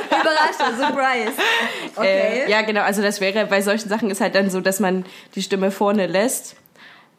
Überraschung, 0.06 0.76
Surprise. 0.78 1.32
Okay. 1.96 2.44
Äh, 2.46 2.50
ja, 2.50 2.62
genau. 2.62 2.82
Also 2.82 3.02
das 3.02 3.20
wäre 3.20 3.46
bei 3.46 3.60
solchen 3.60 3.88
Sachen 3.88 4.10
ist 4.10 4.20
halt 4.20 4.34
dann 4.34 4.50
so, 4.50 4.60
dass 4.60 4.78
man 4.78 5.04
die 5.34 5.42
Stimme 5.42 5.70
vorne 5.70 6.06
lässt. 6.06 6.56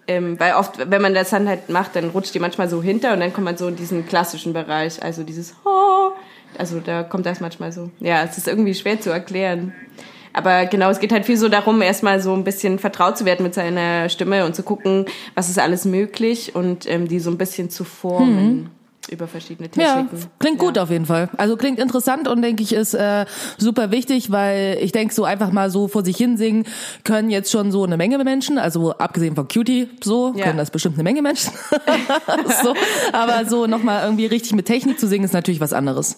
Ähm, 0.08 0.39
weil 0.39 0.53
oft, 0.53 0.89
wenn 0.91 1.01
man 1.01 1.14
das 1.16 1.32
dann 1.32 1.49
halt 1.49 1.70
macht, 1.70 1.95
dann 1.95 2.12
rutscht 2.12 2.34
die 2.34 2.39
manchmal 2.39 2.70
so 2.70 2.82
hinter 2.82 3.14
und 3.14 3.20
dann 3.22 3.34
kommt 3.34 3.45
man 3.45 3.58
so 3.58 3.68
in 3.68 3.76
diesen 3.76 4.08
klassischen 4.08 4.53
Bereich. 4.53 5.01
Also 5.01 5.24
dieses 5.24 5.56
oh, 5.66 6.12
also 6.58 6.80
da 6.80 7.03
kommt 7.03 7.26
das 7.26 7.39
manchmal 7.39 7.72
so. 7.72 7.89
Ja, 7.99 8.24
es 8.24 8.38
ist 8.38 8.47
irgendwie 8.47 8.76
schwer 8.76 9.01
zu 9.01 9.10
erklären. 9.10 9.74
Aber 10.38 10.65
genau, 10.65 10.89
es 10.89 10.99
geht 10.99 11.13
halt 11.13 11.25
viel 11.25 11.38
so 11.38 11.47
darum, 11.47 11.81
erstmal 11.81 12.19
so 12.19 12.33
ein 12.33 12.43
bisschen 12.43 12.77
vertraut 12.77 13.17
zu 13.17 13.23
werden 13.23 13.41
mit 13.43 13.53
seiner 13.53 14.09
Stimme 14.09 14.45
und 14.45 14.53
zu 14.53 14.63
gucken, 14.63 15.05
was 15.33 15.49
ist 15.49 15.57
alles 15.57 15.86
möglich 15.86 16.53
und 16.55 16.86
ähm, 16.91 17.07
die 17.07 17.19
so 17.21 17.31
ein 17.31 17.38
bisschen 17.38 17.69
zu 17.69 17.86
formen 17.86 18.69
über 19.09 19.27
verschiedene 19.27 19.69
Ja, 19.77 20.01
Techniken. 20.01 20.25
klingt 20.39 20.59
gut 20.59 20.75
ja. 20.75 20.83
auf 20.83 20.89
jeden 20.89 21.05
Fall. 21.05 21.29
Also 21.38 21.55
klingt 21.55 21.79
interessant 21.79 22.27
und 22.27 22.41
denke 22.41 22.63
ich 22.63 22.73
ist 22.73 22.93
äh, 22.95 23.25
super 23.57 23.91
wichtig, 23.91 24.29
weil 24.29 24.77
ich 24.81 24.91
denke 24.91 25.13
so 25.13 25.23
einfach 25.23 25.51
mal 25.51 25.69
so 25.69 25.88
vor 25.88 26.03
sich 26.03 26.17
hin 26.17 26.36
singen 26.36 26.65
können 27.05 27.29
jetzt 27.29 27.49
schon 27.49 27.71
so 27.71 27.86
eine 27.86 27.95
Menge 27.95 28.17
Menschen, 28.21 28.57
also 28.57 28.91
abgesehen 28.97 29.36
von 29.36 29.47
Cutie 29.47 29.88
so 30.03 30.33
Ja. 30.36 30.45
können 30.47 30.57
das 30.57 30.69
bestimmt 30.69 30.95
eine 30.95 31.03
Menge 31.03 31.21
Menschen. 31.21 31.53
so, 32.63 32.73
aber 33.13 33.45
so 33.45 33.67
nochmal 33.67 34.03
irgendwie 34.03 34.25
richtig 34.25 34.53
mit 34.53 34.65
Technik 34.65 34.99
zu 34.99 35.07
singen 35.07 35.23
ist 35.23 35.33
natürlich 35.33 35.61
was 35.61 35.71
anderes. 35.71 36.17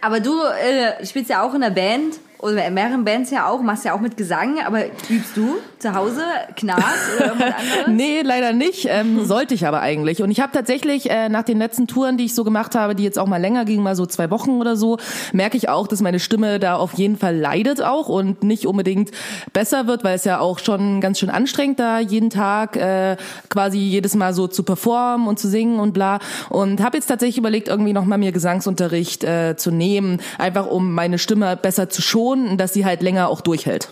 Aber 0.00 0.18
du 0.18 0.32
äh, 0.42 1.06
spielst 1.06 1.30
ja 1.30 1.46
auch 1.46 1.54
in 1.54 1.60
der 1.60 1.70
Band 1.70 2.14
oder 2.42 2.66
in 2.66 2.74
mehreren 2.74 3.04
Bands 3.04 3.30
ja 3.30 3.46
auch, 3.46 3.62
machst 3.62 3.84
ja 3.84 3.94
auch 3.94 4.00
mit 4.00 4.16
Gesang, 4.16 4.58
aber 4.66 4.84
übst 5.08 5.36
du 5.36 5.58
zu 5.78 5.94
Hause 5.94 6.22
Knarz 6.56 6.82
oder 7.16 7.26
irgendwas 7.26 7.54
anderes? 7.58 7.88
Nee, 7.88 8.22
leider 8.22 8.52
nicht. 8.52 8.86
Ähm, 8.90 9.24
sollte 9.24 9.54
ich 9.54 9.64
aber 9.64 9.80
eigentlich. 9.80 10.22
Und 10.22 10.30
ich 10.30 10.40
habe 10.40 10.52
tatsächlich 10.52 11.08
äh, 11.08 11.28
nach 11.28 11.44
den 11.44 11.58
letzten 11.58 11.86
Touren, 11.86 12.16
die 12.16 12.24
ich 12.24 12.34
so 12.34 12.42
gemacht 12.42 12.74
habe, 12.74 12.96
die 12.96 13.04
jetzt 13.04 13.18
auch 13.18 13.28
mal 13.28 13.40
länger 13.40 13.64
gingen, 13.64 13.84
mal 13.84 13.94
so 13.94 14.06
zwei 14.06 14.28
Wochen 14.30 14.60
oder 14.60 14.74
so, 14.74 14.98
merke 15.32 15.56
ich 15.56 15.68
auch, 15.68 15.86
dass 15.86 16.00
meine 16.00 16.18
Stimme 16.18 16.58
da 16.58 16.74
auf 16.74 16.94
jeden 16.94 17.16
Fall 17.16 17.36
leidet 17.36 17.80
auch 17.80 18.08
und 18.08 18.42
nicht 18.42 18.66
unbedingt 18.66 19.12
besser 19.52 19.86
wird, 19.86 20.02
weil 20.02 20.16
es 20.16 20.24
ja 20.24 20.40
auch 20.40 20.58
schon 20.58 21.00
ganz 21.00 21.20
schön 21.20 21.30
anstrengend 21.30 21.78
da 21.78 22.00
jeden 22.00 22.30
Tag 22.30 22.76
äh, 22.76 23.16
quasi 23.50 23.78
jedes 23.78 24.16
Mal 24.16 24.34
so 24.34 24.48
zu 24.48 24.64
performen 24.64 25.28
und 25.28 25.38
zu 25.38 25.48
singen 25.48 25.78
und 25.78 25.92
bla. 25.92 26.18
Und 26.48 26.82
habe 26.82 26.96
jetzt 26.96 27.06
tatsächlich 27.06 27.38
überlegt, 27.38 27.68
irgendwie 27.68 27.92
nochmal 27.92 28.18
mir 28.18 28.32
Gesangsunterricht 28.32 29.22
äh, 29.22 29.54
zu 29.56 29.70
nehmen, 29.70 30.20
einfach 30.38 30.66
um 30.66 30.92
meine 30.92 31.18
Stimme 31.18 31.56
besser 31.56 31.88
zu 31.88 32.02
schonen, 32.02 32.31
dass 32.56 32.72
sie 32.72 32.84
halt 32.84 33.02
länger 33.02 33.28
auch 33.28 33.40
durchhält. 33.40 33.88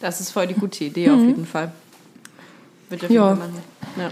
Das 0.00 0.20
ist 0.20 0.30
voll 0.30 0.46
die 0.46 0.54
gute 0.54 0.84
Idee 0.84 1.10
auf 1.10 1.20
jeden 1.20 1.46
Fall. 1.46 1.72
Jeden 2.90 3.14
Ja. 3.14 3.38
Ja. 3.96 4.10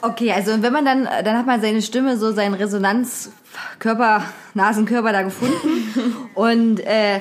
Okay, 0.00 0.32
also 0.32 0.52
und 0.52 0.62
wenn 0.62 0.72
man 0.72 0.84
dann, 0.84 1.04
dann 1.04 1.38
hat 1.38 1.46
man 1.46 1.60
seine 1.60 1.80
Stimme, 1.80 2.16
so 2.18 2.32
seinen 2.32 2.54
Resonanzkörper, 2.54 4.24
Nasenkörper 4.54 5.12
da 5.12 5.22
gefunden. 5.22 6.26
und 6.34 6.80
äh, 6.80 7.20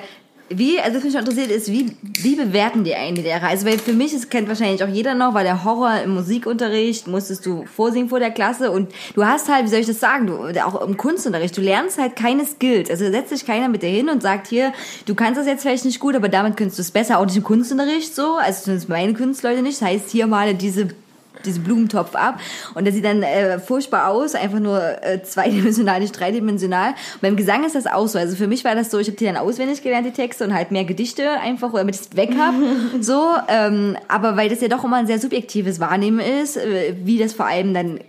wie, 0.53 0.79
also 0.79 0.97
was 0.97 1.03
mich 1.03 1.15
interessiert 1.15 1.51
ist, 1.51 1.71
wie, 1.71 1.91
wie 2.01 2.35
bewerten 2.35 2.83
die 2.83 2.95
einen 2.95 3.15
die 3.15 3.21
Lehrer? 3.21 3.47
Also 3.47 3.65
weil 3.65 3.79
für 3.79 3.93
mich, 3.93 4.13
das 4.13 4.29
kennt 4.29 4.47
wahrscheinlich 4.47 4.83
auch 4.83 4.87
jeder 4.87 5.15
noch, 5.15 5.33
weil 5.33 5.43
der 5.43 5.63
Horror 5.63 6.01
im 6.03 6.13
Musikunterricht 6.13 7.07
musstest 7.07 7.45
du 7.45 7.65
vorsingen 7.65 8.09
vor 8.09 8.19
der 8.19 8.31
Klasse 8.31 8.71
und 8.71 8.91
du 9.15 9.25
hast 9.25 9.49
halt, 9.49 9.65
wie 9.65 9.69
soll 9.69 9.79
ich 9.79 9.87
das 9.87 9.99
sagen, 9.99 10.27
du, 10.27 10.65
auch 10.65 10.81
im 10.85 10.97
Kunstunterricht, 10.97 11.55
du 11.57 11.61
lernst 11.61 11.97
halt 11.97 12.15
keine 12.15 12.45
Skills. 12.45 12.89
Also 12.89 13.09
setzt 13.09 13.29
sich 13.29 13.45
keiner 13.45 13.69
mit 13.69 13.83
dir 13.83 13.89
hin 13.89 14.09
und 14.09 14.21
sagt 14.21 14.47
hier, 14.47 14.73
du 15.05 15.15
kannst 15.15 15.39
das 15.39 15.47
jetzt 15.47 15.61
vielleicht 15.61 15.85
nicht 15.85 15.99
gut, 15.99 16.15
aber 16.15 16.29
damit 16.29 16.57
könntest 16.57 16.79
du 16.79 16.81
es 16.81 16.91
besser, 16.91 17.19
auch 17.19 17.25
nicht 17.25 17.37
im 17.37 17.43
Kunstunterricht 17.43 18.15
so, 18.15 18.35
also 18.35 18.63
zumindest 18.63 18.89
meine 18.89 19.13
Kunstleute 19.13 19.61
nicht. 19.61 19.81
Das 19.81 19.87
heißt, 19.87 20.09
hier 20.09 20.27
male 20.27 20.55
diese 20.55 20.89
diese 21.45 21.59
Blumentopf 21.59 22.15
ab 22.15 22.39
und 22.75 22.85
der 22.85 22.93
sieht 22.93 23.05
dann 23.05 23.23
äh, 23.23 23.59
furchtbar 23.59 24.09
aus, 24.09 24.35
einfach 24.35 24.59
nur 24.59 24.81
äh, 25.03 25.23
zweidimensional, 25.23 25.99
nicht 25.99 26.17
dreidimensional. 26.19 26.89
Und 26.89 27.21
beim 27.21 27.35
Gesang 27.35 27.63
ist 27.63 27.75
das 27.75 27.87
auch 27.87 28.07
so. 28.07 28.19
Also 28.19 28.35
für 28.35 28.47
mich 28.47 28.63
war 28.63 28.75
das 28.75 28.91
so, 28.91 28.99
ich 28.99 29.07
habe 29.07 29.17
die 29.17 29.25
dann 29.25 29.37
auswendig 29.37 29.81
gelernt, 29.81 30.05
die 30.05 30.11
Texte 30.11 30.43
und 30.43 30.53
halt 30.53 30.71
mehr 30.71 30.85
Gedichte 30.85 31.29
einfach, 31.39 31.73
damit 31.73 31.95
ich 31.95 32.01
es 32.01 32.15
weg 32.15 32.31
hab. 32.37 32.53
so, 33.01 33.33
ähm, 33.47 33.97
aber 34.07 34.37
weil 34.37 34.49
das 34.49 34.61
ja 34.61 34.67
doch 34.67 34.83
immer 34.83 34.97
ein 34.97 35.07
sehr 35.07 35.19
subjektives 35.19 35.79
Wahrnehmen 35.79 36.19
ist, 36.19 36.57
äh, 36.57 36.95
wie 37.03 37.17
das 37.17 37.33
vor 37.33 37.45
allem 37.45 37.73
dann 37.73 37.99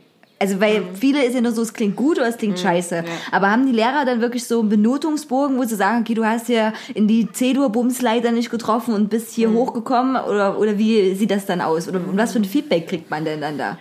also 0.43 0.61
weil 0.61 0.83
viele 0.95 1.25
ist 1.25 1.35
ja 1.35 1.41
nur 1.41 1.53
so, 1.53 1.63
es 1.63 1.73
klingt 1.73 1.95
gut 1.95 2.19
oder 2.19 2.27
es 2.27 2.37
klingt 2.37 2.59
scheiße. 2.59 3.05
Aber 3.31 3.49
haben 3.53 3.65
die 3.65 3.73
Lehrer 3.73 4.05
dann 4.05 4.21
wirklich 4.21 4.45
so 4.45 4.59
einen 4.59 4.69
Benotungsbogen, 4.69 5.57
wo 5.57 5.63
sie 5.63 5.77
sagen, 5.77 6.01
okay, 6.01 6.15
du 6.15 6.25
hast 6.25 6.49
ja 6.49 6.73
in 6.95 7.07
die 7.07 7.31
C-Dur-Bumsleiter 7.31 8.33
nicht 8.33 8.51
getroffen 8.51 8.93
und 8.93 9.09
bist 9.09 9.33
hier 9.33 9.53
hochgekommen? 9.53 10.17
Oder, 10.17 10.59
oder 10.59 10.79
wie 10.79 11.15
sieht 11.15 11.31
das 11.31 11.47
dann 11.47 11.61
aus? 11.61 11.89
Oder 11.89 12.01
und 12.01 12.17
was 12.17 12.33
für 12.33 12.41
ein 12.41 12.45
Feedback 12.45 12.89
kriegt 12.89 13.09
man 13.09 13.25
denn 13.25 13.41
dann 13.41 13.57
da? 13.57 13.79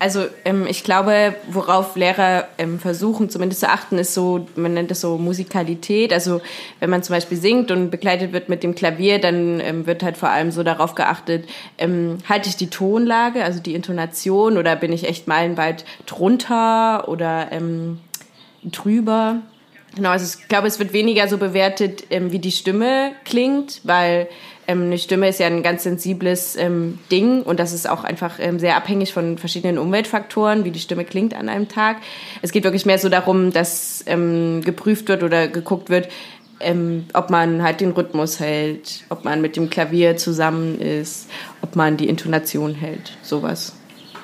Also 0.00 0.24
ähm, 0.46 0.66
ich 0.66 0.82
glaube, 0.82 1.34
worauf 1.50 1.94
Lehrer 1.94 2.48
ähm, 2.56 2.80
versuchen 2.80 3.28
zumindest 3.28 3.60
zu 3.60 3.68
achten, 3.68 3.98
ist 3.98 4.14
so, 4.14 4.46
man 4.56 4.72
nennt 4.72 4.90
das 4.90 5.02
so 5.02 5.18
Musikalität. 5.18 6.14
Also 6.14 6.40
wenn 6.78 6.88
man 6.88 7.02
zum 7.02 7.14
Beispiel 7.14 7.36
singt 7.36 7.70
und 7.70 7.90
begleitet 7.90 8.32
wird 8.32 8.48
mit 8.48 8.62
dem 8.62 8.74
Klavier, 8.74 9.18
dann 9.18 9.60
ähm, 9.60 9.86
wird 9.86 10.02
halt 10.02 10.16
vor 10.16 10.30
allem 10.30 10.52
so 10.52 10.62
darauf 10.62 10.94
geachtet, 10.94 11.46
ähm, 11.76 12.16
halte 12.26 12.48
ich 12.48 12.56
die 12.56 12.70
Tonlage, 12.70 13.44
also 13.44 13.60
die 13.60 13.74
Intonation, 13.74 14.56
oder 14.56 14.74
bin 14.74 14.90
ich 14.90 15.06
echt 15.06 15.28
meilenweit 15.28 15.84
drunter 16.06 17.06
oder 17.06 17.48
ähm, 17.52 17.98
drüber. 18.64 19.42
Genau, 19.96 20.10
also 20.10 20.24
ich 20.24 20.48
glaube, 20.48 20.66
es 20.66 20.78
wird 20.78 20.94
weniger 20.94 21.28
so 21.28 21.36
bewertet, 21.36 22.04
ähm, 22.08 22.32
wie 22.32 22.38
die 22.38 22.52
Stimme 22.52 23.12
klingt, 23.26 23.82
weil 23.84 24.28
ähm, 24.70 24.84
eine 24.84 24.98
Stimme 24.98 25.28
ist 25.28 25.40
ja 25.40 25.46
ein 25.46 25.62
ganz 25.62 25.82
sensibles 25.82 26.56
ähm, 26.56 26.98
Ding 27.10 27.42
und 27.42 27.58
das 27.58 27.72
ist 27.72 27.88
auch 27.88 28.04
einfach 28.04 28.38
ähm, 28.38 28.58
sehr 28.58 28.76
abhängig 28.76 29.12
von 29.12 29.36
verschiedenen 29.36 29.78
Umweltfaktoren, 29.78 30.64
wie 30.64 30.70
die 30.70 30.78
Stimme 30.78 31.04
klingt 31.04 31.34
an 31.34 31.48
einem 31.48 31.68
Tag. 31.68 31.96
Es 32.42 32.52
geht 32.52 32.64
wirklich 32.64 32.86
mehr 32.86 32.98
so 32.98 33.08
darum, 33.08 33.52
dass 33.52 34.04
ähm, 34.06 34.62
geprüft 34.62 35.08
wird 35.08 35.22
oder 35.22 35.48
geguckt 35.48 35.90
wird, 35.90 36.08
ähm, 36.60 37.06
ob 37.14 37.30
man 37.30 37.62
halt 37.62 37.80
den 37.80 37.90
Rhythmus 37.90 38.38
hält, 38.38 39.04
ob 39.08 39.24
man 39.24 39.40
mit 39.40 39.56
dem 39.56 39.70
Klavier 39.70 40.16
zusammen 40.16 40.80
ist, 40.80 41.28
ob 41.62 41.74
man 41.74 41.96
die 41.96 42.08
Intonation 42.08 42.74
hält, 42.74 43.12
sowas. 43.22 43.72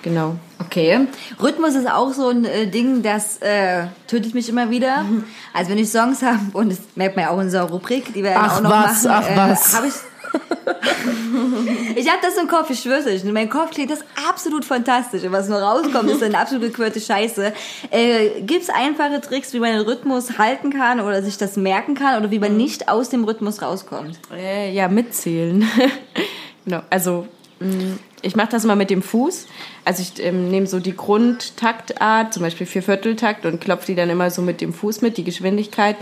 Genau. 0.03 0.37
Okay. 0.61 1.01
Rhythmus 1.43 1.75
ist 1.75 1.91
auch 1.91 2.13
so 2.13 2.29
ein 2.29 2.45
äh, 2.45 2.69
Ding, 2.69 3.03
das 3.03 3.39
äh, 3.39 3.87
tötet 4.07 4.35
mich 4.35 4.49
immer 4.49 4.71
wieder. 4.71 5.05
Also 5.53 5.71
wenn 5.71 5.79
ich 5.79 5.91
Songs 5.91 6.23
habe, 6.23 6.39
und 6.53 6.71
das 6.71 6.79
merkt 6.95 7.17
man 7.17 7.25
ja 7.25 7.31
auch 7.31 7.39
in 7.39 7.47
unserer 7.47 7.69
Rubrik, 7.69 8.15
die 8.15 8.23
wir 8.23 8.31
ja 8.31 8.41
Ach 8.41 8.59
auch 8.59 8.61
noch 8.61 8.71
was, 8.71 9.03
machen, 9.03 9.25
ach 9.27 9.31
äh, 9.31 9.51
was. 9.51 9.77
habe 9.77 9.89
ich 9.89 9.95
ich 11.97 12.09
habe 12.09 12.19
das 12.23 12.37
im 12.37 12.49
Kopf, 12.49 12.71
ich 12.71 12.81
schwör's 12.81 13.07
euch. 13.07 13.25
In 13.25 13.33
meinem 13.33 13.51
Kopf 13.51 13.71
klingt 13.71 13.91
das 13.91 14.01
absolut 14.29 14.65
fantastisch. 14.65 15.25
Und 15.25 15.33
was 15.33 15.49
nur 15.49 15.59
rauskommt, 15.59 16.11
ist 16.11 16.23
eine 16.23 16.39
absolute 16.39 16.71
quirlte 16.71 17.01
Scheiße. 17.01 17.53
Äh, 17.91 18.43
gibt's 18.43 18.69
einfache 18.71 19.21
Tricks, 19.21 19.53
wie 19.53 19.61
man 19.61 19.73
den 19.73 19.83
Rhythmus 19.83 20.39
halten 20.39 20.71
kann 20.71 21.01
oder 21.01 21.23
sich 21.23 21.39
das 21.39 21.57
merken 21.57 21.95
kann 21.95 22.21
oder 22.21 22.31
wie 22.31 22.39
man 22.39 22.57
nicht 22.57 22.89
aus 22.89 23.09
dem 23.09 23.25
Rhythmus 23.25 23.63
rauskommt? 23.63 24.19
Äh, 24.33 24.73
ja, 24.73 24.89
mitzählen. 24.89 25.69
genau. 26.65 26.83
Also 26.91 27.27
mh, 27.61 27.99
ich 28.23 28.37
mache 28.37 28.49
das 28.51 28.65
mal 28.65 28.77
mit 28.77 28.91
dem 28.91 29.03
Fuß. 29.03 29.47
Also 29.85 30.03
ich 30.03 30.25
ähm, 30.25 30.51
nehme 30.51 30.67
so 30.67 30.81
die 30.81 30.97
Grundtaktart, 30.97 32.35
zum 32.35 32.43
Beispiel 32.43 32.67
Viervierteltakt 32.67 33.47
und 33.47 33.61
klopfe 33.61 33.87
die 33.87 33.95
dann 33.95 34.11
immer 34.11 34.31
so 34.31 34.43
mit 34.43 34.61
dem 34.61 34.73
Fuß 34.73 35.01
mit, 35.03 35.17
die 35.17 35.25
Geschwindigkeit. 35.25 35.97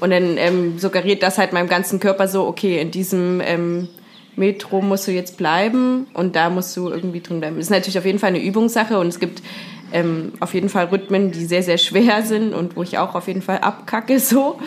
Und 0.00 0.10
dann 0.10 0.36
ähm, 0.36 0.78
suggeriert 0.78 1.22
das 1.22 1.38
halt 1.38 1.52
meinem 1.52 1.68
ganzen 1.68 2.00
Körper 2.00 2.28
so, 2.28 2.46
okay, 2.46 2.80
in 2.80 2.90
diesem 2.90 3.40
ähm, 3.40 3.88
Metro 4.36 4.82
musst 4.82 5.08
du 5.08 5.12
jetzt 5.12 5.38
bleiben 5.38 6.06
und 6.12 6.36
da 6.36 6.50
musst 6.50 6.76
du 6.76 6.90
irgendwie 6.90 7.20
drin 7.20 7.40
bleiben. 7.40 7.58
Ist 7.58 7.70
natürlich 7.70 7.98
auf 7.98 8.04
jeden 8.04 8.18
Fall 8.18 8.28
eine 8.28 8.42
Übungssache 8.42 8.98
und 8.98 9.06
es 9.06 9.18
gibt 9.18 9.42
ähm, 9.92 10.32
auf 10.40 10.52
jeden 10.52 10.68
Fall 10.68 10.86
Rhythmen, 10.86 11.32
die 11.32 11.46
sehr, 11.46 11.62
sehr 11.62 11.78
schwer 11.78 12.22
sind 12.22 12.52
und 12.52 12.76
wo 12.76 12.82
ich 12.82 12.98
auch 12.98 13.14
auf 13.14 13.28
jeden 13.28 13.42
Fall 13.42 13.58
abkacke 13.58 14.20
so. 14.20 14.58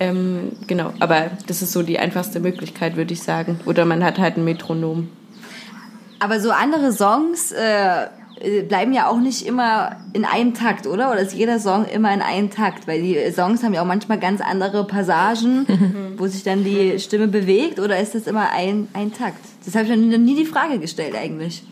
Ähm, 0.00 0.52
genau, 0.66 0.92
aber 0.98 1.30
das 1.46 1.62
ist 1.62 1.72
so 1.72 1.82
die 1.82 1.98
einfachste 1.98 2.40
Möglichkeit, 2.40 2.96
würde 2.96 3.12
ich 3.12 3.22
sagen. 3.22 3.60
Oder 3.66 3.84
man 3.84 4.02
hat 4.02 4.18
halt 4.18 4.36
ein 4.36 4.44
Metronom. 4.44 5.08
Aber 6.18 6.40
so 6.40 6.50
andere 6.50 6.92
Songs 6.92 7.52
äh, 7.52 8.06
bleiben 8.68 8.92
ja 8.92 9.08
auch 9.08 9.18
nicht 9.20 9.46
immer 9.46 9.96
in 10.12 10.24
einem 10.24 10.54
Takt, 10.54 10.86
oder? 10.86 11.10
Oder 11.12 11.20
ist 11.20 11.32
jeder 11.34 11.58
Song 11.60 11.84
immer 11.86 12.12
in 12.12 12.22
einem 12.22 12.50
Takt? 12.50 12.86
Weil 12.88 13.00
die 13.02 13.16
Songs 13.32 13.62
haben 13.62 13.74
ja 13.74 13.82
auch 13.82 13.86
manchmal 13.86 14.18
ganz 14.18 14.40
andere 14.40 14.84
Passagen, 14.86 15.66
wo 16.18 16.26
sich 16.26 16.42
dann 16.42 16.64
die 16.64 16.98
Stimme 16.98 17.28
bewegt. 17.28 17.78
Oder 17.78 17.98
ist 18.00 18.14
das 18.14 18.26
immer 18.26 18.50
ein, 18.50 18.88
ein 18.94 19.12
Takt? 19.12 19.38
Das 19.64 19.74
habe 19.76 19.84
ich 19.86 19.96
mir 19.96 20.18
nie 20.18 20.34
die 20.34 20.44
Frage 20.44 20.78
gestellt 20.80 21.14
eigentlich. 21.14 21.62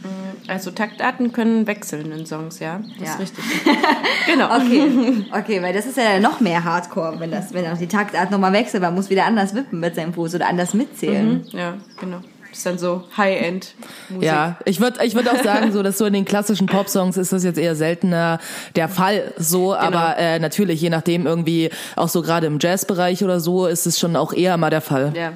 Also 0.46 0.70
Taktarten 0.70 1.32
können 1.32 1.66
wechseln 1.66 2.12
in 2.12 2.24
Songs, 2.24 2.60
ja. 2.60 2.80
Das 2.98 3.08
Ja. 3.08 3.14
ist 3.14 3.20
richtig. 3.20 3.44
genau. 4.26 4.46
Okay, 4.56 5.24
okay, 5.36 5.62
weil 5.62 5.72
das 5.74 5.86
ist 5.86 5.96
ja 5.96 6.18
noch 6.20 6.40
mehr 6.40 6.62
Hardcore, 6.64 7.18
wenn 7.18 7.30
das, 7.30 7.52
wenn 7.52 7.66
auch 7.66 7.76
die 7.78 7.86
Taktart 7.88 8.30
nochmal 8.30 8.52
wechselt, 8.52 8.82
man 8.82 8.94
muss 8.94 9.10
wieder 9.10 9.26
anders 9.26 9.54
wippen 9.54 9.80
mit 9.80 9.94
seinem 9.96 10.14
Fuß 10.14 10.34
oder 10.36 10.48
anders 10.48 10.72
mitzählen. 10.74 11.44
Ja, 11.50 11.74
genau. 12.00 12.18
Ist 12.60 12.66
dann 12.66 12.76
so 12.76 13.04
High-End 13.16 13.74
Musik. 14.10 14.28
Ja, 14.28 14.58
ich 14.66 14.82
würde 14.82 15.02
ich 15.02 15.14
würd 15.14 15.26
auch 15.30 15.42
sagen, 15.42 15.72
so 15.72 15.82
dass 15.82 15.96
so 15.96 16.04
in 16.04 16.12
den 16.12 16.26
klassischen 16.26 16.66
Popsongs 16.66 17.16
ist 17.16 17.32
das 17.32 17.42
jetzt 17.42 17.58
eher 17.58 17.74
seltener 17.74 18.38
der 18.76 18.90
Fall. 18.90 19.32
So, 19.38 19.74
aber 19.74 20.18
äh, 20.18 20.38
natürlich, 20.38 20.78
je 20.82 20.90
nachdem 20.90 21.26
irgendwie, 21.26 21.70
auch 21.96 22.10
so 22.10 22.20
gerade 22.20 22.46
im 22.46 22.58
Jazzbereich 22.60 23.24
oder 23.24 23.40
so, 23.40 23.66
ist 23.66 23.86
es 23.86 23.98
schon 23.98 24.14
auch 24.14 24.34
eher 24.34 24.58
mal 24.58 24.68
der 24.68 24.82
Fall. 24.82 25.14
Ja. 25.16 25.32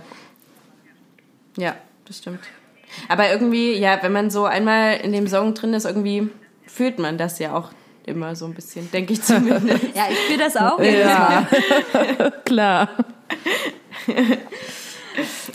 Ja, 1.57 1.77
das 2.07 2.18
stimmt. 2.18 2.41
Aber 3.09 3.31
irgendwie, 3.31 3.72
ja, 3.72 4.01
wenn 4.03 4.12
man 4.12 4.29
so 4.29 4.45
einmal 4.45 4.97
in 4.97 5.12
dem 5.12 5.27
Song 5.27 5.55
drin 5.55 5.72
ist, 5.72 5.87
irgendwie 5.87 6.29
fühlt 6.66 6.99
man 6.99 7.16
das 7.16 7.39
ja 7.39 7.57
auch 7.57 7.70
immer 8.05 8.37
so 8.37 8.45
ein 8.45 8.53
bisschen, 8.53 8.91
denke 8.91 9.14
ich 9.14 9.22
zumindest. 9.22 9.83
Ja, 9.95 10.09
ich 10.11 10.18
fühle 10.27 10.41
das 10.41 10.59
auch. 10.59 10.79
Ja, 10.79 11.49
klar. 12.45 12.91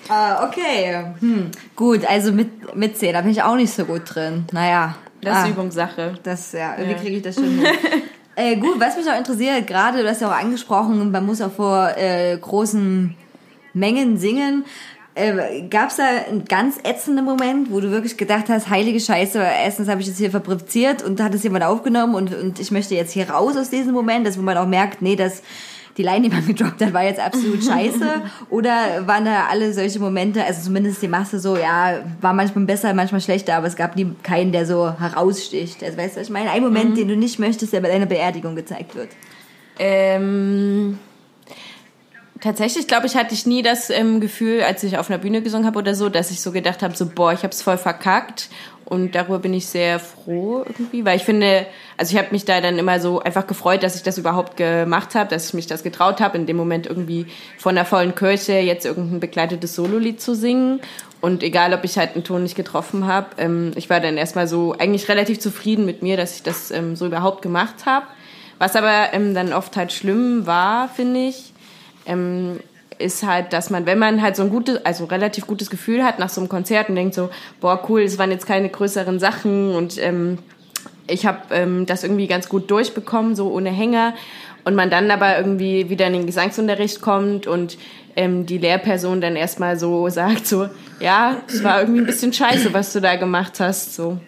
Ah, 0.07 0.47
okay. 0.47 1.05
Hm. 1.20 1.51
Gut, 1.76 2.05
also 2.05 2.32
mit, 2.32 2.76
mitzählen, 2.76 3.14
da 3.14 3.22
bin 3.22 3.32
ich 3.32 3.43
auch 3.43 3.55
nicht 3.55 3.74
so 3.74 3.86
gut 3.86 4.01
drin. 4.05 4.45
Naja. 4.51 4.95
Das 5.22 5.38
ah, 5.38 5.43
ist 5.43 5.49
Übungssache. 5.49 6.14
Das, 6.24 6.53
ja, 6.53 6.76
irgendwie 6.78 6.93
Ja. 6.93 6.97
kriege 6.97 7.18
ich 7.18 7.24
das 7.24 7.36
schon 7.36 7.43
hin. 7.43 7.66
äh, 8.36 8.55
gut, 8.55 8.80
was 8.80 8.95
mich 8.95 9.10
auch 9.10 9.18
interessiert, 9.18 9.68
gerade, 9.68 10.01
du 10.01 10.10
hast 10.10 10.22
ja 10.22 10.30
auch 10.30 10.38
angesprochen, 10.38 11.12
man 11.12 11.26
muss 11.26 11.41
auch 11.41 11.51
vor 11.51 11.89
äh, 11.97 12.38
großen 12.38 13.16
Mengen 13.74 14.18
singen. 14.18 14.64
Äh, 15.16 15.64
Gab 15.70 15.89
es 15.89 15.97
da 15.97 16.05
einen 16.05 16.45
ganz 16.45 16.78
ätzenden 16.84 17.26
Moment, 17.26 17.72
wo 17.72 17.82
du 17.82 17.91
wirklich 17.91 18.16
gedacht 18.16 18.45
hast, 18.47 18.70
heilige 18.70 18.99
Scheiße, 18.99 19.39
erstens 19.39 19.89
habe 19.89 19.99
ich 19.99 20.07
das 20.07 20.18
hier 20.18 20.32
fabriziert 20.32 21.03
und 21.03 21.20
da 21.20 21.26
hat 21.26 21.36
es 21.36 21.43
jemand 21.43 21.66
aufgenommen 21.66 22.16
und, 22.16 22.34
und 22.34 22.60
ich 22.60 22.72
möchte 22.72 22.95
jetzt 22.95 23.12
hier 23.12 23.30
raus 23.30 23.57
aus 23.57 23.70
diesem 23.70 23.93
Moment, 23.93 24.26
dass 24.26 24.38
wo 24.38 24.41
man 24.41 24.57
auch 24.57 24.68
merkt, 24.68 25.01
nee, 25.01 25.18
das 25.18 25.41
die 26.00 26.04
Line, 26.04 26.28
die 26.28 26.36
man 26.36 26.47
gedroppt 26.47 26.82
hat, 26.82 26.93
war 26.93 27.04
jetzt 27.04 27.20
absolut 27.20 27.64
scheiße? 27.64 28.22
Oder 28.50 29.06
waren 29.06 29.26
da 29.26 29.47
alle 29.47 29.74
solche 29.74 30.00
Momente, 30.00 30.43
also 30.43 30.62
zumindest 30.62 31.02
die 31.04 31.08
Masse 31.08 31.39
so, 31.39 31.58
ja, 31.58 32.00
war 32.22 32.34
manchmal 32.34 32.66
besser, 32.66 32.93
manchmal 32.93 33.22
schlechter, 33.22 33.56
aber 33.56 33.68
es 33.68 33.76
gab 33.76 33.95
nie 33.95 34.16
keinen, 34.24 34.52
der 34.52 34.66
so 34.66 34.91
heraussticht. 34.97 35.84
Also 35.84 35.97
weißt 35.97 36.16
du, 36.16 36.22
was 36.22 36.28
ich 36.28 36.34
meine, 36.34 36.50
ein 36.50 36.64
Moment, 36.64 36.97
den 36.97 37.08
du 37.08 37.16
nicht 37.16 37.38
möchtest, 37.38 37.74
der 37.74 37.82
bei 37.82 37.89
deiner 37.89 38.08
Beerdigung 38.08 38.56
gezeigt 38.56 38.95
wird. 38.95 39.10
Ähm, 39.78 40.97
tatsächlich, 42.39 42.88
glaube 42.88 43.08
ich, 43.08 43.16
hatte 43.16 43.34
ich 43.34 43.45
nie 43.45 43.62
das 43.62 43.89
ähm, 43.89 44.22
Gefühl, 44.22 44.62
als 44.62 44.84
ich 44.84 44.97
auf 44.97 45.10
einer 45.10 45.20
Bühne 45.20 45.41
gesungen 45.41 45.68
habe 45.68 45.80
oder 45.80 45.95
so, 45.95 46.10
dass 46.10 46.32
ich 46.32 46.41
so 46.41 46.52
gedacht 46.52 46.82
habe, 46.82 46.95
so, 46.95 47.06
boah, 47.06 47.34
ich 47.34 47.43
habe 47.43 47.54
es 47.54 47.62
voll 47.62 47.78
verkackt. 47.78 48.50
Und 48.90 49.14
darüber 49.14 49.38
bin 49.40 49.54
ich 49.54 49.68
sehr 49.68 50.00
froh 50.00 50.64
irgendwie, 50.66 51.06
weil 51.06 51.18
ich 51.18 51.24
finde, 51.24 51.68
also 51.96 52.12
ich 52.12 52.18
habe 52.18 52.32
mich 52.32 52.46
da 52.46 52.60
dann 52.60 52.80
immer 52.80 53.00
so 53.00 53.20
einfach 53.20 53.46
gefreut, 53.46 53.84
dass 53.84 53.96
ich 53.96 54.02
das 54.02 54.18
überhaupt 54.18 54.58
gemacht 54.58 55.14
habe, 55.14 55.30
dass 55.30 55.50
ich 55.50 55.54
mich 55.54 55.68
das 55.68 55.84
getraut 55.84 56.20
habe, 56.20 56.38
in 56.38 56.48
dem 56.48 56.58
Moment 56.58 56.88
irgendwie 56.88 57.28
von 57.60 57.76
der 57.76 57.86
vollen 57.86 58.16
Kirche 58.16 58.54
jetzt 58.54 58.86
irgendein 58.86 59.20
begleitetes 59.20 59.76
Sololied 59.76 60.20
zu 60.20 60.34
singen. 60.34 60.82
Und 61.22 61.44
egal, 61.44 61.74
ob 61.74 61.84
ich 61.84 61.98
halt 61.98 62.16
einen 62.16 62.24
Ton 62.24 62.44
nicht 62.44 62.56
getroffen 62.56 63.06
habe, 63.06 63.28
ähm, 63.38 63.74
ich 63.76 63.90
war 63.90 64.00
dann 64.00 64.18
erstmal 64.18 64.48
so 64.48 64.74
eigentlich 64.78 65.08
relativ 65.08 65.40
zufrieden 65.40 65.86
mit 65.86 66.02
mir, 66.02 66.18
dass 66.18 66.36
ich 66.36 66.44
das 66.44 66.72
ähm, 66.72 66.96
so 66.96 67.06
überhaupt 67.06 67.42
gemacht 67.42 67.86
habe. 67.86 68.08
Was 68.58 68.76
aber 68.76 69.14
ähm, 69.14 69.36
dann 69.36 69.54
oft 69.54 69.78
halt 69.78 69.92
schlimm 69.94 70.48
war, 70.48 70.90
finde 70.90 71.28
ich, 71.28 71.54
ähm, 72.06 72.60
ist 73.00 73.24
halt, 73.24 73.54
dass 73.54 73.70
man, 73.70 73.86
wenn 73.86 73.97
man 73.97 74.22
halt 74.22 74.36
so 74.36 74.43
ein 74.43 74.50
gutes, 74.50 74.86
also 74.86 75.06
relativ 75.06 75.47
gutes 75.47 75.70
Gefühl 75.70 76.04
hat 76.04 76.20
nach 76.20 76.30
so 76.30 76.41
einem 76.41 76.50
Konzert 76.50 76.89
und 76.89 76.95
denkt 76.95 77.16
so, 77.16 77.30
boah, 77.62 77.82
cool, 77.89 78.02
es 78.02 78.18
waren 78.18 78.30
jetzt 78.30 78.45
keine 78.45 78.70
größeren 78.70 79.20
Sachen 79.20 79.74
und 79.74 79.97
ähm, 79.97 80.38
ich 81.08 81.26
habe 81.26 81.39
ähm, 81.52 81.86
das 81.86 82.04
irgendwie 82.04 82.28
ganz 82.28 82.50
gut 82.50 82.70
durchbekommen, 82.70 83.36
so 83.36 83.52
ohne 83.52 83.72
Hänger. 83.72 84.14
Und 84.66 84.76
man 84.76 84.89
dann 84.89 85.10
aber 85.10 85.38
irgendwie 85.38 85.89
wieder 85.89 86.06
in 86.08 86.14
den 86.14 86.26
Gesangsunterricht 86.26 87.02
kommt 87.02 87.47
und 87.47 87.78
ähm, 88.16 88.45
die 88.45 88.58
Lehrperson 88.58 89.22
dann 89.22 89.36
erstmal 89.36 89.80
so 89.80 90.10
sagt, 90.10 90.45
so, 90.45 90.68
ja, 91.00 91.38
es 91.47 91.64
war 91.64 91.80
irgendwie 91.80 92.02
ein 92.02 92.06
bisschen 92.06 92.34
scheiße, 92.34 92.74
was 92.74 92.91
du 92.91 93.00
da 93.00 93.16
gemacht 93.16 93.60
hast. 93.60 93.95
So. 93.95 94.20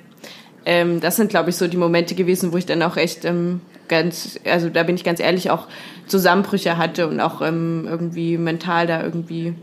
Ähm, 0.65 1.01
das 1.01 1.17
sind, 1.17 1.29
glaube 1.29 1.49
ich, 1.49 1.57
so 1.57 1.67
die 1.67 1.77
Momente 1.77 2.15
gewesen, 2.15 2.53
wo 2.53 2.57
ich 2.57 2.65
dann 2.65 2.81
auch 2.81 2.95
echt 2.95 3.25
ähm, 3.25 3.59
ganz, 3.89 4.39
also 4.45 4.69
da 4.69 4.83
bin 4.83 4.95
ich 4.95 5.03
ganz 5.03 5.19
ehrlich, 5.19 5.51
auch 5.51 5.67
Zusammenbrüche 6.11 6.77
hatte 6.77 7.07
und 7.07 7.19
auch 7.19 7.41
ähm, 7.41 7.87
irgendwie 7.89 8.37
mental 8.37 8.85
da 8.85 9.01
irgendwie 9.01 9.53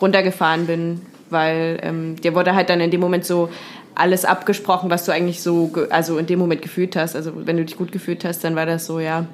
runtergefahren 0.00 0.66
bin, 0.66 1.02
weil 1.30 1.78
ähm, 1.82 2.16
dir 2.16 2.34
wurde 2.34 2.54
halt 2.54 2.70
dann 2.70 2.80
in 2.80 2.90
dem 2.90 3.00
Moment 3.00 3.24
so 3.24 3.50
alles 3.94 4.24
abgesprochen, 4.24 4.90
was 4.90 5.04
du 5.04 5.12
eigentlich 5.12 5.42
so, 5.42 5.70
also 5.90 6.18
in 6.18 6.26
dem 6.26 6.38
Moment 6.38 6.62
gefühlt 6.62 6.96
hast. 6.96 7.14
Also 7.14 7.32
wenn 7.46 7.56
du 7.56 7.64
dich 7.64 7.76
gut 7.76 7.92
gefühlt 7.92 8.24
hast, 8.24 8.42
dann 8.42 8.56
war 8.56 8.64
das 8.64 8.86
so, 8.86 9.00
ja. 9.00 9.26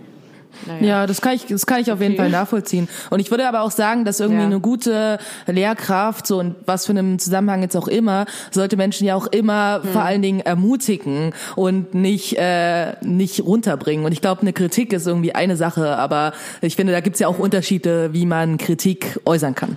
Naja. 0.66 0.86
Ja, 0.86 1.06
das 1.06 1.20
kann 1.20 1.34
ich, 1.34 1.46
das 1.46 1.66
kann 1.66 1.80
ich 1.80 1.92
auf 1.92 2.00
jeden 2.00 2.16
Fall 2.16 2.30
nachvollziehen. 2.30 2.88
Und 3.10 3.20
ich 3.20 3.30
würde 3.30 3.46
aber 3.48 3.62
auch 3.62 3.70
sagen, 3.70 4.04
dass 4.04 4.20
irgendwie 4.20 4.40
Ja. 4.42 4.46
eine 4.46 4.60
gute 4.60 5.18
Lehrkraft, 5.46 6.26
so 6.26 6.40
in 6.40 6.54
was 6.66 6.86
für 6.86 6.92
einem 6.92 7.18
Zusammenhang 7.18 7.62
jetzt 7.62 7.76
auch 7.76 7.88
immer, 7.88 8.26
sollte 8.50 8.76
Menschen 8.76 9.06
ja 9.06 9.14
auch 9.14 9.26
immer 9.26 9.80
Hm. 9.82 9.90
vor 9.92 10.02
allen 10.02 10.22
Dingen 10.22 10.40
ermutigen 10.40 11.32
und 11.56 11.94
nicht, 11.94 12.36
äh, 12.38 12.94
nicht 13.02 13.40
runterbringen. 13.44 14.04
Und 14.06 14.12
ich 14.12 14.20
glaube, 14.20 14.42
eine 14.42 14.52
Kritik 14.52 14.92
ist 14.92 15.06
irgendwie 15.06 15.34
eine 15.34 15.56
Sache, 15.56 15.96
aber 15.96 16.32
ich 16.60 16.76
finde, 16.76 16.92
da 16.92 17.00
gibt's 17.00 17.20
ja 17.20 17.28
auch 17.28 17.38
Unterschiede, 17.38 18.12
wie 18.12 18.26
man 18.26 18.56
Kritik 18.58 19.20
äußern 19.24 19.54
kann. 19.54 19.76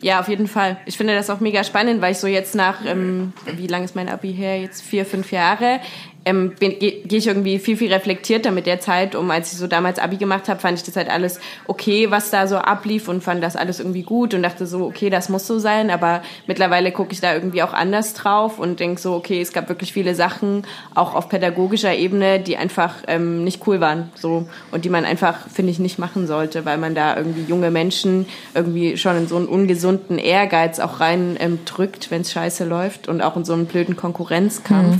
Ja, 0.00 0.20
auf 0.20 0.28
jeden 0.28 0.48
Fall. 0.48 0.76
Ich 0.84 0.98
finde 0.98 1.14
das 1.14 1.30
auch 1.30 1.40
mega 1.40 1.64
spannend, 1.64 2.02
weil 2.02 2.12
ich 2.12 2.18
so 2.18 2.26
jetzt 2.26 2.54
nach, 2.54 2.84
ähm, 2.86 3.32
wie 3.56 3.66
lange 3.66 3.86
ist 3.86 3.96
mein 3.96 4.10
Abi 4.10 4.34
her? 4.34 4.60
Jetzt 4.60 4.82
vier, 4.82 5.06
fünf 5.06 5.32
Jahre. 5.32 5.80
Ähm, 6.24 6.52
gehe 6.58 6.72
geh 6.78 7.16
ich 7.16 7.26
irgendwie 7.26 7.58
viel, 7.58 7.76
viel 7.76 7.92
reflektierter 7.92 8.50
mit 8.50 8.66
der 8.66 8.80
Zeit 8.80 9.14
um. 9.14 9.30
Als 9.30 9.52
ich 9.52 9.58
so 9.58 9.66
damals 9.66 9.98
Abi 9.98 10.16
gemacht 10.16 10.48
habe, 10.48 10.60
fand 10.60 10.78
ich 10.78 10.84
das 10.84 10.96
halt 10.96 11.10
alles 11.10 11.40
okay, 11.66 12.10
was 12.10 12.30
da 12.30 12.46
so 12.46 12.56
ablief 12.56 13.08
und 13.08 13.22
fand 13.22 13.42
das 13.42 13.56
alles 13.56 13.78
irgendwie 13.78 14.02
gut 14.02 14.34
und 14.34 14.42
dachte 14.42 14.66
so, 14.66 14.86
okay, 14.86 15.10
das 15.10 15.28
muss 15.28 15.46
so 15.46 15.58
sein. 15.58 15.90
Aber 15.90 16.22
mittlerweile 16.46 16.92
gucke 16.92 17.12
ich 17.12 17.20
da 17.20 17.34
irgendwie 17.34 17.62
auch 17.62 17.72
anders 17.72 18.14
drauf 18.14 18.58
und 18.58 18.80
denke 18.80 19.00
so, 19.00 19.14
okay, 19.14 19.40
es 19.40 19.52
gab 19.52 19.68
wirklich 19.68 19.92
viele 19.92 20.14
Sachen, 20.14 20.66
auch 20.94 21.14
auf 21.14 21.28
pädagogischer 21.28 21.94
Ebene, 21.94 22.40
die 22.40 22.56
einfach 22.56 22.96
ähm, 23.06 23.44
nicht 23.44 23.66
cool 23.66 23.80
waren. 23.80 24.10
So 24.14 24.48
und 24.70 24.84
die 24.84 24.90
man 24.90 25.04
einfach, 25.04 25.48
finde 25.48 25.72
ich, 25.72 25.78
nicht 25.78 25.98
machen 25.98 26.26
sollte, 26.26 26.64
weil 26.64 26.78
man 26.78 26.94
da 26.94 27.16
irgendwie 27.16 27.42
junge 27.42 27.70
Menschen 27.70 28.26
irgendwie 28.54 28.96
schon 28.96 29.16
in 29.16 29.28
so 29.28 29.36
einen 29.36 29.46
ungesunden 29.46 30.18
Ehrgeiz 30.18 30.80
auch 30.80 31.00
rein 31.00 31.36
ähm, 31.38 31.58
drückt, 31.64 32.10
wenn 32.10 32.22
es 32.22 32.32
scheiße 32.32 32.64
läuft 32.64 33.08
und 33.08 33.20
auch 33.20 33.36
in 33.36 33.44
so 33.44 33.52
einen 33.52 33.66
blöden 33.66 33.96
Konkurrenzkampf. 33.96 34.98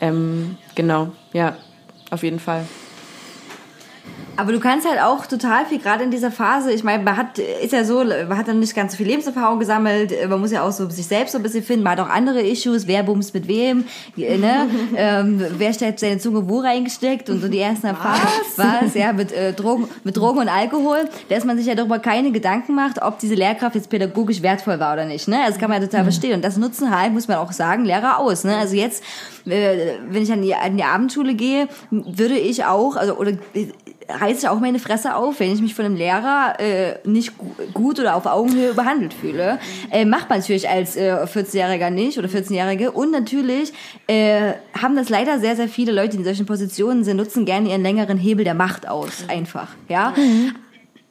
Ähm, 0.00 0.56
genau, 0.74 1.12
ja, 1.32 1.56
auf 2.10 2.22
jeden 2.22 2.40
Fall. 2.40 2.66
Aber 4.36 4.52
du 4.52 4.58
kannst 4.58 4.88
halt 4.88 5.00
auch 5.00 5.26
total 5.26 5.64
viel, 5.66 5.78
gerade 5.78 6.02
in 6.02 6.10
dieser 6.10 6.30
Phase, 6.30 6.72
ich 6.72 6.82
meine, 6.82 7.02
man 7.02 7.16
hat, 7.16 7.38
ist 7.38 7.72
ja 7.72 7.84
so, 7.84 8.04
man 8.04 8.36
hat 8.36 8.48
dann 8.48 8.58
nicht 8.58 8.74
ganz 8.74 8.92
so 8.92 8.98
viel 8.98 9.06
Lebenserfahrung 9.06 9.58
gesammelt, 9.58 10.12
man 10.28 10.40
muss 10.40 10.50
ja 10.50 10.62
auch 10.62 10.72
so 10.72 10.88
sich 10.90 11.06
selbst 11.06 11.32
so 11.32 11.38
ein 11.38 11.42
bisschen 11.42 11.62
finden, 11.62 11.84
man 11.84 11.92
hat 11.92 12.00
auch 12.00 12.10
andere 12.10 12.40
Issues, 12.42 12.86
wer 12.86 13.02
bumst 13.04 13.32
mit 13.34 13.46
wem, 13.46 13.84
ne? 14.16 14.68
ähm, 14.96 15.44
wer 15.56 15.72
stellt 15.72 16.00
seine 16.00 16.18
Zunge 16.18 16.48
wo 16.48 16.60
reingesteckt 16.60 17.30
und 17.30 17.40
so 17.40 17.48
die 17.48 17.60
ersten 17.60 17.86
Erfahrungen, 17.86 18.26
was, 18.56 18.94
ja, 18.94 19.12
mit, 19.12 19.32
äh, 19.32 19.52
Drogen, 19.52 19.88
mit 20.02 20.16
Drogen 20.16 20.40
und 20.40 20.48
Alkohol, 20.48 21.08
dass 21.28 21.44
man 21.44 21.56
sich 21.56 21.66
ja 21.66 21.74
darüber 21.74 21.98
keine 22.00 22.32
Gedanken 22.32 22.74
macht, 22.74 23.00
ob 23.02 23.18
diese 23.20 23.34
Lehrkraft 23.34 23.76
jetzt 23.76 23.88
pädagogisch 23.88 24.42
wertvoll 24.42 24.80
war 24.80 24.94
oder 24.94 25.04
nicht, 25.04 25.28
ne? 25.28 25.38
Also 25.38 25.52
das 25.52 25.58
kann 25.58 25.70
man 25.70 25.80
ja 25.80 25.86
total 25.86 26.04
verstehen 26.04 26.34
und 26.34 26.44
das 26.44 26.56
nutzen 26.56 26.96
halt, 26.96 27.12
muss 27.12 27.28
man 27.28 27.36
auch 27.36 27.52
sagen, 27.52 27.84
Lehrer 27.84 28.18
aus, 28.18 28.42
ne? 28.44 28.56
Also 28.56 28.74
jetzt, 28.74 29.04
äh, 29.46 29.98
wenn 30.08 30.22
ich 30.22 30.32
an 30.32 30.42
die, 30.42 30.54
an 30.54 30.76
die 30.76 30.84
Abendschule 30.84 31.34
gehe, 31.34 31.68
würde 31.90 32.36
ich 32.36 32.64
auch, 32.64 32.96
also, 32.96 33.14
oder 33.14 33.32
reiße 34.08 34.40
ich 34.40 34.48
auch 34.48 34.60
meine 34.60 34.78
Fresse 34.78 35.16
auf, 35.16 35.40
wenn 35.40 35.52
ich 35.52 35.60
mich 35.60 35.74
von 35.74 35.84
einem 35.84 35.96
Lehrer 35.96 36.58
äh, 36.58 36.94
nicht 37.04 37.36
gu 37.38 37.46
gut 37.72 38.00
oder 38.00 38.16
auf 38.16 38.26
Augenhöhe 38.26 38.74
behandelt 38.74 39.14
fühle. 39.14 39.58
Äh, 39.90 40.04
macht 40.04 40.28
man 40.30 40.38
natürlich 40.38 40.68
als 40.68 40.96
äh, 40.96 41.12
14-Jähriger 41.12 41.90
nicht 41.90 42.18
oder 42.18 42.28
14-Jährige. 42.28 42.92
Und 42.92 43.10
natürlich 43.10 43.72
äh, 44.06 44.52
haben 44.80 44.96
das 44.96 45.08
leider 45.08 45.38
sehr, 45.38 45.56
sehr 45.56 45.68
viele 45.68 45.92
Leute, 45.92 46.10
die 46.10 46.18
in 46.18 46.24
solchen 46.24 46.46
Positionen 46.46 47.04
sind, 47.04 47.16
nutzen 47.16 47.44
gerne 47.44 47.70
ihren 47.70 47.82
längeren 47.82 48.18
Hebel 48.18 48.44
der 48.44 48.54
Macht 48.54 48.88
aus. 48.88 49.24
Einfach. 49.28 49.68
Ja. 49.88 50.14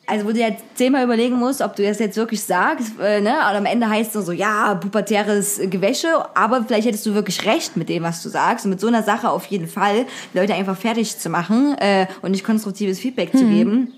Also 0.06 0.26
wo 0.26 0.32
du 0.32 0.39
jetzt 0.39 0.64
zehnmal 0.76 1.06
überlegen 1.06 1.38
musst, 1.38 1.62
ob 1.62 1.78
du 1.78 1.84
das 1.84 1.99
jetzt 1.99 2.18
wirklich 2.18 2.43
sagst, 2.43 2.99
äh, 3.01 3.22
ne? 3.22 3.32
Und 3.32 3.56
am 3.56 3.66
Ende 3.66 3.89
heißt 3.89 4.14
es 4.16 4.26
so, 4.26 4.34
ja, 4.34 4.76
pubertäres 4.76 5.62
Gewäsche, 5.64 6.08
aber 6.36 6.64
vielleicht 6.66 6.88
hättest 6.88 7.06
du 7.06 7.14
wirklich 7.14 7.45
recht 7.45 7.78
mit 7.78 7.88
dem, 7.88 8.04
was 8.04 8.22
du 8.22 8.28
sagst. 8.28 8.66
Und 8.66 8.72
mit 8.72 8.82
so 8.82 8.88
einer 8.88 9.04
Sache 9.04 9.30
auf 9.30 9.45
jeden 9.45 9.68
Fall, 9.68 10.06
Leute 10.34 10.56
einfach 10.56 10.78
fertig 10.78 11.18
zu 11.18 11.30
machen 11.30 11.78
äh, 11.78 12.08
und 12.22 12.32
nicht 12.32 12.43
konstruktives 12.43 12.99
Feedback 12.99 13.32
zu 13.32 13.45
geben. 13.45 13.93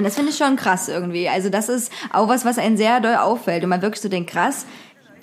Und 0.00 0.04
das 0.04 0.14
finde 0.14 0.30
ich 0.30 0.38
schon 0.38 0.56
krass 0.56 0.88
irgendwie. 0.88 1.28
Also 1.28 1.50
das 1.50 1.68
ist 1.68 1.92
auch 2.10 2.26
was, 2.26 2.46
was 2.46 2.56
einen 2.56 2.78
sehr 2.78 3.00
doll 3.00 3.16
auffällt. 3.16 3.62
Und 3.62 3.68
man 3.68 3.82
wirklich 3.82 4.00
so 4.00 4.08
denkt, 4.08 4.30
krass, 4.30 4.64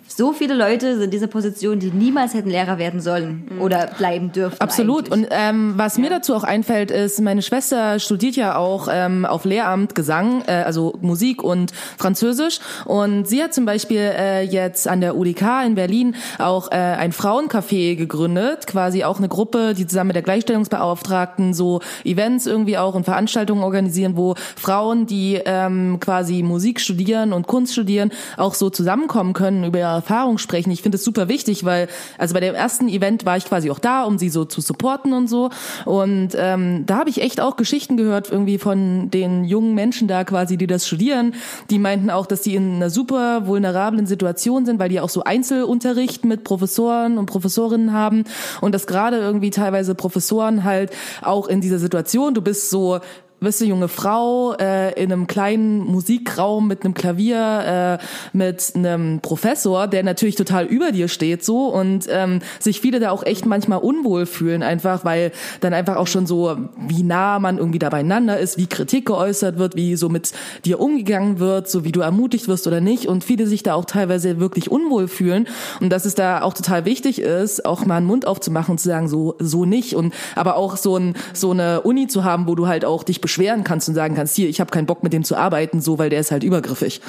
so 0.08 0.34
viele 0.34 0.53
Leute 0.55 0.95
sind 0.95 1.05
in 1.05 1.12
dieser 1.12 1.28
Position, 1.28 1.80
die 1.80 1.91
niemals 1.91 2.34
hätten 2.34 2.49
Lehrer 2.49 2.78
werden 2.78 3.01
sollen 3.01 3.49
oder 3.60 3.88
bleiben 3.97 4.32
dürfen. 4.32 4.60
Absolut. 4.60 5.12
eigentlich. 5.12 5.26
Und 5.26 5.28
ähm, 5.32 5.74
was 5.76 5.97
mir 5.97 6.10
dazu 6.10 6.34
auch 6.34 6.43
einfällt, 6.43 6.91
ist, 6.91 7.22
meine 7.22 7.41
Schwester 7.41 7.99
studiert 7.99 8.36
ja 8.36 8.55
auch 8.55 8.88
ähm, 8.91 9.26
auf 9.26 9.45
Lehramt 9.45 9.95
Gesang, 9.95 10.43
äh, 10.47 10.51
also 10.51 10.97
Musik 11.01 11.43
und 11.43 11.72
Französisch. 11.97 12.60
Und 12.86 13.28
sie 13.28 13.43
hat 13.43 13.53
zum 13.53 13.66
Beispiel 13.66 13.99
äh, 13.99 14.43
jetzt 14.43 14.88
an 14.88 15.01
der 15.01 15.18
UDK 15.18 15.66
in 15.66 15.76
Berlin 15.76 16.16
auch 16.39 16.72
äh, 16.72 16.76
ein 16.76 17.12
Frauencafé 17.12 17.95
gegründet, 17.95 18.68
quasi 18.68 19.03
auch 19.03 19.18
eine 19.20 19.28
Gruppe, 19.28 19.74
die 19.74 19.88
zusammen 19.88 20.08
mit 20.08 20.16
der 20.16 20.24
Gleichstellungsbeauftragten 20.24 21.53
so 21.53 21.82
Events 22.03 22.45
irgendwie 22.45 22.78
auch 22.78 22.95
und 22.95 23.03
Veranstaltungen 23.03 23.64
organisieren, 23.64 24.18
wo 24.18 24.36
Frauen, 24.55 25.05
die 25.05 25.39
ähm, 25.45 25.99
quasi 25.99 26.43
Musik 26.43 26.80
studieren 26.80 27.34
und 27.34 27.47
Kunst 27.47 27.74
studieren, 27.74 28.12
auch 28.38 28.53
so 28.53 28.70
zusammenkommen 28.70 29.34
können, 29.34 29.64
über 29.64 29.96
Erfahrung 29.97 30.37
sprechen. 30.37 30.71
Ich 30.71 30.81
finde 30.81 30.97
es 30.97 31.03
super 31.03 31.27
wichtig, 31.27 31.65
weil 31.65 31.87
also 32.17 32.33
bei 32.33 32.39
dem 32.39 32.55
ersten 32.55 32.87
Event 32.87 33.25
war 33.25 33.37
ich 33.37 33.45
quasi 33.45 33.69
auch 33.69 33.79
da, 33.79 34.03
um 34.03 34.17
sie 34.17 34.29
so 34.29 34.45
zu 34.45 34.61
supporten 34.61 35.13
und 35.13 35.27
so. 35.27 35.49
Und 35.85 36.29
ähm, 36.35 36.85
da 36.85 36.97
habe 36.97 37.09
ich 37.09 37.21
echt 37.21 37.41
auch 37.41 37.57
Geschichten 37.57 37.97
gehört 37.97 38.31
irgendwie 38.31 38.57
von 38.57 39.09
den 39.11 39.43
jungen 39.43 39.73
Menschen 39.73 40.07
da 40.07 40.23
quasi, 40.23 40.57
die 40.57 40.67
das 40.67 40.87
studieren. 40.87 41.33
Die 41.69 41.79
meinten 41.79 42.09
auch, 42.09 42.25
dass 42.25 42.41
die 42.41 42.55
in 42.55 42.75
einer 42.75 42.89
super 42.89 43.47
vulnerablen 43.47 44.05
Situation 44.05 44.65
sind, 44.65 44.79
weil 44.79 44.89
die 44.89 44.99
auch 44.99 45.09
so 45.09 45.23
Einzelunterricht 45.23 46.25
mit 46.25 46.43
Professoren 46.43 47.17
und 47.17 47.25
Professorinnen 47.25 47.93
haben 47.93 48.23
und 48.61 48.73
dass 48.73 48.87
gerade 48.87 49.17
irgendwie 49.17 49.49
teilweise 49.49 49.95
Professoren 49.95 50.63
halt 50.63 50.91
auch 51.21 51.47
in 51.47 51.61
dieser 51.61 51.79
Situation, 51.79 52.33
du 52.33 52.41
bist 52.41 52.69
so 52.69 52.99
bist 53.39 53.61
du 53.61 53.65
junge 53.65 53.88
Frau 53.88 54.53
äh, 54.53 54.93
in 55.01 55.11
einem 55.11 55.27
kleinen 55.27 55.79
Musikraum 55.79 56.67
mit 56.67 56.83
einem 56.83 56.93
Klavier, 56.93 57.99
äh, 58.01 58.05
mit 58.35 58.73
einem 58.75 59.19
Professor, 59.21 59.88
der 59.88 60.03
natürlich 60.03 60.35
total 60.35 60.65
über 60.65 60.91
dir 60.91 61.07
steht 61.07 61.43
so. 61.43 61.67
Und 61.67 62.07
ähm, 62.09 62.39
sich 62.59 62.81
viele 62.81 62.99
da 62.99 63.11
auch 63.11 63.23
echt 63.23 63.45
manchmal 63.45 63.79
unwohl 63.79 64.25
fühlen, 64.25 64.63
einfach 64.63 65.05
weil 65.05 65.31
dann 65.61 65.73
einfach 65.73 65.97
auch 65.97 66.07
schon 66.07 66.25
so, 66.25 66.57
wie 66.88 67.03
nah 67.03 67.38
man 67.38 67.59
irgendwie 67.59 67.79
da 67.79 67.89
beieinander 67.89 68.39
ist, 68.39 68.57
wie 68.57 68.67
Kritik 68.67 69.05
geäußert 69.05 69.59
wird, 69.59 69.75
wie 69.75 69.95
so 69.95 70.09
mit 70.09 70.31
dir 70.65 70.79
umgegangen 70.79 71.39
wird, 71.39 71.69
so 71.69 71.83
wie 71.83 71.91
du 71.91 72.01
ermutigt 72.01 72.47
wirst 72.47 72.65
oder 72.65 72.81
nicht. 72.81 73.05
Und 73.05 73.23
viele 73.23 73.45
sich 73.45 73.61
da 73.61 73.75
auch 73.75 73.85
teilweise 73.85 74.39
wirklich 74.39 74.71
unwohl 74.71 75.07
fühlen. 75.07 75.47
Und 75.79 75.91
dass 75.91 76.05
es 76.05 76.15
da 76.15 76.41
auch 76.41 76.53
total 76.53 76.85
wichtig 76.85 77.19
ist, 77.19 77.65
auch 77.65 77.85
mal 77.85 77.97
einen 77.97 78.07
Mund 78.07 78.25
aufzumachen 78.25 78.71
und 78.71 78.77
zu 78.79 78.88
sagen, 78.88 79.07
so, 79.07 79.35
so 79.38 79.65
nicht. 79.65 79.95
Und 79.95 80.13
aber 80.35 80.55
auch 80.55 80.75
so, 80.75 80.97
ein, 80.97 81.13
so 81.33 81.51
eine 81.51 81.81
Uni 81.81 82.07
zu 82.07 82.23
haben, 82.23 82.47
wo 82.47 82.55
du 82.55 82.67
halt 82.67 82.83
auch 82.83 83.03
dich 83.03 83.21
beschweren 83.28 83.65
kannst 83.65 83.89
und 83.89 83.95
sagen 83.95 84.15
kannst, 84.15 84.38
hier, 84.38 84.47
ich 84.47 84.61
habe 84.61 84.71
keinen 84.71 84.86
Bock 84.86 85.03
mit 85.03 85.11
dem 85.11 85.25
zu 85.25 85.36
arbeiten, 85.36 85.82
so, 85.82 85.99
weil 85.99 86.09
der 86.09 86.21
ist 86.21 86.32
halt 86.32 86.43
übergriffig. 86.43 87.01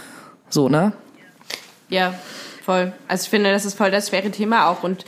So, 0.48 0.68
ne? 0.68 0.92
Ja, 1.88 2.12
voll. 2.64 2.92
Also 3.06 3.22
ich 3.22 3.30
finde, 3.30 3.52
das 3.52 3.64
ist 3.64 3.74
voll 3.74 3.92
das 3.92 4.08
schwere 4.08 4.32
Thema 4.32 4.68
auch. 4.68 4.82
Und 4.82 5.04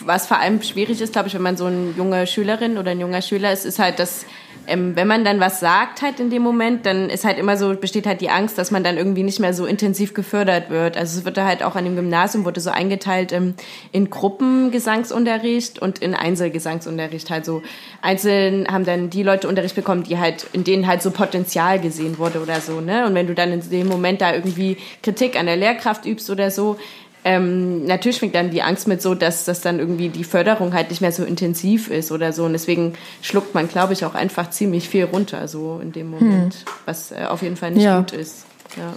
was 0.00 0.26
vor 0.26 0.38
allem 0.38 0.62
schwierig 0.62 1.00
ist, 1.00 1.12
glaube 1.12 1.28
ich, 1.28 1.34
wenn 1.34 1.42
man 1.42 1.56
so 1.56 1.66
eine 1.66 1.92
junge 1.96 2.26
Schülerin 2.26 2.78
oder 2.78 2.92
ein 2.92 3.00
junger 3.00 3.22
Schüler 3.22 3.52
ist, 3.52 3.64
ist 3.64 3.78
halt, 3.78 3.98
dass 3.98 4.26
ähm, 4.66 4.96
wenn 4.96 5.06
man 5.06 5.24
dann 5.24 5.40
was 5.40 5.60
sagt 5.60 6.02
halt 6.02 6.20
in 6.20 6.30
dem 6.30 6.42
Moment, 6.42 6.86
dann 6.86 7.10
ist 7.10 7.24
halt 7.24 7.38
immer 7.38 7.56
so, 7.56 7.74
besteht 7.74 8.06
halt 8.06 8.20
die 8.20 8.30
Angst, 8.30 8.56
dass 8.56 8.70
man 8.70 8.82
dann 8.82 8.96
irgendwie 8.96 9.22
nicht 9.22 9.40
mehr 9.40 9.52
so 9.52 9.66
intensiv 9.66 10.14
gefördert 10.14 10.70
wird. 10.70 10.96
Also 10.96 11.18
es 11.18 11.24
wird 11.24 11.36
da 11.36 11.44
halt 11.44 11.62
auch 11.62 11.76
an 11.76 11.84
dem 11.84 11.96
Gymnasium 11.96 12.44
wurde 12.44 12.60
so 12.60 12.70
eingeteilt 12.70 13.32
ähm, 13.32 13.54
in 13.92 14.10
Gruppengesangsunterricht 14.10 15.80
und 15.80 15.98
in 15.98 16.14
Einzelgesangsunterricht. 16.14 17.30
Halt 17.30 17.44
so 17.44 17.62
einzeln 18.00 18.66
haben 18.68 18.84
dann 18.84 19.10
die 19.10 19.22
Leute 19.22 19.48
Unterricht 19.48 19.74
bekommen, 19.74 20.04
die 20.04 20.18
halt, 20.18 20.46
in 20.52 20.64
denen 20.64 20.86
halt 20.86 21.02
so 21.02 21.10
Potenzial 21.10 21.78
gesehen 21.78 22.18
wurde 22.18 22.40
oder 22.40 22.60
so, 22.60 22.80
ne? 22.80 23.06
Und 23.06 23.14
wenn 23.14 23.26
du 23.26 23.34
dann 23.34 23.52
in 23.52 23.68
dem 23.68 23.86
Moment 23.86 24.20
da 24.20 24.32
irgendwie 24.32 24.78
Kritik 25.02 25.38
an 25.38 25.46
der 25.46 25.56
Lehrkraft 25.56 26.06
übst 26.06 26.30
oder 26.30 26.50
so, 26.50 26.78
ähm, 27.24 27.84
natürlich 27.86 28.18
schwingt 28.18 28.34
dann 28.34 28.50
die 28.50 28.62
Angst 28.62 28.86
mit 28.86 29.00
so, 29.00 29.14
dass 29.14 29.44
das 29.44 29.60
dann 29.62 29.78
irgendwie 29.78 30.10
die 30.10 30.24
Förderung 30.24 30.74
halt 30.74 30.90
nicht 30.90 31.00
mehr 31.00 31.12
so 31.12 31.24
intensiv 31.24 31.88
ist 31.90 32.12
oder 32.12 32.32
so. 32.32 32.44
Und 32.44 32.52
deswegen 32.52 32.94
schluckt 33.22 33.54
man, 33.54 33.68
glaube 33.68 33.94
ich, 33.94 34.04
auch 34.04 34.14
einfach 34.14 34.50
ziemlich 34.50 34.88
viel 34.88 35.04
runter, 35.04 35.48
so 35.48 35.80
in 35.82 35.92
dem 35.92 36.10
Moment, 36.10 36.56
was 36.84 37.12
äh, 37.12 37.24
auf 37.28 37.42
jeden 37.42 37.56
Fall 37.56 37.70
nicht 37.70 37.84
Ja. 37.84 37.98
gut 38.00 38.12
ist. 38.12 38.44
Ja. 38.76 38.94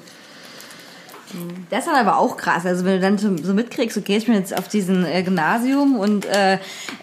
Das 1.70 1.80
ist 1.80 1.88
dann 1.88 2.08
aber 2.08 2.20
auch 2.20 2.38
krass. 2.38 2.66
Also 2.66 2.86
wenn 2.86 2.94
du 2.94 3.00
dann 3.02 3.18
so, 3.18 3.36
so 3.44 3.54
mitkriegst, 3.54 3.98
okay, 3.98 4.16
ich 4.16 4.26
bin 4.28 4.36
jetzt 4.36 4.58
auf 4.58 4.70
diesem 4.70 5.04
äh, 5.06 5.24
Gymnasium 5.24 5.98
und 6.00 6.26
äh, 6.26 6.54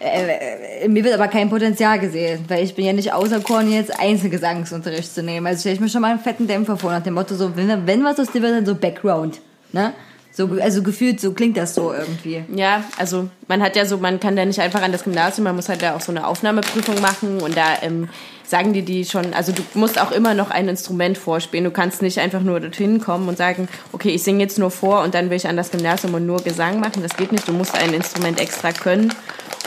äh, 0.01 0.87
mir 0.87 1.03
wird 1.03 1.13
aber 1.13 1.27
kein 1.27 1.49
Potenzial 1.51 1.99
gesehen, 1.99 2.43
weil 2.47 2.63
ich 2.63 2.73
bin 2.73 2.85
ja 2.85 2.93
nicht 2.93 3.13
auserkoren, 3.13 3.71
jetzt 3.71 3.99
Einzelgesangsunterricht 3.99 5.13
zu 5.13 5.21
nehmen. 5.21 5.45
Also 5.45 5.59
stelle 5.59 5.75
ich 5.75 5.81
mir 5.81 5.89
schon 5.89 6.01
mal 6.01 6.09
einen 6.09 6.19
fetten 6.19 6.47
Dämpfer 6.47 6.75
vor, 6.75 6.91
nach 6.91 7.03
dem 7.03 7.13
Motto, 7.13 7.35
so, 7.35 7.55
wenn, 7.55 7.85
wenn 7.85 8.03
was 8.03 8.19
aus 8.19 8.31
dir 8.31 8.41
wird, 8.41 8.53
dann 8.53 8.65
so 8.65 8.73
Background. 8.73 9.41
Ne? 9.73 9.93
So, 10.35 10.49
also 10.61 10.83
gefühlt, 10.83 11.21
so 11.21 11.31
klingt 11.31 11.55
das 11.55 11.75
so 11.75 11.93
irgendwie. 11.93 12.43
Ja, 12.53 12.83
also 12.97 13.29
man 13.47 13.63
hat 13.63 13.77
ja 13.77 13.85
so, 13.85 13.99
man 13.99 14.19
kann 14.19 14.35
da 14.35 14.43
nicht 14.43 14.59
einfach 14.59 14.81
an 14.81 14.91
das 14.91 15.05
Gymnasium, 15.05 15.45
man 15.45 15.55
muss 15.55 15.69
halt 15.69 15.81
da 15.81 15.95
auch 15.95 16.01
so 16.01 16.11
eine 16.11 16.27
Aufnahmeprüfung 16.27 16.99
machen 16.99 17.39
und 17.39 17.55
da 17.55 17.81
ähm, 17.81 18.09
sagen 18.43 18.73
die 18.73 18.81
die 18.81 19.05
schon, 19.05 19.33
also 19.33 19.53
du 19.53 19.61
musst 19.75 19.99
auch 19.99 20.11
immer 20.11 20.33
noch 20.33 20.51
ein 20.51 20.67
Instrument 20.67 21.17
vorspielen. 21.17 21.63
Du 21.63 21.71
kannst 21.71 22.01
nicht 22.01 22.19
einfach 22.19 22.41
nur 22.41 22.59
dorthin 22.59 22.99
kommen 22.99 23.29
und 23.29 23.37
sagen, 23.37 23.69
okay, 23.93 24.09
ich 24.09 24.23
singe 24.23 24.41
jetzt 24.41 24.59
nur 24.59 24.71
vor 24.71 25.03
und 25.03 25.15
dann 25.15 25.29
will 25.29 25.37
ich 25.37 25.47
an 25.47 25.55
das 25.55 25.71
Gymnasium 25.71 26.13
und 26.13 26.25
nur 26.25 26.43
Gesang 26.43 26.81
machen. 26.81 27.01
Das 27.01 27.15
geht 27.15 27.31
nicht. 27.31 27.47
Du 27.47 27.53
musst 27.53 27.73
ein 27.73 27.93
Instrument 27.93 28.39
extra 28.39 28.73
können. 28.73 29.13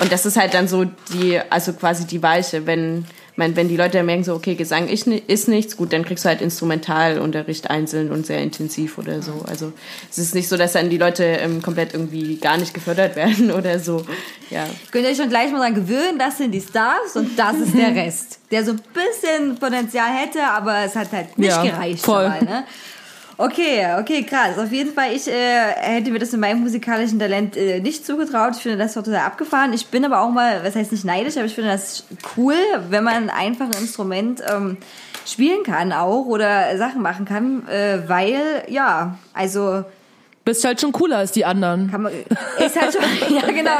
Und 0.00 0.12
das 0.12 0.26
ist 0.26 0.36
halt 0.36 0.52
dann 0.52 0.68
so 0.68 0.84
die, 1.12 1.40
also 1.50 1.72
quasi 1.72 2.06
die 2.06 2.22
Weiche, 2.22 2.66
wenn 2.66 3.06
man, 3.38 3.56
wenn 3.56 3.68
die 3.68 3.76
Leute 3.76 4.02
merken 4.02 4.24
so, 4.24 4.34
okay, 4.34 4.54
Gesang 4.54 4.88
ist, 4.88 5.06
ni- 5.06 5.22
ist 5.26 5.48
nichts, 5.48 5.76
gut, 5.76 5.92
dann 5.92 6.04
kriegst 6.04 6.24
du 6.24 6.28
halt 6.28 6.42
Instrumentalunterricht 6.42 7.70
einzeln 7.70 8.10
und 8.10 8.26
sehr 8.26 8.40
intensiv 8.42 8.98
oder 8.98 9.22
so. 9.22 9.44
Also 9.48 9.72
es 10.10 10.18
ist 10.18 10.34
nicht 10.34 10.48
so, 10.48 10.56
dass 10.56 10.72
dann 10.72 10.90
die 10.90 10.98
Leute 10.98 11.24
ähm, 11.24 11.62
komplett 11.62 11.94
irgendwie 11.94 12.36
gar 12.36 12.56
nicht 12.58 12.74
gefördert 12.74 13.16
werden 13.22 13.50
oder 13.50 13.78
so. 13.78 14.04
Ja. 14.50 14.66
Könnt 14.90 15.04
ihr 15.04 15.10
euch 15.12 15.16
schon 15.16 15.28
gleich 15.28 15.50
mal 15.52 15.58
daran 15.58 15.74
gewöhnen, 15.74 16.18
das 16.18 16.38
sind 16.38 16.52
die 16.52 16.60
Stars 16.60 17.14
und 17.16 17.38
das 17.38 17.56
ist 17.56 17.74
der 17.76 17.94
Rest. 17.94 18.38
Der 18.50 18.64
so 18.64 18.72
ein 18.72 18.80
bisschen 18.92 19.56
Potenzial 19.58 20.08
hätte, 20.10 20.42
aber 20.42 20.78
es 20.84 20.96
hat 20.96 21.12
halt 21.12 21.38
nicht 21.38 21.48
Ja, 21.48 21.62
gereicht. 21.62 22.04
voll. 22.04 22.28
Mal, 22.28 22.42
ne? 22.42 22.64
Okay, 23.40 23.86
okay, 24.00 24.24
krass. 24.24 24.58
Auf 24.58 24.72
jeden 24.72 24.92
Fall, 24.92 25.14
ich 25.14 25.28
äh, 25.28 25.70
hätte 25.76 26.10
mir 26.10 26.18
das 26.18 26.34
in 26.34 26.40
meinem 26.40 26.58
musikalischen 26.58 27.20
Talent 27.20 27.56
äh, 27.56 27.78
nicht 27.78 28.04
zugetraut. 28.04 28.56
Ich 28.56 28.62
finde 28.62 28.78
das 28.78 28.94
total 28.94 29.20
abgefahren. 29.20 29.72
Ich 29.72 29.86
bin 29.86 30.04
aber 30.04 30.22
auch 30.22 30.30
mal, 30.30 30.64
was 30.64 30.74
heißt 30.74 30.90
nicht 30.90 31.04
neidisch, 31.04 31.36
aber 31.36 31.46
ich 31.46 31.54
finde 31.54 31.70
das 31.70 32.04
cool, 32.36 32.56
wenn 32.90 33.04
man 33.04 33.30
einfach 33.30 33.66
ein 33.66 33.80
Instrument 33.80 34.42
ähm, 34.52 34.76
spielen 35.24 35.62
kann 35.62 35.92
auch 35.92 36.26
oder 36.26 36.76
Sachen 36.78 37.00
machen 37.00 37.26
kann, 37.26 37.68
äh, 37.68 38.08
weil, 38.08 38.64
ja, 38.66 39.18
also 39.34 39.84
Bist 40.44 40.64
halt 40.64 40.80
schon 40.80 40.90
cooler 40.90 41.18
als 41.18 41.30
die 41.30 41.44
anderen. 41.44 41.92
kann 41.92 42.02
man, 42.02 42.12
ist 42.58 42.80
halt 42.80 42.92
schon, 42.92 43.02
ja 43.36 43.46
genau. 43.52 43.78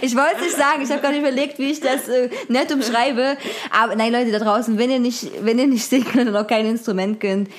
Ich 0.00 0.16
wollte 0.16 0.36
es 0.36 0.44
nicht 0.44 0.56
sagen. 0.56 0.82
Ich 0.82 0.90
habe 0.90 1.02
gerade 1.02 1.18
überlegt, 1.18 1.58
wie 1.58 1.72
ich 1.72 1.80
das 1.80 2.08
äh, 2.08 2.30
nett 2.48 2.72
umschreibe. 2.72 3.36
Aber 3.70 3.96
nein, 3.96 4.12
Leute 4.12 4.32
da 4.32 4.38
draußen, 4.38 4.78
wenn 4.78 4.90
ihr 4.90 4.98
nicht, 4.98 5.30
wenn 5.42 5.58
ihr 5.58 5.66
nicht 5.66 5.84
singen 5.86 6.06
könnt 6.10 6.30
und 6.30 6.36
auch 6.36 6.46
kein 6.46 6.64
Instrument 6.64 7.20
könnt, 7.20 7.50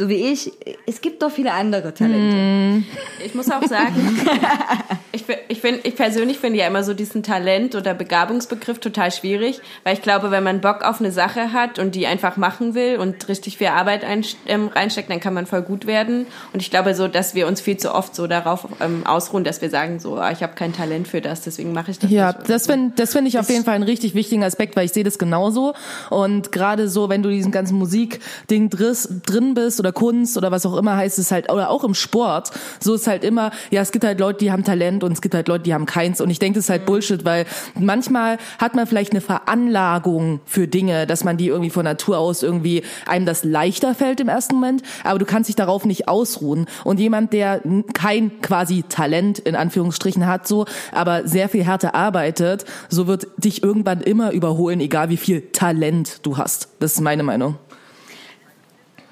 so 0.00 0.08
wie 0.08 0.32
ich, 0.32 0.50
es 0.86 1.02
gibt 1.02 1.20
doch 1.22 1.30
viele 1.30 1.52
andere 1.52 1.92
Talente. 1.92 2.86
Ich 3.22 3.34
muss 3.34 3.50
auch 3.50 3.62
sagen, 3.66 3.94
ich, 5.12 5.24
ich, 5.48 5.60
find, 5.60 5.80
ich 5.84 5.94
persönlich 5.94 6.38
finde 6.38 6.58
ja 6.58 6.66
immer 6.66 6.82
so 6.82 6.94
diesen 6.94 7.22
Talent- 7.22 7.74
oder 7.74 7.92
Begabungsbegriff 7.92 8.78
total 8.78 9.12
schwierig, 9.12 9.60
weil 9.84 9.92
ich 9.92 10.00
glaube, 10.00 10.30
wenn 10.30 10.42
man 10.42 10.62
Bock 10.62 10.84
auf 10.84 11.00
eine 11.00 11.12
Sache 11.12 11.52
hat 11.52 11.78
und 11.78 11.94
die 11.94 12.06
einfach 12.06 12.38
machen 12.38 12.74
will 12.74 12.96
und 12.96 13.28
richtig 13.28 13.58
viel 13.58 13.66
Arbeit 13.66 14.02
ein, 14.02 14.24
ähm, 14.46 14.68
reinsteckt, 14.74 15.10
dann 15.10 15.20
kann 15.20 15.34
man 15.34 15.44
voll 15.44 15.60
gut 15.60 15.86
werden. 15.86 16.24
Und 16.54 16.62
ich 16.62 16.70
glaube 16.70 16.94
so, 16.94 17.06
dass 17.06 17.34
wir 17.34 17.46
uns 17.46 17.60
viel 17.60 17.76
zu 17.76 17.94
oft 17.94 18.14
so 18.14 18.26
darauf 18.26 18.68
ähm, 18.80 19.06
ausruhen, 19.06 19.44
dass 19.44 19.60
wir 19.60 19.68
sagen 19.68 20.00
so, 20.00 20.16
ah, 20.16 20.30
ich 20.30 20.42
habe 20.42 20.54
kein 20.54 20.72
Talent 20.72 21.08
für 21.08 21.20
das, 21.20 21.42
deswegen 21.42 21.74
mache 21.74 21.90
ich 21.90 21.98
das 21.98 22.10
Ja, 22.10 22.32
nicht. 22.32 22.48
das 22.48 22.64
finde 22.66 22.94
das 22.96 23.12
find 23.12 23.28
ich 23.28 23.38
auf 23.38 23.50
jeden 23.50 23.64
Fall 23.64 23.74
einen 23.74 23.84
richtig 23.84 24.14
wichtigen 24.14 24.44
Aspekt, 24.44 24.76
weil 24.76 24.86
ich 24.86 24.92
sehe 24.92 25.04
das 25.04 25.18
genauso. 25.18 25.74
Und 26.08 26.52
gerade 26.52 26.88
so, 26.88 27.10
wenn 27.10 27.22
du 27.22 27.28
diesen 27.28 27.52
ganzen 27.52 27.76
Musikding 27.76 28.70
drin 28.70 29.52
bist 29.52 29.78
oder 29.78 29.89
Kunst 29.92 30.36
oder 30.36 30.50
was 30.50 30.66
auch 30.66 30.76
immer 30.76 30.96
heißt 30.96 31.18
es 31.18 31.30
halt, 31.30 31.50
oder 31.50 31.70
auch 31.70 31.84
im 31.84 31.94
Sport, 31.94 32.50
so 32.78 32.94
ist 32.94 33.06
halt 33.06 33.24
immer, 33.24 33.50
ja, 33.70 33.80
es 33.80 33.92
gibt 33.92 34.04
halt 34.04 34.20
Leute, 34.20 34.38
die 34.38 34.52
haben 34.52 34.64
Talent 34.64 35.04
und 35.04 35.12
es 35.12 35.20
gibt 35.20 35.34
halt 35.34 35.48
Leute, 35.48 35.64
die 35.64 35.74
haben 35.74 35.86
keins. 35.86 36.20
Und 36.20 36.30
ich 36.30 36.38
denke, 36.38 36.58
das 36.58 36.66
ist 36.66 36.70
halt 36.70 36.86
Bullshit, 36.86 37.24
weil 37.24 37.46
manchmal 37.78 38.38
hat 38.58 38.74
man 38.74 38.86
vielleicht 38.86 39.12
eine 39.12 39.20
Veranlagung 39.20 40.40
für 40.44 40.68
Dinge, 40.68 41.06
dass 41.06 41.24
man 41.24 41.36
die 41.36 41.48
irgendwie 41.48 41.70
von 41.70 41.84
Natur 41.84 42.18
aus 42.18 42.42
irgendwie 42.42 42.82
einem 43.06 43.26
das 43.26 43.44
leichter 43.44 43.94
fällt 43.94 44.20
im 44.20 44.28
ersten 44.28 44.56
Moment, 44.56 44.82
aber 45.04 45.18
du 45.18 45.24
kannst 45.24 45.48
dich 45.48 45.56
darauf 45.56 45.84
nicht 45.84 46.08
ausruhen. 46.08 46.66
Und 46.84 47.00
jemand, 47.00 47.32
der 47.32 47.62
kein 47.92 48.40
quasi 48.40 48.84
Talent 48.88 49.38
in 49.38 49.56
Anführungsstrichen 49.56 50.26
hat, 50.26 50.46
so, 50.46 50.66
aber 50.92 51.26
sehr 51.26 51.48
viel 51.48 51.64
härter 51.64 51.94
arbeitet, 51.94 52.64
so 52.88 53.06
wird 53.06 53.26
dich 53.36 53.62
irgendwann 53.62 54.00
immer 54.00 54.32
überholen, 54.32 54.80
egal 54.80 55.10
wie 55.10 55.16
viel 55.16 55.42
Talent 55.52 56.20
du 56.22 56.36
hast. 56.36 56.68
Das 56.78 56.92
ist 56.92 57.00
meine 57.00 57.22
Meinung. 57.22 57.56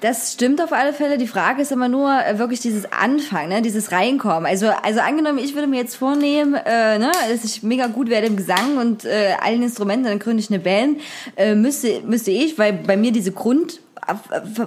Das 0.01 0.31
stimmt 0.31 0.61
auf 0.61 0.71
alle 0.71 0.93
Fälle. 0.93 1.17
Die 1.17 1.27
Frage 1.27 1.61
ist 1.61 1.73
immer 1.73 1.89
nur 1.89 2.09
äh, 2.09 2.39
wirklich 2.39 2.61
dieses 2.61 2.89
Anfangen, 2.91 3.49
ne? 3.49 3.61
dieses 3.61 3.91
Reinkommen. 3.91 4.45
Also, 4.45 4.67
also 4.83 5.01
angenommen, 5.01 5.39
ich 5.39 5.55
würde 5.55 5.67
mir 5.67 5.75
jetzt 5.77 5.95
vornehmen, 5.95 6.53
äh, 6.53 6.97
ne, 6.97 7.11
dass 7.29 7.43
ich 7.43 7.63
mega 7.63 7.87
gut 7.87 8.09
werde 8.09 8.27
im 8.27 8.37
Gesang 8.37 8.77
und 8.77 9.03
äh, 9.03 9.33
allen 9.41 9.61
Instrumenten, 9.61 10.05
dann 10.05 10.19
gründe 10.19 10.41
ich 10.41 10.49
eine 10.49 10.59
Band, 10.59 11.01
äh, 11.35 11.53
müsste, 11.53 12.01
müsste 12.05 12.31
ich, 12.31 12.57
weil 12.57 12.73
bei 12.73 12.95
mir 12.95 13.11
diese 13.11 13.33
Grund 13.33 13.81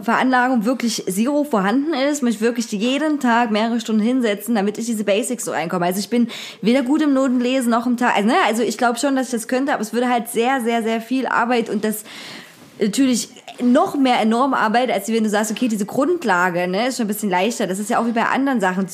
Veranlagung 0.03 0.65
wirklich 0.65 1.05
zero 1.07 1.43
vorhanden 1.43 1.95
ist, 1.95 2.23
mich 2.23 2.41
wirklich 2.41 2.71
jeden 2.71 3.19
Tag 3.19 3.51
mehrere 3.51 3.81
Stunden 3.81 4.03
hinsetzen, 4.03 4.55
damit 4.55 4.79
ich 4.79 4.87
diese 4.87 5.03
Basics 5.03 5.45
so 5.45 5.51
reinkomme. 5.51 5.87
Also 5.87 5.99
ich 5.99 6.11
bin 6.11 6.29
weder 6.61 6.83
gut 6.83 7.03
im 7.03 7.13
Notenlesen 7.13 7.71
noch 7.71 7.87
im 7.87 7.97
Tag. 7.97 8.15
Also, 8.15 8.29
ne, 8.29 8.35
also 8.47 8.63
ich 8.63 8.79
glaube 8.79 8.99
schon, 8.99 9.17
dass 9.17 9.27
ich 9.27 9.33
das 9.33 9.49
könnte, 9.49 9.73
aber 9.73 9.83
es 9.83 9.93
würde 9.93 10.09
halt 10.09 10.29
sehr, 10.29 10.61
sehr, 10.61 10.83
sehr 10.83 11.01
viel 11.01 11.27
Arbeit 11.27 11.71
und 11.71 11.85
das 11.85 12.05
natürlich 12.81 13.31
noch 13.63 13.97
mehr 13.97 14.21
enorme 14.21 14.57
Arbeit, 14.57 14.91
als 14.91 15.09
wenn 15.09 15.25
du 15.25 15.31
sagst, 15.31 15.51
okay, 15.51 15.69
diese 15.69 15.87
Grundlage 15.87 16.69
ne, 16.69 16.89
ist 16.89 16.97
schon 16.97 17.05
ein 17.05 17.09
bisschen 17.09 17.31
leichter. 17.31 17.67
Das 17.67 17.79
ist 17.79 17.91
ja 17.91 17.99
auch 17.99 18.07
wie 18.07 18.13
bei 18.13 18.25
anderen 18.25 18.61
Sachen. 18.61 18.87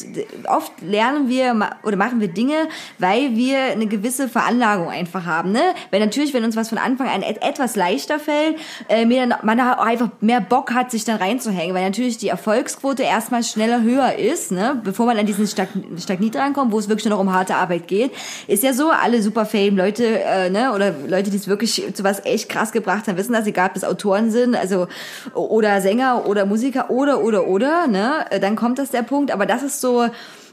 Oft 0.46 0.72
lernen 0.82 1.28
wir 1.28 1.70
oder 1.82 1.96
machen 1.96 2.20
wir 2.20 2.28
Dinge, 2.28 2.68
weil 2.98 3.36
wir 3.36 3.58
eine 3.58 3.86
gewisse 3.86 4.28
Veranlagung 4.28 4.88
einfach 4.88 5.26
haben. 5.26 5.52
Ne? 5.52 5.62
Weil 5.90 6.00
natürlich, 6.00 6.34
wenn 6.34 6.44
uns 6.44 6.56
was 6.56 6.68
von 6.68 6.78
Anfang 6.78 7.08
an 7.08 7.22
etwas 7.22 7.76
leichter 7.76 8.18
fällt, 8.18 8.56
äh, 8.88 9.04
mir 9.04 9.26
dann, 9.26 9.38
man 9.42 9.58
da 9.58 9.72
einfach 9.74 10.10
mehr 10.20 10.40
Bock 10.40 10.72
hat, 10.72 10.90
sich 10.90 11.04
dann 11.04 11.16
reinzuhängen, 11.16 11.74
weil 11.74 11.84
natürlich 11.84 12.18
die 12.18 12.28
Erfolgsquote 12.28 13.02
erstmal 13.02 13.42
schneller 13.42 13.82
höher 13.82 14.16
ist, 14.16 14.52
ne? 14.52 14.80
bevor 14.84 15.06
man 15.06 15.18
an 15.18 15.26
diesen 15.26 15.46
Stag 15.46 15.68
Stagnit 15.98 16.36
rankommt, 16.36 16.72
wo 16.72 16.78
es 16.78 16.88
wirklich 16.88 17.06
nur 17.06 17.14
noch 17.14 17.20
um 17.20 17.32
harte 17.32 17.54
Arbeit 17.54 17.88
geht. 17.88 18.12
Ist 18.46 18.62
ja 18.62 18.72
so, 18.72 18.90
alle 18.90 19.22
super 19.22 19.46
Fame 19.46 19.76
Leute 19.76 20.20
äh, 20.20 20.50
ne? 20.50 20.72
oder 20.74 20.94
Leute, 21.06 21.30
die 21.30 21.36
es 21.36 21.48
wirklich 21.48 21.82
zu 21.94 22.04
was 22.04 22.24
echt 22.24 22.48
krass 22.48 22.72
gebracht 22.72 23.08
haben, 23.08 23.16
wissen 23.16 23.32
das, 23.32 23.46
egal 23.46 23.70
ob 23.70 23.76
es 23.76 23.84
Autoren 23.84 24.30
sind, 24.30 24.54
also 24.58 24.88
oder 25.34 25.80
Sänger 25.80 26.26
oder 26.26 26.46
Musiker 26.46 26.90
oder 26.90 27.22
oder 27.22 27.46
oder, 27.46 27.86
ne? 27.86 28.24
Dann 28.40 28.56
kommt 28.56 28.78
das 28.78 28.90
der 28.90 29.02
Punkt, 29.02 29.30
aber 29.30 29.46
das 29.46 29.62
ist 29.62 29.80
so 29.80 30.08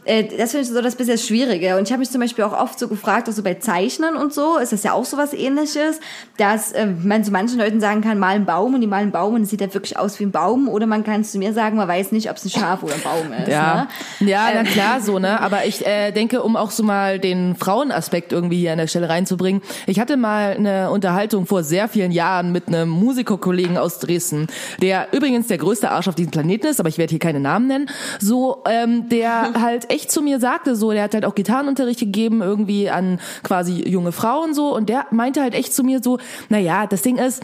äh, 0.06 0.24
das 0.24 0.52
finde 0.52 0.66
ich 0.66 0.70
so 0.70 0.82
das 0.82 0.96
bisschen 0.96 1.18
Schwierige. 1.18 1.78
Und 1.78 1.84
ich 1.84 1.92
habe 1.92 2.00
mich 2.00 2.12
zum 2.12 2.22
Beispiel 2.22 2.44
auch 2.44 2.54
oft 2.54 2.78
so 2.78 2.88
gefragt, 2.88 3.30
auch 3.30 3.34
so 3.34 3.44
bei 3.44 3.56
Zeichnen 3.56 4.16
und 4.16 4.34
so, 4.34 4.58
ist 4.58 4.74
das 4.74 4.84
ja 4.84 4.94
auch 4.94 5.06
so 5.06 5.18
was 5.18 5.34
ähnliches, 5.34 6.00
dass 6.38 6.72
äh, 6.72 6.86
man 6.86 7.24
zu 7.24 7.32
manchen 7.32 7.60
Leuten 7.60 7.80
sagen 7.80 8.02
kann, 8.02 8.20
mal 8.20 8.36
ein 8.36 8.46
Baum 8.46 8.74
und 8.74 8.82
die 8.82 8.88
malen 8.88 9.06
einen 9.06 9.12
Baum 9.12 9.36
und 9.36 9.44
es 9.44 9.50
sieht 9.50 9.62
halt 9.62 9.74
wirklich 9.74 9.98
aus 9.98 10.20
wie 10.20 10.26
ein 10.26 10.32
Baum. 10.32 10.68
Oder 10.68 10.86
man 10.86 11.04
kann 11.04 11.22
es 11.22 11.32
zu 11.32 11.38
mir 11.38 11.54
sagen, 11.54 11.78
man 11.78 11.88
weiß 11.88 12.12
nicht, 12.12 12.30
ob 12.30 12.38
es 12.38 12.46
ein 12.46 12.50
Schaf 12.50 12.84
oder 12.84 12.94
ein 12.96 13.02
Baum 13.02 13.34
ist. 13.34 13.48
Ja, 13.48 13.88
ne? 14.20 14.32
ja 14.32 14.50
na 14.54 14.64
klar, 14.64 15.02
so, 15.02 15.20
ne? 15.20 15.40
Aber 15.40 15.66
ich 15.66 15.86
äh, 15.86 16.12
denke, 16.12 16.44
um 16.44 16.56
auch 16.56 16.72
so 16.72 16.84
mal 16.84 17.20
den 17.20 17.56
Frauenaspekt 17.56 18.32
irgendwie 18.32 18.60
hier 18.60 18.72
an 18.72 18.78
der 18.78 18.88
Stelle 18.88 19.10
reinzubringen, 19.10 19.62
ich 19.88 20.00
hatte 20.00 20.18
mal 20.18 20.56
eine 20.58 20.92
Unterhaltung 20.92 21.46
vor 21.46 21.64
sehr 21.64 21.88
vielen 21.88 22.12
Jahren 22.12 22.52
mit 22.52 22.68
einem 22.68 22.90
Musikerkollegen 22.90 23.78
aus 23.78 24.00
Dresden, 24.00 24.48
der 24.82 25.08
übrigens 25.12 25.48
der 25.48 25.58
größte 25.58 25.92
Arsch 25.92 26.08
auf 26.08 26.16
diesem 26.16 26.32
Planeten 26.32 26.68
ist, 26.68 26.80
aber 26.80 26.90
ich 26.90 26.98
werde 26.98 27.12
hier 27.12 27.20
keine 27.20 27.40
Namen 27.40 27.68
nennen, 27.68 27.90
so, 28.20 28.64
ähm, 28.70 29.10
der 29.10 29.54
halt 29.62 29.92
echt 29.96 30.12
zu 30.12 30.22
mir 30.22 30.40
sagte, 30.40 30.76
so, 30.76 30.92
der 30.92 31.04
hat 31.04 31.14
halt 31.14 31.26
auch 31.26 31.36
Gitarrenunterricht 31.36 32.00
gegeben, 32.00 32.42
irgendwie 32.42 32.90
an 32.90 33.20
quasi 33.44 33.88
junge 33.88 34.12
Frauen 34.12 34.54
so, 34.54 34.76
und 34.76 34.90
der 34.90 35.06
meinte 35.12 35.42
halt 35.42 35.56
echt 35.56 35.74
zu 35.74 35.84
mir 35.84 36.02
so, 36.04 36.20
na 36.50 36.60
ja, 36.60 36.86
das 36.86 37.02
Ding 37.02 37.18
ist, 37.18 37.42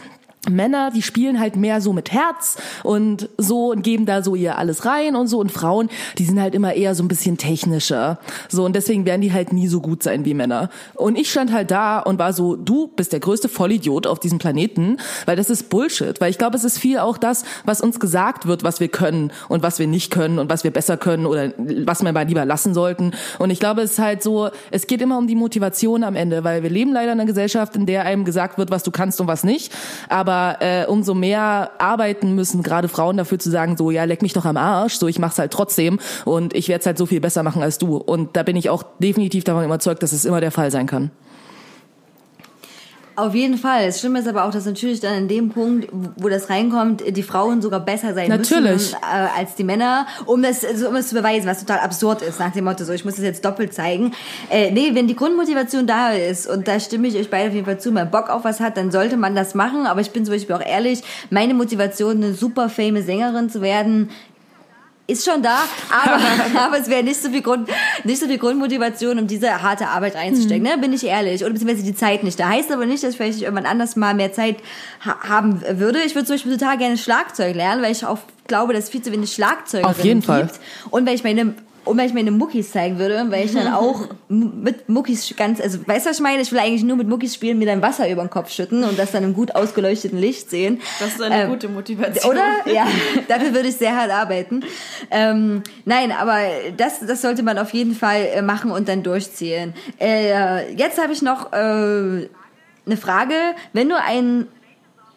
Männer, 0.50 0.90
die 0.90 1.02
spielen 1.02 1.38
halt 1.38 1.54
mehr 1.54 1.80
so 1.80 1.92
mit 1.92 2.10
Herz 2.10 2.56
und 2.82 3.28
so 3.38 3.70
und 3.70 3.82
geben 3.82 4.06
da 4.06 4.24
so 4.24 4.34
ihr 4.34 4.58
alles 4.58 4.84
rein 4.84 5.14
und 5.14 5.28
so 5.28 5.38
und 5.38 5.52
Frauen, 5.52 5.88
die 6.18 6.24
sind 6.24 6.40
halt 6.40 6.56
immer 6.56 6.74
eher 6.74 6.96
so 6.96 7.04
ein 7.04 7.08
bisschen 7.08 7.38
technischer. 7.38 8.18
So 8.48 8.64
und 8.64 8.74
deswegen 8.74 9.06
werden 9.06 9.20
die 9.20 9.32
halt 9.32 9.52
nie 9.52 9.68
so 9.68 9.80
gut 9.80 10.02
sein 10.02 10.24
wie 10.24 10.34
Männer. 10.34 10.68
Und 10.94 11.16
ich 11.16 11.30
stand 11.30 11.52
halt 11.52 11.70
da 11.70 12.00
und 12.00 12.18
war 12.18 12.32
so, 12.32 12.56
du 12.56 12.88
bist 12.88 13.12
der 13.12 13.20
größte 13.20 13.48
Vollidiot 13.48 14.08
auf 14.08 14.18
diesem 14.18 14.38
Planeten, 14.38 14.96
weil 15.26 15.36
das 15.36 15.48
ist 15.48 15.70
Bullshit, 15.70 16.20
weil 16.20 16.30
ich 16.30 16.38
glaube, 16.38 16.56
es 16.56 16.64
ist 16.64 16.76
viel 16.76 16.98
auch 16.98 17.18
das, 17.18 17.44
was 17.64 17.80
uns 17.80 18.00
gesagt 18.00 18.46
wird, 18.46 18.64
was 18.64 18.80
wir 18.80 18.88
können 18.88 19.30
und 19.48 19.62
was 19.62 19.78
wir 19.78 19.86
nicht 19.86 20.10
können 20.10 20.40
und 20.40 20.50
was 20.50 20.64
wir 20.64 20.72
besser 20.72 20.96
können 20.96 21.24
oder 21.24 21.52
was 21.56 22.02
wir 22.02 22.12
mal 22.12 22.26
lieber 22.26 22.44
lassen 22.44 22.74
sollten. 22.74 23.12
Und 23.38 23.50
ich 23.50 23.60
glaube, 23.60 23.82
es 23.82 23.92
ist 23.92 23.98
halt 24.00 24.24
so, 24.24 24.50
es 24.72 24.88
geht 24.88 25.02
immer 25.02 25.18
um 25.18 25.28
die 25.28 25.36
Motivation 25.36 26.02
am 26.02 26.16
Ende, 26.16 26.42
weil 26.42 26.64
wir 26.64 26.70
leben 26.70 26.92
leider 26.92 27.12
in 27.12 27.20
einer 27.20 27.26
Gesellschaft, 27.26 27.76
in 27.76 27.86
der 27.86 28.04
einem 28.06 28.24
gesagt 28.24 28.58
wird, 28.58 28.72
was 28.72 28.82
du 28.82 28.90
kannst 28.90 29.20
und 29.20 29.28
was 29.28 29.44
nicht, 29.44 29.72
aber 30.08 30.31
aber 30.32 30.62
äh, 30.62 30.86
umso 30.86 31.14
mehr 31.14 31.70
arbeiten 31.78 32.34
müssen 32.34 32.62
gerade 32.62 32.88
Frauen 32.88 33.16
dafür 33.16 33.38
zu 33.38 33.50
sagen, 33.50 33.76
so 33.76 33.90
ja, 33.90 34.04
leck 34.04 34.22
mich 34.22 34.32
doch 34.32 34.44
am 34.44 34.56
Arsch, 34.56 34.94
so 34.94 35.08
ich 35.08 35.18
mach's 35.18 35.38
halt 35.38 35.52
trotzdem 35.52 35.98
und 36.24 36.54
ich 36.54 36.68
werde 36.68 36.80
es 36.80 36.86
halt 36.86 36.98
so 36.98 37.06
viel 37.06 37.20
besser 37.20 37.42
machen 37.42 37.62
als 37.62 37.78
du. 37.78 37.96
Und 37.96 38.36
da 38.36 38.42
bin 38.42 38.56
ich 38.56 38.70
auch 38.70 38.82
definitiv 38.98 39.44
davon 39.44 39.64
überzeugt, 39.64 40.02
dass 40.02 40.12
es 40.12 40.24
immer 40.24 40.40
der 40.40 40.50
Fall 40.50 40.70
sein 40.70 40.86
kann. 40.86 41.10
Auf 43.14 43.34
jeden 43.34 43.58
Fall. 43.58 43.86
Das 43.86 44.00
Schlimme 44.00 44.20
ist 44.20 44.28
aber 44.28 44.44
auch, 44.44 44.50
dass 44.50 44.64
natürlich 44.64 45.00
dann 45.00 45.14
in 45.14 45.28
dem 45.28 45.50
Punkt, 45.50 45.88
wo 46.16 46.28
das 46.28 46.48
reinkommt, 46.48 47.02
die 47.06 47.22
Frauen 47.22 47.60
sogar 47.60 47.80
besser 47.80 48.14
sein 48.14 48.28
natürlich. 48.28 48.70
müssen 48.72 48.94
äh, 48.94 49.38
als 49.38 49.54
die 49.54 49.64
Männer, 49.64 50.06
um 50.26 50.42
das, 50.42 50.64
also, 50.64 50.88
um 50.88 50.94
das 50.94 51.08
zu 51.08 51.14
beweisen, 51.14 51.46
was 51.46 51.60
total 51.60 51.80
absurd 51.80 52.22
ist, 52.22 52.38
nach 52.40 52.52
dem 52.52 52.64
Motto, 52.64 52.84
so 52.84 52.92
ich 52.92 53.04
muss 53.04 53.16
das 53.16 53.24
jetzt 53.24 53.44
doppelt 53.44 53.74
zeigen. 53.74 54.12
Äh, 54.50 54.70
nee, 54.70 54.94
wenn 54.94 55.06
die 55.06 55.16
Grundmotivation 55.16 55.86
da 55.86 56.10
ist, 56.10 56.46
und 56.46 56.68
da 56.68 56.80
stimme 56.80 57.08
ich 57.08 57.16
euch 57.16 57.28
beide 57.28 57.48
auf 57.48 57.54
jeden 57.54 57.66
Fall 57.66 57.78
zu, 57.78 57.92
man 57.92 58.10
Bock 58.10 58.30
auf 58.30 58.44
was 58.44 58.60
hat, 58.60 58.76
dann 58.76 58.90
sollte 58.90 59.16
man 59.16 59.34
das 59.34 59.54
machen. 59.54 59.86
Aber 59.86 60.00
ich 60.00 60.10
bin 60.10 60.24
zum 60.24 60.34
Beispiel 60.34 60.56
auch 60.56 60.64
ehrlich, 60.64 61.02
meine 61.30 61.54
Motivation, 61.54 62.16
eine 62.16 62.34
super 62.34 62.68
famous 62.68 63.06
Sängerin 63.06 63.50
zu 63.50 63.60
werden, 63.60 64.10
ist 65.12 65.24
schon 65.24 65.42
da, 65.42 65.60
aber, 65.90 66.20
aber 66.60 66.78
es 66.78 66.88
wäre 66.88 67.02
nicht 67.02 67.22
so 67.22 67.30
viel 67.30 67.42
Grund, 67.42 67.68
nicht 68.04 68.20
so 68.20 68.26
viel 68.26 68.38
Grundmotivation, 68.38 69.18
um 69.18 69.26
diese 69.26 69.62
harte 69.62 69.88
Arbeit 69.88 70.14
reinzustecken, 70.14 70.62
mhm. 70.62 70.68
ne? 70.68 70.78
Bin 70.78 70.92
ich 70.92 71.04
ehrlich. 71.04 71.42
Oder 71.42 71.52
beziehungsweise 71.52 71.84
die 71.84 71.94
Zeit 71.94 72.24
nicht 72.24 72.38
da. 72.38 72.48
Heißt 72.48 72.70
aber 72.72 72.86
nicht, 72.86 73.02
dass 73.02 73.10
ich 73.10 73.16
vielleicht 73.16 73.42
irgendwann 73.42 73.66
anders 73.66 73.96
mal 73.96 74.14
mehr 74.14 74.32
Zeit 74.32 74.56
ha 75.04 75.16
haben 75.28 75.62
würde. 75.78 76.00
Ich 76.04 76.14
würde 76.14 76.26
zum 76.26 76.34
Beispiel 76.34 76.58
total 76.58 76.78
gerne 76.78 76.98
Schlagzeug 76.98 77.54
lernen, 77.54 77.82
weil 77.82 77.92
ich 77.92 78.04
auch 78.04 78.18
glaube, 78.48 78.72
dass 78.72 78.84
es 78.84 78.90
viel 78.90 79.02
zu 79.02 79.12
wenig 79.12 79.32
Schlagzeuge 79.32 79.86
gibt. 79.86 79.98
Auf 79.98 80.04
jeden 80.04 80.22
Fall. 80.22 80.50
Und 80.90 81.06
weil 81.06 81.14
ich 81.14 81.24
meine 81.24 81.54
und 81.84 81.96
wenn 81.96 82.06
ich 82.06 82.14
meine 82.14 82.30
Muckis 82.30 82.70
zeigen 82.70 82.98
würde, 82.98 83.26
weil 83.30 83.44
ich 83.44 83.52
dann 83.52 83.72
auch 83.74 84.08
mit 84.28 84.88
Muckis 84.88 85.34
ganz, 85.36 85.60
also 85.60 85.78
weißt 85.86 86.06
du, 86.06 86.10
was 86.10 86.16
ich 86.16 86.22
meine? 86.22 86.42
Ich 86.42 86.52
will 86.52 86.58
eigentlich 86.58 86.84
nur 86.84 86.96
mit 86.96 87.08
Muckis 87.08 87.34
spielen, 87.34 87.58
mir 87.58 87.66
dann 87.66 87.82
Wasser 87.82 88.08
über 88.10 88.22
den 88.22 88.30
Kopf 88.30 88.50
schütten 88.50 88.84
und 88.84 88.98
das 88.98 89.12
dann 89.12 89.24
im 89.24 89.34
gut 89.34 89.54
ausgeleuchteten 89.54 90.18
Licht 90.18 90.50
sehen. 90.50 90.80
Das 91.00 91.10
ist 91.10 91.22
eine 91.22 91.44
ähm, 91.44 91.50
gute 91.50 91.68
Motivation. 91.68 92.32
Oder? 92.32 92.72
Ja, 92.72 92.86
dafür 93.28 93.54
würde 93.54 93.68
ich 93.68 93.76
sehr 93.76 93.96
hart 93.96 94.10
arbeiten. 94.10 94.64
Ähm, 95.10 95.62
nein, 95.84 96.12
aber 96.12 96.38
das, 96.76 97.00
das 97.00 97.22
sollte 97.22 97.42
man 97.42 97.58
auf 97.58 97.72
jeden 97.72 97.94
Fall 97.94 98.28
äh, 98.34 98.42
machen 98.42 98.70
und 98.70 98.88
dann 98.88 99.02
durchziehen. 99.02 99.74
Äh, 100.00 100.72
jetzt 100.74 101.02
habe 101.02 101.12
ich 101.12 101.22
noch 101.22 101.52
äh, 101.52 101.56
eine 101.56 102.96
Frage. 102.96 103.34
Wenn 103.72 103.88
du 103.88 103.96
einen 103.96 104.48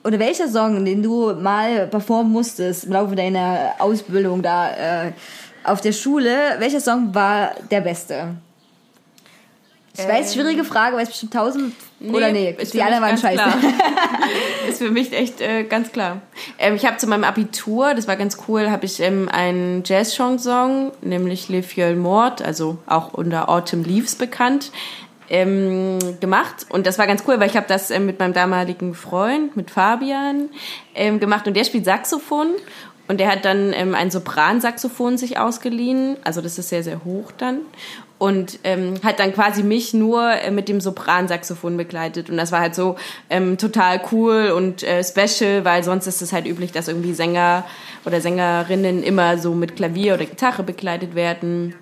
oder 0.05 0.19
welcher 0.19 0.47
Song, 0.47 0.85
den 0.85 1.01
du 1.01 1.33
mal 1.33 1.87
performen 1.87 2.31
musstest 2.31 2.85
im 2.85 2.93
Laufe 2.93 3.15
deiner 3.15 3.71
Ausbildung 3.79 4.43
da, 4.43 4.69
äh, 5.07 5.11
auf 5.65 5.81
der 5.81 5.91
Schule, 5.91 6.55
welcher 6.59 6.79
Song 6.79 7.13
war 7.13 7.51
der 7.71 7.81
beste? 7.81 8.35
Ich 9.97 10.03
ähm, 10.03 10.09
weiß, 10.09 10.33
schwierige 10.33 10.63
Frage, 10.63 10.95
weil 10.95 11.03
es 11.03 11.09
bestimmt 11.09 11.33
tausend 11.33 11.73
nee, 11.99 12.15
oder 12.15 12.31
nee, 12.31 12.55
die 12.73 12.81
anderen 12.81 13.03
waren 13.03 13.17
scheiße. 13.17 13.43
ist 14.69 14.79
für 14.79 14.91
mich 14.91 15.13
echt 15.13 15.41
äh, 15.41 15.63
ganz 15.63 15.91
klar. 15.91 16.21
Ähm, 16.59 16.75
ich 16.75 16.85
habe 16.85 16.97
zu 16.97 17.07
meinem 17.07 17.23
Abitur, 17.23 17.93
das 17.93 18.07
war 18.07 18.17
ganz 18.17 18.37
cool, 18.47 18.69
habe 18.69 18.85
ich 18.85 18.99
ähm, 18.99 19.29
einen 19.29 19.83
Jazz-Song, 19.85 20.91
nämlich 21.01 21.49
Le 21.49 21.63
Fiel 21.63 21.95
Mort, 21.95 22.41
also 22.41 22.77
auch 22.87 23.13
unter 23.13 23.47
Autumn 23.47 23.83
Leaves 23.83 24.15
bekannt, 24.15 24.71
ähm, 25.29 25.99
gemacht. 26.19 26.65
Und 26.69 26.87
das 26.87 26.99
war 26.99 27.07
ganz 27.07 27.23
cool, 27.27 27.39
weil 27.39 27.49
ich 27.49 27.55
habe 27.55 27.67
das 27.67 27.89
ähm, 27.89 28.05
mit 28.05 28.19
meinem 28.19 28.33
damaligen 28.33 28.93
Freund, 28.95 29.55
mit 29.55 29.71
Fabian, 29.71 30.49
ähm, 30.93 31.19
gemacht 31.19 31.47
und 31.47 31.55
der 31.55 31.63
spielt 31.63 31.85
Saxophon. 31.85 32.47
Und 33.07 33.19
der 33.19 33.31
hat 33.31 33.45
dann 33.45 33.71
ähm, 33.73 33.93
ein 33.93 34.09
Sopransaxophon 34.09 35.17
sich 35.17 35.37
ausgeliehen, 35.37 36.17
also 36.23 36.41
das 36.41 36.57
ist 36.57 36.69
sehr, 36.69 36.83
sehr 36.83 37.05
hoch 37.05 37.31
dann. 37.37 37.59
Und 38.17 38.59
ähm, 38.63 38.95
hat 39.03 39.19
dann 39.19 39.33
quasi 39.33 39.61
mich 39.61 39.93
nur 39.93 40.31
äh, 40.31 40.49
mit 40.49 40.69
dem 40.69 40.79
Sopransaxophon 40.79 41.77
begleitet. 41.77 42.29
Und 42.29 42.37
das 42.37 42.51
war 42.51 42.61
halt 42.61 42.73
so 42.73 42.95
ähm, 43.29 43.57
total 43.57 44.01
cool 44.11 44.53
und 44.55 44.83
äh, 44.83 45.03
special, 45.03 45.65
weil 45.65 45.83
sonst 45.83 46.07
ist 46.07 46.21
es 46.21 46.31
halt 46.31 46.47
üblich, 46.47 46.71
dass 46.71 46.87
irgendwie 46.87 47.13
Sänger 47.13 47.65
oder 48.05 48.21
Sängerinnen 48.21 49.03
immer 49.03 49.37
so 49.37 49.53
mit 49.53 49.75
Klavier 49.75 50.15
oder 50.15 50.25
Gitarre 50.25 50.63
begleitet 50.63 51.13
werden 51.13 51.75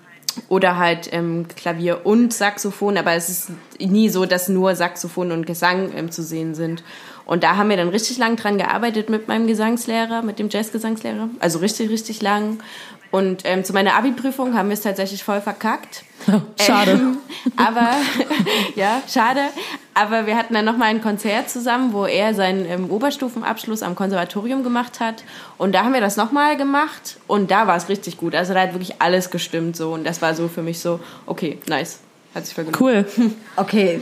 oder 0.48 0.76
halt 0.76 1.08
ähm, 1.12 1.46
Klavier 1.54 2.04
und 2.04 2.32
Saxophon, 2.32 2.96
aber 2.96 3.12
es 3.12 3.28
ist 3.28 3.50
nie 3.78 4.08
so, 4.08 4.26
dass 4.26 4.48
nur 4.48 4.74
Saxophon 4.74 5.32
und 5.32 5.46
Gesang 5.46 5.92
ähm, 5.96 6.10
zu 6.10 6.22
sehen 6.22 6.54
sind. 6.54 6.82
Und 7.26 7.42
da 7.42 7.56
haben 7.56 7.70
wir 7.70 7.76
dann 7.76 7.88
richtig 7.88 8.18
lang 8.18 8.36
dran 8.36 8.58
gearbeitet 8.58 9.08
mit 9.08 9.28
meinem 9.28 9.46
Gesangslehrer, 9.46 10.22
mit 10.22 10.38
dem 10.38 10.48
Jazzgesangslehrer. 10.50 11.30
Also 11.40 11.58
richtig, 11.58 11.90
richtig 11.90 12.20
lang. 12.20 12.58
Und 13.14 13.42
ähm, 13.44 13.62
zu 13.62 13.72
meiner 13.72 13.94
Abi-Prüfung 13.94 14.54
haben 14.54 14.70
wir 14.70 14.74
es 14.74 14.80
tatsächlich 14.80 15.22
voll 15.22 15.40
verkackt. 15.40 16.02
Oh, 16.26 16.40
schade. 16.58 16.92
Ähm, 16.92 17.18
aber, 17.56 17.90
ja, 18.76 19.02
schade. 19.06 19.40
Aber 19.92 20.26
wir 20.26 20.38
hatten 20.38 20.54
dann 20.54 20.64
nochmal 20.64 20.88
ein 20.88 21.02
Konzert 21.02 21.50
zusammen, 21.50 21.92
wo 21.92 22.06
er 22.06 22.32
seinen 22.32 22.64
ähm, 22.64 22.90
Oberstufenabschluss 22.90 23.82
am 23.82 23.94
Konservatorium 23.94 24.64
gemacht 24.64 25.00
hat. 25.00 25.22
Und 25.58 25.74
da 25.74 25.84
haben 25.84 25.92
wir 25.92 26.00
das 26.00 26.16
nochmal 26.16 26.56
gemacht. 26.56 27.18
Und 27.26 27.50
da 27.50 27.66
war 27.66 27.76
es 27.76 27.90
richtig 27.90 28.16
gut. 28.16 28.34
Also 28.34 28.54
da 28.54 28.62
hat 28.62 28.72
wirklich 28.72 29.02
alles 29.02 29.30
gestimmt 29.30 29.76
so. 29.76 29.92
Und 29.92 30.04
das 30.04 30.22
war 30.22 30.34
so 30.34 30.48
für 30.48 30.62
mich 30.62 30.80
so, 30.80 30.98
okay, 31.26 31.58
nice. 31.66 32.00
Hat 32.34 32.46
sich 32.46 32.54
vergenommen. 32.54 33.06
Cool. 33.16 33.32
Okay, 33.56 34.00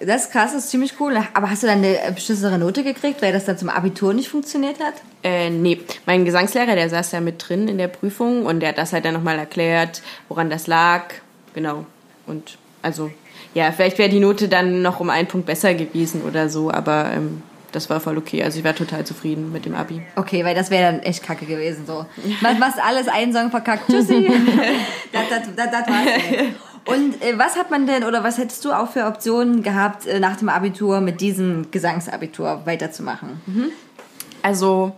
das 0.00 0.22
ist 0.24 0.32
krass, 0.32 0.52
das 0.52 0.64
ist 0.64 0.70
ziemlich 0.70 0.94
cool. 0.98 1.18
Aber 1.34 1.50
hast 1.50 1.62
du 1.62 1.66
dann 1.66 1.84
eine 1.84 1.98
bestimmte 2.14 2.56
Note 2.58 2.82
gekriegt, 2.82 3.20
weil 3.20 3.34
das 3.34 3.44
dann 3.44 3.58
zum 3.58 3.68
Abitur 3.68 4.14
nicht 4.14 4.30
funktioniert 4.30 4.80
hat? 4.80 4.94
Äh, 5.22 5.50
nee. 5.50 5.80
Mein 6.06 6.24
Gesangslehrer, 6.24 6.74
der 6.74 6.88
saß 6.88 7.12
ja 7.12 7.20
mit 7.20 7.46
drin 7.46 7.68
in 7.68 7.76
der 7.76 7.88
Prüfung 7.88 8.46
und 8.46 8.60
der 8.60 8.70
hat 8.70 8.78
das 8.78 8.94
halt 8.94 9.04
dann 9.04 9.12
nochmal 9.12 9.38
erklärt, 9.38 10.00
woran 10.28 10.48
das 10.48 10.66
lag. 10.66 11.02
Genau. 11.54 11.84
Und 12.26 12.56
also, 12.80 13.10
ja, 13.52 13.72
vielleicht 13.72 13.98
wäre 13.98 14.08
die 14.08 14.20
Note 14.20 14.48
dann 14.48 14.80
noch 14.80 15.00
um 15.00 15.10
einen 15.10 15.28
Punkt 15.28 15.46
besser 15.46 15.74
gewesen 15.74 16.22
oder 16.22 16.48
so, 16.48 16.70
aber 16.70 17.10
ähm, 17.14 17.42
das 17.72 17.90
war 17.90 18.00
voll 18.00 18.16
okay. 18.16 18.42
Also 18.42 18.58
ich 18.58 18.64
war 18.64 18.74
total 18.74 19.04
zufrieden 19.04 19.52
mit 19.52 19.66
dem 19.66 19.74
Abi. 19.74 20.00
Okay, 20.16 20.44
weil 20.46 20.54
das 20.54 20.70
wäre 20.70 20.92
dann 20.92 21.02
echt 21.02 21.22
kacke 21.22 21.44
gewesen. 21.44 21.84
So. 21.86 22.06
Man 22.40 22.58
machst 22.58 22.78
alles 22.82 23.06
einen 23.08 23.34
Song 23.34 23.50
verkackt. 23.50 23.90
Tschüssi. 23.90 24.30
das, 25.12 25.22
das, 25.28 25.54
das, 25.54 25.70
das 25.70 25.88
war's. 25.88 26.06
ey. 26.06 26.54
Und 26.86 27.20
äh, 27.22 27.36
was 27.36 27.56
hat 27.56 27.70
man 27.70 27.86
denn 27.86 28.04
oder 28.04 28.24
was 28.24 28.38
hättest 28.38 28.64
du 28.64 28.72
auch 28.72 28.90
für 28.90 29.06
Optionen 29.06 29.62
gehabt, 29.62 30.06
äh, 30.06 30.20
nach 30.20 30.36
dem 30.36 30.48
Abitur 30.48 31.00
mit 31.00 31.20
diesem 31.20 31.70
Gesangsabitur 31.70 32.62
weiterzumachen? 32.64 33.40
Also 34.42 34.92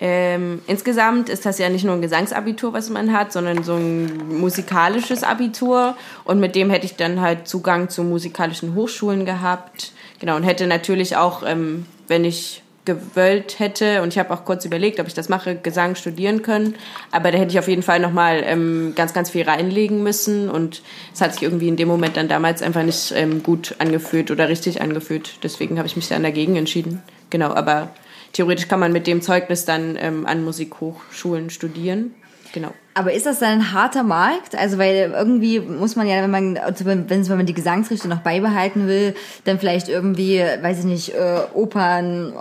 ähm, 0.00 0.62
insgesamt 0.68 1.28
ist 1.28 1.44
das 1.44 1.58
ja 1.58 1.68
nicht 1.68 1.84
nur 1.84 1.94
ein 1.94 2.02
Gesangsabitur, 2.02 2.72
was 2.72 2.88
man 2.88 3.12
hat, 3.12 3.32
sondern 3.32 3.64
so 3.64 3.74
ein 3.74 4.38
musikalisches 4.38 5.24
Abitur. 5.24 5.96
Und 6.24 6.38
mit 6.38 6.54
dem 6.54 6.70
hätte 6.70 6.86
ich 6.86 6.94
dann 6.94 7.20
halt 7.20 7.48
Zugang 7.48 7.88
zu 7.88 8.04
musikalischen 8.04 8.74
Hochschulen 8.74 9.26
gehabt. 9.26 9.92
Genau, 10.20 10.36
und 10.36 10.44
hätte 10.44 10.66
natürlich 10.68 11.16
auch, 11.16 11.42
ähm, 11.44 11.86
wenn 12.06 12.24
ich 12.24 12.62
gewollt 12.88 13.58
hätte, 13.58 14.00
und 14.02 14.08
ich 14.08 14.18
habe 14.18 14.32
auch 14.32 14.46
kurz 14.46 14.64
überlegt, 14.64 14.98
ob 14.98 15.06
ich 15.06 15.14
das 15.14 15.28
mache, 15.28 15.56
Gesang 15.56 15.94
studieren 15.94 16.40
können. 16.40 16.74
Aber 17.12 17.30
da 17.30 17.36
hätte 17.36 17.52
ich 17.52 17.58
auf 17.58 17.68
jeden 17.68 17.82
Fall 17.82 18.00
nochmal 18.00 18.42
ähm, 18.44 18.94
ganz, 18.96 19.12
ganz 19.12 19.30
viel 19.30 19.42
reinlegen 19.42 20.02
müssen. 20.02 20.48
Und 20.48 20.82
es 21.12 21.20
hat 21.20 21.34
sich 21.34 21.42
irgendwie 21.42 21.68
in 21.68 21.76
dem 21.76 21.86
Moment 21.86 22.16
dann 22.16 22.28
damals 22.28 22.62
einfach 22.62 22.82
nicht 22.82 23.12
ähm, 23.14 23.42
gut 23.42 23.74
angefühlt 23.78 24.30
oder 24.30 24.48
richtig 24.48 24.80
angefühlt. 24.80 25.38
Deswegen 25.42 25.76
habe 25.76 25.86
ich 25.86 25.96
mich 25.96 26.08
dann 26.08 26.22
dagegen 26.22 26.56
entschieden. 26.56 27.02
Genau, 27.28 27.52
aber 27.52 27.90
theoretisch 28.32 28.68
kann 28.68 28.80
man 28.80 28.92
mit 28.92 29.06
dem 29.06 29.20
Zeugnis 29.20 29.66
dann 29.66 29.96
ähm, 30.00 30.24
an 30.24 30.42
Musikhochschulen 30.42 31.50
studieren. 31.50 32.14
Genau. 32.52 32.72
Aber 32.94 33.12
ist 33.12 33.26
das 33.26 33.38
dann 33.38 33.60
ein 33.60 33.72
harter 33.72 34.02
Markt? 34.02 34.56
Also 34.56 34.78
weil 34.78 35.12
irgendwie 35.14 35.60
muss 35.60 35.94
man 35.94 36.08
ja, 36.08 36.22
wenn 36.22 36.30
man 36.30 36.56
also 36.56 36.84
wenn, 36.84 37.08
wenn 37.08 37.28
man 37.28 37.46
die 37.46 37.54
Gesangsrichtung 37.54 38.10
noch 38.10 38.22
beibehalten 38.22 38.88
will, 38.88 39.14
dann 39.44 39.58
vielleicht 39.58 39.88
irgendwie, 39.88 40.40
weiß 40.40 40.80
ich 40.80 40.84
nicht, 40.84 41.14
äh, 41.14 41.40
Opern, 41.54 42.32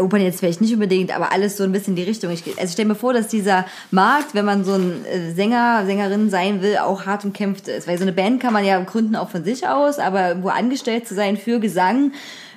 Opern 0.00 0.20
jetzt 0.20 0.40
vielleicht 0.40 0.60
nicht 0.60 0.72
unbedingt, 0.72 1.14
aber 1.14 1.32
alles 1.32 1.56
so 1.56 1.64
ein 1.64 1.72
bisschen 1.72 1.92
in 1.92 1.96
die 1.96 2.08
Richtung. 2.08 2.30
Ich, 2.30 2.46
also 2.46 2.64
ich 2.64 2.72
stelle 2.72 2.88
mir 2.88 2.94
vor, 2.94 3.12
dass 3.12 3.28
dieser 3.28 3.66
Markt, 3.90 4.34
wenn 4.34 4.44
man 4.44 4.64
so 4.64 4.72
ein 4.72 5.04
äh, 5.04 5.32
Sänger, 5.32 5.84
Sängerin 5.86 6.30
sein 6.30 6.62
will, 6.62 6.78
auch 6.78 7.06
hart 7.06 7.24
umkämpft 7.24 7.68
ist. 7.68 7.86
Weil 7.86 7.98
so 7.98 8.04
eine 8.04 8.12
Band 8.12 8.40
kann 8.40 8.52
man 8.52 8.64
ja 8.64 8.80
gründen 8.80 9.16
auch 9.16 9.30
von 9.30 9.44
sich 9.44 9.68
aus, 9.68 9.98
aber 9.98 10.42
wo 10.42 10.48
angestellt 10.48 11.06
zu 11.06 11.14
sein 11.14 11.36
für 11.36 11.60
Gesang, 11.60 12.12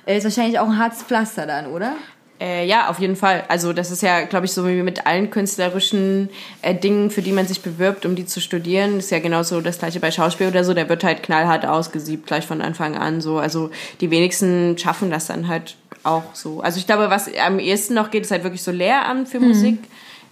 äh, 0.06 0.16
ist 0.16 0.24
wahrscheinlich 0.24 0.58
auch 0.58 0.68
ein 0.68 0.78
hartes 0.78 1.02
Pflaster 1.02 1.46
dann, 1.46 1.66
oder? 1.66 1.94
Äh, 2.40 2.66
ja, 2.66 2.88
auf 2.88 2.98
jeden 2.98 3.16
Fall. 3.16 3.44
Also 3.48 3.74
das 3.74 3.90
ist 3.90 4.02
ja, 4.02 4.22
glaube 4.22 4.46
ich, 4.46 4.52
so 4.52 4.66
wie 4.66 4.82
mit 4.82 5.06
allen 5.06 5.28
künstlerischen 5.28 6.30
äh, 6.62 6.74
Dingen, 6.74 7.10
für 7.10 7.20
die 7.20 7.32
man 7.32 7.46
sich 7.46 7.60
bewirbt, 7.60 8.06
um 8.06 8.14
die 8.14 8.24
zu 8.24 8.40
studieren. 8.40 8.98
Ist 8.98 9.10
ja 9.10 9.18
genauso 9.18 9.60
das 9.60 9.78
gleiche 9.78 10.00
bei 10.00 10.10
Schauspiel 10.10 10.48
oder 10.48 10.64
so. 10.64 10.72
Der 10.72 10.88
wird 10.88 11.04
halt 11.04 11.22
knallhart 11.22 11.66
ausgesiebt, 11.66 12.26
gleich 12.26 12.46
von 12.46 12.62
Anfang 12.62 12.96
an 12.96 13.20
so. 13.20 13.38
Also 13.38 13.70
die 14.00 14.10
wenigsten 14.10 14.78
schaffen 14.78 15.10
das 15.10 15.26
dann 15.26 15.48
halt 15.48 15.76
auch 16.02 16.34
so. 16.34 16.60
Also 16.60 16.78
ich 16.78 16.86
glaube, 16.86 17.10
was 17.10 17.30
am 17.34 17.58
ehesten 17.58 17.94
noch 17.94 18.10
geht, 18.10 18.22
ist 18.22 18.30
halt 18.30 18.42
wirklich 18.44 18.62
so 18.62 18.70
Lehramt 18.70 19.28
für 19.28 19.40
Musik. 19.40 19.78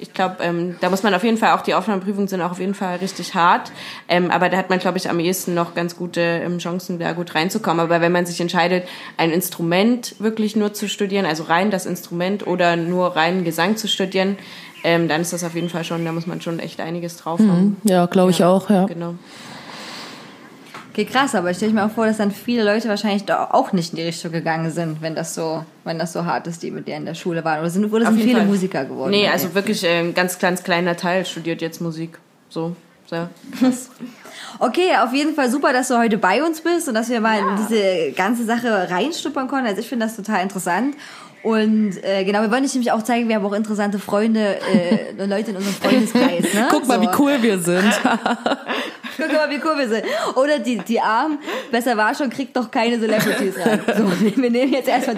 Ich 0.01 0.15
glaube, 0.15 0.37
ähm, 0.43 0.77
da 0.81 0.91
muss 0.91 1.03
man 1.03 1.13
auf 1.13 1.25
jeden 1.25 1.39
Fall 1.39 1.53
auch, 1.59 1.63
die 1.63 1.75
Aufnahmeprüfungen 1.75 2.29
sind 2.29 2.41
auch 2.41 2.53
auf 2.53 2.61
jeden 2.61 2.75
Fall 2.75 2.99
richtig 2.99 3.35
hart. 3.35 3.73
Ähm, 4.09 4.31
aber 4.31 4.49
da 4.49 4.57
hat 4.57 4.71
man, 4.71 4.79
glaube 4.79 4.97
ich, 4.97 5.11
am 5.11 5.19
ehesten 5.19 5.55
noch 5.55 5.75
ganz 5.75 5.97
gute 5.97 6.21
ähm, 6.21 6.59
Chancen, 6.59 7.01
da 7.01 7.13
gut 7.13 7.35
reinzukommen. 7.35 7.81
Aber 7.81 8.01
wenn 8.01 8.13
man 8.13 8.25
sich 8.25 8.41
entscheidet, 8.41 8.85
ein 9.17 9.33
Instrument 9.33 10.15
wirklich 10.21 10.55
nur 10.55 10.73
zu 10.73 10.89
studieren, 10.89 11.27
also 11.27 11.43
rein 11.43 11.73
das 11.73 11.85
Instrument 11.85 12.47
oder 12.47 12.77
nur 12.77 13.17
rein 13.17 13.43
Gesang 13.43 13.77
zu 13.77 13.89
studieren, 13.89 14.39
ähm, 14.85 15.09
dann 15.09 15.21
ist 15.21 15.33
das 15.33 15.43
auf 15.43 15.57
jeden 15.57 15.69
Fall 15.69 15.83
schon, 15.83 16.05
da 16.05 16.13
muss 16.13 16.29
man 16.29 16.41
schon 16.41 16.61
echt 16.61 16.81
einiges 16.81 17.17
drauf 17.17 17.41
haben. 17.41 17.79
Ja, 17.83 18.07
glaube 18.07 18.31
ich 18.31 18.45
auch, 18.45 18.71
ja. 18.71 18.87
Genau. 18.87 19.15
Okay, 20.99 21.05
krass, 21.05 21.37
aber 21.37 21.53
ich 21.53 21.59
stelle 21.59 21.73
mir 21.73 21.85
auch 21.85 21.93
vor, 21.93 22.07
dass 22.07 22.17
dann 22.17 22.33
viele 22.33 22.65
Leute 22.65 22.89
wahrscheinlich 22.89 23.25
da 23.25 23.51
auch 23.53 23.73
nicht 23.73 23.93
in 23.93 23.99
die 23.99 24.03
Richtung 24.03 24.33
gegangen 24.33 24.73
sind, 24.73 25.01
wenn 25.01 25.15
das 25.15 25.33
so, 25.33 25.65
wenn 25.85 25.97
das 25.97 26.13
so 26.13 26.25
hart 26.25 26.49
ist, 26.49 26.61
die 26.65 26.73
mit 26.73 26.89
der 26.89 26.97
in 26.97 27.07
der 27.07 27.15
Schule 27.15 27.45
waren. 27.45 27.61
Oder 27.61 27.71
sind, 27.71 27.85
oder 27.93 28.07
sind 28.07 28.21
viele 28.21 28.39
Fall. 28.39 28.47
Musiker 28.47 28.85
geworden? 28.85 29.13
Nee, 29.13 29.29
also 29.29 29.55
wirklich 29.55 29.85
äh, 29.85 30.01
ein 30.01 30.13
ganz, 30.13 30.41
ganz 30.41 30.65
kleiner 30.65 30.97
Teil 30.97 31.25
studiert 31.25 31.63
jetzt 31.63 31.81
Musik. 31.81 32.19
So, 32.49 32.75
sehr. 33.07 33.31
Okay, 34.61 34.97
auf 35.01 35.13
jeden 35.13 35.35
Fall 35.35 35.51
super, 35.51 35.73
dass 35.73 35.89
du 35.89 35.99
heute 35.99 36.19
bei 36.19 36.43
uns 36.43 36.61
bist 36.63 36.89
und 36.89 36.95
dass 36.95 37.09
wir 37.09 37.21
mal 37.21 37.39
in 37.39 37.57
diese 37.57 38.13
ganze 38.13 38.45
Sache 38.45 38.91
reinstuppern 38.91 39.47
konnten. 39.47 39.67
Also 39.67 39.81
ich 39.81 39.89
finde 39.89 40.07
das 40.07 40.17
total 40.17 40.43
interessant. 40.43 40.97
Und 41.49 42.05
äh, 42.05 42.25
genau, 42.25 42.43
wir 42.43 42.51
wollen 42.51 42.63
dich 42.63 42.75
nämlich 42.75 42.93
auch 42.93 43.03
zeigen, 43.03 43.27
wir 43.29 43.37
haben 43.37 43.47
auch 43.47 43.55
interessante 43.55 43.99
Freunde, 43.99 44.59
äh, 44.61 45.13
Leute 45.27 45.53
in 45.53 45.57
unserem 45.57 45.75
Freundeskreis. 45.75 46.53
Ne? 46.53 46.69
Guck 46.71 46.87
mal, 46.87 46.97
So. 46.97 47.03
wie 47.03 47.09
cool 47.19 47.39
wir 47.41 47.59
sind. 47.59 47.85
Guck 49.17 49.33
mal, 49.33 49.51
wie 49.51 49.61
cool 49.65 49.77
wir 49.79 49.89
sind. 49.89 50.05
Oder 50.37 50.59
die, 50.61 50.77
die 50.79 51.01
Armen, 51.01 51.39
besser 51.73 51.97
war 51.97 52.15
schon, 52.15 52.31
kriegt 52.31 52.57
doch 52.57 52.71
keine 52.71 53.01
Celebrities 53.01 53.55
rein. 53.65 53.81
So, 53.99 54.27
wir 54.43 54.51
nehmen 54.51 54.73
jetzt 54.73 54.89
erstmal 54.89 55.17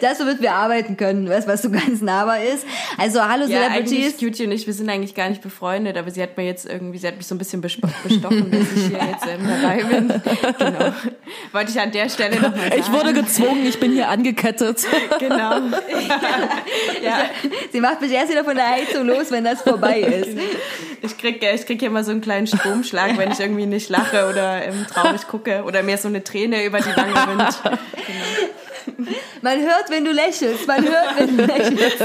das, 0.00 0.20
womit 0.20 0.42
wir 0.42 0.52
arbeiten 0.52 0.96
können, 0.96 1.28
was, 1.30 1.46
was 1.46 1.62
so 1.62 1.70
ganz 1.70 2.02
nahbar 2.02 2.42
ist. 2.42 2.66
Also, 2.98 3.22
hallo 3.26 3.46
Ja, 3.46 3.68
Celebrities. 3.70 4.18
Cutie 4.18 4.46
und 4.46 4.52
ich, 4.52 4.66
wir 4.66 4.74
sind 4.74 4.90
eigentlich 4.90 5.14
gar 5.14 5.30
nicht 5.30 5.40
befreundet, 5.40 5.96
aber 5.96 6.10
sie 6.10 6.22
hat 6.22 6.36
mir 6.36 6.44
jetzt 6.44 6.66
irgendwie, 6.66 6.98
sie 6.98 7.06
hat 7.06 7.16
mich 7.16 7.26
so 7.26 7.34
ein 7.34 7.38
bisschen 7.38 7.60
bestochen, 7.62 8.50
dass 8.50 8.72
ich 8.74 8.88
hier 8.88 8.98
jetzt 8.98 9.26
ähm, 9.26 9.48
dabei 9.48 9.82
bin. 9.84 10.08
Genau. 10.58 10.92
Wollte 11.52 11.70
ich 11.70 11.80
an 11.80 11.90
der 11.92 12.08
Stelle 12.10 12.36
nochmal 12.36 12.68
sagen. 12.68 12.80
Ich 12.80 12.92
wurde 12.92 13.12
gezwungen, 13.14 13.64
ich 13.64 13.78
bin 13.80 13.92
hier 13.92 14.08
angekettet. 14.10 14.84
Genau. 15.18 15.51
ja, 17.02 17.26
Sie 17.72 17.80
macht 17.80 18.00
mich 18.00 18.12
erst 18.12 18.30
wieder 18.30 18.44
von 18.44 18.54
der 18.54 18.68
Heizung 18.68 19.06
los, 19.06 19.30
wenn 19.30 19.44
das 19.44 19.62
vorbei 19.62 20.00
ist. 20.00 20.38
ich 21.02 21.18
krieg, 21.18 21.42
äh, 21.42 21.54
ich 21.54 21.66
krieg 21.66 21.80
hier 21.80 21.88
immer 21.88 22.04
so 22.04 22.10
einen 22.10 22.20
kleinen 22.20 22.46
Stromschlag, 22.46 23.16
wenn 23.18 23.32
ich 23.32 23.40
irgendwie 23.40 23.66
nicht 23.66 23.88
lache 23.88 24.28
oder 24.28 24.64
ähm, 24.64 24.86
traurig 24.92 25.26
gucke 25.26 25.64
oder 25.64 25.82
mir 25.82 25.98
so 25.98 26.08
eine 26.08 26.22
Träne 26.22 26.64
über 26.64 26.78
die 26.78 26.96
Wange 26.96 27.14
rinnt. 27.14 27.60
Man 29.42 29.60
hört, 29.60 29.90
wenn 29.90 30.04
du 30.04 30.12
lächelst. 30.12 30.66
Man 30.66 30.84
hört, 30.84 31.18
wenn 31.18 31.36
du 31.36 31.44
lächelst. 31.44 32.00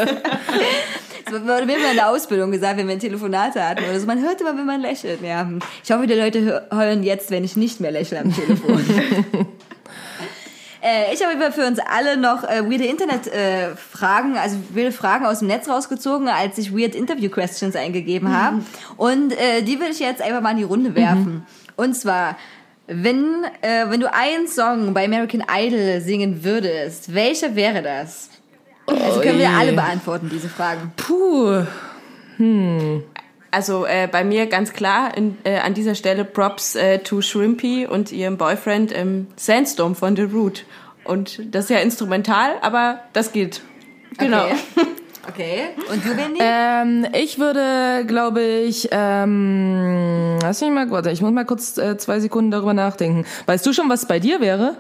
Das 1.29 1.41
wurde 1.41 1.65
mir 1.65 1.77
immer 1.77 1.89
in 1.91 1.97
der 1.97 2.09
Ausbildung 2.09 2.51
gesagt, 2.51 2.77
wenn 2.77 2.87
wir 2.87 2.93
ein 2.93 2.99
Telefonat 2.99 3.55
hatten 3.55 3.83
oder 3.83 3.99
so. 3.99 4.05
Man 4.05 4.21
hört 4.21 4.39
immer, 4.39 4.57
wenn 4.57 4.65
man 4.65 4.81
lächelt. 4.81 5.21
Ja. 5.21 5.49
Ich 5.83 5.91
hoffe, 5.91 6.07
die 6.07 6.13
Leute 6.13 6.67
hören 6.71 7.03
jetzt, 7.03 7.31
wenn 7.31 7.43
ich 7.43 7.55
nicht 7.55 7.79
mehr 7.79 7.91
lächle 7.91 8.19
am 8.19 8.33
Telefon. 8.33 8.85
Äh, 10.88 11.13
Ich 11.13 11.23
habe 11.23 11.51
für 11.51 11.65
uns 11.65 11.79
alle 11.79 12.17
noch 12.17 12.43
äh, 12.43 12.63
weirde 12.69 12.85
Internet-Fragen, 12.85 14.38
also 14.38 14.57
wilde 14.73 14.91
Fragen 14.91 15.25
aus 15.25 15.39
dem 15.39 15.47
Netz 15.47 15.67
rausgezogen, 15.67 16.27
als 16.29 16.57
ich 16.57 16.75
weird 16.75 16.95
Interview 16.95 17.29
Questions 17.29 17.75
eingegeben 17.75 18.31
habe. 18.33 18.61
Und 18.95 19.33
äh, 19.33 19.61
die 19.63 19.79
will 19.79 19.91
ich 19.91 19.99
jetzt 19.99 20.21
einfach 20.21 20.41
mal 20.41 20.51
in 20.51 20.57
die 20.57 20.63
Runde 20.63 20.95
werfen. 20.95 21.45
Und 21.75 21.95
zwar, 21.95 22.38
wenn, 22.88 23.43
äh, 23.61 23.89
wenn 23.89 23.99
du 23.99 24.11
einen 24.13 24.47
Song 24.47 24.93
bei 24.93 25.05
American 25.05 25.43
Idol 25.53 25.99
singen 26.01 26.43
würdest, 26.43 27.13
welcher 27.13 27.55
wäre 27.55 27.81
das? 27.81 28.29
Also 28.85 29.19
können 29.19 29.39
wir 29.39 29.49
alle 29.49 29.73
beantworten, 29.73 30.29
diese 30.31 30.47
Fragen. 30.47 30.93
Puh. 30.95 31.63
Also 33.57 33.87
äh, 33.87 34.07
bei 34.07 34.23
mir 34.23 34.45
ganz 34.45 34.71
klar 34.71 35.17
in, 35.17 35.35
äh, 35.43 35.57
an 35.57 35.73
dieser 35.73 35.95
Stelle 35.95 36.25
Props 36.25 36.75
äh, 36.75 36.99
to 36.99 37.23
Shrimpy 37.23 37.87
und 37.87 38.11
ihrem 38.11 38.37
Boyfriend 38.37 38.95
ähm, 38.95 39.25
Sandstorm 39.35 39.95
von 39.95 40.15
The 40.15 40.25
Root. 40.25 40.63
Und 41.05 41.41
das 41.55 41.63
ist 41.63 41.71
ja 41.71 41.79
instrumental, 41.79 42.51
aber 42.61 42.99
das 43.13 43.31
geht. 43.31 43.63
Genau. 44.19 44.43
Okay. 44.43 44.55
okay. 45.27 45.61
Und 45.91 46.05
du, 46.05 46.15
Wendy? 46.15 46.39
Ähm, 46.39 47.07
ich 47.19 47.39
würde, 47.39 48.05
glaube 48.05 48.43
ich, 48.43 48.89
ähm, 48.91 50.37
lass 50.39 50.61
mich 50.61 50.69
mal, 50.69 50.91
warte, 50.91 51.09
ich 51.09 51.23
muss 51.23 51.31
mal 51.31 51.43
kurz 51.43 51.79
äh, 51.79 51.97
zwei 51.97 52.19
Sekunden 52.19 52.51
darüber 52.51 52.75
nachdenken. 52.75 53.25
Weißt 53.47 53.65
du 53.65 53.73
schon, 53.73 53.89
was 53.89 54.07
bei 54.07 54.19
dir 54.19 54.39
wäre? 54.39 54.75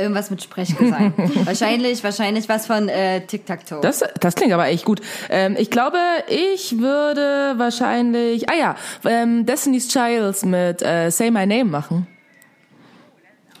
Irgendwas 0.00 0.30
mit 0.30 0.42
Sprechgesang. 0.42 1.12
wahrscheinlich, 1.44 2.02
wahrscheinlich 2.02 2.48
was 2.48 2.66
von 2.66 2.88
äh, 2.88 3.20
Tic-Tac-Toe. 3.26 3.80
Das, 3.82 4.02
das 4.18 4.34
klingt 4.34 4.52
aber 4.52 4.66
echt 4.66 4.84
gut. 4.84 5.00
Ähm, 5.28 5.56
ich 5.58 5.70
glaube, 5.70 5.98
ich 6.28 6.78
würde 6.78 7.54
wahrscheinlich, 7.56 8.48
ah 8.48 8.54
ja, 8.58 8.76
ähm, 9.04 9.44
Destiny's 9.44 9.88
Child 9.88 10.44
mit 10.46 10.82
äh, 10.82 11.10
Say 11.10 11.30
My 11.30 11.46
Name 11.46 11.64
machen. 11.64 12.06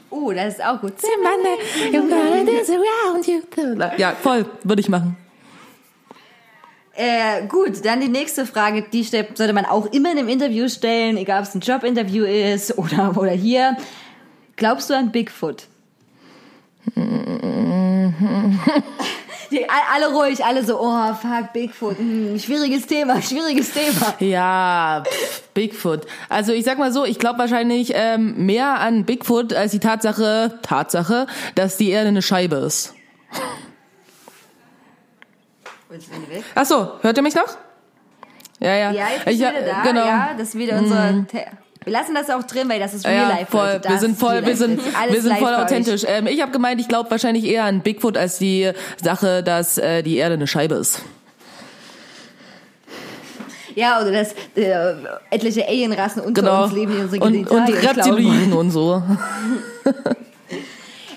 Oh, 0.08 0.32
das 0.32 0.54
ist 0.54 0.64
auch 0.64 0.80
gut. 0.80 1.00
Say 1.00 1.08
my 1.22 1.36
name, 1.42 2.08
you're 2.08 2.44
dance 2.44 2.72
around 2.72 3.26
you. 3.26 3.40
Ja, 3.96 4.12
voll, 4.12 4.44
würde 4.64 4.80
ich 4.80 4.88
machen. 4.88 5.16
Äh, 6.94 7.46
gut, 7.46 7.84
dann 7.84 8.00
die 8.00 8.08
nächste 8.08 8.44
Frage, 8.44 8.82
die 8.92 9.04
stellt, 9.04 9.38
sollte 9.38 9.52
man 9.52 9.64
auch 9.64 9.86
immer 9.86 10.10
in 10.10 10.18
einem 10.18 10.28
Interview 10.28 10.68
stellen, 10.68 11.16
egal 11.16 11.40
ob 11.40 11.46
es 11.46 11.54
ein 11.54 11.60
Jobinterview 11.60 12.24
ist 12.24 12.76
oder, 12.76 13.16
oder 13.16 13.30
hier. 13.30 13.76
Glaubst 14.56 14.90
du 14.90 14.94
an 14.94 15.12
Bigfoot? 15.12 15.68
Die, 19.50 19.68
all- 19.68 19.94
alle 19.94 20.12
ruhig, 20.14 20.44
alle 20.44 20.64
so, 20.64 20.78
oh 20.80 21.14
fuck, 21.14 21.52
Bigfoot, 21.52 21.98
hm, 21.98 22.38
schwieriges 22.38 22.86
Thema, 22.86 23.20
schwieriges 23.22 23.72
Thema. 23.72 24.14
Ja, 24.20 25.02
pff, 25.04 25.42
Bigfoot. 25.54 26.06
Also 26.28 26.52
ich 26.52 26.64
sag 26.64 26.78
mal 26.78 26.92
so, 26.92 27.04
ich 27.04 27.18
glaube 27.18 27.40
wahrscheinlich 27.40 27.90
ähm, 27.94 28.46
mehr 28.46 28.78
an 28.80 29.04
Bigfoot 29.04 29.52
als 29.52 29.72
die 29.72 29.80
Tatsache, 29.80 30.58
Tatsache, 30.62 31.26
dass 31.56 31.76
die 31.76 31.90
Erde 31.90 32.08
eine 32.08 32.22
Scheibe 32.22 32.56
ist. 32.56 32.94
Ach 36.54 36.64
so, 36.66 36.92
hört 37.02 37.16
ihr 37.16 37.22
mich 37.22 37.34
noch? 37.34 37.56
Ja, 38.60 38.74
ja. 38.76 38.90
Ja, 38.92 39.06
jetzt 39.16 39.26
Ich 39.26 39.38
wieder 39.40 39.52
da, 39.62 39.82
Genau. 39.82 40.06
ja, 40.06 40.30
das 40.38 40.48
ist 40.50 40.54
wieder 40.58 40.78
unsere 40.78 41.24
Te 41.28 41.46
Wir 41.84 41.92
lassen 41.94 42.14
das 42.14 42.28
auch 42.28 42.42
drin, 42.42 42.68
weil 42.68 42.78
das 42.78 42.92
ist 42.92 43.06
real 43.06 43.28
ja, 43.28 43.28
life. 43.28 43.46
voll. 43.50 43.66
Leute. 43.66 43.80
Das 43.80 43.92
Wir 43.92 43.98
sind 44.00 44.18
voll, 44.18 44.44
wir 44.44 44.56
sind, 44.56 44.80
wir 45.10 45.22
sind 45.22 45.38
voll 45.38 45.54
authentisch. 45.54 46.02
Ähm, 46.06 46.26
ich 46.26 46.42
habe 46.42 46.52
gemeint, 46.52 46.80
ich 46.80 46.88
glaube 46.88 47.10
wahrscheinlich 47.10 47.44
eher 47.44 47.64
an 47.64 47.80
Bigfoot 47.80 48.18
als 48.18 48.38
die 48.38 48.70
Sache, 49.02 49.42
dass 49.42 49.78
äh, 49.78 50.02
die 50.02 50.16
Erde 50.16 50.34
eine 50.34 50.46
Scheibe 50.46 50.74
ist. 50.74 51.00
Ja, 53.74 54.00
oder 54.02 54.10
dass 54.12 54.34
äh, 54.56 54.94
etliche 55.30 55.66
Alienrassen 55.66 56.22
unter 56.22 56.42
Genau. 56.42 56.64
uns 56.64 56.72
leben, 56.74 56.92
die 56.92 56.98
unsere 57.02 57.24
Und, 57.24 57.34
und 57.36 57.50
wollen. 57.50 57.64
Reptiloiden 57.66 58.52
und 58.52 58.70
so. 58.72 59.02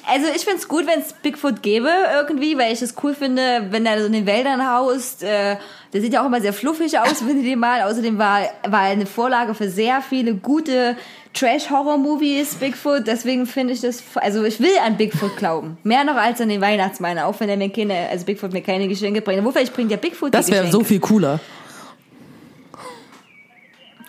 Also 0.05 0.27
ich 0.35 0.43
find's 0.43 0.67
gut, 0.67 0.85
wenn 0.85 0.99
es 0.99 1.13
Bigfoot 1.13 1.61
gäbe 1.63 1.89
irgendwie, 2.13 2.57
weil 2.57 2.73
ich 2.73 2.81
es 2.81 2.95
cool 3.03 3.13
finde, 3.15 3.67
wenn 3.69 3.85
er 3.85 3.99
so 3.99 4.05
in 4.07 4.11
den 4.13 4.25
Wäldern 4.25 4.69
haust. 4.69 5.23
Äh, 5.23 5.55
der 5.93 6.01
sieht 6.01 6.11
ja 6.13 6.21
auch 6.21 6.25
immer 6.25 6.41
sehr 6.41 6.51
fluffig 6.53 6.99
aus, 6.99 7.13
finde 7.19 7.37
ich 7.39 7.45
den 7.45 7.59
mal. 7.59 7.81
Außerdem 7.83 8.17
war, 8.17 8.41
war 8.67 8.85
er 8.87 8.91
eine 8.91 9.05
Vorlage 9.05 9.53
für 9.55 9.69
sehr 9.69 10.01
viele 10.01 10.35
gute 10.35 10.97
Trash-Horror-Movies, 11.33 12.55
Bigfoot. 12.55 13.07
Deswegen 13.07 13.45
finde 13.45 13.73
ich 13.73 13.81
das, 13.81 14.03
also 14.15 14.43
ich 14.43 14.59
will 14.59 14.73
an 14.85 14.97
Bigfoot 14.97 15.37
glauben. 15.37 15.77
Mehr 15.83 16.03
noch 16.03 16.15
als 16.15 16.41
an 16.41 16.49
den 16.49 16.59
Weihnachtsmann, 16.61 17.17
auch 17.19 17.39
wenn 17.39 17.47
er 17.49 17.57
mir 17.57 17.69
keine, 17.69 18.09
also 18.09 18.25
Bigfoot 18.25 18.51
mir 18.51 18.61
keine 18.61 18.87
Geschenke 18.89 19.21
bringt. 19.21 19.43
Wo 19.45 19.51
vielleicht 19.51 19.73
bringt 19.73 19.89
ja 19.89 19.97
Bigfoot 19.97 20.33
Das 20.33 20.51
wäre 20.51 20.69
so 20.69 20.83
viel 20.83 20.99
cooler. 20.99 21.39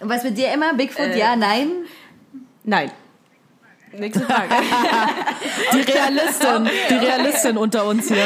Und 0.01 0.09
was 0.09 0.25
mit 0.25 0.37
dir 0.37 0.53
immer? 0.53 0.75
Bigfoot, 0.75 1.07
Äh. 1.07 1.19
ja, 1.19 1.37
nein? 1.37 1.69
Nein. 2.65 2.91
Nächste 3.99 4.25
Frage. 4.25 4.49
Die 5.73 5.81
Realistin, 5.81 6.69
die 6.89 6.95
Realistin 6.95 7.57
unter 7.57 7.85
uns 7.87 8.09
hier. 8.09 8.17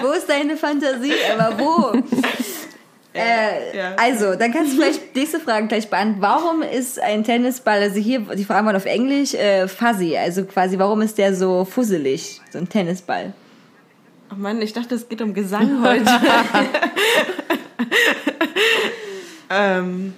Wo 0.00 0.12
ist 0.12 0.28
deine 0.28 0.56
Fantasie? 0.56 1.12
Aber 1.36 1.58
wo? 1.58 1.92
Äh, 3.14 3.76
Ja. 3.76 3.94
Also, 3.96 4.34
dann 4.34 4.52
kannst 4.52 4.72
du 4.72 4.76
vielleicht 4.76 5.14
nächste 5.14 5.40
Frage 5.40 5.66
gleich 5.68 5.88
beantworten. 5.88 6.22
Warum 6.22 6.62
ist 6.62 6.98
ein 7.00 7.24
Tennisball, 7.24 7.80
also 7.80 7.98
hier, 8.00 8.20
die 8.20 8.44
Fragen 8.44 8.66
waren 8.66 8.76
auf 8.76 8.86
Englisch, 8.86 9.34
äh, 9.34 9.68
fuzzy, 9.68 10.16
also 10.16 10.44
quasi, 10.44 10.78
warum 10.78 11.02
ist 11.02 11.18
der 11.18 11.34
so 11.34 11.64
fusselig, 11.64 12.40
so 12.50 12.58
ein 12.58 12.68
Tennisball? 12.68 13.32
Oh 14.32 14.36
Mann, 14.36 14.60
ich 14.62 14.72
dachte, 14.72 14.94
es 14.94 15.08
geht 15.08 15.20
um 15.20 15.34
Gesang 15.34 15.82
heute. 15.84 16.04
ähm, 19.50 20.14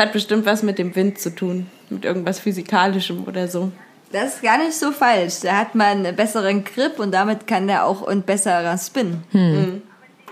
hat 0.00 0.12
bestimmt 0.12 0.46
was 0.46 0.62
mit 0.62 0.78
dem 0.78 0.96
Wind 0.96 1.18
zu 1.18 1.34
tun. 1.34 1.66
Mit 1.88 2.04
irgendwas 2.04 2.40
Physikalischem 2.40 3.24
oder 3.26 3.46
so. 3.48 3.70
Das 4.12 4.34
ist 4.34 4.42
gar 4.42 4.58
nicht 4.58 4.74
so 4.74 4.90
falsch. 4.90 5.40
Da 5.42 5.56
hat 5.56 5.74
man 5.74 6.04
einen 6.04 6.16
besseren 6.16 6.64
Grip 6.64 6.98
und 6.98 7.12
damit 7.12 7.46
kann 7.46 7.68
der 7.68 7.86
auch 7.86 8.06
ein 8.08 8.22
besserer 8.22 8.76
Spin. 8.76 9.22
Hm. 9.30 9.82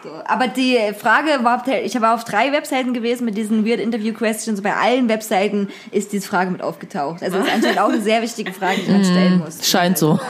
So, 0.03 0.11
aber 0.27 0.49
die 0.49 0.79
Frage 0.97 1.45
war, 1.45 1.67
ich 1.67 1.95
habe 1.97 2.11
auf 2.11 2.25
drei 2.25 2.53
Webseiten 2.53 2.93
gewesen 2.95 3.25
mit 3.25 3.37
diesen 3.37 3.67
Weird 3.67 3.81
Interview 3.81 4.15
Questions. 4.15 4.63
Bei 4.63 4.75
allen 4.75 5.09
Webseiten 5.09 5.69
ist 5.91 6.13
diese 6.13 6.27
Frage 6.27 6.51
mit 6.51 6.63
aufgetaucht. 6.63 7.23
Also 7.23 7.39
das 7.39 7.47
ist 7.47 7.53
anscheinend 7.53 7.81
auch 7.81 7.89
eine 7.89 8.01
sehr 8.01 8.23
wichtige 8.23 8.53
Frage, 8.53 8.81
die 8.83 8.91
man 8.91 9.05
stellen 9.05 9.39
muss. 9.39 9.57
Hm. 9.57 9.65
Scheint 9.65 9.99
so. 9.99 10.19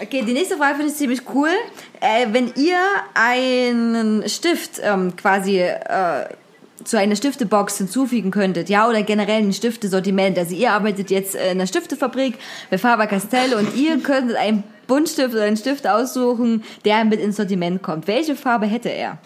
Okay, 0.00 0.22
die 0.22 0.32
nächste 0.32 0.56
Frage 0.56 0.76
finde 0.76 0.92
ich 0.92 0.96
ziemlich 0.96 1.22
cool. 1.34 1.50
Äh, 1.98 2.28
wenn 2.30 2.52
ihr 2.54 2.78
einen 3.14 4.28
Stift 4.28 4.80
ähm, 4.80 5.16
quasi 5.16 5.58
äh, 5.58 6.26
zu 6.84 6.98
einer 6.98 7.16
Stiftebox 7.16 7.78
hinzufügen 7.78 8.30
könntet, 8.30 8.68
ja, 8.68 8.88
oder 8.88 9.02
generell 9.02 9.42
ein 9.42 9.52
Stiftesortiment. 9.52 10.38
Also 10.38 10.54
ihr 10.54 10.72
arbeitet 10.72 11.10
jetzt 11.10 11.34
in 11.34 11.40
einer 11.40 11.66
Stiftefabrik 11.66 12.34
bei 12.70 12.78
Faber-Castell 12.78 13.54
und 13.54 13.76
ihr 13.76 13.98
könntet 14.02 14.36
einen 14.36 14.64
Buntstift 14.86 15.34
oder 15.34 15.44
einen 15.44 15.56
Stift 15.56 15.86
aussuchen, 15.86 16.62
der 16.84 17.04
mit 17.04 17.20
ins 17.20 17.36
Sortiment 17.36 17.82
kommt. 17.82 18.06
Welche 18.06 18.36
Farbe 18.36 18.66
hätte 18.66 18.88
er? 18.88 19.18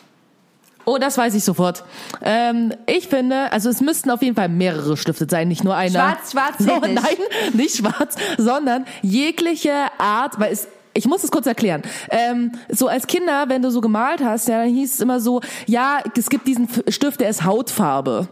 Oh, 0.85 0.99
das 0.99 1.17
weiß 1.17 1.35
ich 1.35 1.45
sofort. 1.45 1.85
Ähm, 2.23 2.75
ich 2.87 3.07
finde, 3.07 3.53
also 3.53 3.71
es 3.71 3.81
müssten 3.81 4.11
auf 4.11 4.21
jeden 4.21 4.35
Fall 4.35 4.49
mehrere 4.49 4.97
Stifte 4.97 5.27
sein, 5.31 5.47
nicht 5.47 5.63
nur 5.63 5.77
einer. 5.77 5.93
Schwarz, 5.93 6.33
schwarz 6.33 6.61
no, 6.61 6.81
nicht. 6.81 6.95
Nein, 6.95 7.17
nicht 7.53 7.77
schwarz, 7.77 8.17
sondern 8.37 8.85
jegliche 9.01 9.73
Art, 9.99 10.41
weil 10.41 10.53
es 10.53 10.67
ich 10.95 11.07
muss 11.07 11.25
es 11.25 11.31
kurz 11.31 11.47
erklären. 11.47 11.83
Ähm, 12.11 12.53
so 12.69 12.89
als 12.89 13.07
Kinder, 13.07 13.47
wenn 13.49 13.63
du 13.63 13.71
so 13.71 13.81
gemalt 13.81 14.23
hast, 14.23 14.49
ja, 14.49 14.63
dann 14.63 14.75
hieß 14.75 14.95
es 14.95 15.01
immer 15.01 15.21
so, 15.21 15.41
ja, 15.67 16.01
es 16.17 16.29
gibt 16.29 16.47
diesen 16.47 16.69
Stift, 16.89 17.21
der 17.21 17.31
ist 17.31 17.45
Hautfarbe. 17.45 18.29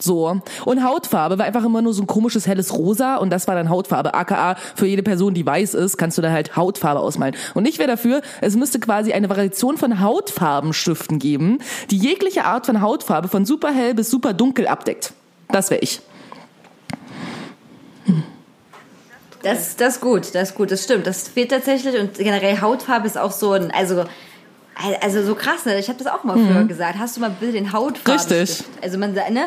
So. 0.00 0.40
Und 0.64 0.84
Hautfarbe 0.84 1.38
war 1.38 1.46
einfach 1.46 1.64
immer 1.64 1.82
nur 1.82 1.92
so 1.92 2.02
ein 2.02 2.06
komisches 2.06 2.46
helles 2.46 2.72
Rosa 2.72 3.16
und 3.16 3.30
das 3.30 3.48
war 3.48 3.54
dann 3.54 3.68
Hautfarbe. 3.68 4.14
AKA 4.14 4.54
für 4.76 4.86
jede 4.86 5.02
Person, 5.02 5.34
die 5.34 5.44
weiß 5.44 5.74
ist, 5.74 5.96
kannst 5.96 6.16
du 6.18 6.22
da 6.22 6.30
halt 6.30 6.56
Hautfarbe 6.56 7.00
ausmalen. 7.00 7.34
Und 7.54 7.66
ich 7.66 7.78
wäre 7.78 7.88
dafür, 7.88 8.22
es 8.40 8.54
müsste 8.54 8.78
quasi 8.78 9.12
eine 9.12 9.28
Variation 9.28 9.76
von 9.76 10.00
Hautfarbenstiften 10.00 11.18
geben, 11.18 11.58
die 11.90 11.98
jegliche 11.98 12.44
Art 12.44 12.66
von 12.66 12.80
Hautfarbe 12.80 13.28
von 13.28 13.44
super 13.44 13.72
hell 13.72 13.94
bis 13.94 14.10
super 14.10 14.34
dunkel 14.34 14.68
abdeckt. 14.68 15.12
Das 15.48 15.70
wäre 15.70 15.80
ich. 15.80 16.00
Das, 19.42 19.76
das 19.76 19.96
ist 19.96 20.00
gut, 20.00 20.34
das 20.34 20.50
ist 20.50 20.54
gut, 20.54 20.70
das 20.70 20.84
stimmt. 20.84 21.06
Das 21.06 21.28
fehlt 21.28 21.50
tatsächlich 21.50 21.98
und 21.98 22.14
generell 22.14 22.60
Hautfarbe 22.60 23.06
ist 23.06 23.16
auch 23.18 23.32
so 23.32 23.52
ein, 23.52 23.70
also, 23.70 24.04
also 25.00 25.22
so 25.22 25.34
krass, 25.34 25.64
ne? 25.64 25.78
Ich 25.78 25.88
habe 25.88 26.02
das 26.02 26.12
auch 26.12 26.24
mal 26.24 26.36
früher 26.36 26.64
gesagt. 26.64 26.98
Hast 26.98 27.16
du 27.16 27.20
mal 27.20 27.30
bitte 27.38 27.52
den 27.52 27.72
Hautfarbenstift? 27.72 28.32
Mhm. 28.32 28.38
Richtig. 28.40 28.66
Also 28.82 28.98
man, 28.98 29.12
ne? 29.12 29.44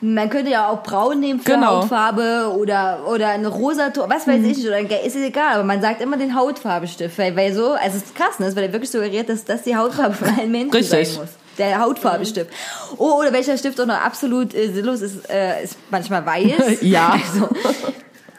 Man 0.00 0.28
könnte 0.28 0.50
ja 0.50 0.68
auch 0.68 0.82
braun 0.82 1.20
nehmen 1.20 1.40
für 1.40 1.52
Genau. 1.52 1.82
Hautfarbe 1.82 2.52
oder, 2.58 3.06
oder 3.08 3.28
eine 3.28 3.48
rosa, 3.48 3.90
was 4.06 4.26
weiß 4.26 4.42
ich, 4.44 4.66
oder 4.66 4.80
ist 4.80 5.16
es 5.16 5.22
egal, 5.22 5.54
aber 5.54 5.64
man 5.64 5.80
sagt 5.80 6.02
immer 6.02 6.18
den 6.18 6.34
Hautfarbestift, 6.34 7.16
weil, 7.16 7.34
weil 7.36 7.54
so, 7.54 7.72
also 7.72 7.96
es 7.96 8.04
ist 8.04 8.14
krass, 8.14 8.38
ne? 8.38 8.54
weil 8.54 8.64
er 8.64 8.72
wirklich 8.72 8.90
suggeriert, 8.90 9.30
dass 9.30 9.44
das 9.46 9.62
die 9.62 9.74
Hautfarbe 9.76 10.14
von 10.14 10.28
allen 10.28 10.50
Menschen 10.52 10.72
Richtig. 10.72 11.08
sein 11.08 11.20
muss. 11.22 11.30
Der 11.56 11.80
Hautfarbestift. 11.80 12.50
Oh, 12.98 13.12
oder 13.20 13.32
welcher 13.32 13.56
Stift 13.56 13.80
auch 13.80 13.86
noch 13.86 14.00
absolut 14.00 14.52
äh, 14.54 14.72
sinnlos 14.72 15.00
ist, 15.00 15.30
äh, 15.30 15.62
ist 15.62 15.76
manchmal 15.90 16.26
weiß. 16.26 16.52
Ja. 16.82 17.12
Also, 17.12 17.48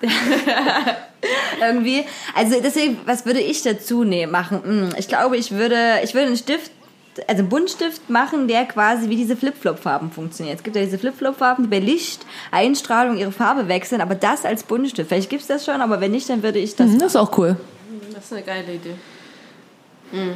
irgendwie. 1.62 2.03
Also 2.36 2.60
deswegen, 2.62 2.97
was 3.06 3.26
würde 3.26 3.39
ich 3.39 3.62
dazu 3.64 4.03
nehmen, 4.03 4.32
machen? 4.32 4.62
Hm, 4.64 4.89
Ich 4.97 5.08
glaube, 5.08 5.38
ich 5.38 5.51
würde, 5.51 5.99
ich 6.03 6.14
würde 6.14 6.28
einen 6.28 6.38
Stift, 6.38 6.72
also 7.28 7.39
einen 7.39 7.49
Buntstift 7.49 8.10
machen, 8.10 8.47
der 8.47 8.66
quasi 8.66 9.10
wie 9.10 9.16
diese 9.16 9.36
Flip-Flop-Farben 9.38 10.12
funktioniert. 10.12 10.58
Es 10.58 10.64
gibt 10.64 10.76
ja 10.76 10.84
diese 10.84 10.97
Flip-Flop-Farben, 10.99 11.64
die 11.64 11.70
bei 11.70 11.80
Licht, 11.80 12.26
Einstrahlung 12.51 13.18
ihre 13.18 13.32
Farbe 13.32 13.68
wechseln, 13.68 14.01
aber 14.01 14.16
das 14.16 14.43
als 14.45 14.64
Buntstift. 14.64 15.10
Vielleicht 15.10 15.30
gibt's 15.30 15.47
das 15.47 15.64
schon, 15.66 15.82
aber 15.82 16.01
wenn 16.01 16.12
nicht, 16.12 16.30
dann 16.30 16.43
würde 16.43 16.60
ich 16.60 16.76
das. 16.76 16.88
Mhm, 16.89 16.99
Das 16.99 17.10
ist 17.10 17.16
auch 17.16 17.38
cool. 17.38 17.56
Das 18.14 18.26
ist 18.26 18.34
eine 18.34 18.41
geile 18.43 18.74
Idee. 18.74 18.95
Hm. 20.12 20.34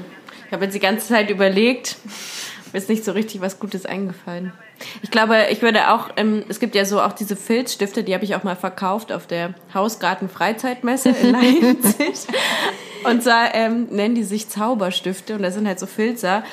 Ich 0.47 0.53
habe 0.53 0.65
jetzt 0.65 0.73
die 0.73 0.79
ganze 0.79 1.07
Zeit 1.07 1.29
überlegt, 1.29 1.97
mir 2.73 2.79
ist 2.79 2.89
nicht 2.89 3.03
so 3.05 3.11
richtig 3.11 3.41
was 3.41 3.59
Gutes 3.59 3.85
eingefallen. 3.85 4.53
Ich 5.01 5.11
glaube, 5.11 5.47
ich 5.51 5.61
würde 5.61 5.91
auch, 5.91 6.09
ähm, 6.17 6.43
es 6.49 6.59
gibt 6.59 6.75
ja 6.75 6.85
so 6.85 7.01
auch 7.01 7.13
diese 7.13 7.35
Filzstifte, 7.35 8.03
die 8.03 8.13
habe 8.13 8.23
ich 8.23 8.35
auch 8.35 8.43
mal 8.43 8.55
verkauft 8.55 9.11
auf 9.11 9.27
der 9.27 9.53
Hausgarten-Freizeitmesse 9.73 11.09
in 11.09 11.31
Leipzig. 11.31 12.27
Und 13.05 13.23
zwar 13.23 13.53
ähm, 13.55 13.87
nennen 13.91 14.15
die 14.15 14.23
sich 14.23 14.49
Zauberstifte 14.49 15.35
und 15.35 15.41
das 15.41 15.53
sind 15.53 15.67
halt 15.67 15.79
so 15.79 15.85
Filzer. 15.85 16.43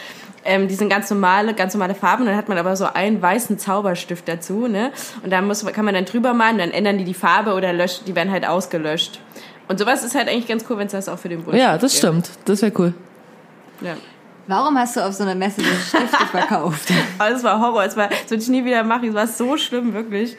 Ähm, 0.45 0.69
die 0.69 0.75
sind 0.75 0.89
ganz 0.89 1.11
normale, 1.11 1.55
ganz 1.55 1.75
normale 1.75 1.95
Farben. 1.97 2.23
Und 2.23 2.29
dann 2.29 2.37
hat 2.37 2.49
man 2.49 2.57
aber 2.57 2.77
so 2.77 2.87
einen 2.87 3.21
weißen 3.21 3.59
Zauberstift 3.59 4.29
dazu, 4.29 4.69
ne? 4.69 4.93
Und 5.25 5.31
da 5.31 5.41
muss, 5.43 5.67
kann 5.67 5.85
man 5.85 5.95
dann 5.95 6.05
drüber 6.05 6.35
malen, 6.35 6.59
dann 6.59 6.71
ändern 6.71 6.99
die 6.99 7.05
die 7.05 7.15
Farbe 7.15 7.55
oder 7.55 7.73
löschen, 7.73 8.05
die 8.07 8.15
werden 8.15 8.31
halt 8.31 8.47
ausgelöscht. 8.47 9.21
Und 9.67 9.81
sowas 9.81 10.05
ist 10.05 10.15
halt 10.15 10.29
eigentlich 10.29 10.47
ganz 10.47 10.65
cool, 10.71 10.79
wenn 10.79 10.87
es 10.87 10.93
das 10.93 11.09
auch 11.09 11.19
für 11.19 11.29
den 11.29 11.39
Buntstift 11.43 11.65
Ja, 11.65 11.77
das 11.79 11.93
gibt. 11.93 11.99
stimmt. 12.05 12.31
Das 12.45 12.63
wäre 12.63 12.73
cool. 12.79 12.95
Ja. 13.81 13.97
Warum 14.49 14.79
hast 14.79 14.97
du 14.97 15.05
auf 15.05 15.13
so 15.13 15.25
einer 15.25 15.35
Messe 15.35 15.61
diese 15.61 15.81
Stifte 15.81 16.27
verkauft? 16.31 16.89
Es 17.33 17.43
war 17.43 17.61
Horror, 17.61 17.85
es 17.85 17.97
war, 17.97 18.09
das 18.09 18.31
würde 18.31 18.43
ich 18.43 18.49
nie 18.49 18.65
wieder 18.65 18.85
machen, 18.85 19.09
es 19.09 19.15
war 19.15 19.27
so 19.27 19.57
schlimm, 19.57 19.93
wirklich. 19.93 20.37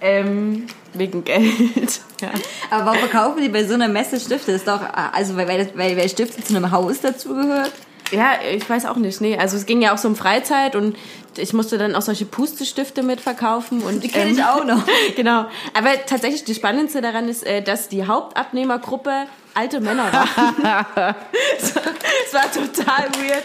Ähm, 0.00 0.66
wegen 0.94 1.24
Geld. 1.24 1.52
Ja. 2.22 2.30
Aber 2.70 2.86
warum 2.86 2.98
verkaufen 3.00 3.42
die 3.42 3.50
bei 3.50 3.64
so 3.64 3.74
einer 3.74 3.88
Messe 3.88 4.18
Stifte? 4.18 4.52
Das 4.52 4.62
ist 4.62 4.66
doch, 4.66 4.80
also 5.12 5.36
weil, 5.36 5.46
weil, 5.48 5.70
weil, 5.74 5.96
weil 5.98 6.08
Stifte 6.08 6.42
zu 6.42 6.56
einem 6.56 6.70
Haus 6.70 7.02
dazugehört. 7.02 7.72
ja, 8.10 8.30
ich 8.54 8.66
weiß 8.68 8.86
auch 8.86 8.96
nicht, 8.96 9.20
nee. 9.20 9.36
Also 9.36 9.58
es 9.58 9.66
ging 9.66 9.82
ja 9.82 9.92
auch 9.92 9.98
so 9.98 10.08
um 10.08 10.16
Freizeit 10.16 10.76
und 10.76 10.96
ich 11.36 11.52
musste 11.52 11.76
dann 11.76 11.94
auch 11.94 12.00
solche 12.00 12.24
Pustestifte 12.24 13.02
mitverkaufen. 13.02 13.82
Und, 13.82 14.02
Die 14.02 14.08
kenn 14.08 14.32
ich 14.32 14.42
auch 14.42 14.64
noch. 14.64 14.82
genau. 15.16 15.44
Aber 15.74 15.90
tatsächlich, 16.06 16.44
das 16.44 16.56
Spannendste 16.56 17.02
daran 17.02 17.28
ist, 17.28 17.44
äh, 17.44 17.60
dass 17.60 17.88
die 17.90 18.06
Hauptabnehmergruppe 18.06 19.26
alte 19.56 19.80
Männer 19.80 20.12
waren. 20.12 21.14
es 21.58 21.74
war- 21.74 21.82
es 22.26 22.34
war 22.34 22.50
total 22.52 23.04
weird, 23.20 23.44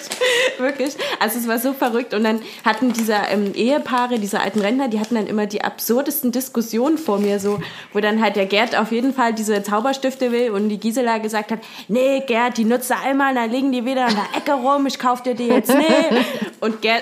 wirklich. 0.58 0.96
Also 1.20 1.40
es 1.40 1.48
war 1.48 1.60
so 1.60 1.74
verrückt. 1.74 2.14
Und 2.14 2.24
dann 2.24 2.42
hatten 2.66 2.94
diese 2.94 3.14
ähm, 3.30 3.54
Ehepaare, 3.54 4.18
diese 4.20 4.40
alten 4.40 4.60
Rentner, 4.60 4.88
die 4.88 5.00
hatten 5.00 5.16
dann 5.16 5.28
immer 5.28 5.46
die 5.46 5.64
absurdesten 5.64 6.32
Diskussionen 6.32 6.98
vor 6.98 7.20
mir, 7.20 7.40
so, 7.40 7.60
wo 7.94 8.00
dann 8.00 8.22
halt 8.22 8.36
der 8.36 8.46
Gerd 8.46 8.76
auf 8.76 8.92
jeden 8.92 9.14
Fall 9.14 9.34
diese 9.34 9.62
Zauberstifte 9.64 10.32
will 10.32 10.52
und 10.52 10.70
die 10.70 10.80
Gisela 10.80 11.18
gesagt 11.20 11.52
hat, 11.52 11.60
nee, 11.88 12.22
Gerd, 12.26 12.58
die 12.58 12.64
nutzt 12.66 12.90
du 12.90 12.96
einmal, 12.96 13.34
dann 13.36 13.50
liegen 13.52 13.72
die 13.72 13.86
wieder 13.86 14.08
in 14.08 14.16
der 14.16 14.38
Ecke 14.38 14.54
rum, 14.54 14.86
ich 14.88 14.98
kauf 15.00 15.22
dir 15.24 15.36
die 15.36 15.48
jetzt, 15.48 15.74
nee. 15.74 15.84
Und 16.60 16.82
Gerd, 16.82 17.02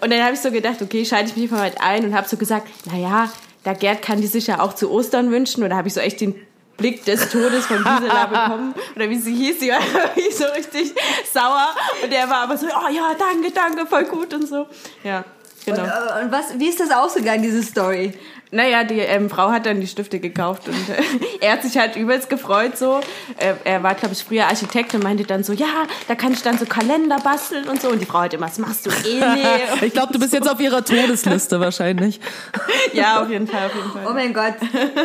und 0.00 0.10
dann 0.10 0.22
habe 0.22 0.32
ich 0.34 0.40
so 0.40 0.50
gedacht, 0.50 0.80
okay, 0.80 1.04
schalte 1.04 1.30
ich 1.30 1.36
mich 1.36 1.50
mal 1.50 1.64
mit 1.68 1.80
ein 1.82 2.04
und 2.06 2.14
habe 2.14 2.26
so 2.26 2.38
gesagt, 2.38 2.66
naja, 2.90 3.28
der 3.66 3.74
Gerd 3.74 4.00
kann 4.00 4.20
die 4.22 4.26
sich 4.26 4.46
ja 4.46 4.60
auch 4.60 4.72
zu 4.74 4.90
Ostern 4.90 5.30
wünschen. 5.30 5.62
Oder 5.62 5.76
habe 5.76 5.88
ich 5.88 5.94
so 5.94 6.00
echt 6.00 6.22
den 6.22 6.34
Blick 6.76 7.04
des 7.04 7.28
Todes 7.30 7.66
von 7.66 7.78
Gisela 7.78 8.26
bekommen. 8.48 8.74
Oder 8.96 9.08
wie 9.08 9.18
sie 9.18 9.34
hieß, 9.34 9.60
sie 9.60 9.70
war 9.70 9.78
irgendwie 10.16 10.32
so 10.32 10.44
richtig 10.46 10.94
sauer. 11.32 11.68
Und 12.02 12.12
der 12.12 12.28
war 12.28 12.42
aber 12.42 12.56
so, 12.56 12.66
oh 12.66 12.90
ja, 12.90 13.14
danke, 13.18 13.50
danke, 13.50 13.86
voll 13.86 14.04
gut 14.04 14.34
und 14.34 14.48
so. 14.48 14.66
Ja. 15.02 15.24
Genau. 15.64 15.82
Und, 15.82 15.88
äh, 15.88 16.24
und 16.24 16.32
was, 16.32 16.58
wie 16.58 16.68
ist 16.68 16.80
das 16.80 16.90
ausgegangen, 16.90 17.42
diese 17.42 17.62
Story? 17.62 18.12
Naja, 18.54 18.84
die 18.84 19.00
ähm, 19.00 19.28
Frau 19.28 19.50
hat 19.50 19.66
dann 19.66 19.80
die 19.80 19.86
Stifte 19.88 20.20
gekauft 20.20 20.68
und 20.68 20.74
äh, 20.74 21.02
er 21.44 21.54
hat 21.54 21.62
sich 21.62 21.76
halt 21.76 21.96
übelst 21.96 22.30
gefreut 22.30 22.78
so. 22.78 23.00
Äh, 23.36 23.54
er 23.64 23.82
war, 23.82 23.94
glaube 23.94 24.14
ich, 24.14 24.22
früher 24.22 24.46
Architekt 24.46 24.94
und 24.94 25.02
meinte 25.02 25.24
dann 25.24 25.42
so, 25.42 25.52
ja, 25.52 25.66
da 26.06 26.14
kann 26.14 26.32
ich 26.32 26.42
dann 26.42 26.56
so 26.56 26.64
Kalender 26.64 27.16
basteln 27.16 27.68
und 27.68 27.82
so. 27.82 27.88
Und 27.88 28.00
die 28.00 28.06
Frau 28.06 28.20
hat 28.20 28.32
immer, 28.32 28.46
das 28.46 28.58
machst 28.58 28.86
du 28.86 28.90
eh 28.90 29.18
nie. 29.18 29.44
Ich 29.84 29.92
glaube, 29.92 30.12
du 30.12 30.20
bist 30.20 30.32
jetzt 30.32 30.48
auf 30.48 30.60
ihrer 30.60 30.84
Todesliste 30.84 31.58
wahrscheinlich. 31.58 32.20
ja, 32.92 33.22
auf 33.22 33.28
jeden 33.28 33.48
Fall, 33.48 33.66
auf 33.66 33.74
jeden 33.74 33.90
Fall. 33.90 34.06
Oh 34.08 34.14
mein 34.14 34.32
Gott. 34.32 34.54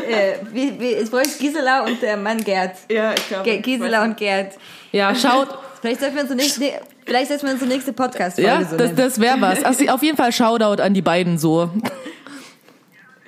äh, 0.08 0.36
wie, 0.54 0.80
wie, 0.80 0.92
jetzt 0.92 1.10
brauche 1.10 1.24
ich 1.24 1.38
Gisela 1.40 1.86
und 1.86 2.02
der 2.04 2.18
Mann 2.18 2.44
Gerd. 2.44 2.76
Ja, 2.90 3.14
ich 3.14 3.28
glaube. 3.28 3.58
Gisela 3.62 4.04
und 4.04 4.16
Gerd. 4.16 4.54
Ja, 4.92 5.16
schaut. 5.16 5.50
Vielleicht 5.82 6.02
sollten 6.02 6.16
wir 6.16 6.22
unsere 6.24 6.38
nächste, 6.38 6.72
vielleicht 7.06 7.30
sollten 7.30 7.46
wir 7.48 7.54
unsere 7.54 7.70
nächste 7.70 7.94
Podcast-Folge 7.94 8.48
Ja, 8.48 8.64
so 8.66 8.78
das, 8.78 8.94
das 8.96 9.20
wäre 9.20 9.42
was. 9.42 9.64
Also 9.64 9.88
auf 9.88 10.04
jeden 10.04 10.18
Fall 10.18 10.32
Shoutout 10.32 10.82
an 10.82 10.94
die 10.94 11.02
beiden 11.02 11.38
so. 11.38 11.72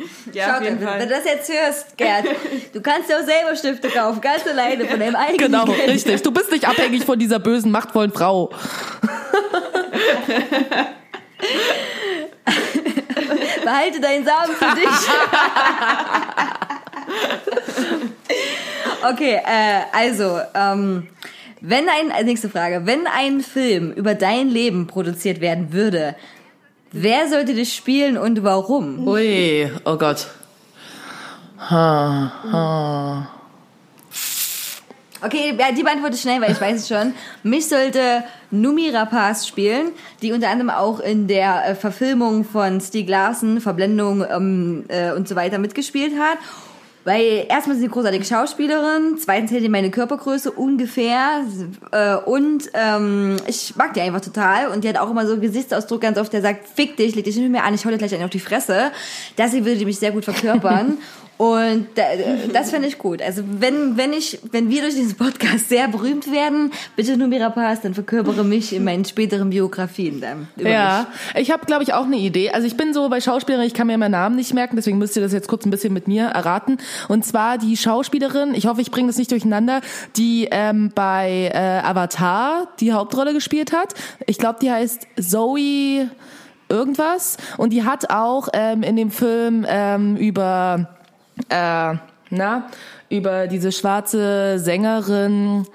ja, 0.34 0.62
jeden 0.62 0.80
wenn 0.80 0.88
Fall. 0.88 1.00
du 1.00 1.08
das 1.08 1.26
jetzt 1.26 1.52
hörst, 1.52 1.98
Gerd, 1.98 2.26
du 2.74 2.82
kannst 2.82 3.10
dir 3.10 3.18
auch 3.20 3.26
selber 3.26 3.56
Stifte 3.56 3.90
kaufen, 3.90 4.22
ganz 4.22 4.46
alleine 4.48 4.86
von 4.86 5.00
deinem 5.00 5.16
eigenen 5.16 5.52
Genau, 5.52 5.66
Geld. 5.66 5.90
richtig. 5.90 6.22
Du 6.22 6.32
bist 6.32 6.52
nicht 6.52 6.68
abhängig 6.68 7.06
von 7.06 7.18
dieser 7.20 7.40
bösen, 7.40 7.72
machtvollen 7.72 8.12
Frau. 8.12 8.52
Behalte 13.64 14.00
deinen 14.02 14.26
Samen 14.26 14.56
für 14.56 14.76
dich. 14.76 14.88
okay, 19.12 19.40
äh, 19.46 19.82
also, 19.92 20.40
ähm, 20.54 21.08
wenn 21.62 21.88
ein, 21.88 22.26
nächste 22.26 22.50
Frage, 22.50 22.86
wenn 22.86 23.08
ein 23.08 23.42
Film 23.42 23.92
über 23.92 24.16
dein 24.16 24.50
Leben 24.50 24.88
produziert 24.88 25.42
werden 25.42 25.74
würde, 25.74 26.16
wer 26.92 27.28
sollte 27.28 27.54
dich 27.54 27.74
spielen 27.74 28.18
und 28.18 28.44
warum? 28.44 29.08
Ui, 29.08 29.72
oh 29.86 29.98
Gott. 29.98 30.28
Ha, 31.70 32.32
ha. 32.52 33.28
Okay, 35.24 35.56
die 35.78 35.84
beantworte 35.84 36.18
schnell, 36.18 36.42
weil 36.42 36.52
ich 36.52 36.60
weiß 36.60 36.82
es 36.82 36.88
schon. 36.88 37.14
Mich 37.44 37.70
sollte 37.70 38.24
Numi 38.50 38.90
Rapaz 38.90 39.46
spielen, 39.46 39.92
die 40.24 40.32
unter 40.32 40.50
anderem 40.50 40.72
auch 40.72 41.00
in 41.00 41.28
der 41.28 41.70
äh, 41.70 41.76
Verfilmung 41.76 42.44
von 42.44 42.82
Stieg 42.82 43.08
Larsen, 43.08 43.62
Verblendung 43.62 44.26
ähm, 44.28 44.86
äh, 44.88 45.12
und 45.12 45.28
so 45.28 45.36
weiter 45.36 45.60
mitgespielt 45.60 46.14
hat. 46.20 46.40
Weil 47.04 47.46
erstmal 47.50 47.76
ist 47.76 47.80
sie 47.80 47.86
eine 47.86 47.94
großartige 47.94 48.24
Schauspielerin, 48.24 49.18
zweitens 49.18 49.52
hält 49.52 49.64
sie 49.64 49.70
meine 49.70 49.90
Körpergröße 49.90 50.52
ungefähr 50.52 51.44
äh, 51.92 52.16
und 52.18 52.70
ähm, 52.76 53.38
ich 53.48 53.76
mag 53.76 53.96
die 53.96 54.02
einfach 54.02 54.22
total 54.22 54.68
und 54.68 54.84
die 54.84 54.90
hat 54.90 54.98
auch 54.98 55.10
immer 55.10 55.26
so 55.26 55.34
einen 55.34 55.42
Gesichtsausdruck 55.42 56.02
ganz 56.02 56.20
oft, 56.20 56.32
der 56.32 56.44
sagt, 56.44 56.68
fick 56.68 56.98
dich, 56.98 57.16
leg 57.16 57.26
dich 57.26 57.36
nicht 57.36 57.50
mehr 57.50 57.64
an, 57.64 57.74
ich 57.74 57.86
hau 57.86 57.90
dir 57.90 57.98
gleich 57.98 58.14
einen 58.14 58.24
auf 58.24 58.30
die 58.30 58.40
Fresse. 58.40 58.92
Das 59.36 59.52
hier 59.52 59.66
würde 59.66 59.78
die 59.78 59.86
mich 59.86 59.98
sehr 59.98 60.12
gut 60.12 60.26
verkörpern 60.26 61.00
und 61.42 61.88
da, 61.96 62.04
das 62.54 62.70
fände 62.70 62.88
ich 62.88 63.00
gut. 63.00 63.20
Also 63.20 63.42
wenn, 63.48 63.98
wenn 63.98 64.14
ich, 64.14 64.38
wenn 64.52 64.70
wir 64.70 64.84
durch 64.84 64.94
diesen 64.94 65.16
Podcast 65.16 65.70
sehr 65.70 65.88
berühmt 65.88 66.32
werden, 66.32 66.72
bitte 66.96 67.18
nur 67.18 67.30
Mirapas, 67.30 67.82
dann 67.82 67.96
verkörpere 67.96 68.44
mich 68.44 68.76
in 68.76 68.84
meinen 68.84 69.06
späteren 69.06 69.50
Biografien 69.50 70.22
dann. 70.22 70.50
Ja, 70.56 71.08
ich 71.34 71.50
habe, 71.50 71.66
glaube 71.66 71.82
ich, 71.82 71.96
auch 71.96 72.06
eine 72.06 72.18
Idee. 72.18 72.52
Also 72.52 72.68
ich 72.68 72.78
bin 72.78 72.94
so 72.94 73.10
bei 73.10 73.20
Schauspielerinnen, 73.20 73.66
ich 73.66 73.74
kann 73.74 73.88
mir 73.88 73.98
meinen 73.98 74.12
Namen 74.12 74.36
nicht 74.36 74.54
merken, 74.54 74.76
deswegen 74.76 75.00
müsst 75.00 75.16
ihr 75.16 75.24
das 75.24 75.34
jetzt 75.34 75.48
kurz 75.48 75.66
ein 75.66 75.72
bisschen 75.72 75.94
mit 75.94 76.08
mir 76.08 76.26
erraten. 76.26 76.78
Und 77.08 77.26
zwar 77.26 77.58
die 77.58 77.76
Schauspielerin, 77.76 78.54
ich 78.54 78.68
hoffe, 78.68 78.82
ich 78.82 78.92
bringe 78.92 79.08
das 79.08 79.18
nicht 79.18 79.32
durcheinander, 79.32 79.82
die 80.18 80.48
ähm, 80.52 80.92
bei 80.94 81.50
äh, 81.52 81.58
Avatar 81.58 82.68
die 82.80 82.94
Hauptrolle 82.94 83.34
gespielt 83.34 83.74
hat. 83.74 83.96
Ich 84.28 84.38
glaube, 84.38 84.60
die 84.62 84.70
heißt 84.70 85.08
Zoe 85.20 86.08
irgendwas. 86.70 87.38
Und 87.58 87.74
die 87.74 87.84
hat 87.84 88.12
auch 88.12 88.48
ähm, 88.54 88.84
in 88.84 88.96
dem 88.96 89.10
Film 89.10 89.66
ähm, 89.68 90.16
über 90.18 91.01
äh, 91.50 91.96
na, 92.30 92.70
über 93.10 93.48
diese 93.48 93.72
schwarze 93.72 94.58
Sängerin 94.58 95.66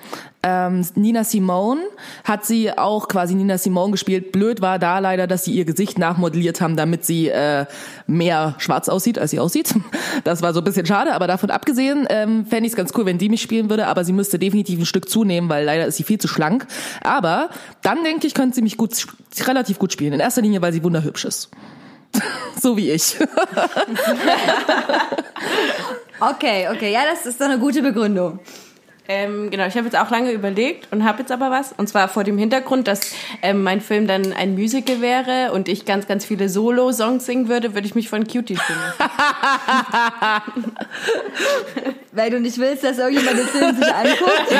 ähm, 0.46 0.86
Nina 0.94 1.24
Simone 1.24 1.80
hat 2.22 2.46
sie 2.46 2.70
auch 2.70 3.08
quasi 3.08 3.34
Nina 3.34 3.58
Simone 3.58 3.90
gespielt. 3.92 4.30
Blöd 4.30 4.60
war 4.60 4.78
da 4.78 5.00
leider, 5.00 5.26
dass 5.26 5.44
sie 5.44 5.52
ihr 5.52 5.64
Gesicht 5.64 5.98
nachmodelliert 5.98 6.60
haben, 6.60 6.76
damit 6.76 7.04
sie 7.04 7.28
äh, 7.28 7.66
mehr 8.06 8.54
schwarz 8.58 8.88
aussieht, 8.88 9.18
als 9.18 9.32
sie 9.32 9.40
aussieht. 9.40 9.74
Das 10.24 10.42
war 10.42 10.54
so 10.54 10.60
ein 10.60 10.64
bisschen 10.64 10.86
schade, 10.86 11.14
aber 11.14 11.26
davon 11.26 11.50
abgesehen 11.50 12.06
ähm, 12.08 12.46
fände 12.46 12.66
ich 12.66 12.72
es 12.72 12.76
ganz 12.76 12.92
cool, 12.96 13.04
wenn 13.04 13.18
die 13.18 13.28
mich 13.28 13.42
spielen 13.42 13.68
würde, 13.68 13.86
aber 13.86 14.02
sie 14.02 14.12
müsste 14.12 14.38
definitiv 14.38 14.78
ein 14.78 14.86
Stück 14.86 15.08
zunehmen, 15.08 15.50
weil 15.50 15.64
leider 15.64 15.86
ist 15.86 15.96
sie 15.96 16.04
viel 16.04 16.18
zu 16.18 16.26
schlank. 16.26 16.66
Aber 17.02 17.50
dann 17.82 18.02
denke 18.02 18.26
ich, 18.26 18.34
könnte 18.34 18.54
sie 18.54 18.62
mich 18.62 18.76
gut, 18.76 19.06
relativ 19.46 19.78
gut 19.78 19.92
spielen. 19.92 20.14
In 20.14 20.20
erster 20.20 20.42
Linie, 20.42 20.62
weil 20.62 20.72
sie 20.72 20.82
wunderhübsch 20.82 21.26
ist. 21.26 21.50
so 22.60 22.76
wie 22.76 22.90
ich. 22.90 23.16
Okay, 26.18 26.66
okay, 26.68 26.92
ja, 26.92 27.02
das 27.04 27.26
ist 27.26 27.38
doch 27.40 27.44
eine 27.44 27.58
gute 27.58 27.82
Begründung. 27.82 28.40
Ähm, 29.08 29.50
genau, 29.50 29.66
ich 29.66 29.74
habe 29.76 29.84
jetzt 29.86 29.96
auch 29.96 30.10
lange 30.10 30.32
überlegt 30.32 30.88
und 30.92 31.04
habe 31.04 31.20
jetzt 31.20 31.30
aber 31.30 31.50
was. 31.50 31.72
Und 31.72 31.88
zwar 31.88 32.08
vor 32.08 32.24
dem 32.24 32.38
Hintergrund, 32.38 32.88
dass 32.88 33.12
ähm, 33.42 33.62
mein 33.62 33.80
Film 33.80 34.06
dann 34.06 34.32
ein 34.32 34.54
Musical 34.54 35.00
wäre 35.00 35.52
und 35.52 35.68
ich 35.68 35.84
ganz, 35.84 36.06
ganz 36.06 36.24
viele 36.24 36.48
Solo-Songs 36.48 37.24
singen 37.24 37.48
würde, 37.48 37.74
würde 37.74 37.86
ich 37.86 37.94
mich 37.94 38.08
von 38.08 38.26
Cutie 38.26 38.56
spielen. 38.56 38.78
Weil 42.12 42.30
du 42.30 42.40
nicht 42.40 42.58
willst, 42.58 42.82
dass 42.82 42.98
irgendjemand 42.98 43.38
den 43.38 43.46
Film 43.46 43.76
sich 43.76 43.94
anguckt. 43.94 44.52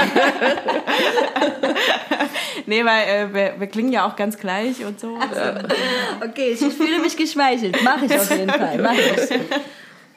nee, 2.66 2.84
weil 2.84 3.08
äh, 3.08 3.32
wir, 3.32 3.54
wir 3.58 3.66
klingen 3.66 3.92
ja 3.92 4.06
auch 4.06 4.14
ganz 4.14 4.36
gleich 4.36 4.84
und 4.84 5.00
so. 5.00 5.16
Okay, 6.22 6.50
ich 6.50 6.58
fühle 6.58 6.98
mich 6.98 7.16
geschmeichelt. 7.16 7.82
Mache 7.82 8.04
ich 8.04 8.14
auf 8.14 8.30
jeden 8.30 8.50
Fall. 8.50 8.78
Mach 8.78 8.92
ich. 8.92 9.30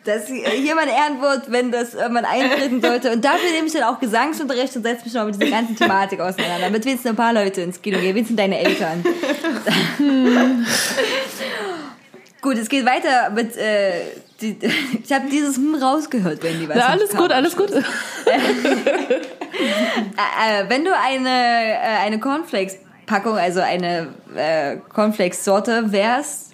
Das 0.09 0.27
hier 0.27 0.75
mein 0.75 0.89
Ehrenwort, 0.89 1.51
wenn 1.51 1.71
das 1.71 1.93
irgendwann 1.93 2.25
eintreten 2.25 2.81
sollte. 2.81 3.11
Und 3.11 3.23
dafür 3.23 3.51
nehme 3.51 3.67
ich 3.67 3.73
dann 3.73 3.83
auch 3.83 3.99
Gesangsunterricht 3.99 4.75
und 4.75 4.83
setze 4.83 5.05
mich 5.05 5.13
noch 5.13 5.25
mit 5.25 5.35
dieser 5.35 5.51
ganzen 5.51 5.75
Thematik 5.75 6.19
auseinander. 6.19 6.65
Damit 6.65 6.85
wenigstens 6.85 7.11
ein 7.11 7.15
paar 7.15 7.33
Leute 7.33 7.61
ins 7.61 7.81
Kino 7.81 7.99
gehen. 7.99 8.15
Wenigstens 8.15 8.37
deine 8.37 8.59
Eltern. 8.59 9.03
Gut, 12.41 12.57
es 12.57 12.69
geht 12.69 12.85
weiter 12.85 13.29
mit. 13.31 13.55
Äh, 13.57 14.01
die, 14.41 14.57
ich 15.03 15.11
habe 15.11 15.29
dieses 15.29 15.57
Hm 15.57 15.75
rausgehört, 15.75 16.41
wenn 16.41 16.59
die 16.59 16.69
was 16.69 16.77
Na, 16.77 16.87
alles 16.87 17.09
gut, 17.11 17.31
alles 17.31 17.55
gut. 17.55 17.71
Äh, 19.51 20.61
äh, 20.61 20.69
wenn 20.69 20.85
du 20.85 20.95
eine, 20.95 21.29
äh, 21.29 22.05
eine 22.05 22.19
Cornflakes-Packung, 22.19 23.35
also 23.35 23.59
eine 23.59 24.07
äh, 24.33 24.77
Cornflakes-Sorte 24.93 25.91
wärst, 25.91 26.53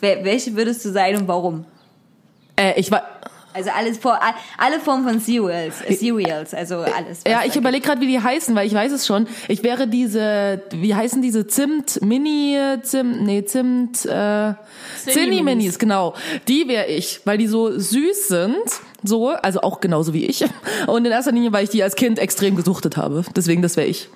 welche 0.00 0.54
würdest 0.54 0.84
du 0.84 0.90
sein 0.90 1.16
und 1.16 1.26
warum? 1.26 1.64
Äh, 2.58 2.78
ich 2.78 2.90
war. 2.90 3.02
Also 3.54 3.70
alles 3.70 3.98
vor, 3.98 4.12
all- 4.22 4.34
alle 4.58 4.78
Formen 4.78 5.04
von 5.08 5.20
Cereals, 5.20 5.80
äh, 5.80 5.94
Cereals 5.96 6.54
also 6.54 6.76
alles. 6.76 7.22
was 7.24 7.32
Ja, 7.32 7.40
ich 7.44 7.56
überlege 7.56 7.84
gerade, 7.84 8.00
wie 8.02 8.06
die 8.06 8.20
heißen, 8.20 8.54
weil 8.54 8.66
ich 8.68 8.74
weiß 8.74 8.92
es 8.92 9.04
schon. 9.06 9.26
Ich 9.48 9.64
wäre 9.64 9.88
diese, 9.88 10.62
wie 10.70 10.94
heißen 10.94 11.22
diese 11.22 11.46
Zimt, 11.46 12.00
Mini, 12.02 12.56
Zimt, 12.82 13.22
nee, 13.22 13.44
Zimt, 13.44 14.04
äh, 14.04 14.52
Zinni 15.06 15.42
Minis, 15.42 15.78
genau. 15.80 16.14
Die 16.46 16.68
wäre 16.68 16.86
ich, 16.86 17.20
weil 17.24 17.38
die 17.38 17.48
so 17.48 17.76
süß 17.76 18.28
sind, 18.28 18.62
so, 19.02 19.28
also 19.30 19.62
auch 19.62 19.80
genauso 19.80 20.12
wie 20.12 20.26
ich. 20.26 20.44
Und 20.86 21.04
in 21.06 21.10
erster 21.10 21.32
Linie, 21.32 21.50
weil 21.52 21.64
ich 21.64 21.70
die 21.70 21.82
als 21.82 21.96
Kind 21.96 22.20
extrem 22.20 22.54
gesuchtet 22.54 22.96
habe. 22.96 23.24
Deswegen, 23.34 23.62
das 23.62 23.76
wäre 23.76 23.88
ich. 23.88 24.08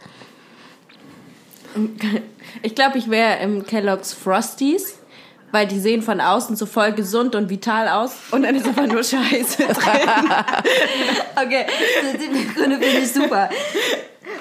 Ich 2.63 2.75
glaube, 2.75 2.99
ich 2.99 3.09
wäre 3.11 3.43
im 3.43 3.65
Kellogg's 3.67 4.13
Frosties, 4.13 4.99
weil 5.53 5.67
die 5.67 5.79
sehen 5.79 6.03
von 6.03 6.21
außen 6.21 6.57
so 6.57 6.67
voll 6.67 6.93
gesund 6.93 7.35
und 7.35 7.49
vital 7.49 7.89
aus 7.89 8.13
und 8.33 8.43
dann 8.43 8.57
ist 8.57 8.67
einfach 8.67 8.87
nur 8.87 9.05
Scheiße 9.05 9.65
drin. 9.65 9.75
Okay, 11.35 11.67
die 12.15 12.55
Gründe 12.55 12.79
finde 12.79 13.01
ich 13.01 13.13
super. 13.13 13.49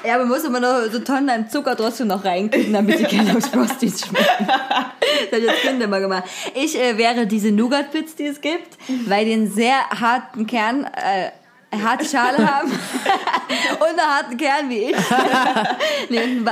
Ja, 0.03 0.15
aber 0.15 0.25
man 0.25 0.33
muss 0.33 0.43
immer 0.43 0.59
noch 0.59 0.91
so 0.91 0.99
Tonnen 0.99 1.29
an 1.29 1.49
Zucker 1.49 1.75
trotzdem 1.75 2.07
noch 2.07 2.23
reinkriegen, 2.25 2.73
damit 2.73 2.99
die 2.99 3.03
Kellogg's 3.03 3.47
Frosties 3.47 4.05
schmecken. 4.05 4.47
Das 4.47 5.31
habe 5.31 5.41
ich 5.41 5.49
als 5.49 5.61
Kind 5.61 5.81
immer 5.81 5.99
gemacht. 5.99 6.23
Ich 6.55 6.79
äh, 6.79 6.97
wäre 6.97 7.27
diese 7.27 7.51
Nougat-Bits, 7.51 8.15
die 8.15 8.25
es 8.25 8.41
gibt, 8.41 8.77
weil 9.07 9.25
die 9.25 9.33
einen 9.33 9.51
sehr 9.51 9.75
harten 9.89 10.47
Kern, 10.47 10.85
äh, 10.85 11.31
harte 11.71 12.05
Schale 12.05 12.37
haben 12.37 12.71
und 13.79 13.87
einen 13.87 13.99
harten 13.99 14.37
Kern 14.37 14.69
wie 14.69 14.91
ich. 14.91 14.95
nee, 16.09 16.17
und 16.23 16.47
einen, 16.47 16.49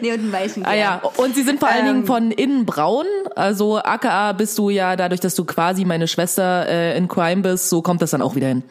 nee, 0.00 0.12
und 0.12 0.20
einen 0.20 0.32
weichen 0.32 0.62
Kern. 0.62 0.72
Ah 0.72 0.76
ja, 0.76 1.00
und 1.16 1.34
sie 1.34 1.42
sind 1.42 1.58
vor 1.60 1.68
allen 1.68 1.86
Ähm. 1.86 1.92
Dingen 1.94 2.06
von 2.06 2.30
innen 2.30 2.66
braun. 2.66 3.06
Also 3.34 3.78
aka 3.78 4.32
bist 4.32 4.56
du 4.58 4.70
ja 4.70 4.96
dadurch, 4.96 5.20
dass 5.20 5.34
du 5.34 5.44
quasi 5.44 5.84
meine 5.84 6.08
Schwester 6.08 6.68
äh, 6.68 6.96
in 6.96 7.08
Crime 7.08 7.42
bist, 7.42 7.68
so 7.68 7.82
kommt 7.82 8.02
das 8.02 8.10
dann 8.10 8.22
auch 8.22 8.34
wieder 8.34 8.48
hin. 8.48 8.62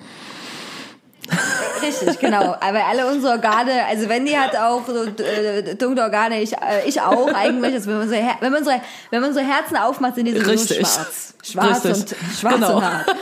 Richtig, 1.82 2.20
genau. 2.20 2.56
Aber 2.60 2.86
alle 2.90 3.08
unsere 3.08 3.34
Organe, 3.34 3.86
also 3.88 4.10
Wendy 4.10 4.32
hat 4.32 4.56
auch 4.56 4.82
so 4.86 5.04
äh, 5.24 5.76
dunkle 5.76 6.04
Organe, 6.04 6.42
ich, 6.42 6.54
äh, 6.54 6.88
ich 6.88 7.02
auch 7.02 7.28
eigentlich. 7.34 7.74
Also 7.74 7.88
wenn, 7.90 7.98
man 7.98 8.04
unsere, 8.04 8.22
wenn, 8.40 8.52
man 8.52 8.60
unsere, 8.60 8.82
wenn 9.10 9.22
man 9.22 9.30
unsere 9.30 9.46
Herzen 9.46 9.78
aufmacht, 9.78 10.16
sind 10.16 10.26
die 10.26 10.38
so 10.38 10.58
schwarz. 10.58 11.34
Schwarz 11.44 11.86
Richtig. 11.86 11.92
und 11.94 12.16
schwarz 12.40 12.56
Genau. 12.56 12.78
und 12.78 12.84
hart. 12.86 13.16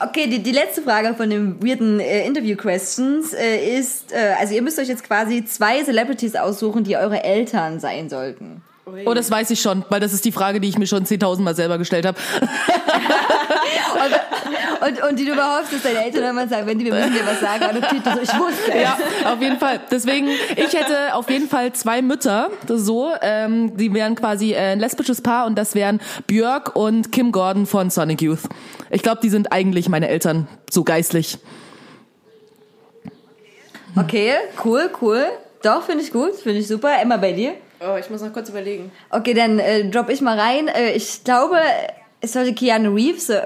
Okay, 0.00 0.26
die, 0.26 0.42
die 0.42 0.52
letzte 0.52 0.82
Frage 0.82 1.14
von 1.14 1.30
den 1.30 1.62
weirden 1.62 2.00
äh, 2.00 2.26
Interview-Questions 2.26 3.32
äh, 3.32 3.78
ist, 3.78 4.12
äh, 4.12 4.34
also 4.38 4.54
ihr 4.54 4.62
müsst 4.62 4.78
euch 4.78 4.88
jetzt 4.88 5.04
quasi 5.04 5.44
zwei 5.44 5.82
Celebrities 5.82 6.34
aussuchen, 6.34 6.84
die 6.84 6.96
eure 6.96 7.22
Eltern 7.22 7.78
sein 7.80 8.08
sollten. 8.08 8.62
Oh 9.06 9.14
das 9.14 9.30
weiß 9.30 9.50
ich 9.50 9.60
schon, 9.62 9.84
weil 9.88 10.00
das 10.00 10.12
ist 10.12 10.24
die 10.24 10.32
Frage, 10.32 10.60
die 10.60 10.68
ich 10.68 10.76
mir 10.76 10.86
schon 10.86 11.06
10.000 11.06 11.40
Mal 11.40 11.54
selber 11.54 11.78
gestellt 11.78 12.04
habe. 12.04 12.18
Und, 14.84 15.02
und 15.02 15.18
die 15.18 15.24
du 15.24 15.32
überhaupt, 15.32 15.72
dass 15.72 15.82
deine 15.82 16.04
Eltern 16.04 16.24
immer 16.24 16.46
sagen, 16.46 16.66
wenn 16.66 16.78
die, 16.78 16.84
wir 16.84 16.92
müssen 16.92 17.14
dir 17.14 17.24
was 17.24 17.40
sagen, 17.40 17.64
und 17.74 17.82
dann 17.82 18.16
so, 18.16 18.22
ich 18.22 18.38
wusste 18.38 18.72
es. 18.72 18.82
Ja, 18.82 18.98
auf 19.32 19.40
jeden 19.40 19.58
Fall. 19.58 19.80
Deswegen, 19.90 20.28
ich 20.28 20.74
hätte 20.74 21.14
auf 21.14 21.30
jeden 21.30 21.48
Fall 21.48 21.72
zwei 21.72 22.02
Mütter, 22.02 22.50
so, 22.68 23.10
ähm, 23.22 23.76
die 23.76 23.94
wären 23.94 24.14
quasi 24.14 24.52
äh, 24.52 24.72
ein 24.72 24.80
lesbisches 24.80 25.22
Paar 25.22 25.46
und 25.46 25.56
das 25.56 25.74
wären 25.74 26.00
Björk 26.26 26.76
und 26.76 27.12
Kim 27.12 27.32
Gordon 27.32 27.66
von 27.66 27.88
Sonic 27.88 28.20
Youth. 28.20 28.42
Ich 28.90 29.02
glaube, 29.02 29.20
die 29.22 29.30
sind 29.30 29.52
eigentlich 29.52 29.88
meine 29.88 30.08
Eltern, 30.08 30.48
so 30.70 30.84
geistlich. 30.84 31.38
Okay, 33.96 34.32
cool, 34.64 34.90
cool. 35.00 35.24
Doch, 35.62 35.84
finde 35.84 36.02
ich 36.02 36.12
gut, 36.12 36.34
finde 36.34 36.60
ich 36.60 36.68
super. 36.68 36.90
Emma, 37.00 37.16
bei 37.16 37.32
dir? 37.32 37.54
Oh, 37.80 37.96
ich 37.98 38.10
muss 38.10 38.22
noch 38.22 38.32
kurz 38.32 38.48
überlegen. 38.48 38.90
Okay, 39.10 39.34
dann 39.34 39.58
äh, 39.58 39.88
drop 39.88 40.08
ich 40.08 40.20
mal 40.20 40.38
rein. 40.38 40.68
Äh, 40.68 40.92
ich 40.92 41.22
glaube, 41.24 41.58
es 42.20 42.32
sollte 42.32 42.54
Keanu 42.54 42.94
Reeves 42.94 43.28
äh, 43.30 43.40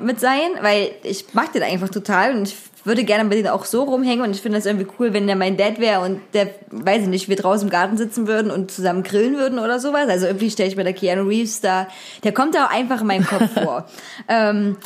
mit 0.00 0.20
sein, 0.20 0.50
weil 0.62 0.92
ich 1.02 1.32
mag 1.34 1.52
den 1.52 1.62
einfach 1.62 1.88
total 1.88 2.34
und 2.34 2.48
ich 2.48 2.56
würde 2.84 3.04
gerne 3.04 3.24
mit 3.24 3.38
denen 3.38 3.48
auch 3.48 3.64
so 3.64 3.82
rumhängen 3.84 4.24
und 4.24 4.30
ich 4.30 4.42
finde 4.42 4.58
das 4.58 4.66
irgendwie 4.66 4.86
cool, 4.98 5.12
wenn 5.12 5.26
der 5.26 5.36
mein 5.36 5.56
Dad 5.56 5.80
wäre 5.80 6.00
und 6.00 6.20
der, 6.34 6.50
weiß 6.70 7.02
ich 7.02 7.08
nicht, 7.08 7.28
wir 7.28 7.36
draußen 7.36 7.66
im 7.66 7.72
Garten 7.72 7.96
sitzen 7.96 8.26
würden 8.26 8.50
und 8.50 8.70
zusammen 8.70 9.02
grillen 9.02 9.36
würden 9.36 9.58
oder 9.58 9.80
sowas. 9.80 10.08
Also 10.08 10.26
irgendwie 10.26 10.50
stelle 10.50 10.68
ich 10.68 10.76
mir 10.76 10.84
der 10.84 10.92
Keanu 10.92 11.22
Reeves 11.22 11.60
da, 11.60 11.88
der 12.22 12.32
kommt 12.32 12.54
da 12.54 12.66
auch 12.66 12.70
einfach 12.70 13.00
in 13.00 13.06
meinem 13.06 13.26
Kopf 13.26 13.52
vor. 13.62 13.86
Ähm, 14.26 14.76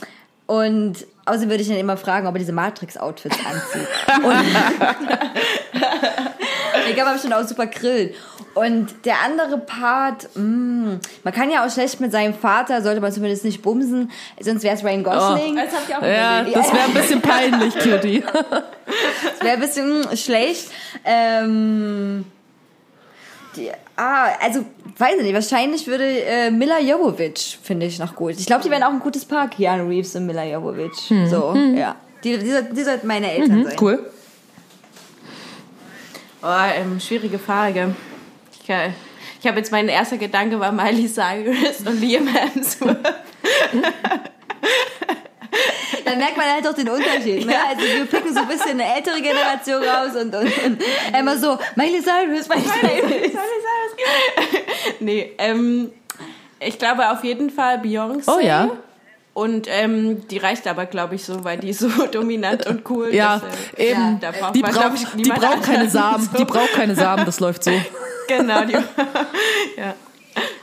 und 0.46 1.06
außerdem 1.26 1.50
würde 1.50 1.62
ich 1.62 1.68
dann 1.68 1.76
immer 1.76 1.96
fragen, 1.96 2.26
ob 2.26 2.34
er 2.34 2.38
diese 2.38 2.52
Matrix-Outfits 2.52 3.36
anzieht. 3.44 3.88
Und 4.24 4.34
ich 6.88 6.96
kann 6.96 7.12
bestimmt 7.12 7.34
auch 7.34 7.46
super 7.46 7.66
grillen. 7.66 8.10
Und 8.58 9.04
der 9.04 9.16
andere 9.24 9.58
Part, 9.58 10.28
mh, 10.34 10.98
man 11.24 11.34
kann 11.34 11.50
ja 11.50 11.64
auch 11.66 11.70
schlecht 11.70 12.00
mit 12.00 12.12
seinem 12.12 12.34
Vater, 12.34 12.82
sollte 12.82 13.00
man 13.00 13.12
zumindest 13.12 13.44
nicht 13.44 13.62
bumsen, 13.62 14.10
sonst 14.40 14.62
wäre 14.62 14.74
es 14.74 14.82
Ryan 14.84 15.04
Gosling. 15.04 15.56
Das 15.56 15.72
hab 15.74 15.88
ich 15.88 15.96
auch 15.96 16.02
Ja, 16.02 16.42
das 16.42 16.72
wäre 16.72 16.84
ein 16.84 16.94
bisschen 16.94 17.20
peinlich, 17.22 17.74
Cutie. 17.78 18.22
Das 18.22 19.40
wäre 19.40 19.54
ein 19.54 19.60
bisschen 19.60 20.00
mh, 20.00 20.16
schlecht. 20.16 20.70
Ähm, 21.04 22.24
die, 23.56 23.70
ah, 23.96 24.28
also, 24.42 24.64
weiß 24.98 25.16
ich 25.18 25.22
nicht, 25.22 25.34
wahrscheinlich 25.34 25.86
würde 25.86 26.04
äh, 26.04 26.50
Mila 26.50 26.80
Jovovich, 26.80 27.58
finde 27.62 27.86
ich, 27.86 27.98
noch 27.98 28.14
gut. 28.14 28.34
Ich 28.38 28.46
glaube, 28.46 28.62
die 28.62 28.70
wären 28.70 28.82
auch 28.82 28.90
ein 28.92 29.00
gutes 29.00 29.24
Paar, 29.24 29.48
Keanu 29.48 29.88
Reeves 29.88 30.14
und 30.16 30.26
Mila 30.26 30.44
Jovovich. 30.44 30.92
So, 31.30 31.54
ja. 31.76 31.96
Die, 32.24 32.36
die, 32.38 32.50
sollten- 32.50 32.74
die 32.74 32.82
sollten 32.82 33.06
meine 33.06 33.30
Eltern 33.32 33.64
sein. 33.64 33.76
Cool. 33.80 34.10
Oh, 36.42 36.46
ähm, 36.76 37.00
schwierige 37.00 37.38
Frage. 37.38 37.94
Ich, 38.68 38.74
äh, 38.74 38.90
ich 39.40 39.46
habe 39.46 39.58
jetzt 39.58 39.72
mein 39.72 39.88
erster 39.88 40.18
Gedanke 40.18 40.60
war 40.60 40.72
Miley 40.72 41.08
Cyrus 41.08 41.80
und 41.86 42.00
Liam 42.00 42.26
Hemsworth. 42.26 42.98
Dann 46.04 46.18
merkt 46.18 46.36
man 46.36 46.46
halt 46.46 46.66
auch 46.66 46.74
den 46.74 46.88
Unterschied. 46.88 47.46
Ne? 47.46 47.54
Also 47.68 47.82
wir 47.82 48.04
picken 48.04 48.34
so 48.34 48.40
ein 48.40 48.48
bisschen 48.48 48.80
eine 48.80 48.94
ältere 48.94 49.22
Generation 49.22 49.82
raus 49.82 50.16
und, 50.16 50.34
und, 50.34 50.64
und 50.64 50.82
immer 51.18 51.38
so, 51.38 51.58
Miley 51.76 52.02
Cyrus, 52.02 52.48
Miley 52.48 52.62
Cyrus. 52.62 53.02
Miley 53.08 53.30
Cyrus. 53.30 53.42
nee, 55.00 55.32
ähm, 55.38 55.90
ich 56.60 56.78
glaube 56.78 57.10
auf 57.10 57.24
jeden 57.24 57.48
Fall 57.50 57.78
Beyoncé. 57.78 58.30
Oh 58.34 58.40
ja. 58.40 58.70
Und 59.38 59.68
ähm, 59.70 60.26
die 60.26 60.38
reicht 60.38 60.66
aber, 60.66 60.86
glaube 60.86 61.14
ich, 61.14 61.24
so, 61.24 61.44
weil 61.44 61.58
die 61.58 61.68
ist 61.68 61.78
so 61.78 61.88
dominant 62.12 62.66
und 62.66 62.90
cool. 62.90 63.14
Ja, 63.14 63.38
dass, 63.38 63.78
äh, 63.78 63.92
eben. 63.92 64.18
da 64.18 64.32
braucht 64.32 64.56
die 64.56 64.58
ich, 64.60 65.22
die 65.22 65.30
braucht 65.30 65.62
keine. 65.62 65.88
Samen. 65.98 66.28
So. 66.32 66.38
Die 66.38 66.44
braucht 66.44 66.72
keine 66.72 66.96
Samen, 66.96 67.24
das 67.24 67.38
läuft 67.38 67.62
so. 67.62 67.70
Genau, 68.26 68.62
die, 68.64 68.72
ja. 68.72 69.94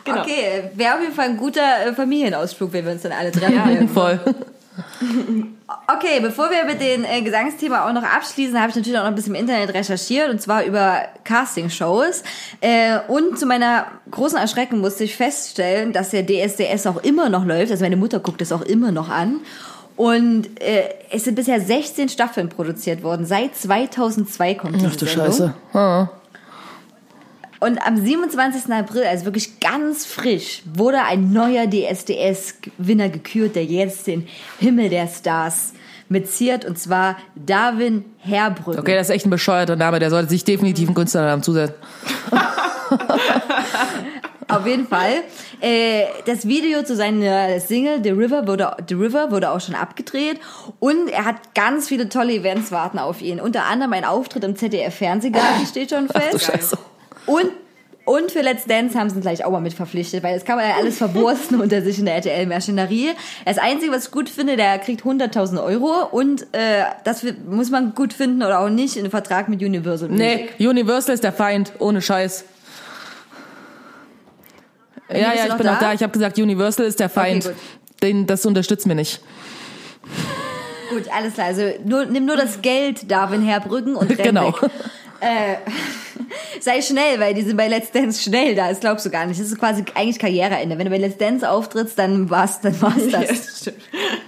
Genau. 0.03 0.21
Okay, 0.21 0.69
wäre 0.75 0.95
auf 0.95 1.01
jeden 1.01 1.15
Fall 1.15 1.29
ein 1.29 1.37
guter 1.37 1.87
äh, 1.87 1.93
Familienausflug, 1.93 2.73
wenn 2.73 2.85
wir 2.85 2.91
uns 2.91 3.01
dann 3.01 3.13
alle 3.13 3.31
treffen 3.31 3.65
würden. 3.65 3.89
Voll. 3.89 4.19
Okay, 5.87 6.19
bevor 6.19 6.49
wir 6.49 6.65
mit 6.65 6.81
dem 6.81 7.03
äh, 7.03 7.21
Gesangsthema 7.21 7.87
auch 7.87 7.93
noch 7.93 8.03
abschließen, 8.03 8.59
habe 8.59 8.71
ich 8.71 8.75
natürlich 8.75 8.97
auch 8.97 9.03
noch 9.03 9.09
ein 9.09 9.15
bisschen 9.15 9.35
im 9.35 9.41
Internet 9.41 9.73
recherchiert 9.73 10.29
und 10.29 10.41
zwar 10.41 10.63
über 10.63 11.01
Castingshows. 11.23 12.23
Äh, 12.59 12.99
und 13.07 13.37
zu 13.37 13.45
meiner 13.45 13.85
großen 14.09 14.37
Erschrecken 14.37 14.79
musste 14.79 15.03
ich 15.03 15.15
feststellen, 15.15 15.93
dass 15.93 16.09
der 16.09 16.25
DSDS 16.25 16.87
auch 16.87 17.03
immer 17.03 17.29
noch 17.29 17.45
läuft. 17.45 17.71
Also 17.71 17.83
meine 17.83 17.97
Mutter 17.97 18.19
guckt 18.19 18.41
es 18.41 18.51
auch 18.51 18.63
immer 18.63 18.91
noch 18.91 19.09
an. 19.09 19.41
Und 19.95 20.59
äh, 20.59 20.89
es 21.11 21.23
sind 21.23 21.35
bisher 21.35 21.61
16 21.61 22.09
Staffeln 22.09 22.49
produziert 22.49 23.03
worden. 23.03 23.25
Seit 23.25 23.55
2002 23.55 24.55
kommt 24.55 24.75
diese 24.75 24.87
Ach 24.87 24.95
du 24.95 25.05
Sendung. 25.05 25.25
Scheiße. 25.27 25.53
Ah. 25.73 26.07
Und 27.59 27.79
am 27.85 27.97
27. 27.97 28.71
April, 28.71 29.03
also 29.03 29.25
wirklich 29.25 29.59
ganz 29.59 30.05
frisch, 30.05 30.61
wurde 30.73 31.01
ein 31.03 31.31
neuer 31.31 31.67
DSDS-Gewinner 31.67 33.09
gekürt, 33.09 33.55
der 33.55 33.65
jetzt 33.65 34.07
den 34.07 34.27
Himmel 34.59 34.89
der 34.89 35.07
Stars 35.07 35.73
mitziert, 36.09 36.65
und 36.65 36.77
zwar 36.77 37.17
Darwin 37.35 38.05
Herbrücken. 38.19 38.79
Okay, 38.79 38.95
das 38.95 39.09
ist 39.09 39.15
echt 39.15 39.25
ein 39.25 39.31
bescheuerter 39.31 39.75
Name. 39.75 39.99
Der 39.99 40.09
sollte 40.09 40.29
sich 40.29 40.43
definitiv 40.43 40.87
einen 40.87 40.95
Künstlernamen 40.95 41.43
zusetzen. 41.43 41.75
Auf 44.47 44.67
jeden 44.67 44.87
Fall. 44.87 45.23
Äh, 45.59 46.03
das 46.25 46.47
Video 46.47 46.83
zu 46.83 46.95
seiner 46.95 47.59
Single 47.59 48.01
The 48.03 48.11
River 48.11 48.45
wurde, 48.47 48.77
The 48.87 48.93
River 48.93 49.31
wurde 49.31 49.49
auch 49.49 49.59
schon 49.59 49.73
abgedreht 49.73 50.39
und 50.79 51.09
er 51.09 51.25
hat 51.25 51.55
ganz 51.55 51.87
viele 51.87 52.09
tolle 52.09 52.33
Events 52.33 52.71
warten 52.71 52.99
auf 52.99 53.21
ihn. 53.21 53.39
Unter 53.39 53.65
anderem 53.65 53.93
ein 53.93 54.05
Auftritt 54.05 54.43
im 54.43 54.55
ZDF-Fernsehgarten 54.55 55.65
steht 55.65 55.89
schon 55.89 56.07
Ach 56.13 56.21
fest. 56.21 56.45
Scheiße. 56.45 56.77
Und, 57.25 57.51
und 58.05 58.31
für 58.31 58.41
Let's 58.41 58.65
Dance 58.65 58.97
haben 58.97 59.09
sie 59.09 59.15
ihn 59.17 59.21
gleich 59.21 59.43
auch 59.45 59.51
mal 59.51 59.61
mit 59.61 59.73
verpflichtet, 59.73 60.23
weil 60.23 60.35
das 60.35 60.45
kann 60.45 60.57
man 60.57 60.67
ja 60.69 60.75
alles 60.75 60.97
verwursten 60.97 61.59
unter 61.61 61.81
sich 61.81 61.97
in 61.99 62.05
der 62.05 62.15
RTL-Maschinerie. 62.15 63.11
Das 63.45 63.57
Einzige, 63.57 63.91
was 63.91 64.05
ich 64.05 64.11
gut 64.11 64.29
finde, 64.29 64.55
der 64.57 64.77
kriegt 64.79 65.01
100.000 65.03 65.63
Euro 65.63 66.05
und 66.11 66.43
äh, 66.53 66.83
das 67.03 67.25
muss 67.47 67.69
man 67.71 67.95
gut 67.95 68.13
finden 68.13 68.43
oder 68.43 68.59
auch 68.59 68.69
nicht, 68.69 68.95
in 68.95 69.03
einem 69.03 69.11
Vertrag 69.11 69.49
mit 69.49 69.61
Universal 69.61 70.09
Nee, 70.09 70.49
Universal 70.59 71.13
ist 71.15 71.23
der 71.23 71.33
Feind, 71.33 71.73
ohne 71.79 72.01
Scheiß. 72.01 72.45
Ja, 75.09 75.13
bist 75.31 75.37
ja, 75.37 75.45
du 75.45 75.51
ich 75.51 75.57
bin 75.57 75.65
da? 75.67 75.71
noch 75.73 75.79
da. 75.79 75.93
Ich 75.93 76.01
habe 76.01 76.11
gesagt, 76.13 76.37
Universal 76.37 76.85
ist 76.85 76.99
der 76.99 77.09
Feind. 77.09 77.45
gut. 77.45 77.53
Den, 78.01 78.27
das 78.27 78.45
unterstützt 78.45 78.85
mir 78.87 78.95
nicht. 78.95 79.21
Gut, 80.89 81.03
alles 81.15 81.33
klar. 81.33 81.47
Also 81.47 81.63
nur, 81.83 82.05
nimm 82.05 82.25
nur 82.25 82.35
das 82.37 82.61
Geld, 82.61 83.09
Darwin 83.09 83.41
Herbrücken 83.41 83.95
und 83.95 84.09
renn 84.11 84.17
Genau. 84.23 84.47
weg. 84.47 84.71
Äh, 85.21 85.55
sei 86.59 86.81
schnell, 86.81 87.19
weil 87.19 87.33
die 87.33 87.41
sind 87.41 87.57
bei 87.57 87.67
Let's 87.67 87.91
Dance 87.91 88.21
schnell 88.21 88.55
da. 88.55 88.69
Das 88.69 88.79
glaubst 88.79 89.05
du 89.05 89.09
gar 89.09 89.25
nicht. 89.25 89.39
Das 89.39 89.47
ist 89.47 89.59
quasi 89.59 89.83
eigentlich 89.93 90.19
Karriereende. 90.19 90.77
Wenn 90.77 90.85
du 90.85 90.91
bei 90.91 90.97
Let's 90.97 91.17
Dance 91.17 91.49
auftrittst, 91.49 91.97
dann 91.97 92.29
war's, 92.29 92.61
dann 92.61 92.79
war's 92.81 92.95
Ja, 93.09 93.21
das. 93.21 93.27
das 93.27 93.59
stimmt. 93.61 93.77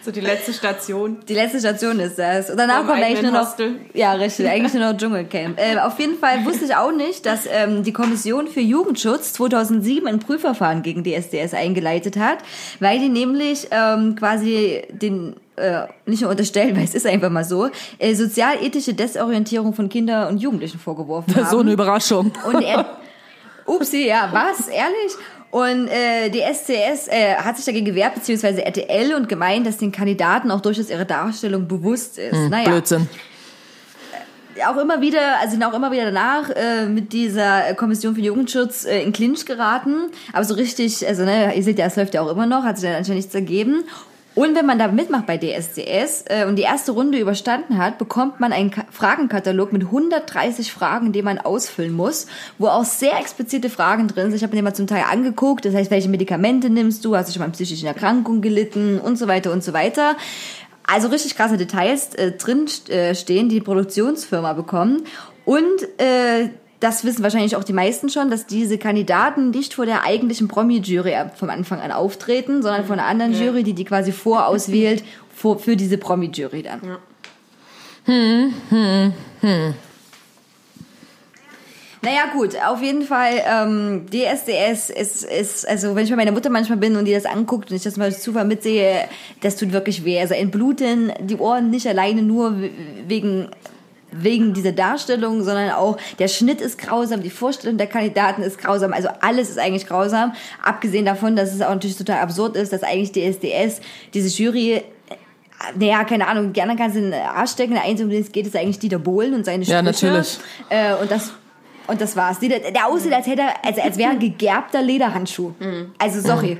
So 0.03 0.11
die 0.11 0.21
letzte 0.21 0.53
Station. 0.53 1.17
Die 1.27 1.33
letzte 1.33 1.59
Station 1.59 1.99
ist 1.99 2.17
das. 2.17 2.49
Und 2.49 2.57
danach 2.57 2.79
Vom 2.79 2.87
kommt 2.87 3.03
eigentlich 3.03 3.21
nur 3.21 3.31
noch. 3.31 3.47
Hostel. 3.47 3.75
Ja, 3.93 4.13
richtig, 4.13 4.47
eigentlich 4.47 4.73
nur 4.73 4.91
noch 4.91 4.97
Dschungelcamp. 4.97 5.59
Äh, 5.59 5.79
auf 5.79 5.99
jeden 5.99 6.17
Fall 6.17 6.45
wusste 6.45 6.65
ich 6.65 6.75
auch 6.75 6.91
nicht, 6.91 7.25
dass 7.25 7.41
ähm, 7.49 7.83
die 7.83 7.93
Kommission 7.93 8.47
für 8.47 8.61
Jugendschutz 8.61 9.33
2007 9.33 10.07
ein 10.07 10.19
Prüfverfahren 10.19 10.81
gegen 10.81 11.03
die 11.03 11.13
SDS 11.13 11.53
eingeleitet 11.53 12.17
hat, 12.17 12.39
weil 12.79 12.99
die 12.99 13.09
nämlich 13.09 13.67
ähm, 13.71 14.15
quasi 14.15 14.83
den 14.91 15.35
äh, 15.57 15.87
nicht 16.05 16.21
nur 16.21 16.31
unterstellen, 16.31 16.75
weil 16.77 16.83
es 16.83 16.95
ist 16.95 17.05
einfach 17.05 17.29
mal 17.29 17.43
so, 17.43 17.69
äh, 17.99 18.13
sozialethische 18.15 18.93
Desorientierung 18.93 19.73
von 19.73 19.89
Kindern 19.89 20.29
und 20.29 20.37
Jugendlichen 20.37 20.79
vorgeworfen 20.79 21.35
haben. 21.35 21.49
So 21.49 21.59
eine 21.59 21.71
Überraschung. 21.77 22.31
Und 22.45 22.61
er, 22.61 22.97
upsi, 23.65 24.07
ja, 24.07 24.29
was? 24.31 24.67
Ehrlich? 24.67 25.13
Und 25.49 25.87
äh, 25.87 26.29
die 26.29 26.41
SCS 26.41 27.07
äh, 27.07 27.35
hat 27.35 27.55
sich 27.55 27.65
dagegen 27.65 27.85
gewehrt, 27.85 28.15
beziehungsweise 28.15 28.65
RTL, 28.65 29.15
und 29.15 29.29
gemeint, 29.29 29.65
dass 29.65 29.77
den 29.77 29.91
Kandidaten 29.91 30.51
auch 30.51 30.61
durchaus 30.61 30.89
ihre 30.89 31.05
Darstellung 31.05 31.67
bewusst 31.67 32.17
ist. 32.17 32.49
naja, 32.49 32.65
Blödsinn. 32.65 33.07
auch 34.67 34.77
immer 34.77 34.99
wieder, 34.99 35.39
also 35.39 35.51
sind 35.51 35.63
auch 35.63 35.73
immer 35.73 35.91
wieder 35.91 36.05
danach 36.05 36.49
äh, 36.49 36.85
mit 36.87 37.13
dieser 37.13 37.73
Kommission 37.75 38.15
für 38.15 38.21
Jugendschutz 38.21 38.85
äh, 38.85 39.01
in 39.01 39.13
Clinch 39.13 39.45
geraten. 39.45 40.11
Aber 40.33 40.43
so 40.43 40.55
richtig, 40.55 41.07
also 41.07 41.23
ne, 41.23 41.55
ihr 41.55 41.63
seht 41.63 41.79
ja, 41.79 41.85
es 41.85 41.95
läuft 41.95 42.13
ja 42.13 42.21
auch 42.21 42.31
immer 42.31 42.45
noch, 42.45 42.63
hat 42.63 42.77
sich 42.77 42.89
dann 42.89 42.97
anscheinend 42.97 43.19
nichts 43.19 43.35
ergeben. 43.35 43.85
Und 44.37 44.53
wenn 44.53 44.67
man 44.67 44.77
da 44.77 44.87
mitmacht 44.87 45.25
bei 45.25 45.39
DSDS 45.39 46.25
äh, 46.27 46.45
und 46.45 46.57
die 46.57 46.61
erste 46.61 46.91
Runde 46.91 47.17
überstanden 47.17 47.79
hat, 47.79 47.97
bekommt 47.97 48.39
man 48.39 48.53
einen 48.53 48.69
Ka 48.69 48.85
Fragenkatalog 48.91 49.73
mit 49.73 49.85
130 49.85 50.71
Fragen, 50.71 51.11
die 51.11 51.23
man 51.23 51.39
ausfüllen 51.39 51.91
muss, 51.91 52.27
wo 52.59 52.67
auch 52.67 52.83
sehr 52.83 53.17
explizite 53.17 53.71
Fragen 53.71 54.07
drin 54.07 54.25
sind. 54.25 54.35
Ich 54.35 54.43
habe 54.43 54.51
mir 54.51 54.59
den 54.59 54.65
mal 54.65 54.75
zum 54.75 54.85
Teil 54.85 55.05
angeguckt, 55.11 55.65
das 55.65 55.73
heißt, 55.73 55.89
welche 55.89 56.07
Medikamente 56.07 56.69
nimmst 56.69 57.03
du, 57.03 57.15
hast 57.15 57.29
du 57.29 57.33
schon 57.33 57.39
mal 57.39 57.45
an 57.45 57.53
psychischen 57.53 57.87
Erkrankungen 57.87 58.43
gelitten 58.43 58.99
und 58.99 59.17
so 59.17 59.27
weiter 59.27 59.51
und 59.51 59.63
so 59.63 59.73
weiter. 59.73 60.15
Also 60.85 61.07
richtig 61.07 61.35
krasse 61.35 61.57
Details 61.57 62.13
äh, 62.13 62.33
drin 62.33 62.67
äh, 62.89 63.15
stehen, 63.15 63.49
die 63.49 63.55
die 63.55 63.61
Produktionsfirma 63.61 64.53
bekommen. 64.53 65.01
Und 65.45 65.81
äh, 65.97 66.49
das 66.79 67.03
wissen 67.03 67.23
wahrscheinlich 67.23 67.55
auch 67.55 67.63
die 67.63 67.73
meisten 67.73 68.09
schon, 68.09 68.29
dass 68.29 68.45
diese 68.45 68.77
Kandidaten 68.77 69.49
nicht 69.49 69.73
vor 69.73 69.85
der 69.85 70.03
eigentlichen 70.03 70.47
Promi-Jury 70.47 71.15
vom 71.35 71.49
Anfang 71.49 71.79
an 71.79 71.91
auftreten, 71.91 72.61
sondern 72.61 72.85
von 72.85 72.99
einer 72.99 73.07
anderen 73.07 73.33
Jury, 73.33 73.63
die 73.63 73.73
die 73.73 73.85
quasi 73.85 74.11
vorauswählt 74.11 75.03
vor, 75.33 75.59
für 75.59 75.75
diese 75.75 75.97
Promi-Jury 75.97 76.63
dann. 76.63 76.81
Naja, 76.81 76.99
Naja, 82.03 82.27
gut, 82.31 82.55
auf 82.63 82.81
jeden 82.81 83.01
Fall, 83.01 83.41
ähm, 83.45 84.05
DSDS 84.09 84.91
ist, 84.91 85.25
ist, 85.25 85.67
also 85.67 85.95
wenn 85.95 86.05
ich 86.05 86.09
bei 86.11 86.15
meiner 86.15 86.31
Mutter 86.31 86.49
manchmal 86.49 86.77
bin 86.77 86.95
und 86.95 87.05
die 87.05 87.13
das 87.13 87.25
anguckt 87.25 87.71
und 87.71 87.75
ich 87.75 87.83
das 87.83 87.97
mal 87.97 88.05
als 88.05 88.21
Zufall 88.21 88.45
mitsehe, 88.45 89.09
das 89.41 89.55
tut 89.55 89.73
wirklich 89.73 90.05
weh. 90.05 90.19
Also 90.19 90.35
entbluten 90.35 91.11
die 91.21 91.35
Ohren 91.37 91.71
nicht 91.71 91.87
alleine 91.87 92.21
nur 92.21 92.55
wegen 93.07 93.49
wegen 94.11 94.53
dieser 94.53 94.71
Darstellung, 94.71 95.43
sondern 95.43 95.71
auch 95.71 95.97
der 96.19 96.27
Schnitt 96.27 96.61
ist 96.61 96.77
grausam, 96.77 97.21
die 97.21 97.29
Vorstellung 97.29 97.77
der 97.77 97.87
Kandidaten 97.87 98.41
ist 98.41 98.57
grausam, 98.57 98.93
also 98.93 99.09
alles 99.21 99.49
ist 99.49 99.59
eigentlich 99.59 99.85
grausam, 99.85 100.33
abgesehen 100.63 101.05
davon, 101.05 101.35
dass 101.35 101.53
es 101.53 101.61
auch 101.61 101.69
natürlich 101.69 101.97
total 101.97 102.19
absurd 102.19 102.55
ist, 102.55 102.71
dass 102.71 102.83
eigentlich 102.83 103.11
DSDS, 103.11 103.81
diese 104.13 104.29
Jury 104.29 104.73
äh, 104.73 104.83
naja, 105.75 106.03
keine 106.03 106.27
Ahnung, 106.27 106.53
gerne 106.53 106.75
kannst 106.75 106.95
du 106.95 106.99
in 106.99 107.11
den 107.11 107.21
Arsch 107.21 107.51
stecken. 107.51 107.73
Der 107.73 107.83
Einzige, 107.83 108.03
um 108.03 108.11
den 108.11 108.21
es 108.21 108.31
geht, 108.31 108.45
ist 108.45 108.55
eigentlich 108.55 108.79
Dieter 108.79 108.99
Bohlen 108.99 109.33
und 109.33 109.43
seine 109.43 109.63
Sprüche. 109.63 109.75
Ja, 109.75 109.81
natürlich. 109.81 110.37
Äh, 110.69 110.93
und 110.95 111.09
das 111.09 111.31
und 111.87 112.01
das 112.01 112.15
war's. 112.15 112.39
Der, 112.39 112.59
der 112.59 112.87
aussieht, 112.87 113.13
als 113.13 113.25
hätte 113.25 113.43
er, 113.43 113.65
als, 113.65 113.79
als 113.79 113.97
wäre 113.97 114.11
ein 114.11 114.19
gegerbter 114.19 114.81
Lederhandschuh. 114.81 115.53
Also 115.97 116.21
sorry. 116.21 116.57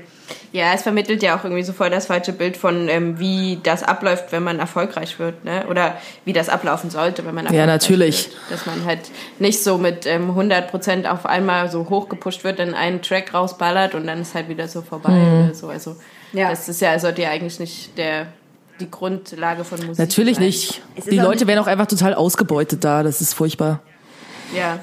Ja, 0.52 0.72
es 0.74 0.82
vermittelt 0.82 1.22
ja 1.22 1.38
auch 1.38 1.44
irgendwie 1.44 1.62
so 1.62 1.72
voll 1.72 1.90
das 1.90 2.06
falsche 2.06 2.32
Bild 2.32 2.56
von, 2.56 2.88
ähm, 2.88 3.18
wie 3.18 3.58
das 3.62 3.82
abläuft, 3.82 4.32
wenn 4.32 4.42
man 4.42 4.58
erfolgreich 4.58 5.18
wird, 5.18 5.44
ne? 5.44 5.66
Oder 5.68 5.96
wie 6.24 6.32
das 6.32 6.48
ablaufen 6.48 6.90
sollte, 6.90 7.24
wenn 7.26 7.34
man 7.34 7.46
erfolgreich 7.46 7.66
natürlich. 7.66 8.28
wird. 8.28 8.36
Dass 8.50 8.66
man 8.66 8.84
halt 8.84 9.00
nicht 9.38 9.62
so 9.62 9.78
mit 9.78 10.06
ähm, 10.06 10.30
100% 10.38 11.06
auf 11.08 11.26
einmal 11.26 11.70
so 11.70 11.88
hochgepusht 11.88 12.44
wird, 12.44 12.58
dann 12.58 12.74
einen 12.74 13.02
Track 13.02 13.32
rausballert 13.34 13.94
und 13.94 14.06
dann 14.06 14.22
ist 14.22 14.34
halt 14.34 14.48
wieder 14.48 14.68
so 14.68 14.82
vorbei 14.82 15.10
oder 15.12 15.54
so. 15.54 15.68
Also, 15.68 15.96
Ja. 16.32 16.50
das 16.50 16.68
ist 16.68 16.80
ja, 16.80 16.98
sollte 16.98 17.22
ja 17.22 17.30
eigentlich 17.30 17.58
nicht 17.60 17.96
der, 17.98 18.26
die 18.80 18.90
Grundlage 18.90 19.64
von 19.64 19.78
Musik 19.80 19.98
Natürlich 19.98 20.36
sein. 20.36 20.44
nicht. 20.44 20.82
Die 21.10 21.20
auch 21.20 21.24
Leute 21.24 21.38
nicht- 21.40 21.46
werden 21.48 21.58
auch 21.60 21.66
einfach 21.66 21.86
total 21.86 22.14
ausgebeutet 22.14 22.84
da. 22.84 23.02
Das 23.02 23.20
ist 23.20 23.34
furchtbar. 23.34 23.80
Ja. 24.56 24.78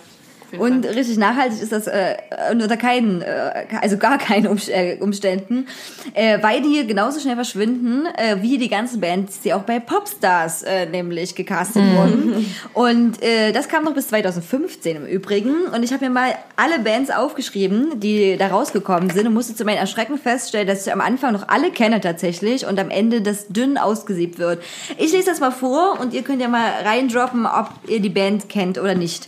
Und 0.58 0.86
richtig 0.86 1.18
nachhaltig 1.18 1.62
ist 1.62 1.72
das 1.72 1.88
äh, 1.88 2.16
unter 2.52 2.78
keinen, 2.78 3.22
äh, 3.22 3.66
also 3.82 3.98
gar 3.98 4.18
keinen 4.18 4.46
äh, 4.68 4.98
Umständen, 5.00 5.68
äh, 6.14 6.42
weil 6.42 6.62
die 6.62 6.86
genauso 6.88 7.20
schnell 7.20 7.36
verschwinden 7.36 8.06
äh, 8.18 8.42
wie 8.42 8.58
die 8.58 8.70
ganzen 8.70 9.02
Bands, 9.02 9.42
die 9.42 9.54
auch 9.54 9.64
bei 9.64 9.80
Popstars 9.80 10.64
äh, 10.64 10.86
nämlich 10.86 11.36
gecastet 11.36 11.84
wurden. 11.96 12.46
Und 12.74 13.22
äh, 13.22 13.52
das 13.52 13.68
kam 13.68 13.84
noch 13.84 13.94
bis 13.94 14.08
2015 14.08 14.98
im 14.98 15.06
Übrigen. 15.06 15.66
Und 15.74 15.84
ich 15.84 15.92
habe 15.94 16.06
mir 16.06 16.12
mal 16.12 16.36
alle 16.56 16.80
Bands 16.80 17.12
aufgeschrieben, 17.12 18.00
die 18.00 18.38
da 18.38 18.48
rausgekommen 18.48 19.10
sind 19.10 19.28
und 19.28 19.34
musste 19.34 19.56
zu 19.56 19.66
meinem 19.66 19.78
Erschrecken 19.78 20.18
feststellen, 20.18 20.68
dass 20.68 20.86
ich 20.86 20.94
am 20.94 21.02
Anfang 21.02 21.34
noch 21.34 21.48
alle 21.48 21.72
kenne 21.72 22.02
tatsächlich 22.02 22.66
und 22.66 22.80
am 22.80 22.90
Ende 22.90 23.22
das 23.22 23.48
dünn 23.48 23.78
ausgesiebt 23.78 24.40
wird. 24.40 24.62
Ich 24.98 25.12
lese 25.12 25.26
das 25.30 25.40
mal 25.40 25.52
vor 25.52 26.00
und 26.00 26.14
ihr 26.14 26.24
könnt 26.24 26.42
ja 26.42 26.48
mal 26.48 26.70
reindroppen, 26.84 27.46
ob 27.46 27.70
ihr 27.88 28.00
die 28.00 28.10
Band 28.10 28.50
kennt 28.50 28.78
oder 28.78 28.96
nicht. 28.96 29.28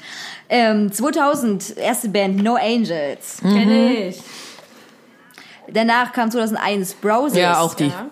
Ähm, 0.49 0.91
2000, 0.91 1.77
erste 1.77 2.09
Band 2.09 2.41
No 2.41 2.55
Angels. 2.55 3.39
Kenn 3.41 3.69
ich. 3.69 4.21
Danach 5.69 6.13
kam 6.13 6.31
2001 6.31 6.93
Browsers. 6.95 7.37
Ja, 7.37 7.59
auch 7.59 7.73
die. 7.73 7.87
Ja. 7.87 8.07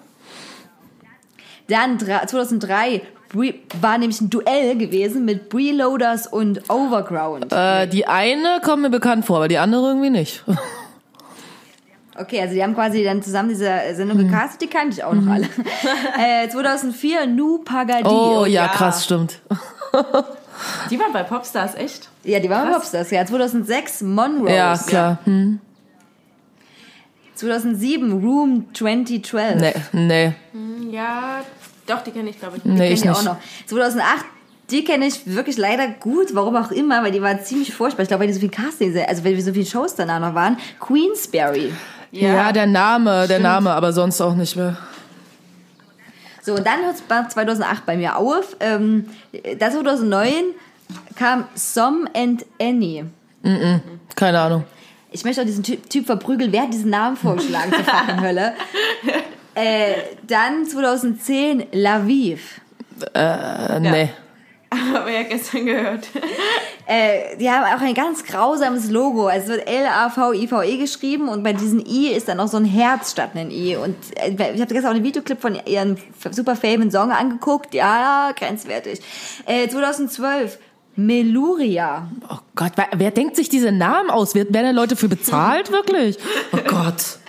Dann 1.67 1.97
dra- 1.97 2.27
2003 2.27 3.01
Bre 3.29 3.55
war 3.81 3.97
nämlich 3.97 4.21
ein 4.21 4.29
Duell 4.29 4.77
gewesen 4.77 5.25
mit 5.25 5.49
Breloaders 5.49 6.27
und 6.27 6.69
Overground. 6.69 7.51
Äh, 7.51 7.87
die 7.87 8.05
eine 8.07 8.59
kommt 8.63 8.81
mir 8.83 8.89
bekannt 8.89 9.25
vor, 9.25 9.37
aber 9.37 9.47
die 9.47 9.57
andere 9.57 9.87
irgendwie 9.87 10.09
nicht. 10.09 10.43
Okay, 12.17 12.39
also 12.39 12.53
die 12.53 12.63
haben 12.63 12.73
quasi 12.73 13.03
dann 13.03 13.21
zusammen 13.21 13.49
diese 13.49 13.69
Sendung 13.93 14.17
gecastet, 14.17 14.61
die 14.61 14.67
kannte 14.67 14.93
ich 14.95 15.03
auch 15.03 15.11
noch 15.11 15.29
alle. 15.29 15.49
äh, 16.45 16.47
2004 16.47 17.25
Nu 17.27 17.57
Pagadi. 17.57 18.07
Oh 18.07 18.45
ja, 18.45 18.63
ja. 18.63 18.67
krass, 18.69 19.03
stimmt. 19.03 19.41
Die 20.89 20.99
waren 20.99 21.13
bei 21.13 21.23
Popstars, 21.23 21.75
echt? 21.75 22.09
Ja, 22.23 22.39
die 22.39 22.49
waren 22.49 22.67
bei 22.69 22.75
Popstars. 22.75 23.11
Ja, 23.11 23.25
2006 23.25 24.01
Monrose. 24.01 24.53
Ja, 24.53 24.77
klar. 24.77 25.19
Hm. 25.25 25.59
2007 27.35 28.11
Room 28.11 28.65
2012. 28.73 29.61
Nee, 29.61 29.73
nee. 29.91 30.33
Ja, 30.91 31.41
doch, 31.85 32.01
die 32.01 32.11
kenne 32.11 32.29
ich, 32.29 32.39
glaube 32.39 32.57
ich. 32.57 32.65
Nee, 32.65 32.77
Kenn 32.77 32.93
ich 32.93 33.03
ich 33.03 33.09
auch 33.09 33.23
noch. 33.23 33.37
2008, 33.65 34.25
die 34.71 34.83
kenne 34.83 35.05
ich 35.05 35.21
wirklich 35.25 35.57
leider 35.57 35.87
gut, 35.87 36.33
warum 36.33 36.55
auch 36.55 36.71
immer, 36.71 37.03
weil 37.03 37.11
die 37.11 37.21
war 37.21 37.41
ziemlich 37.41 37.73
furchtbar. 37.73 38.03
Ich 38.03 38.07
glaube, 38.07 38.21
weil 38.21 38.27
die 38.27 38.33
so 38.33 38.39
viel 38.39 38.49
Casting, 38.49 38.97
also 38.97 39.23
weil 39.23 39.35
wir 39.35 39.43
so 39.43 39.53
viele 39.53 39.65
Shows 39.65 39.95
danach 39.95 40.19
noch 40.19 40.33
waren. 40.33 40.57
Queensberry. 40.79 41.71
Ja, 42.11 42.51
der 42.53 42.65
Name, 42.65 43.27
der 43.27 43.39
Name, 43.39 43.71
aber 43.71 43.91
sonst 43.91 44.21
auch 44.21 44.35
nicht 44.35 44.55
mehr. 44.55 44.77
So, 46.45 46.53
und 46.53 46.65
dann 46.67 46.83
hört 46.83 46.95
es 46.95 47.33
2008 47.33 47.87
bei 47.87 47.97
mir 47.97 48.17
auf. 48.17 48.55
Ähm, 48.59 49.07
das 49.57 49.73
2009 49.73 50.43
kam 51.15 51.45
Som 51.55 52.07
and 52.15 52.45
Annie. 52.61 53.05
Keine 54.15 54.39
Ahnung. 54.39 54.63
Ich 55.11 55.23
möchte 55.23 55.41
auch 55.41 55.45
diesen 55.45 55.63
Typ, 55.63 55.89
typ 55.89 56.05
verprügeln. 56.05 56.51
Wer 56.51 56.63
hat 56.63 56.73
diesen 56.73 56.91
Namen 56.91 57.17
vorgeschlagen 57.17 57.71
zur 57.73 57.83
fucking 57.83 58.21
Hölle? 58.21 58.53
Äh, 59.57 59.93
dann 60.27 60.65
2010 60.65 61.67
Laviv. 61.71 62.59
Äh, 63.13 63.79
nee. 63.79 64.09
Haben 64.69 65.05
wir 65.05 65.13
ja 65.13 65.23
gestern 65.23 65.65
gehört. 65.65 66.09
Äh, 66.87 67.37
die 67.37 67.49
haben 67.49 67.63
auch 67.63 67.81
ein 67.81 67.93
ganz 67.93 68.23
grausames 68.23 68.91
Logo. 68.91 69.27
Also 69.27 69.53
es 69.53 69.57
wird 69.57 69.67
L-A-V-I-V-E 69.67 70.77
geschrieben 70.77 71.29
und 71.29 71.43
bei 71.43 71.53
diesem 71.53 71.79
I 71.79 72.09
ist 72.09 72.27
dann 72.27 72.39
auch 72.39 72.47
so 72.47 72.57
ein 72.57 72.65
Herz 72.65 73.11
statt 73.11 73.31
ein 73.35 73.49
I. 73.49 73.75
Und 73.75 73.95
äh, 74.15 74.53
ich 74.53 74.61
habe 74.61 74.73
gestern 74.73 74.91
auch 74.91 74.95
einen 74.95 75.03
Videoclip 75.03 75.41
von 75.41 75.59
ihrem 75.65 75.97
super 76.31 76.55
famen 76.55 76.91
Song 76.91 77.11
angeguckt. 77.11 77.73
Ja, 77.73 78.31
grenzwertig. 78.35 79.01
Äh, 79.45 79.67
2012 79.67 80.59
Meluria. 80.95 82.07
Oh 82.29 82.37
Gott, 82.55 82.73
wer, 82.75 82.87
wer 82.95 83.11
denkt 83.11 83.35
sich 83.35 83.49
diese 83.49 83.71
Namen 83.71 84.09
aus? 84.09 84.35
Werden 84.35 84.53
da 84.53 84.69
Leute 84.71 84.95
für 84.95 85.09
bezahlt, 85.09 85.71
wirklich? 85.71 86.17
Oh 86.53 86.57
Gott. 86.67 87.19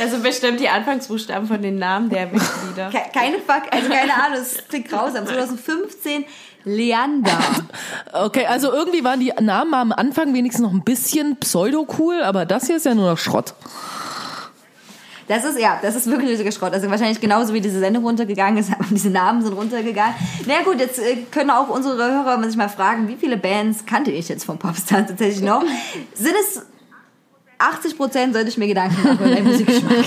Also 0.00 0.18
bestimmt 0.18 0.60
die 0.60 0.68
Anfangsbuchstaben 0.68 1.48
von 1.48 1.62
den 1.62 1.78
Namen 1.78 2.10
der 2.10 2.26
Mitglieder. 2.26 2.90
Ke 2.90 3.00
keine 3.12 3.38
Fuck, 3.38 3.62
also 3.70 3.88
keine 3.88 4.12
Ahnung, 4.14 4.38
das 4.38 4.68
klingt 4.68 4.88
grausam. 4.88 5.26
2015 5.26 6.24
Leander. 6.68 7.38
Okay, 8.10 8.46
also 8.46 8.72
irgendwie 8.72 9.04
waren 9.04 9.20
die 9.20 9.32
Namen 9.38 9.74
am 9.74 9.92
Anfang 9.92 10.32
wenigstens 10.32 10.64
noch 10.64 10.72
ein 10.72 10.82
bisschen 10.82 11.36
pseudo-cool, 11.36 12.22
aber 12.22 12.46
das 12.46 12.66
hier 12.66 12.76
ist 12.76 12.86
ja 12.86 12.94
nur 12.94 13.10
noch 13.10 13.18
Schrott. 13.18 13.54
Das 15.28 15.44
ist, 15.44 15.58
ja, 15.60 15.78
das 15.82 15.94
ist 15.94 16.06
wirklich 16.06 16.30
richtiger 16.30 16.50
Schrott. 16.50 16.72
Also 16.72 16.90
wahrscheinlich 16.90 17.20
genauso 17.20 17.52
wie 17.52 17.60
diese 17.60 17.78
Sendung 17.78 18.04
runtergegangen 18.04 18.58
ist, 18.58 18.72
aber 18.78 18.86
diese 18.90 19.10
Namen 19.10 19.42
sind 19.42 19.52
runtergegangen. 19.52 20.14
Na 20.46 20.54
ja, 20.54 20.62
gut, 20.62 20.80
jetzt 20.80 20.98
äh, 20.98 21.18
können 21.30 21.50
auch 21.50 21.68
unsere 21.68 21.96
Hörer 21.96 22.42
sich 22.44 22.56
mal 22.56 22.70
fragen, 22.70 23.08
wie 23.08 23.16
viele 23.16 23.36
Bands 23.36 23.84
kannte 23.84 24.10
ich 24.10 24.28
jetzt 24.28 24.44
vom 24.44 24.58
Popstar 24.58 25.06
tatsächlich 25.06 25.42
noch? 25.42 25.62
Sind 26.14 26.34
es 26.40 26.62
80 27.58 27.96
Prozent, 27.96 28.32
sollte 28.32 28.48
ich 28.48 28.56
mir 28.56 28.68
Gedanken 28.68 29.02
machen 29.02 29.18
über 29.18 29.28
meinen 29.28 29.44
Musikgeschmack. 29.44 30.04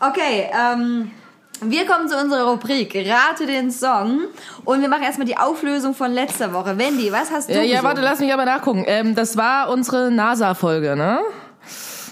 okay, 0.00 0.50
ähm, 0.52 1.12
wir 1.60 1.86
kommen 1.86 2.08
zu 2.08 2.16
unserer 2.16 2.50
Rubrik 2.50 2.94
Rate 2.94 3.46
den 3.46 3.70
Song 3.70 4.20
und 4.64 4.80
wir 4.80 4.88
machen 4.88 5.02
erstmal 5.02 5.26
die 5.26 5.36
Auflösung 5.36 5.94
von 5.94 6.12
letzter 6.12 6.52
Woche. 6.52 6.78
Wendy, 6.78 7.10
was 7.12 7.30
hast 7.30 7.48
du 7.48 7.52
Ja, 7.54 7.58
ja, 7.60 7.64
gesungen? 7.64 7.84
warte, 7.84 8.00
lass 8.02 8.20
mich 8.20 8.32
aber 8.32 8.44
nachgucken. 8.44 8.84
Ähm, 8.86 9.14
das 9.14 9.36
war 9.36 9.70
unsere 9.70 10.10
NASA-Folge, 10.10 10.96
ne? 10.96 11.20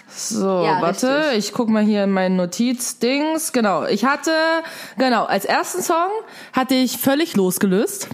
So, 0.08 0.64
Ja, 0.64 0.80
warte, 0.80 1.18
richtig. 1.26 1.38
ich 1.38 1.52
guck 1.52 1.68
mal 1.68 1.82
hier 1.82 2.04
in 2.04 2.10
meinen 2.10 2.36
Notizdings. 2.36 3.52
Genau, 3.52 3.84
ich 3.84 4.04
hatte, 4.04 4.32
genau, 4.96 5.24
als 5.24 5.44
ersten 5.44 5.82
Song 5.82 6.08
hatte 6.52 6.74
ich 6.74 6.96
völlig 6.98 7.36
losgelöst. 7.36 8.08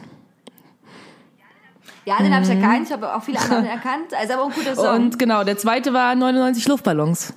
Ja, 2.05 2.17
den 2.19 2.35
habe 2.35 2.45
ich 2.45 2.51
erkannt. 2.51 2.87
Ich 2.89 2.93
habe 2.93 3.15
auch 3.15 3.23
viele 3.23 3.39
andere 3.39 3.69
erkannt. 3.69 4.13
Also 4.19 4.33
aber 4.35 4.45
ein 4.47 4.51
guter 4.51 4.75
Song. 4.75 4.97
Und 4.97 5.19
genau, 5.21 5.45
der 5.45 5.57
zweite 5.57 5.93
war 5.93 6.15
99 6.17 6.67
Luftballons. 6.67 7.33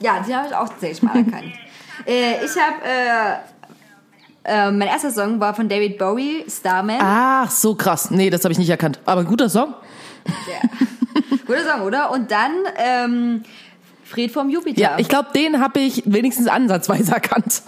Ja, 0.00 0.20
die 0.26 0.34
habe 0.34 0.48
ich 0.48 0.54
auch 0.54 0.68
tatsächlich 0.68 1.02
mal 1.02 1.16
erkannt. 1.16 1.52
Äh, 2.06 2.44
ich 2.44 2.52
habe, 2.56 3.42
äh, 4.44 4.66
äh, 4.68 4.70
mein 4.70 4.88
erster 4.88 5.10
Song 5.10 5.38
war 5.40 5.54
von 5.54 5.68
David 5.68 5.98
Bowie, 5.98 6.44
Starman. 6.48 6.98
Ach, 7.00 7.50
so 7.50 7.74
krass. 7.74 8.10
Nee, 8.10 8.30
das 8.30 8.44
habe 8.44 8.52
ich 8.52 8.58
nicht 8.58 8.70
erkannt. 8.70 8.98
Aber 9.04 9.24
guter 9.24 9.48
Song. 9.48 9.74
Guter 11.46 11.64
Song, 11.70 11.82
oder? 11.82 12.10
Und 12.12 12.30
dann 12.30 12.52
ähm, 12.76 13.42
Fred 14.04 14.30
vom 14.30 14.48
Jupiter. 14.48 14.80
Ja, 14.80 14.94
ich 14.98 15.08
glaube, 15.08 15.28
den 15.34 15.60
habe 15.60 15.80
ich 15.80 16.02
wenigstens 16.06 16.46
ansatzweise 16.46 17.12
erkannt. 17.12 17.62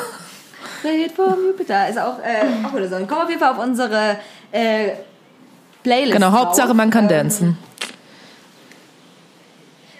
Fred 0.82 1.12
vom 1.12 1.34
Jupiter 1.48 1.88
ist 1.88 1.98
auch, 1.98 2.18
äh, 2.20 2.64
auch 2.66 2.70
guter 2.72 2.88
Song. 2.88 3.06
Komm 3.06 3.18
auf 3.18 3.28
jeden 3.28 3.40
Fall 3.40 3.52
auf 3.52 3.58
unsere 3.58 4.16
äh, 4.52 4.90
Playlist. 5.82 6.12
Genau, 6.14 6.30
drauf. 6.30 6.40
Hauptsache 6.46 6.74
man 6.74 6.90
kann 6.90 7.04
Ähm, 7.04 7.10
dancen. 7.10 7.58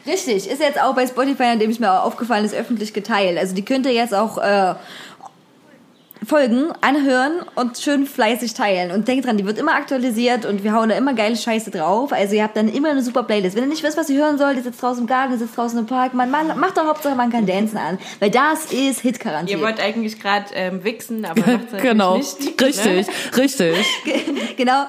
Richtig, 0.07 0.49
ist 0.49 0.61
jetzt 0.61 0.81
auch 0.81 0.95
bei 0.95 1.07
Spotify, 1.07 1.45
an 1.45 1.59
dem 1.59 1.71
ich 1.71 1.81
mir 1.81 1.93
auch 1.93 2.05
aufgefallen 2.05 2.45
ist, 2.45 2.55
öffentlich 2.55 2.93
geteilt. 2.93 3.39
Also 3.39 3.55
die 3.55 3.65
könnt 3.65 3.87
ihr 3.87 3.93
jetzt 3.93 4.15
auch 4.15 4.39
äh, 4.39 4.75
Folgen 6.27 6.73
anhören 6.81 7.33
und 7.55 7.79
schön 7.79 8.05
fleißig 8.05 8.55
teilen. 8.55 8.91
Und 8.91 9.07
denkt 9.07 9.27
dran, 9.27 9.37
die 9.37 9.47
wird 9.47 9.59
immer 9.59 9.75
aktualisiert 9.75 10.45
und 10.45 10.65
wir 10.65 10.73
hauen 10.73 10.89
da 10.89 10.97
immer 10.97 11.15
geile 11.15 11.37
Scheiße 11.37 11.71
drauf. 11.71 12.13
Also 12.13 12.35
ihr 12.35 12.43
habt 12.43 12.57
dann 12.57 12.69
immer 12.69 12.91
eine 12.91 13.03
super 13.03 13.23
Playlist. 13.23 13.55
Wenn 13.55 13.65
ihr 13.65 13.69
nicht 13.69 13.85
wisst, 13.85 13.97
was 13.97 14.11
ihr 14.11 14.19
hören 14.19 14.37
sollt, 14.37 14.57
ihr 14.57 14.65
sitzt 14.65 14.83
draußen 14.83 15.03
im 15.03 15.07
Garten, 15.07 15.35
ihr 15.35 15.39
sitzt 15.39 15.57
draußen 15.57 15.79
im 15.79 15.87
Park, 15.87 16.15
man, 16.15 16.31
man 16.31 16.59
macht 16.59 16.77
doch 16.77 16.87
Hauptsache, 16.87 17.15
man 17.15 17.31
kann 17.31 17.47
Dancen 17.47 17.79
an. 17.79 17.99
Weil 18.19 18.31
das 18.31 18.73
ist 18.73 19.01
Hit-Garantie. 19.01 19.53
Ihr 19.53 19.61
wollt 19.61 19.79
eigentlich 19.81 20.21
gerade 20.21 20.47
ähm, 20.55 20.83
wichsen, 20.83 21.25
aber 21.25 21.41
macht 21.47 21.73
es 21.73 21.83
genau. 21.83 22.17
nicht. 22.17 22.41
ne? 22.41 22.47
Richtig, 22.67 23.09
richtig. 23.37 23.87
genau. 24.57 24.87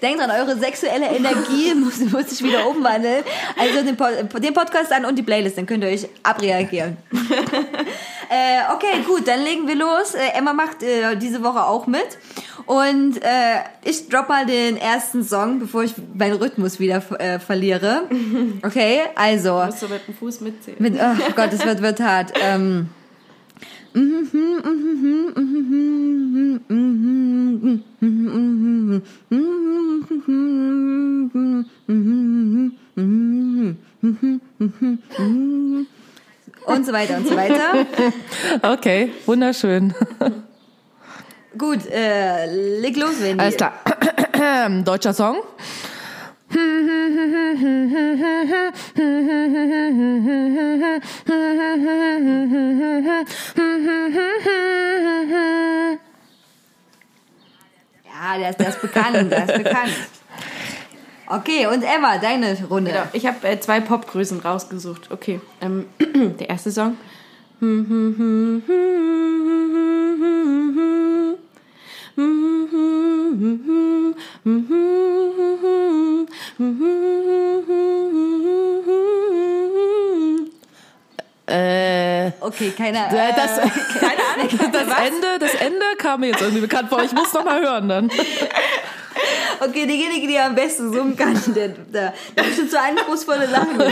Denkt 0.00 0.20
dran, 0.20 0.30
eure 0.30 0.56
sexuelle 0.56 1.06
Energie 1.06 1.74
muss, 1.74 1.98
muss 2.10 2.30
sich 2.30 2.42
wieder 2.42 2.66
umwandeln. 2.66 3.24
Also 3.58 3.84
den, 3.84 3.96
Pod 3.96 4.42
den 4.42 4.54
Podcast 4.54 4.90
an 4.92 5.04
und 5.04 5.16
die 5.18 5.22
Playlist, 5.22 5.58
dann 5.58 5.66
könnt 5.66 5.84
ihr 5.84 5.90
euch 5.90 6.08
abreagieren. 6.22 6.96
Äh, 8.30 8.74
okay, 8.74 9.02
gut, 9.06 9.26
dann 9.26 9.42
legen 9.42 9.66
wir 9.66 9.74
los. 9.74 10.14
Äh, 10.14 10.36
Emma 10.36 10.52
macht 10.52 10.82
äh, 10.82 11.16
diese 11.16 11.42
Woche 11.42 11.64
auch 11.64 11.86
mit. 11.86 12.18
Und 12.66 13.22
äh, 13.22 13.60
ich 13.84 14.08
drop 14.08 14.28
mal 14.28 14.44
den 14.44 14.76
ersten 14.76 15.24
Song, 15.24 15.58
bevor 15.58 15.84
ich 15.84 15.94
meinen 16.14 16.34
Rhythmus 16.34 16.78
wieder 16.78 17.02
äh, 17.18 17.38
verliere. 17.38 18.02
Okay, 18.62 19.00
also. 19.14 19.62
Musst 19.64 19.82
du 19.82 19.88
mit 19.88 20.06
dem 20.06 20.14
Fuß 20.14 20.40
mitzählen. 20.40 20.76
Mit, 20.80 20.94
oh 20.94 21.32
Gott, 21.36 21.52
es 21.52 21.64
wird, 21.64 21.80
wird 21.80 22.00
hart. 22.00 22.32
Ähm. 22.40 22.88
Und 36.68 36.84
so 36.86 36.92
weiter 36.92 37.16
und 37.16 37.26
so 37.26 37.36
weiter. 37.36 37.86
Okay, 38.62 39.12
wunderschön. 39.26 39.94
Gut, 41.56 41.86
äh, 41.90 42.46
leg 42.80 42.96
los, 42.96 43.20
Wendy. 43.20 43.40
Alles 43.40 43.56
klar. 43.56 43.72
Deutscher 44.84 45.14
Song. 45.14 45.38
Ja, 58.04 58.38
der 58.38 58.50
ist, 58.50 58.60
der 58.60 58.68
ist 58.68 58.82
bekannt, 58.82 59.32
der 59.32 59.44
ist 59.44 59.64
bekannt. 59.64 59.92
Okay, 61.30 61.66
und 61.66 61.82
Emma, 61.82 62.18
deine 62.18 62.56
Runde. 62.70 62.90
Genau, 62.90 63.04
ich 63.12 63.26
habe 63.26 63.46
äh, 63.46 63.60
zwei 63.60 63.80
Popgrößen 63.80 64.40
rausgesucht. 64.40 65.10
Okay, 65.10 65.40
ähm, 65.60 65.86
der 66.38 66.48
erste 66.48 66.70
Song. 66.70 66.96
Äh, 81.50 82.32
Okay, 82.40 82.72
keiner. 82.76 83.08
äh, 83.12 83.32
das, 83.34 83.56
Keine 84.00 84.22
Ahnung. 84.34 84.48
das 84.72 85.06
Ende, 85.06 85.38
das 85.38 85.54
Ende 85.54 85.84
kam 85.98 86.20
mir 86.20 86.28
jetzt 86.28 86.40
irgendwie 86.40 86.62
bekannt 86.62 86.88
vor. 86.88 87.02
Ich 87.02 87.12
muss 87.12 87.32
noch 87.32 87.44
mal 87.44 87.60
hören 87.60 87.88
dann. 87.88 88.10
Okay, 89.60 89.86
diejenige, 89.86 90.26
die 90.26 90.38
am 90.38 90.54
besten 90.54 90.92
summen 90.92 91.16
kann, 91.16 91.40
der, 91.54 91.68
der, 91.68 92.14
der 92.36 92.42
bestimmt 92.42 92.70
so 92.70 92.76
anspruchsvolle 92.76 93.46
Lachen. 93.46 93.82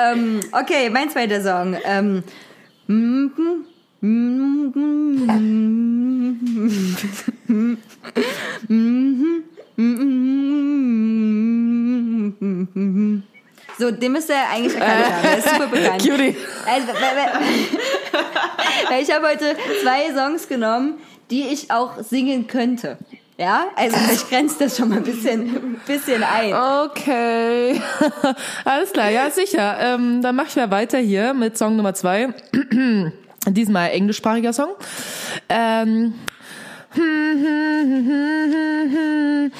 ähm, 0.00 0.40
okay, 0.52 0.90
mein 0.90 1.10
zweiter 1.10 1.40
Song. 1.42 1.76
Ähm, 1.84 2.24
so, 13.78 13.90
den 13.90 14.12
müsst 14.12 14.28
ihr 14.28 14.36
eigentlich 14.52 14.74
erkannt 14.74 15.04
haben. 15.04 15.22
Der 15.22 15.38
ist 15.38 15.48
super 15.48 15.66
bekannt. 15.68 16.02
Cutie. 16.02 16.36
Also, 16.66 16.88
ich 19.00 19.14
habe 19.14 19.28
heute 19.28 19.56
zwei 19.82 20.12
Songs 20.14 20.48
genommen, 20.48 20.94
die 21.30 21.42
ich 21.42 21.70
auch 21.70 22.02
singen 22.02 22.46
könnte. 22.48 22.98
Ja, 23.38 23.66
also 23.76 23.96
ich 24.12 24.28
grenze 24.28 24.58
das 24.60 24.76
schon 24.76 24.90
mal 24.90 24.98
ein 24.98 25.04
bisschen, 25.04 25.80
bisschen 25.86 26.22
ein. 26.22 26.54
Okay. 26.54 27.80
Alles 28.64 28.92
klar, 28.92 29.10
ja, 29.10 29.30
sicher. 29.30 29.76
Ähm, 29.80 30.22
dann 30.22 30.36
mache 30.36 30.48
ich 30.48 30.56
mal 30.56 30.70
weiter 30.70 30.98
hier 30.98 31.34
mit 31.34 31.56
Song 31.56 31.76
Nummer 31.76 31.94
zwei. 31.94 32.34
Diesmal 33.46 33.90
englischsprachiger 33.90 34.52
Song. 34.52 34.70
Ähm, 35.48 36.14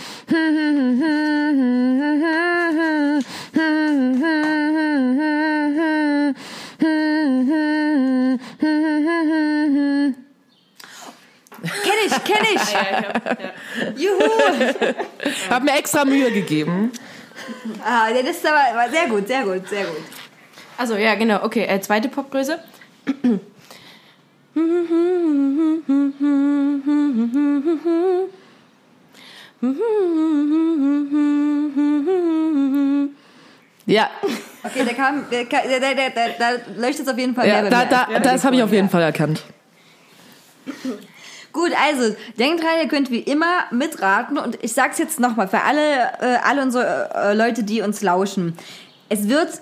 Kenn 11.62 11.92
ich, 12.06 12.24
kenn 12.24 12.44
ich. 12.54 12.72
Ja, 12.72 12.86
ich 12.90 13.06
hab, 13.06 13.40
ja. 13.40 13.50
Juhu. 13.96 14.30
hab 15.50 15.62
mir 15.62 15.72
extra 15.78 16.04
Mühe 16.04 16.30
gegeben. 16.32 16.90
Ah, 17.84 18.08
ja, 18.08 18.22
das 18.22 18.36
ist 18.36 18.46
aber 18.46 18.76
war 18.76 18.90
sehr 18.90 19.06
gut, 19.08 19.26
sehr 19.28 19.42
gut, 19.42 19.68
sehr 19.68 19.84
gut. 19.84 20.02
Also 20.76 20.96
ja, 20.96 21.14
genau. 21.14 21.44
Okay, 21.44 21.64
äh, 21.64 21.80
zweite 21.80 22.08
Popgröße. 22.08 22.58
Ja, 33.86 34.10
Okay, 34.64 34.84
der 34.84 34.94
kam, 34.94 35.24
der, 35.30 35.44
kam- 35.46 35.68
der, 35.68 35.80
der, 35.80 35.94
der, 35.94 36.10
der, 36.10 36.28
da 36.38 36.50
leuchtet 36.76 37.06
es 37.06 37.12
auf 37.12 37.18
jeden 37.18 37.34
Fall 37.34 37.48
ja 37.48 37.62
mehr 37.62 37.70
da, 37.70 37.84
da, 37.84 38.06
bei 38.10 38.18
das 38.20 38.44
habe 38.44 38.54
ich 38.56 38.62
auf 38.62 38.72
jeden 38.72 38.86
ja. 38.86 38.90
Fall 38.90 39.02
erkannt. 39.02 39.42
Gut, 41.52 41.72
also 41.84 42.16
denkt 42.38 42.62
dran, 42.62 42.78
ihr 42.80 42.88
könnt 42.88 43.10
wie 43.10 43.20
immer 43.20 43.64
mitraten 43.70 44.38
und 44.38 44.58
ich 44.62 44.72
sag's 44.72 44.98
jetzt 44.98 45.20
nochmal 45.20 45.48
für 45.48 45.60
alle, 45.62 46.12
äh, 46.20 46.38
alle 46.42 46.62
unsere 46.62 47.10
äh, 47.14 47.34
Leute, 47.34 47.62
die 47.62 47.82
uns 47.82 48.00
lauschen. 48.00 48.56
Es 49.10 49.28
wird 49.28 49.60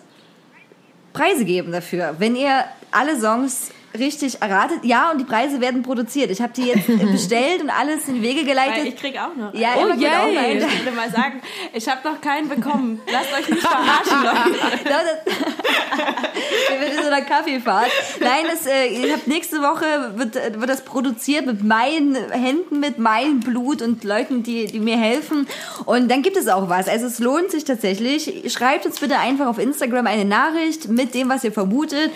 Preise 1.12 1.44
geben 1.44 1.72
dafür, 1.72 2.14
wenn 2.18 2.36
ihr 2.36 2.64
alle 2.92 3.18
Songs 3.18 3.72
richtig 3.98 4.40
erratet. 4.40 4.80
Ja, 4.82 5.10
und 5.10 5.18
die 5.18 5.24
Preise 5.24 5.60
werden 5.60 5.82
produziert. 5.82 6.30
Ich 6.30 6.40
habe 6.40 6.52
die 6.52 6.66
jetzt 6.66 6.86
bestellt 7.12 7.62
und 7.62 7.70
alles 7.70 8.08
in 8.08 8.22
Wege 8.22 8.44
geleitet. 8.44 8.86
ich 8.86 8.96
krieg 8.96 9.18
auch 9.18 9.34
noch. 9.36 9.54
Ja, 9.54 9.72
einen. 9.72 9.80
Emma 9.82 9.94
kriegt 9.94 10.14
auch 10.14 10.42
einen. 10.42 10.58
Ich 10.58 10.84
würde 10.84 10.96
mal 10.96 11.10
sagen, 11.10 11.42
ich 11.72 11.88
habe 11.88 12.08
noch 12.08 12.20
keinen 12.20 12.48
bekommen. 12.48 13.00
Lasst 13.10 13.32
euch 13.32 13.48
nicht 13.48 13.62
verarschen, 13.62 14.22
Leute. 14.22 14.80
Wir 16.80 16.88
sind 16.88 16.98
in 16.98 17.02
so 17.04 17.10
einer 17.10 17.22
Kaffeefahrt. 17.22 17.90
Nein, 18.20 18.44
das, 18.50 18.66
äh, 18.66 18.86
ich 18.86 19.12
hab 19.12 19.26
nächste 19.26 19.60
Woche 19.60 20.12
wird, 20.16 20.36
äh, 20.36 20.58
wird 20.58 20.70
das 20.70 20.84
produziert 20.84 21.46
mit 21.46 21.62
meinen 21.62 22.14
Händen, 22.30 22.80
mit 22.80 22.98
meinem 22.98 23.40
Blut 23.40 23.82
und 23.82 24.04
Leuten, 24.04 24.42
die, 24.42 24.66
die 24.66 24.80
mir 24.80 24.96
helfen. 24.96 25.46
Und 25.84 26.10
dann 26.10 26.22
gibt 26.22 26.36
es 26.36 26.48
auch 26.48 26.68
was. 26.68 26.88
Also 26.88 27.06
es 27.06 27.18
lohnt 27.18 27.50
sich 27.50 27.64
tatsächlich. 27.64 28.52
Schreibt 28.52 28.86
uns 28.86 29.00
bitte 29.00 29.18
einfach 29.18 29.46
auf 29.46 29.58
Instagram 29.58 30.06
eine 30.06 30.24
Nachricht 30.24 30.88
mit 30.88 31.14
dem, 31.14 31.28
was 31.28 31.44
ihr 31.44 31.52
vermutet. 31.52 32.10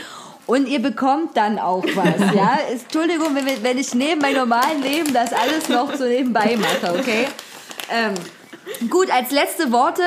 Und 0.46 0.68
ihr 0.68 0.80
bekommt 0.80 1.36
dann 1.36 1.58
auch 1.58 1.84
was, 1.94 2.34
ja? 2.34 2.58
Entschuldigung, 2.70 3.34
wenn, 3.34 3.62
wenn 3.62 3.78
ich 3.78 3.94
neben 3.94 4.20
meinem 4.20 4.36
normalen 4.36 4.82
Leben 4.82 5.12
das 5.12 5.32
alles 5.32 5.68
noch 5.68 5.94
so 5.94 6.04
nebenbei 6.04 6.56
mache, 6.56 6.98
okay? 6.98 7.26
Ähm, 7.90 8.14
Gut, 8.88 9.10
als 9.10 9.30
letzte 9.30 9.72
Worte 9.72 10.02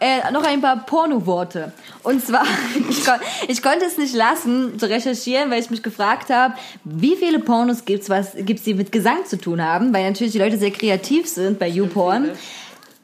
äh, 0.00 0.30
noch 0.32 0.44
ein 0.44 0.60
paar 0.60 0.84
Porno-Worte. 0.84 1.72
Und 2.02 2.24
zwar, 2.24 2.44
ich, 2.90 3.04
kon 3.04 3.14
ich 3.48 3.62
konnte 3.62 3.84
es 3.84 3.98
nicht 3.98 4.14
lassen 4.14 4.78
zu 4.78 4.86
recherchieren, 4.86 5.50
weil 5.50 5.60
ich 5.60 5.70
mich 5.70 5.82
gefragt 5.82 6.30
habe, 6.30 6.54
wie 6.84 7.16
viele 7.16 7.38
Pornos 7.38 7.84
gibt's, 7.84 8.08
was 8.08 8.32
gibt's, 8.36 8.62
die 8.62 8.74
mit 8.74 8.92
Gesang 8.92 9.26
zu 9.26 9.38
tun 9.38 9.62
haben, 9.62 9.92
weil 9.92 10.08
natürlich 10.08 10.32
die 10.32 10.38
Leute 10.38 10.58
sehr 10.58 10.70
kreativ 10.70 11.28
sind 11.28 11.58
bei 11.58 11.68
YouPorn. 11.68 12.30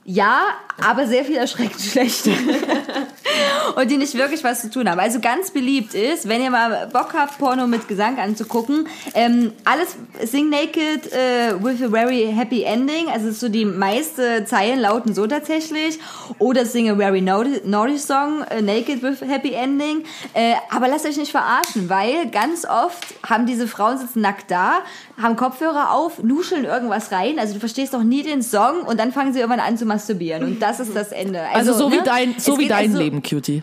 Ja, 0.05 0.43
aber 0.83 1.07
sehr 1.07 1.25
viel 1.25 1.37
erschreckend 1.37 1.81
schlechte. 1.81 2.31
und 3.77 3.91
die 3.91 3.97
nicht 3.97 4.15
wirklich 4.15 4.43
was 4.45 4.63
zu 4.63 4.71
tun 4.71 4.89
haben. 4.91 4.99
Also 4.99 5.21
ganz 5.21 5.51
beliebt 5.51 5.95
ist, 5.95 6.29
wenn 6.29 6.43
ihr 6.43 6.51
mal 6.51 6.89
Bock 6.93 7.15
habt, 7.15 7.39
Porno 7.39 7.67
mit 7.67 7.89
Gesang 7.89 8.19
anzugucken, 8.19 8.89
ähm, 9.15 9.53
alles 9.65 9.97
Sing 10.25 10.51
Naked 10.51 11.13
äh, 11.13 11.55
with 11.63 11.83
a 11.83 11.89
very 11.89 12.33
happy 12.35 12.63
ending. 12.63 13.09
Also 13.13 13.31
so 13.31 13.49
die 13.49 13.65
meiste 13.65 14.45
Zeilen 14.45 14.81
lauten 14.81 15.15
so 15.15 15.27
tatsächlich. 15.27 15.99
Oder 16.39 16.67
Sing 16.67 16.91
a 16.91 16.97
very 16.97 17.21
naughty, 17.21 17.61
naughty 17.65 17.99
song, 17.99 18.43
äh, 18.51 18.63
Naked 18.63 19.03
with 19.03 19.21
happy 19.21 19.53
ending. 19.53 20.05
Äh, 20.33 20.55
aber 20.71 20.89
lasst 20.89 21.07
euch 21.07 21.17
nicht 21.17 21.31
verarschen, 21.31 21.89
weil 21.89 22.31
ganz 22.31 22.65
oft 22.65 23.15
haben 23.29 23.47
diese 23.47 23.69
Frauen 23.69 23.99
sitzen 23.99 24.21
nackt 24.21 24.51
da, 24.51 24.79
haben 25.21 25.37
Kopfhörer 25.37 25.93
auf, 25.93 26.23
nuscheln 26.23 26.65
irgendwas 26.65 27.13
rein. 27.13 27.39
Also 27.39 27.55
du 27.55 27.61
verstehst 27.61 27.95
doch 27.95 28.03
nie 28.03 28.23
den 28.23 28.43
Song 28.43 28.83
und 28.83 28.99
dann 28.99 29.13
fangen 29.13 29.33
sie 29.33 29.41
irgendwann 29.41 29.61
an 29.61 29.77
zu 29.77 29.85
masturbieren. 29.85 30.45
Und 30.45 30.61
das 30.61 30.81
ist 30.81 30.95
das 30.97 31.13
Ende. 31.13 31.43
Also, 31.53 31.73
so 31.75 31.89
ne? 31.89 31.97
wie 31.97 32.05
dein, 32.05 32.35
so 32.39 32.59
wie 32.59 32.69
dein 32.69 32.91
also- 32.91 32.99
Leben, 32.99 33.23
Cutie. 33.29 33.63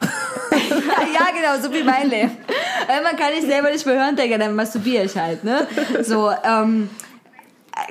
ja, 0.00 1.26
genau, 1.34 1.62
so 1.62 1.72
wie 1.72 1.82
mein 1.82 2.08
Leben. 2.08 2.36
Man 3.02 3.16
kann 3.16 3.32
ich 3.38 3.44
selber 3.44 3.70
nicht 3.70 3.84
mehr 3.84 3.96
hören, 3.96 4.16
denke, 4.16 4.38
dann 4.38 4.54
masturbiere 4.54 5.04
ich 5.04 5.16
halt, 5.16 5.44
ne? 5.44 5.66
So, 6.02 6.30
ähm, 6.44 6.88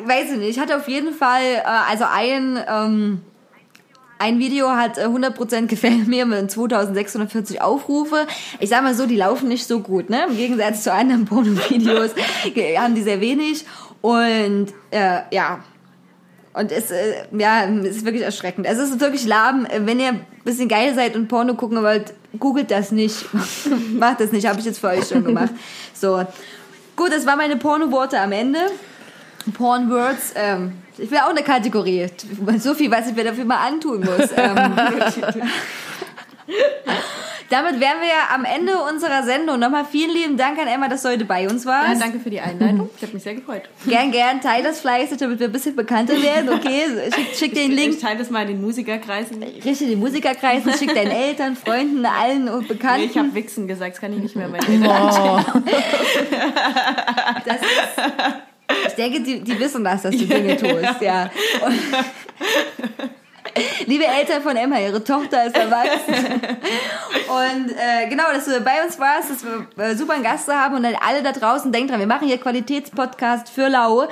weiß 0.03 0.31
ich 0.31 0.37
nicht, 0.37 0.49
ich 0.49 0.59
hatte 0.59 0.75
auf 0.75 0.87
jeden 0.87 1.13
Fall, 1.13 1.43
äh, 1.43 1.63
also 1.63 2.05
ein, 2.11 2.59
ähm, 2.67 3.21
ein 4.17 4.39
Video 4.39 4.69
hat 4.69 4.97
äh, 4.97 5.05
100% 5.05 5.67
gefällt 5.67 6.07
mir 6.07 6.25
mit 6.25 6.51
2640 6.51 7.61
Aufrufe. 7.61 8.27
Ich 8.59 8.69
sag 8.69 8.83
mal 8.83 8.93
so, 8.93 9.05
die 9.05 9.15
laufen 9.15 9.47
nicht 9.47 9.65
so 9.65 9.79
gut, 9.79 10.09
ne? 10.09 10.25
Im 10.27 10.35
Gegensatz 10.35 10.83
zu 10.83 10.93
anderen 10.93 11.25
Porno-Videos 11.25 12.11
haben 12.77 12.95
die 12.95 13.03
sehr 13.03 13.21
wenig. 13.21 13.65
Und 14.01 14.67
äh, 14.91 15.21
ja, 15.31 15.59
und 16.53 16.71
es, 16.71 16.91
äh, 16.91 17.25
ja, 17.37 17.63
ist 17.63 18.05
wirklich 18.05 18.23
erschreckend. 18.23 18.65
Es 18.67 18.77
ist 18.77 18.99
wirklich 18.99 19.25
lahm. 19.25 19.67
Wenn 19.79 19.99
ihr 19.99 20.09
ein 20.09 20.25
bisschen 20.43 20.67
geil 20.67 20.95
seid 20.95 21.15
und 21.15 21.27
Porno 21.27 21.53
gucken 21.53 21.81
wollt, 21.81 22.13
googelt 22.39 22.71
das 22.71 22.91
nicht. 22.91 23.25
Macht 23.93 24.19
das 24.19 24.31
nicht, 24.31 24.47
habe 24.47 24.59
ich 24.59 24.65
jetzt 24.65 24.79
für 24.79 24.87
euch 24.87 25.07
schon 25.07 25.23
gemacht. 25.23 25.51
So. 25.93 26.25
Gut, 26.95 27.11
das 27.13 27.25
waren 27.25 27.37
meine 27.37 27.55
Porno-Worte 27.55 28.19
am 28.19 28.31
Ende. 28.31 28.59
Porn 29.53 29.89
Words. 29.89 30.33
Ähm, 30.35 30.73
ich 30.97 31.09
will 31.09 31.19
auch 31.19 31.29
eine 31.29 31.43
Kategorie. 31.43 32.07
So 32.57 32.73
viel 32.73 32.91
weiß 32.91 33.09
ich, 33.09 33.15
wer 33.15 33.23
dafür 33.23 33.45
mal 33.45 33.65
antun 33.65 34.01
muss. 34.01 34.29
Ähm, 34.35 34.57
damit 37.49 37.79
wären 37.79 37.99
wir 37.99 38.07
ja 38.07 38.33
am 38.33 38.45
Ende 38.45 38.73
unserer 38.89 39.23
Sendung. 39.23 39.59
Nochmal 39.59 39.85
vielen 39.85 40.11
lieben 40.11 40.37
Dank 40.37 40.59
an 40.59 40.67
Emma, 40.67 40.87
dass 40.87 41.01
du 41.01 41.09
heute 41.09 41.25
bei 41.25 41.49
uns 41.49 41.65
warst. 41.65 41.93
Ja, 41.93 41.99
danke 41.99 42.19
für 42.19 42.29
die 42.29 42.39
Einleitung. 42.39 42.89
Ich 42.95 43.01
habe 43.01 43.13
mich 43.13 43.23
sehr 43.23 43.35
gefreut. 43.35 43.63
Gern, 43.87 44.11
gern. 44.11 44.41
Teil 44.41 44.63
das 44.63 44.81
fleißig, 44.81 45.17
damit 45.17 45.39
wir 45.39 45.47
ein 45.47 45.51
bisschen 45.51 45.75
bekannter 45.75 46.21
werden. 46.21 46.49
Okay, 46.49 46.85
schick, 47.15 47.35
schick 47.35 47.53
den 47.53 47.71
Link. 47.71 47.95
Ich 47.95 48.01
teile 48.01 48.19
das 48.19 48.29
mal 48.29 48.41
in 48.43 48.49
den 48.49 48.61
Musikerkreisen. 48.61 49.41
Richte 49.43 49.85
den 49.85 49.99
Musikerkreisen, 49.99 50.73
schick 50.73 50.93
deinen 50.93 51.11
Eltern, 51.11 51.55
Freunden, 51.55 52.05
allen 52.05 52.49
und 52.49 52.67
Bekannten. 52.67 53.01
Nee, 53.01 53.11
ich 53.11 53.17
habe 53.17 53.33
Wichsen 53.33 53.67
gesagt, 53.67 53.93
das 53.93 54.01
kann 54.01 54.13
ich 54.13 54.19
nicht 54.19 54.35
mehr 54.35 54.47
meinen 54.47 54.83
Eltern 54.83 55.09
Oh. 55.09 55.39
Das 57.45 57.55
ist, 57.55 58.87
ich 58.87 58.93
denke, 58.93 59.21
die, 59.21 59.41
die 59.41 59.59
wissen 59.59 59.83
das, 59.83 60.03
dass 60.03 60.15
du 60.15 60.25
Dinge 60.25 60.55
tust, 60.57 61.01
ja. 61.01 61.29
Und, 61.65 61.79
liebe 63.85 64.05
Eltern 64.05 64.41
von 64.41 64.55
Emma, 64.55 64.79
ihre 64.79 65.03
Tochter 65.03 65.45
ist 65.45 65.55
erwachsen. 65.55 66.41
Und 67.27 67.71
äh, 67.71 68.07
genau, 68.09 68.25
dass 68.33 68.45
du 68.45 68.59
bei 68.61 68.83
uns 68.83 68.99
warst, 68.99 69.29
dass 69.29 69.43
wir 69.43 69.83
äh, 69.83 69.95
super 69.95 70.13
einen 70.13 70.23
Gast 70.23 70.47
haben 70.47 70.75
und 70.75 70.83
dann 70.83 70.95
alle 70.95 71.23
da 71.23 71.31
draußen, 71.31 71.71
denkt 71.71 71.91
dran, 71.91 71.99
wir 71.99 72.07
machen 72.07 72.27
hier 72.27 72.37
Qualitätspodcast 72.37 73.49
für 73.49 73.67
Lau. 73.67 74.07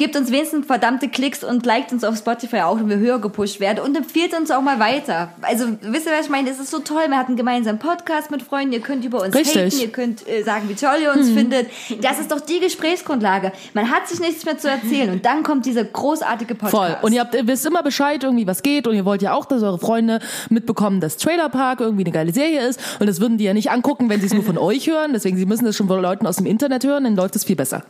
Gebt 0.00 0.16
uns 0.16 0.32
wenigstens 0.32 0.64
verdammte 0.64 1.08
Klicks 1.08 1.44
und 1.44 1.66
liked 1.66 1.92
uns 1.92 2.04
auf 2.04 2.16
Spotify 2.16 2.60
auch, 2.60 2.78
damit 2.78 2.98
wir 2.98 3.06
höher 3.06 3.18
gepusht 3.18 3.60
werden 3.60 3.84
und 3.84 3.94
empfiehlt 3.94 4.32
uns 4.32 4.50
auch 4.50 4.62
mal 4.62 4.80
weiter. 4.80 5.28
Also, 5.42 5.66
wisst 5.82 6.06
ihr, 6.06 6.12
was 6.12 6.24
ich 6.24 6.30
meine? 6.30 6.48
Das 6.48 6.58
ist 6.58 6.70
so 6.70 6.78
toll. 6.78 7.02
Wir 7.08 7.18
hatten 7.18 7.32
einen 7.32 7.36
gemeinsamen 7.36 7.78
Podcast 7.78 8.30
mit 8.30 8.40
Freunden. 8.40 8.72
Ihr 8.72 8.80
könnt 8.80 9.04
über 9.04 9.22
uns 9.22 9.34
Richtig. 9.34 9.74
haten. 9.74 9.78
Ihr 9.78 9.88
könnt 9.92 10.26
äh, 10.26 10.42
sagen, 10.42 10.70
wie 10.70 10.74
toll 10.74 10.96
ihr 11.02 11.12
uns 11.12 11.28
findet. 11.28 11.66
Das 12.00 12.18
ist 12.18 12.32
doch 12.32 12.40
die 12.40 12.60
Gesprächsgrundlage. 12.60 13.52
Man 13.74 13.90
hat 13.90 14.08
sich 14.08 14.20
nichts 14.20 14.46
mehr 14.46 14.56
zu 14.56 14.70
erzählen 14.70 15.10
und 15.10 15.26
dann 15.26 15.42
kommt 15.42 15.66
dieser 15.66 15.84
großartige 15.84 16.54
Podcast. 16.54 16.74
Voll. 16.74 16.96
Und 17.02 17.12
ihr 17.12 17.20
habt, 17.20 17.34
ihr 17.34 17.46
wisst 17.46 17.66
immer 17.66 17.82
Bescheid, 17.82 18.24
irgendwie 18.24 18.46
was 18.46 18.62
geht 18.62 18.86
und 18.86 18.94
ihr 18.94 19.04
wollt 19.04 19.20
ja 19.20 19.34
auch, 19.34 19.44
dass 19.44 19.62
eure 19.62 19.78
Freunde 19.78 20.20
mitbekommen, 20.48 21.02
dass 21.02 21.18
Trailer 21.18 21.50
Park 21.50 21.80
irgendwie 21.80 22.04
eine 22.04 22.12
geile 22.12 22.32
Serie 22.32 22.66
ist 22.66 22.80
und 23.00 23.06
das 23.06 23.20
würden 23.20 23.36
die 23.36 23.44
ja 23.44 23.52
nicht 23.52 23.70
angucken, 23.70 24.08
wenn 24.08 24.20
sie 24.20 24.28
es 24.28 24.32
nur 24.32 24.44
von 24.44 24.56
euch 24.58 24.86
hören. 24.86 25.12
Deswegen, 25.12 25.36
sie 25.36 25.44
müssen 25.44 25.66
das 25.66 25.76
schon 25.76 25.88
von 25.88 26.00
Leuten 26.00 26.26
aus 26.26 26.36
dem 26.36 26.46
Internet 26.46 26.84
hören, 26.84 27.04
dann 27.04 27.16
läuft 27.16 27.36
es 27.36 27.44
viel 27.44 27.56
besser. 27.56 27.82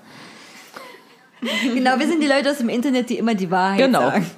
Genau, 1.74 1.98
wir 1.98 2.06
sind 2.06 2.20
die 2.22 2.26
Leute 2.26 2.50
aus 2.50 2.58
dem 2.58 2.68
Internet, 2.68 3.08
die 3.10 3.18
immer 3.18 3.34
die 3.34 3.50
Wahrheit 3.50 3.78
Genau. 3.78 4.00
sagen. 4.10 4.30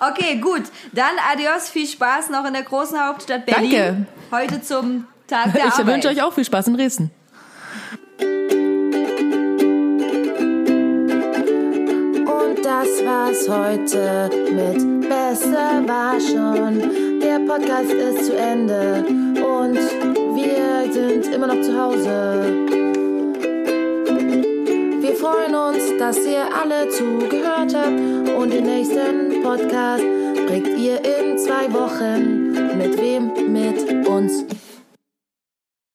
Okay, 0.00 0.36
gut. 0.40 0.62
Dann 0.92 1.12
adios, 1.32 1.68
viel 1.68 1.86
Spaß 1.86 2.30
noch 2.30 2.44
in 2.46 2.52
der 2.54 2.62
großen 2.62 2.98
Hauptstadt 3.00 3.46
Berlin. 3.46 3.70
Danke. 3.70 4.06
Heute 4.30 4.62
zum 4.62 5.06
Tag 5.28 5.52
der 5.52 5.66
Ich 5.68 5.72
Arbeit. 5.72 5.86
wünsche 5.86 6.08
euch 6.08 6.22
auch 6.22 6.32
viel 6.32 6.44
Spaß 6.44 6.68
in 6.68 6.74
Dresden. 6.76 7.10
Und 12.26 12.64
das 12.64 12.88
war's 13.04 13.48
heute 13.48 14.30
mit 14.52 15.08
Besser 15.08 15.82
war 15.86 16.18
schon. 16.20 17.20
Der 17.20 17.38
Podcast 17.40 17.92
ist 17.92 18.26
zu 18.26 18.36
Ende 18.36 19.04
und 19.42 19.76
wir 20.36 20.92
sind 20.92 21.26
immer 21.34 21.46
noch 21.48 21.60
zu 21.62 21.76
Hause. 21.80 22.93
Wir 25.04 25.16
freuen 25.16 25.54
uns, 25.54 25.98
dass 25.98 26.16
ihr 26.16 26.46
alle 26.50 26.88
zugehört 26.88 27.74
habt 27.74 28.38
und 28.38 28.50
den 28.50 28.64
nächsten 28.64 29.42
Podcast 29.42 30.02
kriegt 30.46 30.78
ihr 30.78 30.96
in 31.04 31.36
zwei 31.36 31.70
Wochen. 31.74 32.78
Mit 32.78 32.98
wem? 32.98 33.52
Mit 33.52 34.08
uns. 34.08 34.46